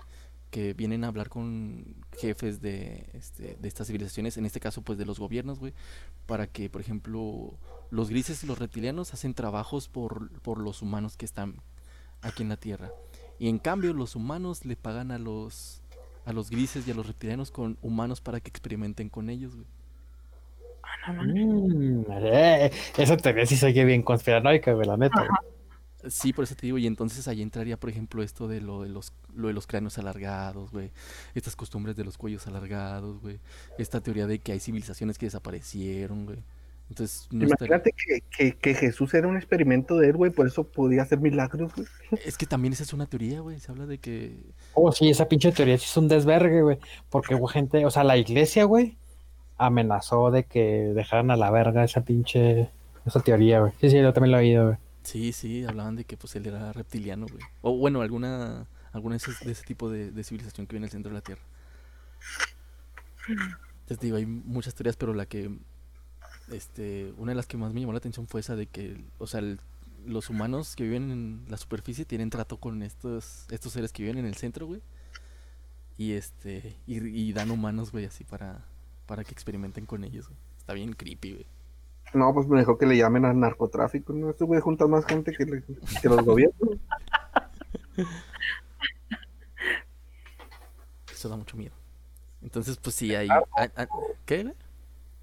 que 0.50 0.72
vienen 0.72 1.04
a 1.04 1.08
hablar 1.08 1.28
con 1.28 1.84
jefes 2.18 2.62
de, 2.62 3.10
este, 3.12 3.56
de 3.60 3.68
estas 3.68 3.88
civilizaciones, 3.88 4.36
en 4.38 4.46
este 4.46 4.60
caso 4.60 4.80
pues 4.82 4.96
de 4.98 5.04
los 5.04 5.18
gobiernos, 5.18 5.58
güey, 5.58 5.74
para 6.26 6.46
que, 6.46 6.70
por 6.70 6.80
ejemplo, 6.80 7.58
los 7.90 8.10
grises 8.10 8.42
y 8.44 8.46
los 8.46 8.58
reptilianos 8.58 9.14
hacen 9.14 9.34
trabajos 9.34 9.88
por, 9.88 10.30
por 10.40 10.58
los 10.58 10.82
humanos 10.82 11.16
que 11.16 11.24
están 11.24 11.56
aquí 12.22 12.42
en 12.42 12.48
la 12.48 12.56
Tierra. 12.56 12.90
Y 13.38 13.48
en 13.48 13.58
cambio 13.58 13.92
los 13.92 14.16
humanos 14.16 14.64
le 14.64 14.76
pagan 14.76 15.10
a 15.10 15.18
los, 15.18 15.82
a 16.24 16.32
los 16.32 16.50
grises 16.50 16.86
y 16.86 16.90
a 16.90 16.94
los 16.94 17.06
reptilianos 17.06 17.50
con 17.50 17.78
humanos 17.82 18.20
para 18.20 18.40
que 18.40 18.48
experimenten 18.48 19.08
con 19.08 19.30
ellos, 19.30 19.54
güey. 19.54 19.66
Ah, 20.82 21.12
no. 21.12 21.22
Mm, 21.24 22.04
eh, 22.10 22.70
esa 22.96 23.16
teoría 23.16 23.46
sí 23.46 23.56
se 23.56 23.66
oye 23.66 23.84
bien 23.84 24.02
conspiranoica, 24.02 24.72
güey, 24.72 24.86
la 24.86 24.96
neta. 24.96 25.20
güey. 25.20 26.10
Sí, 26.10 26.32
por 26.32 26.44
eso 26.44 26.54
te 26.54 26.66
digo, 26.66 26.78
y 26.78 26.86
entonces 26.86 27.26
ahí 27.26 27.42
entraría, 27.42 27.78
por 27.78 27.90
ejemplo, 27.90 28.22
esto 28.22 28.46
de 28.46 28.60
lo 28.60 28.82
de 28.82 28.88
los, 28.88 29.12
lo 29.34 29.48
de 29.48 29.54
los 29.54 29.66
cráneos 29.66 29.98
alargados, 29.98 30.70
güey, 30.70 30.92
estas 31.34 31.56
costumbres 31.56 31.96
de 31.96 32.04
los 32.04 32.16
cuellos 32.16 32.46
alargados, 32.46 33.20
güey, 33.20 33.40
esta 33.78 34.00
teoría 34.00 34.26
de 34.26 34.38
que 34.38 34.52
hay 34.52 34.60
civilizaciones 34.60 35.18
que 35.18 35.26
desaparecieron, 35.26 36.26
güey. 36.26 36.38
Entonces, 36.88 37.26
no 37.32 37.44
estaría- 37.46 37.76
Imagínate 37.76 37.92
que, 37.92 38.20
que, 38.30 38.56
que 38.56 38.74
Jesús 38.74 39.12
era 39.14 39.26
un 39.26 39.36
experimento 39.36 39.96
de 39.96 40.08
él, 40.10 40.16
güey, 40.16 40.30
por 40.30 40.46
eso 40.46 40.64
podía 40.64 41.02
hacer 41.02 41.18
milagros, 41.18 41.74
güey. 41.74 41.86
es 42.24 42.38
que 42.38 42.46
también 42.46 42.72
esa 42.72 42.84
es 42.84 42.92
una 42.92 43.06
teoría, 43.06 43.40
güey, 43.40 43.58
se 43.58 43.72
habla 43.72 43.86
de 43.86 43.98
que 43.98 44.36
Oh, 44.74 44.92
sí, 44.92 45.10
esa 45.10 45.28
pinche 45.28 45.50
teoría 45.52 45.76
sí 45.78 45.86
es 45.88 45.96
un 45.96 46.06
desvergue, 46.08 46.62
güey. 46.62 46.78
Porque 47.10 47.34
hubo 47.34 47.48
gente, 47.48 47.84
o 47.84 47.90
sea, 47.90 48.04
la 48.04 48.16
iglesia, 48.16 48.64
güey, 48.64 48.96
amenazó 49.58 50.30
de 50.30 50.44
que 50.44 50.92
dejaran 50.94 51.30
a 51.30 51.36
la 51.36 51.50
verga 51.50 51.82
esa 51.82 52.02
pinche, 52.04 52.70
esa 53.04 53.20
teoría, 53.20 53.60
güey. 53.60 53.72
Sí, 53.80 53.90
sí, 53.90 53.96
yo 54.00 54.12
también 54.12 54.32
lo 54.32 54.38
he 54.38 54.42
oído, 54.42 54.66
güey. 54.66 54.76
Sí, 55.02 55.32
sí, 55.32 55.64
hablaban 55.64 55.96
de 55.96 56.04
que 56.04 56.16
pues 56.16 56.34
él 56.36 56.46
era 56.46 56.72
reptiliano, 56.72 57.26
güey. 57.30 57.42
O 57.62 57.76
bueno, 57.76 58.00
alguna 58.02 58.66
alguna 58.92 59.14
de, 59.14 59.18
esos- 59.18 59.40
de 59.40 59.52
ese 59.52 59.64
tipo 59.64 59.90
de, 59.90 60.10
de 60.10 60.24
civilización 60.24 60.66
que 60.66 60.72
viene 60.74 60.86
al 60.86 60.90
centro 60.90 61.10
de 61.10 61.14
la 61.14 61.20
Tierra. 61.20 61.42
Entonces 63.28 64.00
digo, 64.00 64.16
hay 64.16 64.26
muchas 64.26 64.74
teorías, 64.74 64.96
pero 64.96 65.14
la 65.14 65.26
que 65.26 65.50
este, 66.50 67.12
una 67.18 67.32
de 67.32 67.36
las 67.36 67.46
que 67.46 67.56
más 67.56 67.72
me 67.72 67.80
llamó 67.80 67.92
la 67.92 67.98
atención 67.98 68.26
fue 68.26 68.40
esa 68.40 68.56
de 68.56 68.66
que, 68.66 69.04
o 69.18 69.26
sea, 69.26 69.40
el- 69.40 69.60
los 70.06 70.30
humanos 70.30 70.76
que 70.76 70.84
viven 70.84 71.10
en 71.10 71.44
la 71.48 71.56
superficie 71.56 72.04
tienen 72.04 72.30
trato 72.30 72.58
con 72.58 72.82
estos 72.84 73.46
estos 73.50 73.72
seres 73.72 73.92
que 73.92 74.04
viven 74.04 74.18
en 74.18 74.26
el 74.26 74.36
centro, 74.36 74.66
güey. 74.66 74.80
Y 75.98 76.12
este 76.12 76.76
y, 76.86 76.98
y 77.04 77.32
dan 77.32 77.50
humanos, 77.50 77.90
güey, 77.90 78.04
así 78.04 78.22
para 78.24 78.64
para 79.06 79.24
que 79.24 79.32
experimenten 79.32 79.86
con 79.86 80.04
ellos, 80.04 80.28
güey. 80.28 80.38
Está 80.58 80.74
bien 80.74 80.92
creepy, 80.92 81.32
güey. 81.32 81.46
No, 82.14 82.32
pues 82.32 82.46
mejor 82.46 82.78
que 82.78 82.86
le 82.86 82.96
llamen 82.96 83.24
al 83.24 83.38
narcotráfico, 83.40 84.12
¿no? 84.12 84.30
Estos 84.30 84.46
güey 84.46 84.60
juntan 84.60 84.90
más 84.90 85.04
gente 85.06 85.32
que, 85.32 85.44
le- 85.44 85.64
que 86.00 86.08
los 86.08 86.24
gobiernos. 86.24 86.78
Eso 91.12 91.28
da 91.28 91.36
mucho 91.36 91.56
miedo. 91.56 91.74
Entonces, 92.42 92.76
pues 92.76 92.94
sí, 92.94 93.14
hay... 93.14 93.28
Ah, 93.30 93.42
ah, 93.76 93.86
¿Qué? 94.24 94.52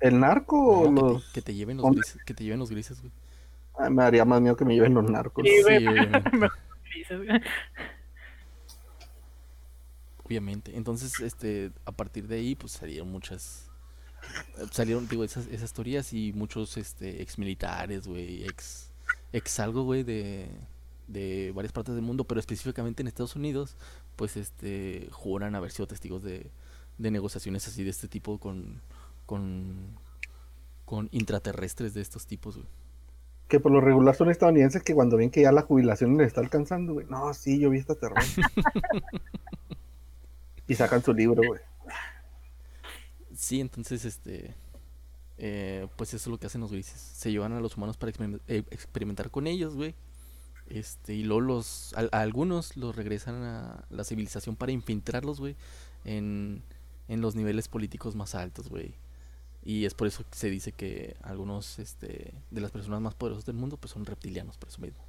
¿El 0.04 0.20
narco 0.20 0.58
o 0.58 0.92
No, 0.92 0.94
que, 0.94 1.02
los...? 1.02 1.24
te, 1.24 1.32
que 1.32 1.42
te 1.42 1.54
lleven 1.56 1.78
los 1.78 1.90
grises, 1.90 2.22
que 2.26 2.34
te 2.34 2.44
lleven 2.44 2.60
los 2.60 2.70
grises, 2.70 3.00
güey. 3.00 3.14
Ay, 3.76 3.90
me 3.90 4.04
haría 4.04 4.26
más 4.26 4.42
miedo 4.42 4.58
que 4.58 4.66
me 4.66 4.76
lleven 4.76 4.94
los 4.94 5.10
narcos. 5.10 5.46
Sí, 5.48 5.62
güey. 5.64 5.80
Sí, 5.80 7.04
obviamente. 10.26 10.72
Güey. 10.72 10.78
Entonces, 10.78 11.22
este, 11.22 11.72
a 11.86 11.94
partir 11.94 12.28
de 12.28 12.36
ahí, 12.36 12.54
pues 12.54 12.74
salieron 12.74 13.10
muchas, 13.10 13.70
salieron, 14.72 15.08
digo, 15.08 15.24
esas, 15.24 15.48
esas 15.48 15.72
teorías 15.72 16.12
y 16.12 16.34
muchos, 16.34 16.76
este, 16.76 17.22
ex 17.22 17.38
militares, 17.38 18.06
güey, 18.06 18.44
ex, 18.44 18.92
ex 19.32 19.60
algo, 19.62 19.84
güey, 19.84 20.04
de, 20.04 20.50
de 21.08 21.54
varias 21.56 21.72
partes 21.72 21.96
del 21.96 22.04
mundo, 22.04 22.26
pero 22.26 22.42
específicamente 22.42 23.02
en 23.02 23.08
Estados 23.08 23.38
Unidos, 23.38 23.78
pues, 24.18 24.36
este, 24.36 25.08
juran 25.12 25.56
haber 25.56 25.72
sido 25.72 25.88
testigos 25.88 26.24
de, 26.24 26.52
de 26.98 27.10
negociaciones 27.10 27.66
así 27.70 27.86
de 27.86 27.90
este 27.90 28.10
tipo 28.10 28.38
con, 28.38 28.82
con, 29.26 30.00
con 30.86 31.10
intraterrestres 31.12 31.94
de 31.94 32.02
estos 32.02 32.26
tipos, 32.28 32.58
güey. 32.58 32.68
Que 33.48 33.60
por 33.60 33.72
lo 33.72 33.82
regular 33.82 34.16
son 34.16 34.30
estadounidenses 34.32 34.84
que 34.84 34.96
cuando 34.96 35.18
ven 35.18 35.30
que 35.32 35.42
ya 35.44 35.52
la 35.52 35.62
jubilación 35.62 36.18
les 36.18 36.28
está 36.28 36.42
alcanzando, 36.42 36.94
güey. 36.94 37.06
No, 37.10 37.34
sí, 37.34 37.60
yo 37.60 37.70
vi 37.70 37.78
esta 37.80 37.96
terror. 37.96 38.24
y 40.68 40.76
sacan 40.76 41.04
su 41.04 41.14
libro, 41.14 41.44
güey. 41.46 41.60
Sí, 43.36 43.60
entonces, 43.62 44.06
este. 44.06 44.56
eh, 45.38 45.88
pues 45.98 46.14
eso 46.14 46.30
es 46.30 46.32
lo 46.32 46.40
que 46.40 46.48
hacen 46.48 46.62
los 46.62 46.72
grises. 46.72 47.00
Se 47.00 47.32
llevan 47.32 47.54
a 47.54 47.60
los 47.62 47.78
humanos 47.78 47.98
para 47.98 48.12
eh, 48.48 48.64
experimentar 48.72 49.32
con 49.32 49.48
ellos, 49.48 49.76
güey. 49.76 49.96
Este, 50.68 51.14
y 51.16 51.24
luego 51.24 51.42
los. 51.42 51.94
A, 51.98 52.08
a 52.18 52.22
algunos 52.22 52.76
los 52.78 52.96
regresan 52.96 53.44
a 53.44 53.86
la 53.90 54.04
civilización 54.04 54.56
para 54.58 54.72
infiltrarlos, 54.74 55.40
güey. 55.40 55.56
En, 56.06 56.64
en 57.08 57.22
los 57.22 57.36
niveles 57.36 57.68
políticos 57.70 58.16
más 58.16 58.36
altos, 58.36 58.70
güey. 58.70 58.96
Y 59.66 59.86
es 59.86 59.94
por 59.94 60.08
eso 60.08 60.24
que 60.30 60.38
se 60.38 60.50
dice 60.50 60.74
que 60.74 61.16
algunos 61.24 61.80
este, 61.80 62.34
de 62.52 62.62
las 62.62 62.72
personas 62.72 63.00
más 63.00 63.16
poderosas 63.16 63.46
del 63.46 63.56
mundo 63.56 63.78
pues 63.78 63.92
son 63.92 64.06
reptilianos, 64.06 64.58
por 64.58 64.70
eso 64.70 64.82
mismo. 64.82 65.00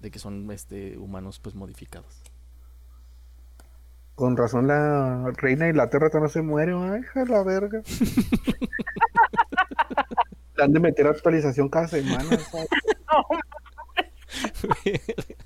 De 0.00 0.10
que 0.10 0.18
son 0.18 0.50
este, 0.52 0.98
humanos 0.98 1.40
pues 1.40 1.54
modificados. 1.54 2.22
Con 4.14 4.36
razón 4.36 4.68
la 4.68 5.32
reina 5.36 5.64
de 5.64 5.70
Inglaterra 5.70 6.10
no 6.20 6.28
se 6.28 6.42
muere, 6.42 6.72
ay, 6.74 7.00
hija 7.00 7.24
la 7.24 7.42
verga. 7.42 7.82
Le 10.56 10.64
han 10.64 10.72
de 10.72 10.80
meter 10.80 11.06
actualización 11.06 11.68
cada 11.68 11.88
semana. 11.88 12.38
¿sabes? 12.38 12.68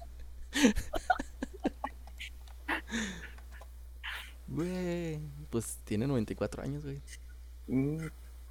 Güey, 4.49 5.21
pues 5.51 5.79
tiene 5.85 6.07
94 6.07 6.63
años, 6.63 6.85
güey. 6.85 7.03
Mm, 7.67 7.99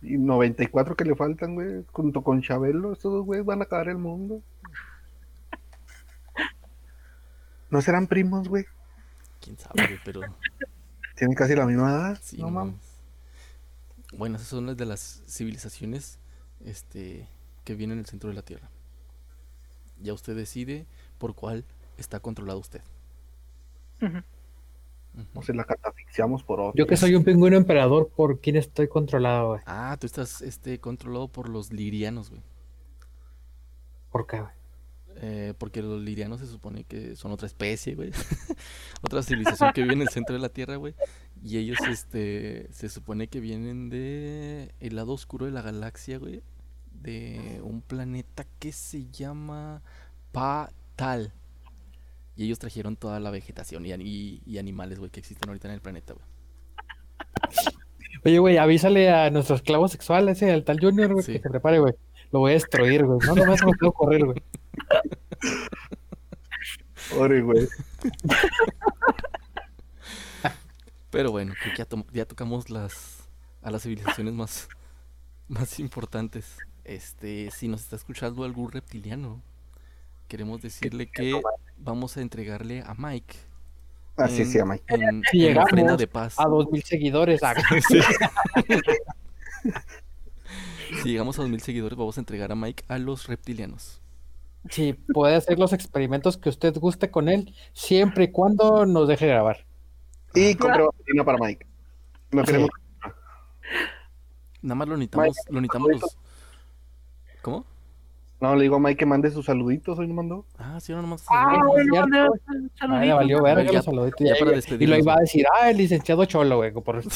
Y 0.01 0.18
94 0.18 0.95
que 0.95 1.05
le 1.05 1.16
faltan, 1.16 1.55
güey, 1.55 1.84
junto 1.91 2.22
con 2.22 2.41
Chabelo, 2.41 2.93
estos 2.93 3.11
dos 3.11 3.26
güeyes 3.26 3.45
van 3.45 3.61
a 3.61 3.63
acabar 3.63 3.89
el 3.89 3.97
mundo. 3.97 4.41
¿No 7.70 7.82
serán 7.82 8.07
primos, 8.07 8.47
güey? 8.47 8.66
Quién 9.41 9.57
sabe, 9.57 9.86
güey, 9.88 9.99
pero 10.05 10.22
Tienen 11.16 11.36
casi 11.36 11.55
la 11.55 11.66
misma 11.66 11.89
edad. 11.91 12.20
sí, 12.22 12.38
no 12.38 12.49
mames. 12.51 12.76
Bueno, 14.18 14.36
esas 14.38 14.47
son 14.47 14.66
las 14.68 14.78
de 14.78 14.86
las 14.86 15.24
civilizaciones 15.28 16.20
este 16.63 17.28
que 17.63 17.76
vienen 17.76 17.97
en 17.97 17.99
el 17.99 18.05
centro 18.05 18.30
de 18.30 18.36
la 18.36 18.43
Tierra. 18.43 18.70
Ya 20.01 20.13
usted 20.13 20.36
decide 20.36 20.86
por 21.18 21.34
cuál 21.36 21.66
está 21.97 22.20
controlado 22.20 22.59
usted. 22.59 22.82
Ujú. 24.01 24.22
O 25.34 25.41
se 25.41 25.53
la 25.53 25.63
catafixiamos 25.63 26.43
por 26.43 26.59
otro. 26.59 26.74
Yo 26.76 26.88
que 26.88 26.97
soy 26.97 27.16
un 27.16 27.24
pingüino 27.24 27.57
emperador, 27.57 28.09
¿por 28.16 28.39
quién 28.39 28.55
estoy 28.55 28.88
controlado, 28.88 29.49
güey? 29.49 29.61
Ah, 29.66 29.97
tú 29.99 30.05
estás 30.05 30.41
este 30.41 30.80
controlado 30.80 31.28
por 31.28 31.49
los 31.49 31.72
lirianos, 31.72 32.30
güey. 32.30 32.41
¿Por 34.11 34.28
qué, 34.28 34.39
güey? 34.39 34.51
Eh, 35.18 35.53
porque 35.57 35.82
los 35.82 36.01
lirianos 36.01 36.41
se 36.41 36.47
supone 36.47 36.84
que 36.84 37.16
son 37.16 37.32
otra 37.32 37.47
especie, 37.47 37.95
güey. 37.95 38.11
otra 39.01 39.24
civilización 39.24 39.72
que 39.74 39.82
vive 39.82 39.93
en 39.93 40.01
el 40.01 40.09
centro 40.09 40.36
de 40.36 40.41
la 40.41 40.49
Tierra, 40.49 40.76
güey. 40.76 40.93
Y 41.43 41.57
ellos, 41.57 41.80
este, 41.89 42.68
se 42.72 42.89
supone 42.89 43.28
que 43.28 43.39
vienen 43.39 43.89
de 43.89 44.74
el 44.80 44.95
lado 44.95 45.13
oscuro 45.13 45.45
de 45.45 45.51
la 45.51 45.61
galaxia, 45.61 46.18
güey. 46.18 46.43
De 46.91 47.61
un 47.63 47.82
planeta 47.82 48.45
que 48.59 48.72
se 48.72 49.07
llama 49.09 49.82
Patal. 50.32 51.34
Y 52.36 52.45
ellos 52.45 52.59
trajeron 52.59 52.95
toda 52.97 53.19
la 53.19 53.29
vegetación 53.31 53.86
y, 53.86 53.91
ani- 53.93 54.05
y- 54.05 54.41
y 54.45 54.57
animales, 54.57 54.99
güey, 54.99 55.09
que 55.11 55.19
existen 55.19 55.49
ahorita 55.49 55.67
en 55.69 55.73
el 55.75 55.81
planeta, 55.81 56.13
güey. 56.13 56.25
Oye, 58.25 58.39
güey, 58.39 58.57
avísale 58.57 59.09
a 59.11 59.29
nuestro 59.29 59.55
esclavo 59.55 59.88
sexual, 59.88 60.27
ese, 60.29 60.51
al 60.51 60.63
tal 60.63 60.79
Junior, 60.79 61.13
güey, 61.13 61.23
Sí. 61.23 61.33
que 61.33 61.39
se 61.39 61.49
prepare, 61.49 61.79
güey. 61.79 61.93
Lo 62.31 62.39
voy 62.39 62.51
a 62.51 62.53
destruir, 62.55 63.05
güey. 63.05 63.19
No, 63.27 63.36
nomás 63.36 63.63
me 63.63 63.71
puedo 63.79 63.91
correr, 63.93 64.25
güey. 64.25 64.41
Ore, 67.17 67.41
güey. 67.41 67.67
Pero 71.11 71.31
bueno, 71.31 71.53
creo 71.59 71.71
que 71.73 71.77
ya, 71.77 71.86
to- 71.86 72.05
ya 72.11 72.25
tocamos 72.25 72.69
las 72.69 73.29
a 73.61 73.71
las 73.71 73.83
civilizaciones 73.83 74.33
más, 74.33 74.67
más 75.47 75.79
importantes. 75.79 76.57
Este, 76.83 77.49
si 77.51 77.67
nos 77.67 77.81
está 77.81 77.95
escuchando 77.95 78.43
algún 78.43 78.71
reptiliano, 78.71 79.41
queremos 80.28 80.61
decirle 80.61 81.07
que 81.07 81.41
vamos 81.78 82.17
a 82.17 82.21
entregarle 82.21 82.82
a 82.86 82.93
Mike 82.95 83.36
Así 84.17 84.41
en, 84.43 84.47
se 84.47 84.57
llama. 84.59 84.78
en, 84.88 85.21
Si 85.32 85.41
en 85.41 85.47
llegamos 85.49 85.71
ofrenda 85.71 85.97
de 85.97 86.07
paz. 86.07 86.39
A 86.39 86.45
dos 86.45 86.69
mil 86.71 86.82
seguidores. 86.84 87.41
ah, 87.43 87.53
Sí. 87.89 87.99
si 91.03 91.09
llegamos 91.09 91.38
a 91.38 91.41
2000 91.41 91.61
seguidores, 91.61 91.97
vamos 91.97 92.17
a 92.17 92.21
entregar 92.21 92.51
a 92.51 92.55
Mike 92.55 92.84
a 92.88 92.97
los 92.97 93.28
reptilianos. 93.28 94.01
Sí, 94.69 94.93
puede 95.13 95.36
hacer 95.36 95.59
los 95.59 95.73
experimentos 95.73 96.38
que 96.38 96.49
usted 96.49 96.76
guste 96.78 97.11
con 97.11 97.30
él, 97.30 97.53
siempre 97.73 98.26
y 98.26 98.32
cuando 98.32 98.86
nos 98.86 99.07
deje 99.07 99.28
grabar. 99.28 99.65
Y 100.34 100.55
compré 100.55 100.84
vaselina 100.84 101.23
para 101.23 101.38
Mike. 101.38 101.65
No 102.32 102.41
Sí. 102.41 102.45
queremos. 102.47 102.69
Nada 104.61 104.76
más 104.76 104.88
lo 104.88 104.97
necesitamos, 104.97 105.38
lo 105.49 105.61
necesitamos 105.61 105.89
los- 105.91 106.17
¿Cómo? 107.41 107.65
No, 108.41 108.53
le 108.55 108.63
digo 108.63 108.75
a 108.75 108.79
Mike 108.79 108.97
que 108.97 109.05
mande 109.05 109.31
sus 109.31 109.45
saluditos. 109.45 109.97
Hoy 109.97 110.07
no 110.07 110.13
mandó. 110.13 110.45
Ah, 110.57 110.77
sí, 110.79 110.91
ahora 110.91 111.03
nomás. 111.03 111.25
Ah, 111.29 111.51
Sí, 111.55 111.59
bueno, 111.67 111.93
cierto. 111.93 112.09
mande 112.09 112.29
un 112.29 112.71
Ah, 112.81 113.15
valió 113.15 113.41
verga 113.41 113.63
Ya- 113.63 113.71
los 113.73 113.86
saluditos. 113.86 114.19
ya 114.19 114.33
Ya- 114.33 114.39
para 114.39 114.51
ya- 114.51 114.51
y 114.51 114.55
despedirnos, 114.57 114.97
lo 114.97 115.03
iba 115.03 115.13
a 115.13 115.19
decir, 115.19 115.45
ah, 115.59 115.69
el 115.69 115.77
licenciado 115.77 116.25
Cholo, 116.25 116.57
güey. 116.57 116.71
Por... 116.71 117.01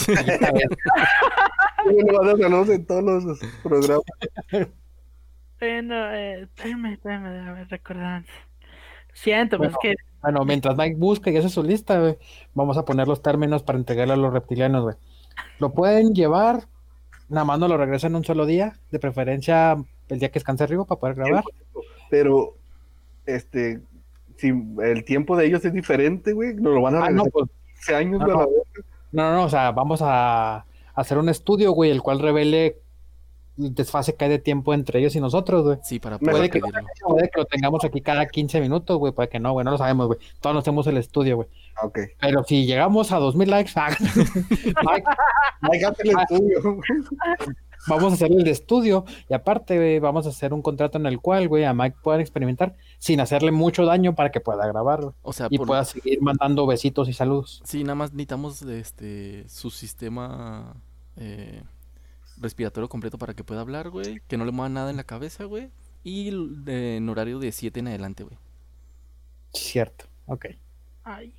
Y 1.85 1.93
le 1.93 2.11
mando 2.13 2.37
saludos 2.37 2.69
en 2.69 2.85
todos 2.85 3.23
los 3.23 3.39
programas. 3.63 4.03
Bueno, 5.59 6.11
eh, 6.13 6.41
espérame, 6.43 6.93
espérame, 6.93 7.29
déjame 7.33 7.65
recordar. 7.65 8.23
Siento, 9.13 9.57
pues 9.57 9.71
Bueno. 9.73 9.79
es 9.91 9.97
que 9.97 10.03
Bueno, 10.21 10.45
mientras 10.45 10.77
Mike 10.77 10.95
busca 10.97 11.29
y 11.31 11.37
hace 11.37 11.49
su 11.49 11.63
lista, 11.63 11.99
güey, 11.99 12.17
vamos 12.53 12.77
a 12.77 12.85
poner 12.85 13.07
los 13.07 13.21
términos 13.21 13.63
para 13.63 13.77
entregarle 13.77 14.13
a 14.13 14.17
los 14.17 14.33
reptilianos, 14.33 14.83
güey. 14.83 14.95
Lo 15.59 15.71
pueden 15.73 16.13
llevar, 16.13 16.63
nada 17.29 17.45
más 17.45 17.59
no 17.59 17.67
lo 17.67 17.77
regresan 17.77 18.15
un 18.15 18.23
solo 18.25 18.45
día, 18.45 18.73
de 18.91 18.99
preferencia 18.99 19.77
el 20.09 20.19
día 20.19 20.29
que 20.29 20.39
descanse 20.39 20.63
arriba 20.63 20.85
para 20.85 20.99
poder 20.99 21.15
grabar. 21.15 21.43
Pero, 22.09 22.55
este, 23.25 23.81
si 24.37 24.53
el 24.81 25.03
tiempo 25.03 25.37
de 25.37 25.45
ellos 25.45 25.63
es 25.65 25.73
diferente, 25.73 26.33
güey, 26.33 26.55
nos 26.55 26.73
lo 26.73 26.81
van 26.81 26.95
a 26.95 27.05
Ah, 27.05 27.09
no, 27.09 27.25
pues, 27.25 27.49
15 27.75 27.95
años 27.95 28.19
no, 28.19 28.25
de 28.25 28.33
la 28.33 28.39
no. 28.39 28.49
no, 29.11 29.23
no, 29.23 29.33
no, 29.33 29.43
o 29.43 29.49
sea, 29.49 29.71
vamos 29.71 30.01
a 30.03 30.65
hacer 30.95 31.17
un 31.17 31.29
estudio, 31.29 31.71
güey, 31.71 31.91
el 31.91 32.01
cual 32.01 32.19
revele 32.19 32.65
el 32.67 32.75
desfase 33.59 34.15
que 34.15 34.25
hay 34.25 34.31
de 34.31 34.39
tiempo 34.39 34.73
entre 34.73 34.99
ellos 34.99 35.15
y 35.15 35.19
nosotros, 35.19 35.63
güey. 35.63 35.77
Sí, 35.83 35.99
para 35.99 36.17
poder 36.17 36.31
Puede 36.35 36.49
que, 36.49 36.59
puede 37.05 37.29
que 37.29 37.39
lo 37.39 37.45
tengamos 37.45 37.83
aquí 37.83 38.01
cada 38.01 38.25
15 38.27 38.61
minutos, 38.61 38.97
güey, 38.97 39.11
puede 39.13 39.29
que 39.29 39.39
no, 39.39 39.51
güey, 39.53 39.63
no 39.65 39.71
lo 39.71 39.77
sabemos, 39.77 40.07
güey. 40.07 40.19
Todos 40.39 40.53
nos 40.55 40.63
hacemos 40.63 40.87
el 40.87 40.97
estudio, 40.97 41.35
güey. 41.37 41.47
Ah, 41.75 41.85
Ok. 41.85 41.99
Pero 42.19 42.43
si 42.43 42.65
llegamos 42.65 43.11
a 43.11 43.19
2000 43.19 43.49
likes, 43.49 43.71
ah, 43.75 43.89
Mike, 43.99 45.03
Mike, 45.61 45.85
hazte 45.85 46.09
el 46.09 46.17
Ah. 46.17 46.23
estudio. 46.29 46.79
vamos 47.87 48.11
a 48.11 48.15
hacer 48.15 48.31
el 48.31 48.43
de 48.43 48.51
estudio 48.51 49.05
y 49.29 49.33
aparte, 49.33 49.77
güey, 49.77 49.99
vamos 49.99 50.25
a 50.25 50.29
hacer 50.29 50.53
un 50.53 50.61
contrato 50.61 50.97
en 50.97 51.05
el 51.05 51.19
cual, 51.19 51.47
güey, 51.47 51.63
a 51.63 51.73
Mike 51.73 51.97
puedan 52.03 52.19
experimentar 52.21 52.75
sin 52.97 53.21
hacerle 53.21 53.51
mucho 53.51 53.85
daño 53.85 54.15
para 54.15 54.31
que 54.31 54.41
pueda 54.41 54.67
grabar 54.67 55.01
güey, 55.01 55.13
O 55.21 55.31
sea, 55.33 55.47
y 55.49 55.57
por- 55.57 55.67
pueda 55.67 55.85
seguir 55.85 56.21
mandando 56.21 56.67
besitos 56.67 57.07
y 57.07 57.13
saludos. 57.13 57.61
Sí, 57.65 57.83
nada 57.83 57.95
más 57.95 58.11
necesitamos 58.11 58.61
este 58.63 59.47
su 59.47 59.69
sistema 59.69 60.75
eh, 61.15 61.63
respiratorio 62.39 62.89
completo 62.89 63.17
para 63.17 63.33
que 63.33 63.43
pueda 63.43 63.61
hablar, 63.61 63.89
güey. 63.89 64.21
Que 64.27 64.37
no 64.37 64.45
le 64.45 64.51
mueva 64.51 64.69
nada 64.69 64.89
en 64.89 64.97
la 64.97 65.03
cabeza, 65.03 65.43
güey. 65.45 65.69
Y 66.03 66.31
de- 66.63 66.97
en 66.97 67.09
horario 67.09 67.39
de 67.39 67.51
7 67.51 67.79
en 67.81 67.87
adelante, 67.89 68.23
güey. 68.23 68.37
Cierto, 69.53 70.05
ok. 70.27 70.45
Ay, 71.03 71.33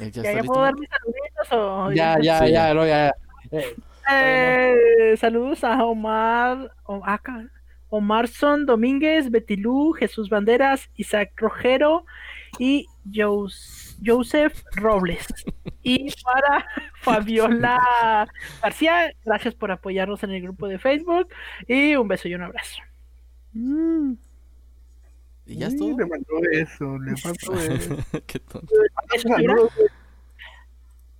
Eh, 0.00 0.10
¿Ya, 0.12 0.22
¿ya, 0.32 0.42
puedo 0.44 0.62
dar 0.62 0.74
mis 0.78 0.88
saluditos 0.88 1.52
o 1.52 1.90
Ya, 1.92 2.16
ya, 2.22 2.38
Sí, 2.38 2.52
ya, 2.52 2.68
ya. 2.68 2.74
no, 2.74 2.86
ya. 2.86 3.12
Eh, 3.50 3.76
Eh, 4.10 5.16
saludos 5.18 5.64
a 5.64 5.84
Omar, 5.84 6.72
o- 6.84 7.02
ah, 7.04 7.18
ca- 7.18 7.50
Omarson 7.90 8.64
Domínguez, 8.64 9.30
Betilú, 9.30 9.92
Jesús 9.92 10.28
Banderas, 10.30 10.88
Isaac 10.96 11.32
Rojero 11.36 12.04
y 12.58 12.86
Jos- 13.12 13.87
Joseph 14.04 14.62
Robles. 14.76 15.26
Y 15.82 16.12
para 16.22 16.66
Fabiola 17.02 18.28
García, 18.62 19.12
gracias 19.24 19.54
por 19.54 19.70
apoyarnos 19.70 20.22
en 20.22 20.30
el 20.30 20.42
grupo 20.42 20.68
de 20.68 20.78
Facebook 20.78 21.28
y 21.66 21.96
un 21.96 22.08
beso 22.08 22.28
y 22.28 22.34
un 22.34 22.42
abrazo. 22.42 22.82
¿Y 25.46 25.56
ya 25.56 25.68
es 25.68 25.72
Sí? 25.78 25.94
Le 25.96 26.06
mandó 26.06 26.40
eso, 26.52 26.98
le 26.98 27.14
mandó 27.24 27.60
eso. 27.72 27.96
Qué 28.26 28.38
tonto. 28.38 28.74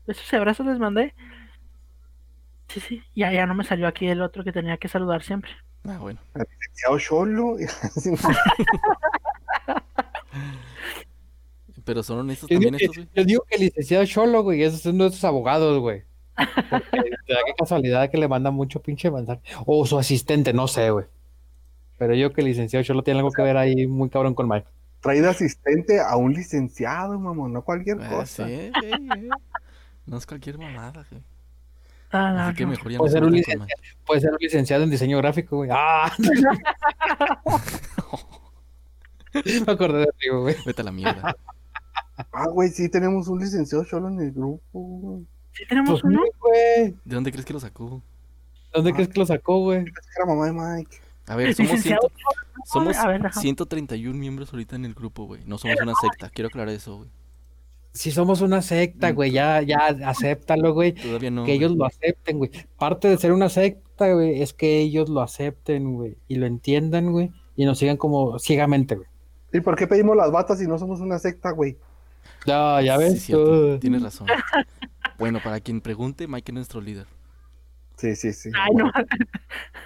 Besos 0.06 0.32
y 0.32 0.36
abrazos, 0.36 0.66
les 0.66 0.78
mandé. 0.78 1.14
Sí, 2.68 2.80
sí, 2.80 3.02
ya, 3.14 3.32
ya 3.32 3.46
no 3.46 3.54
me 3.54 3.64
salió 3.64 3.88
aquí 3.88 4.06
el 4.06 4.20
otro 4.20 4.44
que 4.44 4.52
tenía 4.52 4.76
que 4.76 4.88
saludar 4.88 5.22
siempre. 5.22 5.50
Ah, 5.84 5.96
bueno. 5.98 6.20
Licenciado 6.34 6.98
Cholo. 6.98 7.56
Pero 11.88 12.02
son 12.02 12.18
honestos 12.18 12.48
yo, 12.50 12.54
también 12.56 12.76
que, 12.76 12.84
estos, 12.84 12.96
güey. 12.98 13.08
yo 13.14 13.24
digo 13.24 13.42
que 13.48 13.54
el 13.56 13.62
licenciado 13.62 14.04
Cholo, 14.04 14.42
güey, 14.42 14.62
es 14.62 14.84
uno 14.84 15.04
de 15.04 15.10
esos 15.10 15.24
abogados, 15.24 15.78
güey. 15.80 16.02
Porque 16.36 16.86
te 17.26 17.32
da 17.32 17.40
qué 17.46 17.52
casualidad 17.58 18.10
que 18.10 18.18
le 18.18 18.28
manda 18.28 18.50
mucho 18.50 18.80
pinche 18.82 19.10
mensaje. 19.10 19.40
O 19.66 19.86
su 19.86 19.98
asistente, 19.98 20.52
no 20.52 20.68
sé, 20.68 20.90
güey. 20.90 21.06
Pero 21.96 22.14
yo 22.14 22.32
que 22.32 22.42
el 22.42 22.46
licenciado 22.48 22.84
Cholo 22.84 23.02
tiene 23.02 23.20
algo 23.20 23.32
que 23.32 23.42
ver 23.42 23.56
ahí 23.56 23.86
muy 23.86 24.10
cabrón 24.10 24.34
con 24.34 24.46
Mike. 24.48 24.66
Trae 25.00 25.20
de 25.22 25.28
asistente 25.28 25.98
a 26.00 26.16
un 26.16 26.32
licenciado, 26.34 27.18
mamón, 27.18 27.52
no 27.52 27.62
cualquier 27.62 27.98
Ah, 28.02 28.08
cosa. 28.10 28.46
sí, 28.46 28.70
güey, 28.80 29.06
güey. 29.06 29.28
No 30.06 30.18
es 30.18 30.26
cualquier 30.26 30.58
mamada, 30.58 31.06
güey. 31.10 31.22
Ah, 32.10 32.48
Así 32.48 32.56
que 32.56 32.64
no. 32.64 32.70
mejor 32.70 32.90
ya 32.92 32.98
no 32.98 33.00
Puede 33.00 33.10
se 33.10 33.16
ser 33.18 33.24
un 33.24 33.32
licenciado, 33.32 33.82
puede 34.06 34.20
ser 34.20 34.30
un 34.30 34.38
licenciado 34.40 34.82
en 34.84 34.90
diseño 34.90 35.18
gráfico, 35.18 35.56
güey. 35.56 35.70
¡Ah! 35.72 36.12
Me 39.66 39.72
acordé 39.72 39.98
de 40.00 40.08
Rigo, 40.20 40.42
güey. 40.42 40.56
Vete 40.64 40.80
a 40.82 40.84
la 40.84 40.92
mierda. 40.92 41.36
Ah, 42.32 42.46
güey, 42.48 42.68
sí 42.70 42.88
tenemos 42.88 43.28
un 43.28 43.38
licenciado 43.40 43.84
solo 43.84 44.08
en 44.08 44.20
el 44.20 44.32
grupo. 44.32 44.60
güey. 44.72 45.26
Sí 45.52 45.64
tenemos 45.68 46.00
Pues, 46.00 46.04
uno. 46.04 46.22
güey. 46.40 46.94
¿De 47.04 47.14
dónde 47.14 47.30
crees 47.32 47.44
que 47.46 47.52
lo 47.52 47.60
sacó? 47.60 48.02
¿Dónde 48.72 48.92
crees 48.92 49.08
que 49.08 49.18
lo 49.20 49.26
sacó, 49.26 49.60
güey? 49.60 49.78
Era 50.16 50.26
mamá 50.26 50.46
de 50.46 50.52
Mike. 50.52 50.96
A 51.26 51.36
ver, 51.36 51.54
somos, 51.54 51.72
Licenciado. 51.72 52.08
ciento- 52.08 52.40
somos 52.66 52.96
A 52.96 53.08
ver, 53.08 53.26
ajá. 53.26 53.40
131 53.40 54.18
miembros 54.18 54.52
ahorita 54.52 54.76
en 54.76 54.84
el 54.84 54.94
grupo, 54.94 55.24
güey. 55.26 55.42
No 55.46 55.58
somos 55.58 55.76
una 55.82 55.94
secta. 56.00 56.30
Quiero 56.30 56.48
aclarar 56.48 56.74
eso, 56.74 56.98
güey. 56.98 57.10
Si 57.92 58.10
somos 58.10 58.40
una 58.42 58.62
secta, 58.62 59.10
güey, 59.12 59.32
ya, 59.32 59.60
ya, 59.62 59.78
acéptalo, 60.06 60.72
güey. 60.74 60.92
Todavía 60.92 61.30
no. 61.30 61.42
que 61.44 61.52
güey. 61.52 61.56
ellos 61.58 61.76
lo 61.76 61.86
acepten, 61.86 62.38
güey. 62.38 62.50
Parte 62.78 63.08
de 63.08 63.16
ser 63.18 63.32
una 63.32 63.48
secta, 63.48 64.12
güey, 64.12 64.42
es 64.42 64.52
que 64.52 64.78
ellos 64.78 65.08
lo 65.08 65.20
acepten, 65.22 65.94
güey, 65.94 66.16
y 66.28 66.36
lo 66.36 66.46
entiendan, 66.46 67.10
güey, 67.10 67.32
y 67.56 67.64
nos 67.64 67.78
sigan 67.78 67.96
como 67.96 68.38
ciegamente, 68.38 68.94
güey. 68.94 69.08
¿Y 69.52 69.60
por 69.60 69.74
qué 69.76 69.86
pedimos 69.86 70.16
las 70.16 70.30
batas 70.30 70.58
si 70.58 70.66
no 70.66 70.78
somos 70.78 71.00
una 71.00 71.18
secta, 71.18 71.50
güey? 71.50 71.76
Ya, 72.46 72.80
ya 72.82 72.96
ves. 72.96 73.12
Sí, 73.14 73.18
cierto. 73.18 73.44
tú. 73.74 73.78
Tienes 73.78 74.02
razón. 74.02 74.26
Bueno, 75.18 75.40
para 75.42 75.60
quien 75.60 75.80
pregunte, 75.80 76.26
Mike 76.28 76.52
es 76.52 76.54
nuestro 76.54 76.80
líder. 76.80 77.06
Sí, 77.96 78.14
sí, 78.14 78.32
sí. 78.32 78.50
Ay, 78.54 78.74
no. 78.74 78.90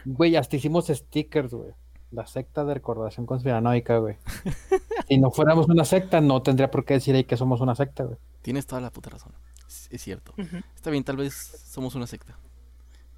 Güey, 0.04 0.36
hasta 0.36 0.56
hicimos 0.56 0.86
stickers, 0.88 1.52
güey. 1.54 1.70
La 2.10 2.26
secta 2.26 2.64
de 2.64 2.74
recordación 2.74 3.24
conspiranoica, 3.24 3.96
güey. 3.98 4.16
si 5.08 5.16
no 5.18 5.30
fuéramos 5.30 5.66
una 5.68 5.84
secta, 5.86 6.20
no 6.20 6.42
tendría 6.42 6.70
por 6.70 6.84
qué 6.84 6.94
decir 6.94 7.14
ahí 7.14 7.24
que 7.24 7.38
somos 7.38 7.60
una 7.62 7.74
secta, 7.74 8.04
güey. 8.04 8.18
Tienes 8.42 8.66
toda 8.66 8.82
la 8.82 8.90
puta 8.90 9.08
razón. 9.10 9.32
Es, 9.66 9.88
es 9.90 10.02
cierto. 10.02 10.34
Está 10.74 10.90
bien, 10.90 11.04
tal 11.04 11.16
vez 11.16 11.34
somos 11.70 11.94
una 11.94 12.06
secta. 12.06 12.36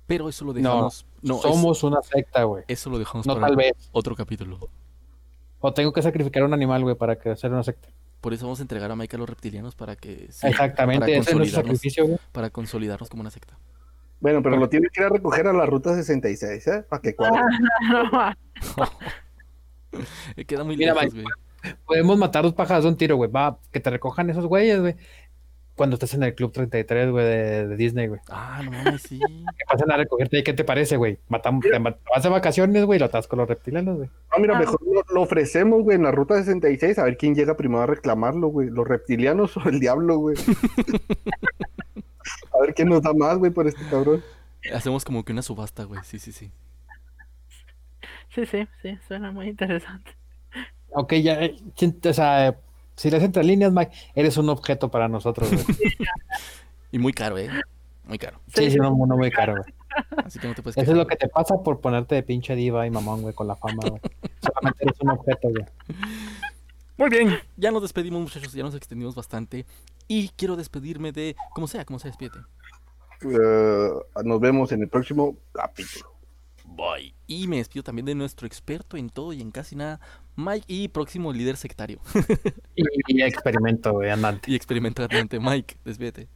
Pero 0.06 0.28
eso 0.28 0.44
lo 0.44 0.52
dejamos. 0.52 1.06
No, 1.22 1.38
somos 1.40 1.82
una 1.82 2.00
secta, 2.02 2.44
güey. 2.44 2.62
eso 2.68 2.90
lo 2.90 2.98
dejamos 2.98 3.26
No 3.26 3.34
para 3.34 3.46
tal 3.48 3.56
vez. 3.56 3.72
otro 3.90 4.14
capítulo. 4.14 4.60
O 5.60 5.72
tengo 5.72 5.92
que 5.92 6.02
sacrificar 6.02 6.44
un 6.44 6.52
animal, 6.52 6.82
güey, 6.82 6.94
para 6.94 7.18
que 7.18 7.34
sea 7.36 7.50
una 7.50 7.62
secta. 7.62 7.88
Por 8.24 8.32
eso 8.32 8.46
vamos 8.46 8.58
a 8.58 8.62
entregar 8.62 8.90
a 8.90 8.96
Mike 8.96 9.16
a 9.16 9.18
los 9.18 9.28
reptilianos 9.28 9.74
para 9.74 9.96
que 9.96 10.28
sí, 10.30 10.46
Exactamente, 10.46 11.00
para 11.00 11.12
ese 11.12 11.30
es 11.30 11.36
nuestro 11.36 11.60
consolidarnos, 11.60 11.78
sacrificio, 11.78 12.06
güey. 12.06 12.18
para 12.32 12.48
consolidarnos 12.48 13.10
como 13.10 13.20
una 13.20 13.30
secta. 13.30 13.58
Bueno, 14.18 14.42
pero 14.42 14.56
lo 14.56 14.66
tiene 14.70 14.88
que 14.90 15.02
ir 15.02 15.06
a 15.08 15.10
recoger 15.10 15.46
a 15.46 15.52
la 15.52 15.66
ruta 15.66 15.94
66, 15.94 16.66
¿eh? 16.68 16.86
Para 16.88 17.02
que 17.02 17.14
cuadre. 17.16 17.42
Eh, 20.38 20.44
Queda 20.46 20.64
muy 20.64 20.78
Mira, 20.78 20.94
lejos, 20.94 21.12
Mike. 21.12 21.22
güey. 21.22 21.74
Podemos 21.84 22.16
matar 22.16 22.44
dos 22.44 22.54
pájaros 22.54 22.84
de 22.84 22.90
un 22.92 22.96
tiro, 22.96 23.16
güey. 23.16 23.30
Va, 23.30 23.58
que 23.70 23.80
te 23.80 23.90
recojan 23.90 24.30
esos 24.30 24.46
güeyes, 24.46 24.80
güey. 24.80 24.96
Cuando 25.76 25.94
estés 25.94 26.14
en 26.14 26.22
el 26.22 26.34
Club 26.36 26.52
33, 26.52 27.10
güey, 27.10 27.24
de, 27.24 27.66
de 27.66 27.76
Disney, 27.76 28.06
güey. 28.06 28.20
Ah, 28.30 28.60
no 28.64 28.70
mames, 28.70 29.02
sí. 29.02 29.18
Que 29.58 29.64
pasen 29.68 29.90
a 29.90 29.96
recogerte. 29.96 30.38
¿Y 30.38 30.44
qué 30.44 30.52
te 30.52 30.62
parece, 30.64 30.96
güey? 30.96 31.18
Matamos, 31.28 31.64
te 31.64 31.78
mat- 31.80 31.98
vas 32.14 32.22
de 32.22 32.28
vacaciones, 32.28 32.84
güey, 32.84 32.98
y 32.98 33.00
lo 33.00 33.06
atas 33.06 33.26
con 33.26 33.40
los 33.40 33.48
reptilianos, 33.48 33.96
güey. 33.96 34.08
No, 34.32 34.38
mira, 34.40 34.56
Ah. 34.56 34.60
mejor 34.60 34.80
lo, 34.84 35.02
lo 35.12 35.22
ofrecemos, 35.22 35.82
güey, 35.82 35.96
en 35.96 36.04
la 36.04 36.12
ruta 36.12 36.36
66, 36.36 36.98
a 36.98 37.04
ver 37.04 37.16
quién 37.16 37.34
llega 37.34 37.56
primero 37.56 37.82
a 37.82 37.86
reclamarlo, 37.86 38.48
güey. 38.48 38.68
Los 38.70 38.86
reptilianos 38.86 39.56
o 39.56 39.68
el 39.68 39.80
diablo, 39.80 40.18
güey. 40.18 40.36
a 42.52 42.60
ver 42.60 42.74
quién 42.74 42.88
nos 42.88 43.02
da 43.02 43.12
más, 43.12 43.38
güey, 43.38 43.50
por 43.50 43.66
este 43.66 43.82
cabrón. 43.90 44.22
Hacemos 44.72 45.04
como 45.04 45.24
que 45.24 45.32
una 45.32 45.42
subasta, 45.42 45.84
güey. 45.84 46.00
Sí, 46.04 46.18
sí, 46.18 46.32
sí. 46.32 46.50
Sí, 48.34 48.46
sí, 48.46 48.66
sí, 48.82 48.98
suena 49.06 49.30
muy 49.30 49.48
interesante. 49.48 50.10
Ok, 50.90 51.14
ya, 51.14 51.42
eh, 51.42 51.56
o 52.08 52.12
sea, 52.12 52.56
si 52.96 53.10
lees 53.10 53.22
entre 53.22 53.44
líneas, 53.44 53.72
Mike, 53.72 53.92
eres 54.14 54.36
un 54.36 54.48
objeto 54.48 54.90
para 54.90 55.08
nosotros, 55.08 55.50
güey. 55.50 55.64
Y 56.92 56.98
muy 56.98 57.12
caro, 57.12 57.36
¿eh? 57.38 57.50
Muy 58.04 58.18
caro. 58.18 58.38
Sí, 58.54 58.70
sí, 58.70 58.78
un 58.78 58.96
mundo 58.96 59.16
muy 59.16 59.28
caro, 59.28 59.54
güey. 59.54 59.74
Así 60.24 60.38
que 60.38 60.46
no 60.46 60.54
te 60.54 60.62
puedes 60.62 60.76
Eso 60.76 60.92
es 60.92 60.96
lo 60.96 61.08
que 61.08 61.16
te 61.16 61.28
pasa 61.28 61.60
por 61.60 61.80
ponerte 61.80 62.14
de 62.14 62.22
pinche 62.22 62.54
diva 62.54 62.86
y 62.86 62.90
mamón, 62.90 63.22
güey, 63.22 63.34
con 63.34 63.48
la 63.48 63.56
fama, 63.56 63.82
güey. 63.88 64.00
Solamente 64.40 64.84
eres 64.84 65.00
un 65.00 65.10
objeto, 65.10 65.48
güey. 65.48 65.64
Muy 66.96 67.10
bien. 67.10 67.36
Ya 67.56 67.72
nos 67.72 67.82
despedimos, 67.82 68.20
muchachos. 68.22 68.52
Ya 68.52 68.62
nos 68.62 68.76
extendimos 68.76 69.16
bastante. 69.16 69.66
Y 70.06 70.28
quiero 70.36 70.54
despedirme 70.54 71.10
de... 71.10 71.34
Como 71.52 71.66
sea, 71.66 71.84
como 71.84 71.98
sea, 71.98 72.10
despídete. 72.10 72.38
Eh, 73.22 73.90
nos 74.24 74.40
vemos 74.40 74.70
en 74.70 74.82
el 74.82 74.88
próximo 74.88 75.36
capítulo. 75.52 76.13
Bye. 76.76 77.14
Y 77.26 77.46
me 77.48 77.56
despido 77.58 77.82
también 77.84 78.06
de 78.06 78.14
nuestro 78.14 78.46
experto 78.46 78.96
en 78.96 79.10
todo 79.10 79.32
y 79.32 79.40
en 79.40 79.50
casi 79.50 79.76
nada, 79.76 80.00
Mike, 80.36 80.64
y 80.66 80.88
próximo 80.88 81.32
líder 81.32 81.56
sectario. 81.56 82.00
Y, 82.74 82.82
y 83.08 83.22
experimento, 83.22 84.00
andante. 84.00 84.50
y 84.50 84.54
experimentante, 84.56 85.38
Mike. 85.38 85.76
Despídete. 85.84 86.28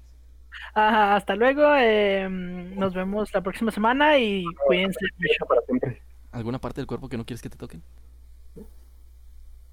Ajá, 0.74 1.16
hasta 1.16 1.34
luego. 1.34 1.62
eh, 1.76 2.28
nos 2.30 2.94
vemos 2.94 3.32
la 3.34 3.40
próxima 3.42 3.70
semana 3.72 4.18
y 4.18 4.44
cuídense 4.66 4.98
mucho. 5.18 5.46
Para 5.46 5.60
siempre. 5.62 6.02
¿Alguna 6.30 6.60
parte 6.60 6.80
del 6.80 6.86
cuerpo 6.86 7.08
que 7.08 7.16
no 7.16 7.24
quieres 7.26 7.42
que 7.42 7.50
te 7.50 7.56
toquen? 7.56 7.82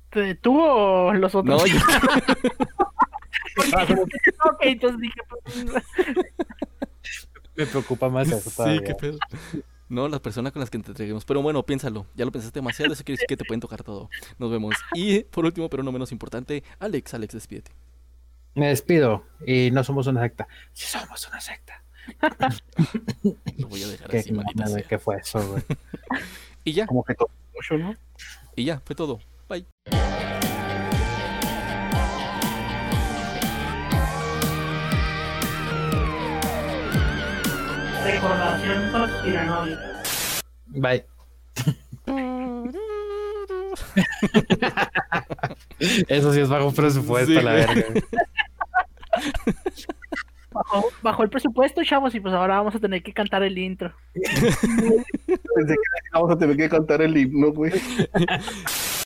¿Tú- 0.09 0.36
¿Tú 0.41 0.59
o 0.61 1.13
los 1.13 1.36
otros? 1.36 1.61
No, 1.61 1.68
yo... 1.68 1.78
ok, 4.45 4.57
entonces 4.61 4.99
dije, 4.99 5.22
pues, 5.30 5.66
Me 7.55 7.66
preocupa 7.66 8.09
más 8.09 8.28
eso 8.30 8.49
sí, 8.49 8.55
todavía. 8.55 8.84
qué 8.84 8.95
pedo. 8.95 9.18
No, 9.88 10.07
las 10.07 10.19
personas 10.19 10.51
con 10.51 10.59
las 10.61 10.69
que 10.69 10.79
te 10.79 10.89
entreguemos. 10.89 11.25
Pero 11.25 11.41
bueno, 11.41 11.63
piénsalo. 11.63 12.07
Ya 12.15 12.25
lo 12.25 12.31
pensaste 12.31 12.59
demasiado. 12.59 12.93
Eso 12.93 13.03
quiere 13.03 13.17
decir 13.17 13.27
que 13.27 13.38
te 13.38 13.45
pueden 13.45 13.59
tocar 13.61 13.83
todo. 13.83 14.09
Nos 14.39 14.49
vemos. 14.51 14.75
Y 14.93 15.21
por 15.21 15.45
último, 15.45 15.69
pero 15.69 15.83
no 15.83 15.91
menos 15.91 16.11
importante, 16.11 16.63
Alex, 16.79 17.13
Alex, 17.13 17.33
despídete. 17.33 17.71
Me 18.55 18.67
despido 18.69 19.25
y 19.45 19.69
no 19.71 19.83
somos 19.83 20.07
una 20.07 20.21
secta. 20.21 20.47
Sí 20.73 20.88
somos 20.88 21.27
una 21.27 21.41
secta. 21.41 21.83
Lo 23.57 23.67
voy 23.67 23.83
a 23.83 23.88
dejar 23.88 24.09
¿Qué, 24.09 24.19
así, 24.19 24.33
sea. 24.33 24.81
¿Qué 24.83 24.99
fue 24.99 25.17
eso, 25.17 25.45
güey? 25.47 25.63
Y 26.67 26.73
ya, 26.73 26.88
Como 26.88 27.03
que 27.03 27.13
todo 27.13 27.29
mucho, 27.53 27.77
¿no? 27.77 27.95
y 28.55 28.65
ya, 28.65 28.81
fue 28.83 28.95
todo. 28.95 29.19
Bye. 29.47 29.67
Recordación 38.06 38.91
conspiranoica. 38.91 39.91
Bye. 40.68 41.06
Eso 46.07 46.34
sí 46.34 46.40
es 46.40 46.49
bajo 46.49 46.72
presupuesto, 46.72 47.34
Sí, 47.34 47.41
la 47.41 47.53
verga. 47.53 47.84
bajó 51.02 51.23
el 51.23 51.30
presupuesto, 51.30 51.84
chavos, 51.84 52.15
y 52.15 52.19
pues 52.19 52.34
ahora 52.34 52.57
vamos 52.57 52.76
a 52.76 52.80
tener 52.80 53.03
que 53.03 53.14
cantar 53.14 53.44
el 53.44 53.57
intro. 53.57 53.94
Pensé 54.14 55.73
que 55.73 56.10
vamos 56.14 56.32
a 56.32 56.38
tener 56.38 56.56
que 56.57 56.69
cantar 56.69 57.02
el 57.02 57.18
himno, 57.18 57.52
güey. 57.52 57.73